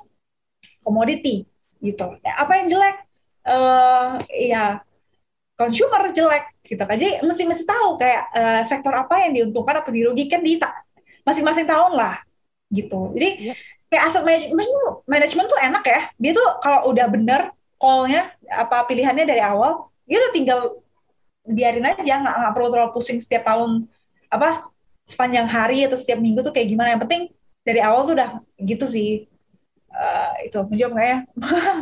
komoditi 0.79 1.43
gitu. 1.83 2.15
Apa 2.23 2.63
yang 2.63 2.71
jelek? 2.71 2.97
Uh, 3.43 4.21
ya 4.31 4.79
consumer 5.59 6.07
jelek 6.15 6.55
gitu 6.63 6.79
kan. 6.79 6.95
Jadi 6.95 7.19
mesti 7.19 7.43
mesti 7.43 7.67
tahu 7.67 7.99
kayak 7.99 8.23
uh, 8.31 8.61
sektor 8.63 8.95
apa 8.95 9.27
yang 9.27 9.35
diuntungkan 9.35 9.83
atau 9.83 9.91
dirugikan 9.91 10.39
di 10.39 10.55
masing-masing 11.27 11.67
tahun 11.67 11.99
lah 11.99 12.23
gitu. 12.71 13.11
Jadi 13.11 13.51
yeah. 13.51 13.57
kayak 13.91 14.03
aset 14.07 14.23
management 14.23 14.71
management 15.03 15.47
tuh 15.51 15.59
enak 15.59 15.83
ya. 15.83 16.01
Dia 16.15 16.31
tuh 16.31 16.47
kalau 16.63 16.87
udah 16.95 17.07
bener 17.11 17.51
call-nya 17.75 18.31
apa 18.47 18.87
pilihannya 18.87 19.27
dari 19.27 19.43
awal, 19.43 19.91
dia 20.07 20.19
udah 20.19 20.31
tinggal 20.31 20.59
biarin 21.49 21.87
aja 21.87 22.13
nggak 22.21 22.35
nggak 22.39 22.53
perlu 22.53 22.67
terlalu 22.69 22.91
pusing 22.93 23.17
setiap 23.17 23.47
tahun 23.47 23.89
apa 24.29 24.69
sepanjang 25.07 25.49
hari 25.49 25.81
atau 25.89 25.97
setiap 25.97 26.21
minggu 26.21 26.45
tuh 26.45 26.53
kayak 26.53 26.69
gimana 26.69 26.93
yang 26.93 27.01
penting 27.01 27.33
dari 27.69 27.85
awal 27.85 28.09
tuh 28.09 28.17
udah 28.17 28.41
gitu 28.57 28.89
sih 28.89 29.29
uh, 29.93 30.31
itu 30.41 30.57
menjawab 30.65 30.91
nggak 30.97 31.07
ya? 31.07 31.17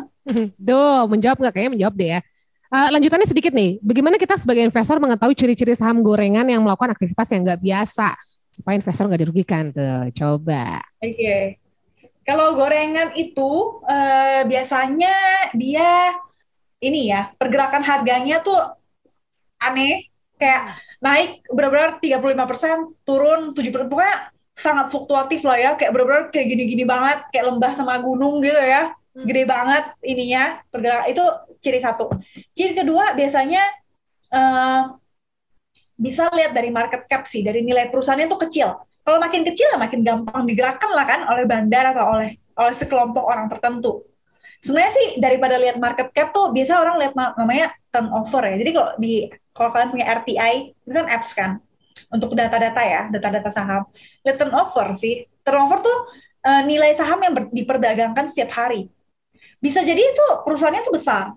Duh, 0.67 1.07
menjawab 1.07 1.37
nggak 1.39 1.53
kayaknya 1.55 1.73
menjawab 1.79 1.95
deh 1.95 2.09
ya. 2.17 2.21
Uh, 2.67 2.91
lanjutannya 2.91 3.23
sedikit 3.23 3.55
nih, 3.55 3.79
bagaimana 3.79 4.19
kita 4.19 4.35
sebagai 4.35 4.59
investor 4.59 4.99
mengetahui 4.99 5.39
ciri-ciri 5.39 5.71
saham 5.71 6.03
gorengan 6.03 6.43
yang 6.51 6.59
melakukan 6.59 6.91
aktivitas 6.91 7.31
yang 7.31 7.47
nggak 7.47 7.63
biasa 7.63 8.11
supaya 8.51 8.75
investor 8.75 9.07
nggak 9.07 9.23
dirugikan 9.23 9.71
tuh? 9.71 10.11
Coba. 10.11 10.83
Oke, 10.99 11.15
okay. 11.15 11.43
kalau 12.27 12.59
gorengan 12.59 13.15
itu 13.15 13.79
uh, 13.87 14.43
biasanya 14.43 15.15
dia 15.55 16.11
ini 16.83 17.07
ya 17.07 17.31
pergerakan 17.39 17.87
harganya 17.87 18.43
tuh 18.43 18.59
aneh, 19.63 20.11
kayak 20.35 20.75
naik 20.99 21.47
benar-benar 21.47 22.03
35 22.03 23.07
turun 23.07 23.55
7 23.55 23.63
pokoknya 23.87 24.35
sangat 24.57 24.89
fluktuatif 24.89 25.45
lah 25.45 25.57
ya, 25.61 25.71
kayak 25.77 25.93
benar-benar 25.93 26.23
kayak 26.33 26.47
gini-gini 26.49 26.83
banget, 26.83 27.29
kayak 27.29 27.45
lembah 27.53 27.71
sama 27.77 28.01
gunung 28.01 28.41
gitu 28.41 28.57
ya 28.57 28.97
gede 29.17 29.49
banget 29.49 29.83
ininya 30.05 30.61
pergerak 30.69 31.09
itu 31.09 31.23
ciri 31.57 31.79
satu. 31.81 32.05
Ciri 32.53 32.77
kedua 32.77 33.17
biasanya 33.17 33.63
uh, 34.29 34.93
bisa 35.97 36.29
lihat 36.29 36.53
dari 36.53 36.69
market 36.69 37.09
cap 37.09 37.25
sih, 37.25 37.41
dari 37.41 37.65
nilai 37.65 37.89
perusahaannya 37.89 38.29
itu 38.29 38.37
kecil. 38.37 38.69
Kalau 39.01 39.17
makin 39.17 39.41
kecil 39.47 39.73
ya 39.73 39.77
makin 39.79 40.03
gampang 40.03 40.43
digerakkan 40.45 40.91
lah 40.93 41.05
kan 41.07 41.25
oleh 41.31 41.47
bandar 41.47 41.95
atau 41.95 42.19
oleh 42.19 42.37
oleh 42.59 42.75
sekelompok 42.75 43.23
orang 43.25 43.47
tertentu. 43.49 44.05
Sebenarnya 44.61 44.93
sih 44.93 45.07
daripada 45.21 45.55
lihat 45.57 45.77
market 45.81 46.11
cap 46.13 46.33
tuh 46.33 46.51
biasa 46.51 46.81
orang 46.81 46.97
lihat 47.01 47.13
namanya 47.15 47.73
turnover 47.89 48.43
ya. 48.45 48.55
Jadi 48.61 48.71
kalau 48.75 48.91
di 48.99 49.13
kalau 49.55 49.69
kalian 49.73 49.89
punya 49.89 50.05
RTI 50.21 50.53
itu 50.85 50.93
kan 50.93 51.07
apps 51.09 51.33
kan 51.33 51.51
untuk 52.13 52.33
data-data 52.37 52.81
ya, 52.83 53.01
data-data 53.11 53.49
saham. 53.49 53.83
Lihat 54.23 54.37
turnover 54.37 54.93
sih. 54.93 55.25
Turnover 55.41 55.81
tuh 55.81 55.97
uh, 56.47 56.61
nilai 56.63 56.95
saham 56.95 57.19
yang 57.19 57.33
diperdagangkan 57.51 58.31
setiap 58.31 58.55
hari. 58.55 58.87
Bisa 59.57 59.81
jadi 59.81 59.99
itu 59.99 60.25
perusahaannya 60.45 60.85
itu 60.85 60.93
besar. 60.93 61.33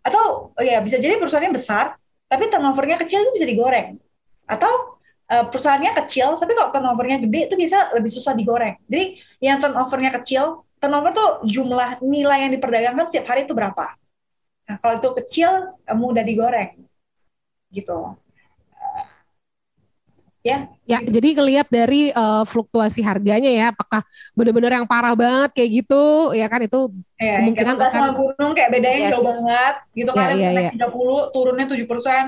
Atau 0.00 0.54
oh 0.54 0.64
ya 0.64 0.78
bisa 0.80 0.96
jadi 0.96 1.18
perusahaannya 1.18 1.52
besar 1.52 1.98
tapi 2.28 2.48
turnovernya 2.48 2.96
kecil 3.00 3.24
itu 3.28 3.32
bisa 3.34 3.46
digoreng. 3.48 3.98
Atau 4.46 5.00
uh, 5.28 5.44
perusahaannya 5.50 5.92
kecil 6.04 6.38
tapi 6.38 6.52
kalau 6.54 6.70
turnovernya 6.70 7.18
gede 7.24 7.52
itu 7.52 7.54
bisa 7.58 7.90
lebih 7.92 8.10
susah 8.12 8.32
digoreng. 8.32 8.78
Jadi 8.86 9.18
yang 9.42 9.58
turnovernya 9.58 10.14
kecil 10.22 10.64
turnover 10.78 11.10
tuh 11.12 11.30
jumlah 11.44 11.98
nilai 12.00 12.46
yang 12.46 12.52
diperdagangkan 12.54 13.10
setiap 13.10 13.34
hari 13.34 13.44
itu 13.44 13.52
berapa? 13.52 13.98
Nah 14.70 14.76
kalau 14.78 14.94
itu 15.00 15.08
kecil 15.24 15.50
mudah 15.92 16.22
digoreng. 16.22 16.78
Gitu 17.68 17.98
ya. 20.42 20.58
Ya, 20.88 20.98
jadi 21.04 21.28
ngelihat 21.36 21.66
dari 21.68 22.10
uh, 22.14 22.44
fluktuasi 22.48 23.04
harganya 23.04 23.50
ya, 23.50 23.66
apakah 23.70 24.00
benar-benar 24.32 24.80
yang 24.80 24.86
parah 24.88 25.12
banget 25.12 25.50
kayak 25.52 25.70
gitu, 25.84 26.32
ya 26.32 26.46
kan 26.48 26.60
itu 26.64 26.80
ya, 27.20 27.42
kemungkinan 27.42 27.74
akan 27.76 27.90
sama 27.92 28.10
gunung 28.16 28.52
kayak 28.56 28.70
bedanya 28.72 28.98
yes. 28.98 29.12
jauh 29.12 29.26
banget, 29.26 29.74
gitu 29.92 30.10
kan 30.16 30.26
ya, 30.32 30.36
ya, 30.36 30.48
naik 30.54 30.74
ya. 30.74 30.88
30, 30.88 31.34
turunnya 31.34 31.66
7 31.68 31.90
persen, 31.90 32.22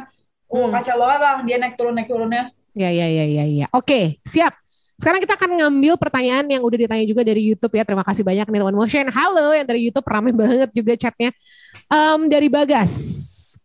oh 0.53 0.69
hmm. 0.69 0.73
kacau 0.77 0.97
banget 1.01 1.21
lah 1.25 1.35
dia 1.47 1.57
naik 1.57 1.75
turun 1.81 1.95
naik 1.97 2.09
turunnya. 2.11 2.45
Ya, 2.77 2.91
ya, 2.95 3.07
ya, 3.11 3.25
ya, 3.27 3.45
ya. 3.47 3.67
Oke, 3.75 4.23
siap. 4.23 4.55
Sekarang 5.01 5.19
kita 5.25 5.35
akan 5.35 5.65
ngambil 5.65 5.97
pertanyaan 5.97 6.45
yang 6.45 6.61
udah 6.61 6.77
ditanya 6.77 7.09
juga 7.09 7.25
dari 7.25 7.41
YouTube 7.41 7.73
ya. 7.73 7.89
Terima 7.89 8.05
kasih 8.05 8.21
banyak 8.21 8.47
nih 8.47 8.61
teman 8.61 8.77
Motion. 8.77 9.07
Halo 9.09 9.57
yang 9.57 9.65
dari 9.65 9.89
YouTube 9.89 10.05
ramai 10.05 10.31
banget 10.37 10.71
juga 10.77 10.93
chatnya. 10.93 11.33
Um, 11.89 12.29
dari 12.29 12.53
Bagas. 12.53 12.93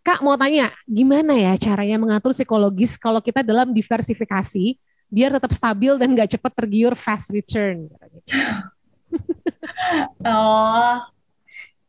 Kak 0.05 0.21
mau 0.21 0.37
tanya, 0.37 0.69
gimana 0.85 1.33
ya 1.33 1.57
caranya 1.57 1.97
mengatur 1.97 2.29
psikologis 2.29 2.93
kalau 2.93 3.17
kita 3.25 3.41
dalam 3.41 3.73
diversifikasi 3.73 4.77
biar 5.09 5.33
tetap 5.33 5.49
stabil 5.49 5.97
dan 5.97 6.13
gak 6.13 6.37
cepat 6.37 6.53
tergiur 6.53 6.93
fast 6.93 7.33
return? 7.33 7.89
oh, 10.29 11.01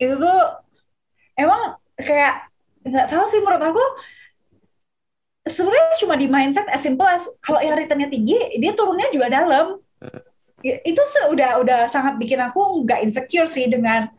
itu 0.00 0.16
tuh 0.16 0.40
emang 1.36 1.76
kayak 2.00 2.48
nggak 2.86 3.06
tahu 3.12 3.24
sih 3.28 3.42
menurut 3.44 3.62
aku 3.68 3.84
sebenarnya 5.44 5.84
cuma 6.00 6.14
di 6.16 6.26
mindset 6.30 6.64
as 6.72 6.80
simple 6.80 7.04
as 7.04 7.26
kalau 7.42 7.58
yang 7.58 7.74
returnnya 7.74 8.06
tinggi 8.06 8.38
dia 8.62 8.72
turunnya 8.72 9.10
juga 9.10 9.28
dalam 9.28 9.82
itu 10.62 11.02
sudah 11.04 11.62
udah 11.62 11.80
sangat 11.90 12.18
bikin 12.18 12.38
aku 12.42 12.86
nggak 12.86 13.02
insecure 13.02 13.50
sih 13.50 13.66
dengan 13.70 14.10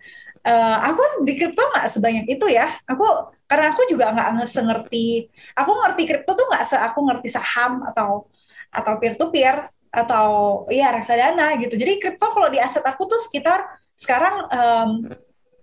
uh, 0.44 0.78
aku 0.84 1.28
di 1.28 1.36
kripto 1.36 1.60
nggak 1.60 1.88
sebanyak 1.92 2.26
itu 2.28 2.46
ya 2.52 2.76
aku 2.88 3.37
karena 3.48 3.72
aku 3.72 3.82
juga 3.88 4.12
nggak 4.12 4.44
ngerti 4.44 5.32
aku 5.56 5.72
ngerti 5.72 6.02
kripto 6.04 6.32
tuh 6.36 6.46
nggak 6.52 6.64
se 6.68 6.76
aku 6.76 7.00
ngerti 7.08 7.30
saham 7.32 7.80
atau 7.88 8.28
atau 8.72 8.94
peer 9.00 9.16
to 9.16 9.32
peer 9.32 9.72
atau 9.88 10.28
ya 10.68 10.92
reksadana 10.92 11.56
gitu. 11.58 11.80
Jadi 11.80 11.98
kripto 11.98 12.28
kalau 12.30 12.52
di 12.52 12.60
aset 12.60 12.84
aku 12.84 13.08
tuh 13.08 13.18
sekitar 13.18 13.64
sekarang 13.96 14.46
um, 14.52 14.90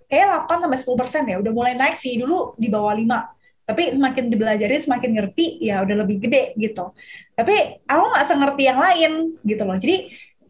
kayak 0.09 0.49
8 0.49 0.65
sampai 0.65 0.79
10 0.81 1.01
persen 1.01 1.23
ya. 1.29 1.37
Udah 1.39 1.53
mulai 1.53 1.77
naik 1.77 1.95
sih 1.95 2.17
dulu 2.17 2.57
di 2.57 2.73
bawah 2.73 2.97
5 2.97 3.35
tapi 3.65 3.97
semakin 3.97 4.29
dibelajari 4.29 4.77
semakin 4.77 5.11
ngerti 5.17 5.57
ya 5.65 5.81
udah 5.81 5.97
lebih 6.05 6.21
gede 6.29 6.53
gitu. 6.61 6.93
Tapi 7.33 7.85
aku 7.89 8.05
nggak 8.13 8.27
sengerti 8.29 8.63
yang 8.69 8.81
lain 8.81 9.13
gitu 9.41 9.63
loh. 9.65 9.77
Jadi 9.81 9.97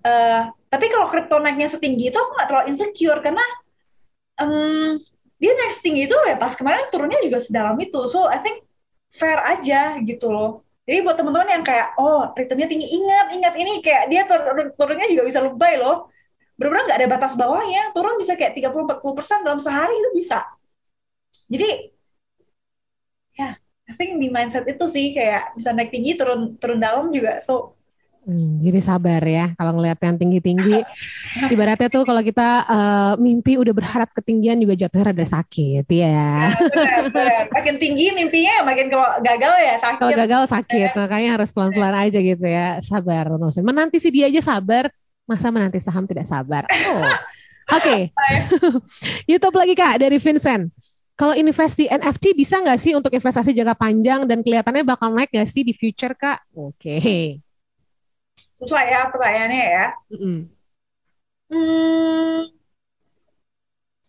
uh, 0.02 0.50
tapi 0.70 0.86
kalau 0.90 1.06
kripto 1.06 1.38
naiknya 1.38 1.70
setinggi 1.70 2.10
itu 2.10 2.18
aku 2.18 2.30
nggak 2.34 2.48
terlalu 2.50 2.66
insecure 2.74 3.20
karena 3.22 3.44
um, 4.42 4.98
dia 5.40 5.52
naik 5.52 5.72
setinggi 5.74 6.02
itu 6.06 6.16
ya 6.26 6.36
pas 6.38 6.54
kemarin 6.54 6.86
turunnya 6.92 7.20
juga 7.26 7.38
sedalam 7.42 7.76
itu. 7.82 8.00
So 8.06 8.26
I 8.30 8.38
think 8.40 8.64
fair 9.10 9.38
aja 9.42 9.98
gitu 10.02 10.30
loh. 10.30 10.62
Jadi 10.84 10.98
buat 11.00 11.16
teman-teman 11.16 11.48
yang 11.48 11.64
kayak 11.64 11.96
oh 11.96 12.28
returnnya 12.36 12.68
tinggi 12.68 12.86
ingat 12.92 13.26
ingat 13.32 13.54
ini 13.56 13.72
kayak 13.80 14.02
dia 14.12 14.22
turun 14.28 14.68
turunnya 14.76 15.06
juga 15.08 15.22
bisa 15.24 15.40
lebay 15.40 15.80
loh. 15.80 16.12
Benar-benar 16.54 16.82
nggak 16.86 16.98
ada 17.02 17.08
batas 17.10 17.32
bawahnya 17.34 17.90
turun 17.96 18.14
bisa 18.20 18.38
kayak 18.38 18.54
30-40 18.54 19.18
persen 19.18 19.38
dalam 19.42 19.58
sehari 19.58 19.94
itu 19.96 20.10
bisa. 20.14 20.44
Jadi 21.48 21.68
ya 23.34 23.58
I 23.84 23.92
think 23.96 24.16
di 24.22 24.28
mindset 24.32 24.64
itu 24.70 24.84
sih 24.88 25.12
kayak 25.16 25.56
bisa 25.58 25.70
naik 25.74 25.90
tinggi 25.92 26.16
turun 26.20 26.56
turun 26.60 26.78
dalam 26.78 27.10
juga. 27.10 27.40
So 27.42 27.76
Hmm, 28.24 28.56
jadi 28.64 28.80
sabar 28.80 29.20
ya 29.20 29.52
kalau 29.52 29.76
ngeliat 29.76 30.00
yang 30.00 30.16
tinggi-tinggi. 30.16 30.80
Ibaratnya 31.52 31.92
tuh 31.92 32.08
kalau 32.08 32.24
kita 32.24 32.64
uh, 32.64 33.12
mimpi 33.20 33.60
udah 33.60 33.76
berharap 33.76 34.08
ketinggian 34.16 34.56
juga 34.64 34.72
jatuhnya 34.80 35.12
rada 35.12 35.26
sakit 35.28 35.84
ya. 35.92 36.08
ya 36.48 36.56
benar, 36.56 37.02
benar. 37.12 37.44
Makin 37.52 37.74
tinggi 37.76 38.16
mimpinya, 38.16 38.64
makin 38.64 38.88
kalau 38.88 39.20
gagal 39.20 39.54
ya 39.60 39.74
sakit. 39.76 40.00
Kalau 40.00 40.16
gagal 40.16 40.42
sakit, 40.48 40.88
ya. 40.88 40.96
makanya 40.96 41.30
harus 41.36 41.52
pelan-pelan 41.52 41.92
aja 41.92 42.18
gitu 42.24 42.46
ya. 42.48 42.80
Sabar, 42.80 43.28
Menanti 43.60 44.00
si 44.00 44.08
dia 44.08 44.32
aja 44.32 44.40
sabar, 44.40 44.88
masa 45.28 45.52
menanti 45.52 45.84
saham 45.84 46.08
tidak 46.08 46.24
sabar. 46.24 46.64
Oh. 46.64 47.04
Oke, 47.04 47.12
okay. 47.76 48.00
YouTube 49.28 49.56
lagi 49.56 49.76
kak 49.76 50.00
dari 50.00 50.16
Vincent. 50.16 50.72
Kalau 51.14 51.36
invest 51.36 51.76
di 51.76 51.86
NFT 51.86 52.34
bisa 52.34 52.58
nggak 52.58 52.80
sih 52.80 52.96
untuk 52.96 53.12
investasi 53.12 53.52
jangka 53.52 53.76
panjang 53.76 54.24
dan 54.24 54.40
kelihatannya 54.40 54.82
bakal 54.82 55.12
naik 55.12 55.28
nggak 55.28 55.46
sih 55.46 55.60
di 55.60 55.76
future 55.76 56.16
kak? 56.16 56.40
Oke. 56.56 56.98
Okay 56.98 57.43
susah 58.64 58.84
ya 58.84 59.00
pertanyaannya 59.12 59.64
ya. 59.68 59.86
Mm-hmm. 60.10 60.38
Hmm, 61.44 62.50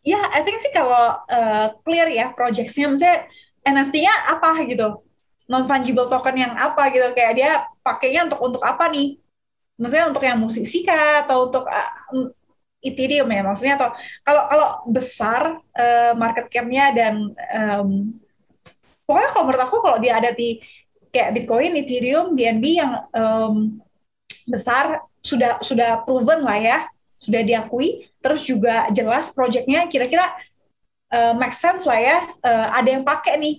ya, 0.01 0.19
I 0.31 0.41
think 0.41 0.57
sih 0.63 0.71
kalau 0.71 1.19
uh, 1.27 1.65
clear 1.83 2.07
ya 2.09 2.31
projectnya, 2.31 2.87
misalnya 2.89 3.27
NFT-nya 3.67 4.13
apa 4.33 4.49
gitu, 4.65 5.03
non 5.51 5.67
fungible 5.67 6.07
token 6.07 6.39
yang 6.39 6.53
apa 6.55 6.89
gitu, 6.95 7.11
kayak 7.11 7.33
dia 7.35 7.51
pakainya 7.83 8.25
untuk 8.31 8.39
untuk 8.41 8.63
apa 8.63 8.87
nih? 8.89 9.19
Maksudnya 9.75 10.07
untuk 10.07 10.23
yang 10.23 10.39
musisi 10.39 10.87
kah 10.87 11.27
atau 11.27 11.51
untuk 11.51 11.67
uh, 11.67 11.91
Ethereum 12.85 13.25
ya 13.33 13.41
maksudnya 13.41 13.75
atau 13.81 13.89
kalau 14.21 14.45
kalau 14.45 14.67
besar 14.93 15.57
uh, 15.57 16.13
market 16.13 16.53
cap-nya 16.53 16.93
dan 16.93 17.33
um, 17.33 18.13
pokoknya 19.09 19.29
kalau 19.33 19.43
menurut 19.49 19.63
aku 19.65 19.77
kalau 19.81 19.97
dia 19.97 20.21
ada 20.21 20.29
di 20.29 20.61
kayak 21.09 21.33
Bitcoin, 21.33 21.73
Ethereum, 21.79 22.37
BNB 22.37 22.65
yang 22.77 22.91
um, 23.15 23.81
besar 24.45 25.01
sudah 25.25 25.57
sudah 25.59 26.05
proven 26.05 26.45
lah 26.45 26.57
ya 26.57 26.77
sudah 27.17 27.41
diakui. 27.41 28.09
Terus 28.21 28.45
juga 28.45 28.89
jelas 28.93 29.33
proyeknya 29.33 29.89
kira-kira 29.89 30.33
uh, 31.13 31.33
make 31.37 31.53
sense 31.53 31.85
lah 31.85 31.99
ya 31.99 32.17
uh, 32.45 32.67
ada 32.73 32.89
yang 32.89 33.03
pakai 33.05 33.37
nih 33.37 33.55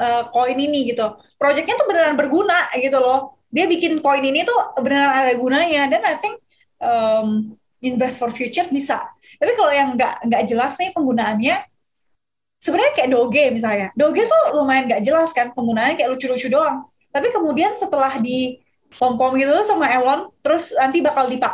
uh, 0.00 0.28
koin 0.32 0.56
ini 0.56 0.92
gitu. 0.92 1.04
Proyeknya 1.36 1.76
tuh 1.76 1.86
beneran 1.88 2.16
berguna 2.16 2.68
gitu 2.76 2.96
loh. 3.00 3.40
Dia 3.52 3.64
bikin 3.68 4.00
koin 4.04 4.24
ini 4.24 4.44
tuh 4.44 4.80
beneran 4.80 5.12
ada 5.12 5.34
gunanya. 5.36 5.88
Dan 5.88 6.02
I 6.04 6.16
think 6.20 6.36
um, 6.80 7.56
invest 7.80 8.20
for 8.20 8.32
future 8.32 8.68
bisa. 8.68 9.00
Tapi 9.36 9.52
kalau 9.52 9.72
yang 9.72 9.96
nggak 9.96 10.28
nggak 10.28 10.42
jelas 10.48 10.80
nih 10.80 10.96
penggunaannya 10.96 11.56
sebenarnya 12.60 12.92
kayak 12.96 13.10
doge 13.12 13.44
misalnya. 13.52 13.88
Doge 13.92 14.24
tuh 14.24 14.42
lumayan 14.56 14.88
nggak 14.88 15.02
jelas 15.04 15.30
kan 15.36 15.52
penggunaannya 15.52 15.96
kayak 16.00 16.10
lucu-lucu 16.12 16.48
doang. 16.48 16.88
Tapi 17.12 17.32
kemudian 17.32 17.72
setelah 17.76 18.20
di 18.20 18.60
pom-pom 18.96 19.36
gitu 19.36 19.52
sama 19.62 19.92
Elon, 19.92 20.32
terus 20.40 20.72
nanti 20.72 21.04
bakal 21.04 21.28
dipak. 21.28 21.52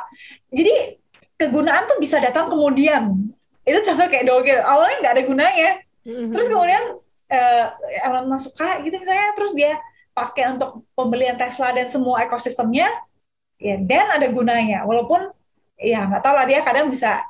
Jadi 0.51 0.99
kegunaan 1.35 1.91
tuh 1.91 1.99
bisa 1.99 2.23
datang 2.23 2.47
kemudian. 2.47 3.19
Itu 3.63 3.79
contoh 3.83 4.07
kayak 4.11 4.27
Doge, 4.27 4.59
awalnya 4.59 4.97
nggak 5.03 5.15
ada 5.15 5.25
gunanya. 5.27 5.71
Mm-hmm. 6.03 6.31
Terus 6.35 6.47
kemudian 6.51 6.85
uh, 7.31 7.67
Elon 8.07 8.27
masuk 8.27 8.55
kak 8.59 8.83
gitu 8.83 8.99
misalnya, 8.99 9.35
terus 9.39 9.53
dia 9.55 9.79
pakai 10.15 10.55
untuk 10.55 10.83
pembelian 10.99 11.39
Tesla 11.39 11.71
dan 11.71 11.87
semua 11.87 12.27
ekosistemnya, 12.27 12.91
ya 13.59 13.79
dan 13.79 14.07
ada 14.19 14.27
gunanya. 14.31 14.83
Walaupun 14.83 15.31
ya 15.79 16.07
nggak 16.11 16.23
tahu 16.23 16.35
lah 16.35 16.47
dia 16.47 16.61
kadang 16.63 16.91
bisa 16.91 17.23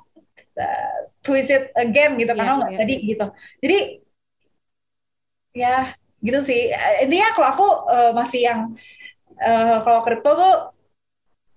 uh, 0.57 0.99
twist 1.21 1.53
it 1.53 1.69
again 1.77 2.17
gitu, 2.17 2.33
karena 2.33 2.65
nggak 2.65 2.73
yeah. 2.77 2.81
tadi 2.81 2.95
gitu. 3.05 3.27
Jadi 3.61 3.79
ya 5.53 5.77
gitu 6.25 6.41
sih. 6.41 6.73
Intinya 7.05 7.29
kalau 7.37 7.49
aku 7.53 7.67
uh, 7.93 8.13
masih 8.17 8.41
yang 8.49 8.61
uh, 9.39 9.79
kalau 9.85 10.01
kripto 10.05 10.31
tuh 10.35 10.55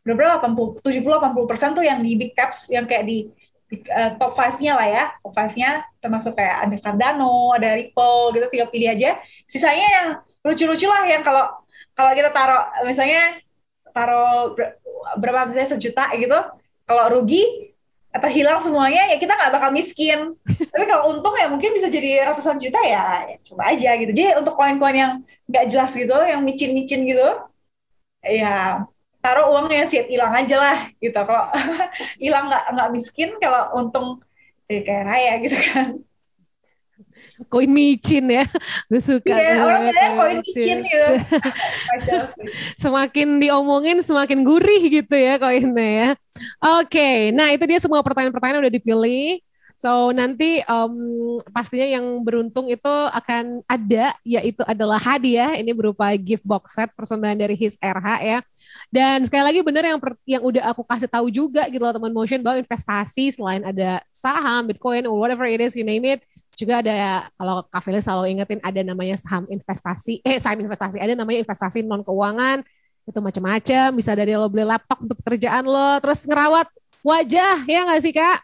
berapa 0.06 0.38
80 0.38 0.86
70 0.86 1.02
80 1.02 1.50
persen 1.50 1.70
tuh 1.74 1.82
yang 1.82 2.00
di 2.06 2.14
big 2.14 2.38
caps 2.38 2.70
yang 2.70 2.86
kayak 2.86 3.10
di, 3.10 3.26
di 3.66 3.76
uh, 3.90 4.14
top 4.22 4.38
5-nya 4.38 4.74
lah 4.78 4.88
ya. 4.88 5.04
Top 5.18 5.34
5-nya 5.34 5.82
termasuk 5.98 6.38
kayak 6.38 6.70
ada 6.70 6.76
Cardano 6.78 7.58
ada 7.58 7.74
Ripple 7.74 8.38
gitu 8.38 8.46
tinggal 8.54 8.70
pilih 8.70 8.90
aja. 8.94 9.18
Sisanya 9.50 9.88
yang 9.90 10.08
lucu-lucu 10.46 10.86
lah 10.86 11.10
yang 11.10 11.26
kalau 11.26 11.50
kalau 11.98 12.12
kita 12.14 12.30
taruh 12.30 12.70
misalnya 12.86 13.42
taruh 13.90 14.54
berapa 15.18 15.50
misalnya 15.50 15.70
sejuta 15.74 16.12
gitu 16.20 16.38
kalau 16.86 17.04
rugi 17.10 17.74
atau 18.16 18.32
hilang 18.32 18.64
semuanya 18.64 19.12
ya 19.12 19.18
kita 19.18 19.34
nggak 19.34 19.52
bakal 19.58 19.70
miskin. 19.74 20.38
Tapi 20.72 20.86
kalau 20.86 21.18
untung 21.18 21.34
ya 21.34 21.50
mungkin 21.50 21.74
bisa 21.74 21.90
jadi 21.90 22.30
ratusan 22.30 22.62
juta 22.62 22.80
ya, 22.86 23.26
ya 23.28 23.38
coba 23.42 23.74
aja 23.74 23.90
gitu. 23.98 24.12
Jadi 24.14 24.40
untuk 24.40 24.54
koin-koin 24.54 24.96
yang 24.96 25.12
nggak 25.50 25.66
jelas 25.68 25.92
gitu 25.98 26.14
yang 26.24 26.46
micin-micin 26.46 27.04
gitu 27.10 27.28
ya 28.26 28.82
taruh 29.26 29.50
uangnya 29.58 29.90
siap 29.90 30.06
hilang 30.06 30.30
aja 30.34 30.56
lah 30.62 30.78
gitu. 31.02 31.18
Kalau 31.18 31.50
hilang 32.24 32.46
nggak 32.46 32.66
nggak 32.78 32.90
miskin 32.94 33.30
kalau 33.42 33.74
untung 33.74 34.22
ya 34.70 34.82
kayak 34.86 35.04
raya 35.10 35.34
gitu 35.42 35.58
kan. 35.74 35.88
Koin 37.52 37.68
micin 37.68 38.26
ya 38.32 38.48
gue 38.90 39.02
suka 39.02 39.34
yeah, 39.34 39.66
orang 39.66 39.92
koin 40.16 40.38
micin. 40.46 40.86
gitu. 40.86 41.08
Semakin 42.82 43.42
diomongin 43.42 44.00
semakin 44.00 44.46
gurih 44.46 44.84
gitu 44.90 45.16
ya 45.18 45.42
koinnya 45.42 45.90
ya. 45.90 46.10
Oke 46.78 46.94
okay, 46.94 47.18
nah 47.34 47.50
itu 47.50 47.66
dia 47.66 47.82
semua 47.82 48.06
pertanyaan-pertanyaan 48.06 48.62
udah 48.68 48.74
dipilih 48.74 49.42
So 49.76 50.16
nanti 50.16 50.64
um, 50.72 51.36
pastinya 51.52 51.84
yang 51.84 52.24
beruntung 52.24 52.72
itu 52.72 52.96
akan 53.12 53.60
ada 53.68 54.16
yaitu 54.24 54.64
adalah 54.64 54.96
hadiah. 54.96 55.60
Ini 55.60 55.76
berupa 55.76 56.16
gift 56.16 56.48
box 56.48 56.80
set 56.80 56.96
persembahan 56.96 57.36
dari 57.36 57.60
His 57.60 57.76
RH 57.84 58.08
ya. 58.24 58.40
Dan 58.88 59.28
sekali 59.28 59.44
lagi 59.52 59.60
benar 59.60 59.84
yang 59.84 60.00
per, 60.00 60.16
yang 60.24 60.40
udah 60.48 60.72
aku 60.72 60.88
kasih 60.88 61.12
tahu 61.12 61.28
juga 61.28 61.68
gitu 61.68 61.84
loh 61.84 61.92
teman 61.92 62.16
motion 62.16 62.40
bahwa 62.40 62.64
investasi 62.64 63.36
selain 63.36 63.68
ada 63.68 64.00
saham, 64.16 64.64
Bitcoin 64.72 65.04
or 65.12 65.20
whatever 65.20 65.44
it 65.44 65.60
is 65.60 65.76
you 65.76 65.84
name 65.84 66.08
it 66.08 66.24
juga 66.56 66.80
ada 66.80 67.28
kalau 67.36 67.68
Kak 67.68 67.84
selalu 67.84 68.32
ingetin 68.32 68.64
ada 68.64 68.80
namanya 68.80 69.20
saham 69.20 69.44
investasi 69.52 70.24
eh 70.28 70.40
saham 70.40 70.64
investasi. 70.64 71.04
Ada 71.04 71.20
namanya 71.20 71.44
investasi 71.44 71.84
non 71.84 72.00
keuangan 72.00 72.64
itu 73.06 73.20
macam-macam 73.22 73.88
bisa 73.94 74.18
dari 74.18 74.34
lo 74.34 74.50
beli 74.50 74.66
laptop 74.66 74.98
untuk 75.04 75.20
pekerjaan 75.22 75.62
lo 75.68 76.02
terus 76.02 76.26
ngerawat 76.26 76.66
wajah 77.06 77.62
ya 77.70 77.86
nggak 77.86 78.02
sih 78.02 78.10
kak 78.10 78.42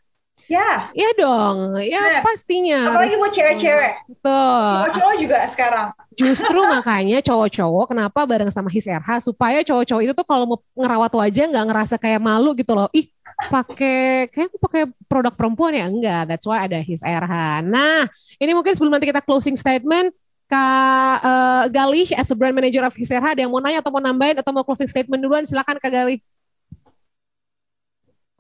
Ya. 0.52 0.92
Iya 0.92 1.10
dong. 1.16 1.80
Ya, 1.80 2.20
ya. 2.20 2.20
pastinya. 2.20 2.92
Apalagi 2.92 3.16
buat 3.16 3.32
cewek-cewek. 3.32 3.92
Tuh. 4.20 4.76
Cowok-cowok 4.84 5.16
juga 5.16 5.40
sekarang. 5.48 5.88
Justru 6.20 6.60
makanya 6.68 7.24
cowok-cowok 7.24 7.96
kenapa 7.96 8.20
bareng 8.28 8.52
sama 8.52 8.68
His 8.68 8.84
RH 8.84 9.32
supaya 9.32 9.64
cowok-cowok 9.64 10.02
itu 10.04 10.12
tuh 10.12 10.28
kalau 10.28 10.44
mau 10.44 10.60
ngerawat 10.76 11.12
wajah 11.16 11.46
nggak 11.48 11.66
ngerasa 11.72 11.96
kayak 11.96 12.20
malu 12.20 12.52
gitu 12.60 12.76
loh. 12.76 12.92
Ih, 12.92 13.08
pakai 13.48 14.28
kayak 14.28 14.52
aku 14.52 14.58
pakai 14.60 14.84
produk 15.08 15.32
perempuan 15.32 15.72
ya 15.72 15.88
enggak. 15.88 16.28
That's 16.28 16.44
why 16.44 16.68
ada 16.68 16.84
His 16.84 17.00
RH. 17.00 17.64
Nah, 17.64 18.12
ini 18.36 18.52
mungkin 18.52 18.76
sebelum 18.76 18.92
nanti 18.92 19.08
kita 19.08 19.24
closing 19.24 19.56
statement 19.56 20.12
Kak 20.52 21.18
uh, 21.24 21.64
Galih 21.72 22.12
as 22.12 22.28
a 22.28 22.36
brand 22.36 22.52
manager 22.52 22.84
of 22.84 22.92
His 22.92 23.08
RH 23.08 23.40
ada 23.40 23.42
yang 23.48 23.52
mau 23.56 23.64
nanya 23.64 23.80
atau 23.80 23.96
mau 23.96 24.04
nambahin 24.04 24.36
atau 24.36 24.52
mau 24.52 24.68
closing 24.68 24.92
statement 24.92 25.24
duluan 25.24 25.48
silakan 25.48 25.80
Kak 25.80 25.88
Galih. 25.88 26.20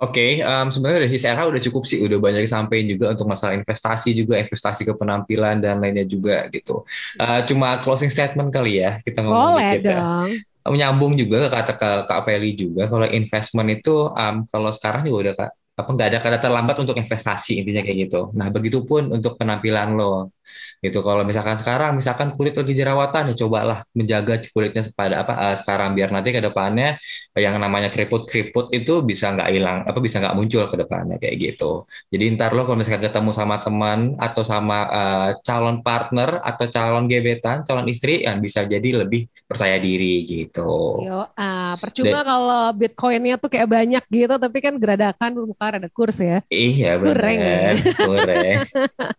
Oke, 0.01 0.17
okay, 0.17 0.31
um, 0.41 0.73
sebenarnya 0.73 1.05
dari 1.05 1.13
era 1.13 1.45
udah 1.45 1.61
cukup 1.61 1.85
sih, 1.85 2.01
udah 2.01 2.17
banyak 2.17 2.41
disampaikan 2.41 2.89
juga 2.89 3.05
untuk 3.13 3.29
masalah 3.29 3.53
investasi 3.53 4.17
juga, 4.17 4.41
investasi 4.41 4.81
ke 4.81 4.97
penampilan 4.97 5.61
dan 5.61 5.77
lainnya 5.77 6.09
juga 6.09 6.49
gitu. 6.49 6.81
Uh, 7.21 7.45
cuma 7.45 7.77
closing 7.85 8.09
statement 8.09 8.49
kali 8.49 8.81
ya 8.81 8.97
kita 9.05 9.21
ngomong 9.21 9.61
Boleh 9.61 9.77
dikit 9.77 9.93
ya. 9.93 10.01
dong. 10.01 10.29
ya. 10.33 10.69
Menyambung 10.73 11.13
juga 11.13 11.45
ke 11.45 11.49
kata 11.53 11.73
ke 11.77 11.89
Kak 12.09 12.21
Feli 12.25 12.51
juga, 12.57 12.89
kalau 12.89 13.05
investment 13.13 13.69
itu 13.77 14.09
um, 14.09 14.35
kalau 14.49 14.73
sekarang 14.73 15.05
juga 15.05 15.17
udah 15.21 15.33
apa 15.71 15.89
nggak 15.93 16.07
ada 16.13 16.19
kata 16.21 16.37
terlambat 16.37 16.75
untuk 16.81 16.97
investasi 16.97 17.61
intinya 17.61 17.81
kayak 17.85 18.09
gitu. 18.09 18.33
Nah 18.33 18.49
begitupun 18.49 19.13
untuk 19.13 19.37
penampilan 19.37 19.93
lo 19.93 20.33
Gitu 20.81 20.99
kalau 21.05 21.21
misalkan 21.21 21.57
sekarang 21.61 21.97
misalkan 21.97 22.33
kulit 22.33 22.57
lagi 22.57 22.73
jerawatan 22.73 23.31
ya 23.31 23.35
cobalah 23.45 23.85
menjaga 23.93 24.41
kulitnya 24.49 24.81
pada 24.97 25.21
apa 25.21 25.33
uh, 25.37 25.55
sekarang 25.55 25.93
biar 25.93 26.09
nanti 26.09 26.33
ke 26.33 26.41
depannya 26.41 26.97
yang 27.37 27.55
namanya 27.61 27.93
keriput-keriput 27.93 28.73
itu 28.73 29.05
bisa 29.05 29.31
nggak 29.31 29.49
hilang 29.53 29.77
apa 29.85 29.99
bisa 30.01 30.17
nggak 30.19 30.35
muncul 30.35 30.65
ke 30.67 30.75
depannya 30.81 31.15
kayak 31.21 31.35
gitu. 31.37 31.85
Jadi 32.09 32.23
ntar 32.35 32.51
lo 32.57 32.65
kalau 32.65 32.81
misalkan 32.81 33.07
ketemu 33.07 33.31
sama 33.31 33.55
teman 33.61 33.99
atau 34.17 34.43
sama 34.43 34.77
uh, 34.89 35.29
calon 35.45 35.79
partner 35.85 36.41
atau 36.41 36.65
calon 36.67 37.05
gebetan, 37.05 37.63
calon 37.63 37.87
istri 37.87 38.25
yang 38.25 38.41
bisa 38.41 38.65
jadi 38.65 39.05
lebih 39.05 39.29
percaya 39.45 39.77
diri 39.77 40.25
gitu. 40.25 41.01
Yo, 41.03 41.25
uh, 41.29 41.73
percuma 41.77 42.21
Dan, 42.21 42.27
kalau 42.27 42.63
Bitcoinnya 42.73 43.35
tuh 43.37 43.49
kayak 43.53 43.69
banyak 43.69 44.03
gitu 44.09 44.35
tapi 44.37 44.57
kan 44.59 44.73
geradakan 44.75 45.31
muka 45.45 45.65
ada 45.77 45.89
kurs 45.91 46.17
ya. 46.17 46.41
Iya 46.49 46.97
benar. 46.97 47.77
Kurang. 47.95 48.65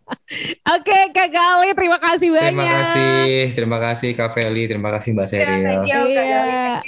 Oke 0.75 0.99
Kak 1.13 1.29
Gali, 1.29 1.69
terima 1.77 1.99
kasih 2.01 2.29
banyak. 2.33 2.57
Terima 2.57 2.65
kasih, 2.81 3.37
terima 3.53 3.77
kasih 3.77 4.09
Kak 4.17 4.29
Feli, 4.33 4.63
terima 4.65 4.89
kasih 4.89 5.09
Mbak 5.13 5.27
Serial. 5.29 5.81
Iya. 5.85 6.81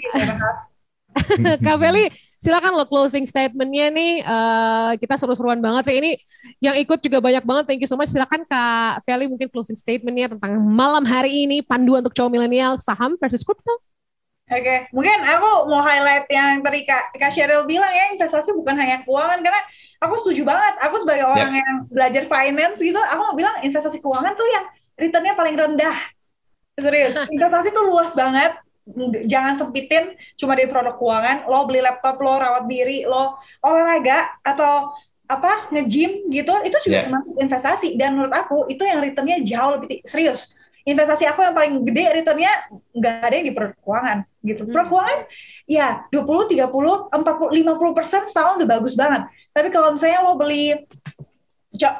Kak 1.65 1.77
Feli, 1.79 2.11
silakan 2.41 2.75
lo 2.75 2.85
closing 2.89 3.23
statementnya 3.23 3.87
nih. 3.93 4.25
Uh, 4.25 4.91
kita 4.99 5.15
seru-seruan 5.15 5.61
banget 5.61 5.87
sih. 5.87 5.95
Ini 5.95 6.11
yang 6.59 6.75
ikut 6.75 6.99
juga 6.99 7.23
banyak 7.23 7.45
banget. 7.45 7.63
Thank 7.69 7.81
you 7.85 7.89
so 7.89 7.95
much. 7.95 8.11
Silakan 8.11 8.43
Kak 8.49 9.05
Feli 9.07 9.29
mungkin 9.29 9.47
closing 9.47 9.77
statementnya 9.77 10.33
tentang 10.33 10.59
malam 10.59 11.05
hari 11.05 11.47
ini 11.47 11.63
panduan 11.63 12.03
untuk 12.03 12.17
cowok 12.17 12.31
milenial 12.33 12.75
saham 12.81 13.15
versus 13.21 13.45
crypto. 13.45 13.79
Oke, 14.45 14.61
okay. 14.61 14.79
mungkin 14.93 15.25
aku 15.25 15.65
mau 15.65 15.81
highlight 15.81 16.29
yang 16.29 16.61
tadi 16.61 16.85
Kak, 16.85 17.17
Kak 17.17 17.33
Cheryl 17.33 17.65
bilang 17.65 17.89
ya, 17.89 18.13
investasi 18.13 18.53
bukan 18.53 18.77
hanya 18.77 19.01
keuangan, 19.01 19.41
karena 19.41 19.57
aku 19.97 20.21
setuju 20.21 20.45
banget. 20.45 20.85
Aku 20.85 21.01
sebagai 21.01 21.25
orang 21.25 21.49
yeah. 21.49 21.65
yang 21.65 21.75
belajar 21.89 22.23
finance 22.29 22.77
gitu, 22.77 23.01
aku 23.01 23.21
mau 23.25 23.33
bilang 23.33 23.57
investasi 23.65 24.05
keuangan 24.05 24.37
tuh 24.37 24.45
yang 24.45 24.69
returnnya 25.01 25.33
paling 25.33 25.57
rendah. 25.57 25.97
Serius, 26.77 27.17
investasi 27.33 27.73
tuh 27.73 27.89
luas 27.89 28.13
banget. 28.13 28.53
Jangan 29.25 29.57
sempitin 29.57 30.13
cuma 30.37 30.53
di 30.53 30.69
produk 30.69 30.93
keuangan. 30.93 31.49
Lo 31.49 31.65
beli 31.65 31.81
laptop, 31.81 32.21
lo 32.21 32.37
rawat 32.37 32.69
diri, 32.69 33.01
lo 33.01 33.41
olahraga 33.65 34.29
atau 34.45 34.93
apa 35.25 35.73
nge-gym 35.73 36.29
gitu, 36.29 36.53
itu 36.61 36.77
juga 36.85 37.01
yeah. 37.01 37.05
termasuk 37.09 37.33
investasi. 37.41 37.97
Dan 37.97 38.13
menurut 38.13 38.37
aku 38.37 38.69
itu 38.69 38.85
yang 38.85 39.01
returnnya 39.01 39.41
jauh 39.41 39.81
lebih 39.81 40.05
serius 40.05 40.53
investasi 40.85 41.25
aku 41.25 41.41
yang 41.41 41.57
paling 41.57 41.81
gede 41.81 42.21
returnnya 42.21 42.53
nggak 42.93 43.15
ada 43.25 43.35
yang 43.41 43.47
di 43.49 43.53
produk 43.57 43.77
keuangan 43.81 44.17
gitu. 44.45 44.61
Hmm. 44.63 44.71
Produk 44.71 44.89
keuangan 44.93 45.19
ya 45.65 45.87
20, 46.13 46.53
30, 46.53 46.61
40, 46.61 47.17
50 47.65 47.97
persen 47.97 48.21
setahun 48.29 48.61
udah 48.61 48.69
bagus 48.69 48.93
banget. 48.93 49.25
Tapi 49.49 49.67
kalau 49.73 49.97
misalnya 49.97 50.21
lo 50.21 50.37
beli 50.37 50.85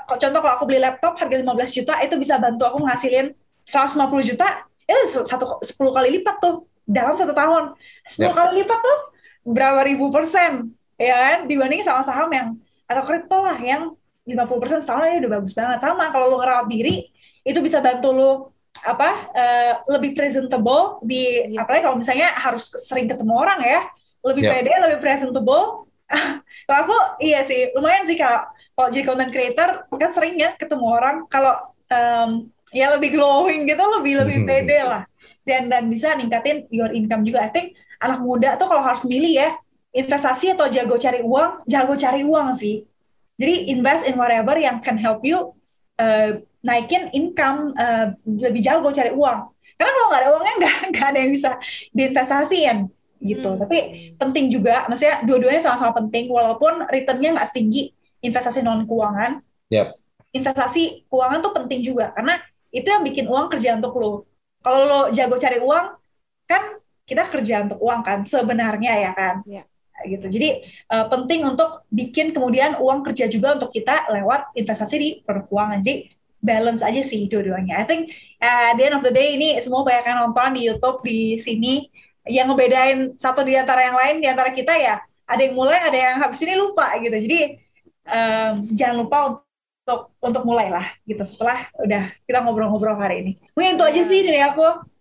contoh 0.07 0.39
kalau 0.39 0.53
aku 0.55 0.65
beli 0.69 0.79
laptop 0.79 1.19
harga 1.19 1.35
15 1.35 1.77
juta 1.81 1.93
itu 1.99 2.15
bisa 2.15 2.39
bantu 2.39 2.63
aku 2.63 2.85
ngasilin 2.85 3.35
150 3.67 4.29
juta 4.31 4.47
itu 4.85 5.25
satu 5.25 5.59
10 5.59 5.75
kali 5.75 6.21
lipat 6.21 6.35
tuh 6.39 6.69
dalam 6.85 7.17
satu 7.17 7.33
tahun 7.33 7.73
10 8.07 8.21
yep. 8.21 8.31
kali 8.31 8.51
lipat 8.63 8.79
tuh 8.79 8.97
berapa 9.45 9.81
ribu 9.83 10.13
persen 10.13 10.71
ya 10.95 11.17
kan 11.17 11.39
dibanding 11.49 11.81
sama 11.83 12.05
saham 12.05 12.29
yang 12.31 12.47
atau 12.85 13.03
kripto 13.03 13.37
lah 13.41 13.57
yang 13.59 13.97
50 14.25 14.61
persen 14.61 14.79
setahun 14.79 15.09
aja 15.09 15.17
udah 15.25 15.31
bagus 15.41 15.53
banget 15.53 15.79
sama 15.81 16.13
kalau 16.13 16.31
lo 16.31 16.37
ngerawat 16.39 16.67
diri 16.69 17.09
itu 17.45 17.59
bisa 17.61 17.81
bantu 17.81 18.09
lo 18.13 18.31
apa 18.83 19.31
uh, 19.31 19.73
lebih 19.95 20.17
presentable 20.17 20.99
di 21.05 21.47
yeah. 21.47 21.63
apalagi 21.63 21.83
kalau 21.87 21.97
misalnya 21.97 22.33
harus 22.35 22.67
sering 22.83 23.07
ketemu 23.07 23.31
orang 23.31 23.59
ya 23.63 23.87
lebih 24.25 24.43
yeah. 24.43 24.53
pede 24.59 24.73
lebih 24.89 24.99
presentable. 24.99 25.85
Kalau 26.65 26.79
aku 26.81 26.97
iya 27.21 27.45
sih 27.45 27.69
lumayan 27.77 28.09
sih 28.09 28.17
kalau 28.17 28.41
kalau 28.73 28.89
jadi 28.89 29.05
content 29.05 29.29
creator 29.29 29.85
kan 29.85 30.09
sering 30.09 30.33
ya 30.33 30.57
ketemu 30.57 30.85
orang. 30.97 31.29
Kalau 31.29 31.53
um, 31.93 32.49
ya 32.73 32.89
lebih 32.97 33.13
glowing 33.13 33.69
gitu 33.69 33.85
lebih 34.01 34.25
lebih 34.25 34.37
pede 34.49 34.81
lah. 34.81 35.05
Dan 35.45 35.69
dan 35.69 35.85
bisa 35.85 36.17
ningkatin 36.17 36.65
your 36.73 36.89
income 36.89 37.21
juga. 37.21 37.45
I 37.45 37.53
think 37.53 37.77
anak 38.01 38.17
muda 38.17 38.57
tuh 38.57 38.65
kalau 38.65 38.81
harus 38.81 39.05
milih 39.05 39.29
ya 39.29 39.53
investasi 39.93 40.57
atau 40.57 40.65
jago 40.65 40.97
cari 40.97 41.21
uang 41.21 41.69
jago 41.69 41.93
cari 41.93 42.25
uang 42.25 42.57
sih. 42.57 42.81
Jadi 43.37 43.69
invest 43.69 44.09
in 44.09 44.17
whatever 44.17 44.57
yang 44.57 44.81
can 44.81 44.97
help 44.97 45.21
you 45.21 45.53
uh, 46.01 46.41
naikin 46.65 47.13
income 47.13 47.77
uh, 47.77 48.11
lebih 48.25 48.65
jago 48.65 48.89
cari 48.89 49.13
uang 49.13 49.39
karena 49.77 49.91
kalau 49.93 50.07
nggak 50.09 50.21
ada 50.21 50.29
uangnya 50.33 50.53
nggak 50.59 50.75
nggak 50.91 51.07
ada 51.13 51.19
yang 51.21 51.31
bisa 51.31 51.51
diinvestasiin 51.93 52.77
gitu 53.21 53.49
hmm. 53.55 53.59
tapi 53.61 53.77
penting 54.17 54.45
juga 54.49 54.89
maksudnya 54.89 55.23
dua-duanya 55.23 55.61
sama-sama 55.61 55.93
penting 56.03 56.27
walaupun 56.27 56.83
returnnya 56.89 57.37
nggak 57.37 57.47
setinggi 57.47 57.93
investasi 58.25 58.65
non 58.65 58.83
keuangan 58.89 59.39
yep. 59.69 59.95
investasi 60.33 61.07
keuangan 61.07 61.39
tuh 61.45 61.53
penting 61.53 61.85
juga 61.85 62.11
karena 62.11 62.41
itu 62.73 62.91
yang 62.91 63.05
bikin 63.05 63.29
uang 63.29 63.47
kerja 63.47 63.77
untuk 63.79 63.93
lo 64.01 64.11
kalau 64.65 64.81
lo 64.83 64.99
jago 65.13 65.37
cari 65.37 65.61
uang 65.61 65.85
kan 66.49 66.81
kita 67.05 67.23
kerja 67.29 67.63
untuk 67.69 67.79
uang 67.79 68.01
kan 68.01 68.19
sebenarnya 68.25 68.91
ya 68.99 69.11
kan 69.13 69.35
yeah 69.45 69.65
gitu. 70.03 70.27
Jadi 70.27 70.59
uh, 70.91 71.07
penting 71.07 71.47
untuk 71.47 71.87
bikin 71.87 72.35
kemudian 72.35 72.75
uang 72.75 73.01
kerja 73.07 73.31
juga 73.31 73.55
untuk 73.55 73.71
kita 73.71 74.11
lewat 74.11 74.51
investasi 74.57 74.95
di 74.99 75.09
produk 75.23 75.45
keuangan. 75.47 75.79
Jadi 75.81 75.95
balance 76.45 76.85
aja 76.85 77.01
sih 77.01 77.25
dua-duanya. 77.25 77.81
I 77.81 77.85
think 77.89 78.13
uh, 78.37 78.71
at 78.71 78.77
the 78.77 78.85
end 78.85 78.95
of 78.95 79.01
the 79.01 79.09
day 79.09 79.33
ini 79.33 79.57
semua 79.57 79.81
banyak 79.81 80.05
yang 80.05 80.19
nonton 80.29 80.49
di 80.53 80.61
YouTube 80.69 81.01
di 81.01 81.41
sini 81.41 81.89
yang 82.29 82.53
ngebedain 82.53 83.17
satu 83.17 83.41
di 83.41 83.57
antara 83.57 83.85
yang 83.85 83.97
lain 83.97 84.15
di 84.21 84.27
antara 84.29 84.53
kita 84.53 84.73
ya 84.77 85.01
ada 85.25 85.41
yang 85.41 85.57
mulai 85.57 85.81
ada 85.81 85.97
yang 85.97 86.15
habis 86.21 86.41
ini 86.45 86.53
lupa 86.53 86.93
gitu. 87.01 87.17
Jadi 87.17 87.39
um, 88.05 88.53
jangan 88.77 88.95
lupa 89.01 89.17
untuk 89.85 89.99
untuk 90.21 90.43
mulai 90.45 90.69
lah 90.69 90.85
gitu 91.05 91.21
setelah 91.25 91.69
udah 91.77 92.13
kita 92.25 92.39
ngobrol-ngobrol 92.41 92.97
hari 92.97 93.25
ini. 93.25 93.31
Mungkin 93.57 93.77
itu 93.77 93.85
aja 93.85 94.01
sih 94.05 94.21
dari 94.21 94.41
aku. 94.41 94.93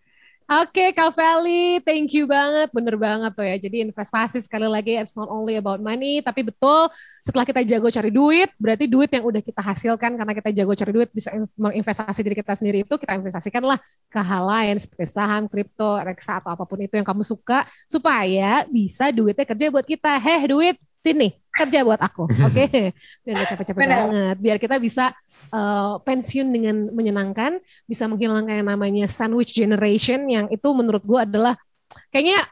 Oke, 0.44 0.76
okay, 0.76 0.88
Kak 0.92 1.16
Feli, 1.16 1.80
thank 1.88 2.12
you 2.12 2.28
banget, 2.28 2.68
bener 2.68 3.00
banget 3.00 3.32
tuh 3.32 3.48
ya. 3.48 3.56
Jadi 3.56 3.80
investasi 3.80 4.44
sekali 4.44 4.68
lagi, 4.68 4.92
it's 4.92 5.16
not 5.16 5.24
only 5.32 5.56
about 5.56 5.80
money, 5.80 6.20
tapi 6.20 6.44
betul 6.44 6.92
setelah 7.24 7.48
kita 7.48 7.64
jago 7.64 7.88
cari 7.88 8.12
duit, 8.12 8.52
berarti 8.60 8.84
duit 8.84 9.08
yang 9.08 9.24
udah 9.24 9.40
kita 9.40 9.64
hasilkan 9.64 10.20
karena 10.20 10.32
kita 10.36 10.52
jago 10.52 10.76
cari 10.76 10.92
duit 10.92 11.08
bisa 11.16 11.32
menginvestasi 11.56 12.20
diri 12.20 12.36
kita 12.36 12.52
sendiri 12.60 12.84
itu 12.84 12.92
kita 12.92 13.16
investasikanlah 13.16 13.80
ke 14.12 14.20
hal 14.20 14.44
lain 14.44 14.76
seperti 14.76 15.08
saham, 15.08 15.48
kripto, 15.48 15.96
reksa 16.04 16.44
atau 16.44 16.52
apa 16.52 16.68
pun 16.68 16.76
itu 16.76 16.92
yang 16.92 17.08
kamu 17.08 17.24
suka 17.24 17.64
supaya 17.88 18.68
bisa 18.68 19.08
duitnya 19.16 19.48
kerja 19.48 19.72
buat 19.72 19.88
kita. 19.88 20.12
Heh, 20.20 20.44
duit 20.44 20.76
sini 21.04 21.28
kerja 21.54 21.86
buat 21.86 22.00
aku, 22.02 22.26
oke? 22.48 22.50
Okay? 22.50 22.90
Biar 23.22 23.46
capek-capek 23.46 23.86
banget, 23.86 24.36
biar 24.42 24.56
kita 24.58 24.76
bisa 24.82 25.14
uh, 25.54 26.02
pensiun 26.02 26.50
dengan 26.50 26.90
menyenangkan, 26.90 27.62
bisa 27.86 28.10
menghilangkan 28.10 28.64
yang 28.64 28.68
namanya 28.74 29.06
sandwich 29.06 29.54
generation 29.54 30.26
yang 30.26 30.50
itu 30.50 30.66
menurut 30.74 31.06
gue 31.06 31.20
adalah 31.20 31.54
kayaknya 32.10 32.42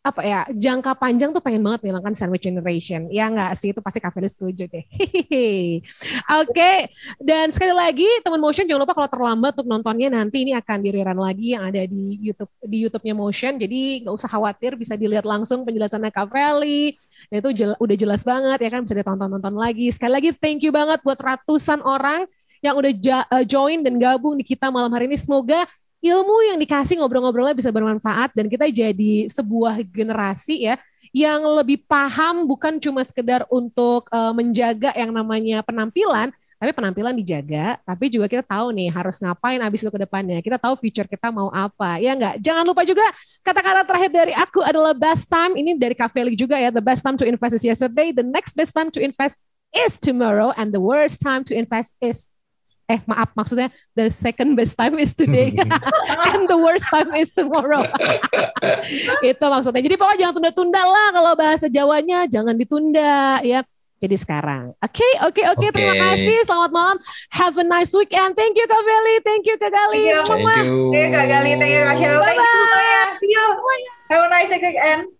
apa 0.00 0.24
ya 0.24 0.48
jangka 0.48 0.96
panjang 0.96 1.28
tuh 1.28 1.44
pengen 1.44 1.60
banget 1.60 1.84
menghilangkan 1.84 2.16
sandwich 2.16 2.48
generation 2.48 3.12
ya 3.12 3.28
nggak 3.28 3.52
sih 3.52 3.76
itu 3.76 3.84
pasti 3.84 4.00
Kaveli 4.00 4.32
setuju 4.32 4.64
deh 4.64 4.80
oke 4.96 6.48
okay. 6.48 6.88
dan 7.20 7.52
sekali 7.52 7.76
lagi 7.76 8.08
teman 8.24 8.40
motion 8.40 8.64
jangan 8.64 8.88
lupa 8.88 8.96
kalau 8.96 9.12
terlambat 9.12 9.60
untuk 9.60 9.68
nontonnya 9.68 10.08
nanti 10.08 10.48
ini 10.48 10.56
akan 10.56 10.78
diriran 10.80 11.20
lagi 11.20 11.52
yang 11.52 11.68
ada 11.68 11.84
di 11.84 12.16
YouTube 12.16 12.48
di 12.64 12.76
YouTube-nya 12.80 13.12
motion 13.12 13.60
jadi 13.60 13.80
nggak 14.08 14.14
usah 14.16 14.32
khawatir 14.32 14.72
bisa 14.80 14.96
dilihat 14.96 15.28
langsung 15.28 15.68
penjelasannya 15.68 16.08
Kaveli 16.08 16.96
dan 17.30 17.36
itu 17.46 17.50
jel, 17.54 17.72
udah 17.78 17.96
jelas 17.96 18.26
banget 18.26 18.58
ya 18.58 18.70
kan 18.74 18.82
bisa 18.82 18.94
ditonton-tonton 18.98 19.54
lagi. 19.54 19.86
Sekali 19.94 20.12
lagi 20.18 20.30
thank 20.34 20.66
you 20.66 20.74
banget 20.74 20.98
buat 21.06 21.16
ratusan 21.16 21.78
orang 21.80 22.26
yang 22.58 22.74
udah 22.74 22.92
uh, 23.30 23.44
join 23.46 23.86
dan 23.86 23.96
gabung 23.96 24.34
di 24.34 24.42
kita 24.42 24.68
malam 24.68 24.90
hari 24.90 25.06
ini. 25.06 25.14
Semoga 25.14 25.64
ilmu 26.02 26.36
yang 26.50 26.58
dikasih 26.58 26.98
ngobrol-ngobrolnya 26.98 27.54
bisa 27.54 27.70
bermanfaat 27.70 28.34
dan 28.34 28.50
kita 28.50 28.66
jadi 28.66 29.30
sebuah 29.30 29.78
generasi 29.94 30.66
ya 30.66 30.74
yang 31.10 31.42
lebih 31.42 31.82
paham 31.90 32.46
bukan 32.46 32.78
cuma 32.78 33.02
sekedar 33.02 33.42
untuk 33.50 34.06
uh, 34.14 34.30
menjaga 34.30 34.94
yang 34.94 35.10
namanya 35.10 35.62
penampilan, 35.66 36.30
tapi 36.60 36.76
penampilan 36.76 37.16
dijaga, 37.16 37.80
tapi 37.88 38.12
juga 38.12 38.28
kita 38.28 38.44
tahu 38.44 38.68
nih 38.76 38.92
harus 38.92 39.16
ngapain 39.16 39.56
abis 39.64 39.80
itu 39.80 39.88
ke 39.88 40.04
depannya. 40.04 40.44
Kita 40.44 40.60
tahu 40.60 40.76
future 40.76 41.08
kita 41.08 41.32
mau 41.32 41.48
apa, 41.48 41.96
ya 41.96 42.12
enggak? 42.12 42.36
Jangan 42.44 42.68
lupa 42.68 42.84
juga 42.84 43.00
kata-kata 43.40 43.88
terakhir 43.88 44.12
dari 44.12 44.36
aku 44.36 44.60
adalah 44.60 44.92
best 44.92 45.32
time. 45.32 45.56
Ini 45.56 45.80
dari 45.80 45.96
Kaveli 45.96 46.36
juga 46.36 46.60
ya, 46.60 46.68
the 46.68 46.84
best 46.84 47.00
time 47.00 47.16
to 47.16 47.24
invest 47.24 47.56
is 47.56 47.64
yesterday, 47.64 48.12
the 48.12 48.20
next 48.20 48.60
best 48.60 48.76
time 48.76 48.92
to 48.92 49.00
invest 49.00 49.40
is 49.72 49.96
tomorrow, 49.96 50.52
and 50.60 50.68
the 50.68 50.84
worst 50.84 51.24
time 51.24 51.48
to 51.48 51.56
invest 51.56 51.96
is 52.04 52.28
eh 52.90 52.98
maaf 53.06 53.30
maksudnya 53.38 53.70
the 53.94 54.10
second 54.10 54.58
best 54.58 54.74
time 54.74 54.98
is 54.98 55.14
today 55.14 55.54
and 56.34 56.50
the 56.50 56.58
worst 56.58 56.82
time 56.90 57.06
is 57.14 57.30
tomorrow 57.30 57.86
itu 59.30 59.44
maksudnya 59.46 59.78
jadi 59.78 59.94
pokoknya 59.94 60.18
jangan 60.26 60.34
tunda-tunda 60.34 60.82
lah 60.82 61.08
kalau 61.14 61.32
bahasa 61.38 61.70
Jawanya 61.70 62.26
jangan 62.26 62.58
ditunda 62.58 63.38
ya 63.46 63.62
jadi 64.00 64.16
sekarang. 64.16 64.72
Oke, 64.80 64.96
okay, 64.96 65.12
oke, 65.20 65.36
okay, 65.36 65.44
oke. 65.52 65.60
Okay. 65.60 65.68
Okay. 65.68 65.76
Terima 65.76 65.94
kasih. 66.00 66.36
Selamat 66.48 66.70
malam. 66.72 66.96
Have 67.36 67.60
a 67.60 67.66
nice 67.68 67.92
weekend. 67.92 68.32
Thank 68.32 68.56
you 68.56 68.64
Kak 68.64 68.80
Beli. 68.80 69.16
Thank 69.20 69.44
you 69.44 69.60
Kak 69.60 69.68
Gali. 69.68 70.08
Thank 70.24 70.40
you. 70.64 70.88
Thank 70.88 71.12
you 71.12 71.12
Kak 71.12 71.26
Gali. 71.28 71.52
Thank 71.60 71.72
you 71.76 71.82
Kak. 71.84 71.96
Thank 72.00 72.40
you 72.40 72.56
semuanya. 72.64 73.00
See 73.20 73.28
you. 73.28 73.46
Have 74.08 74.24
a 74.24 74.28
nice 74.32 74.50
weekend. 74.50 75.19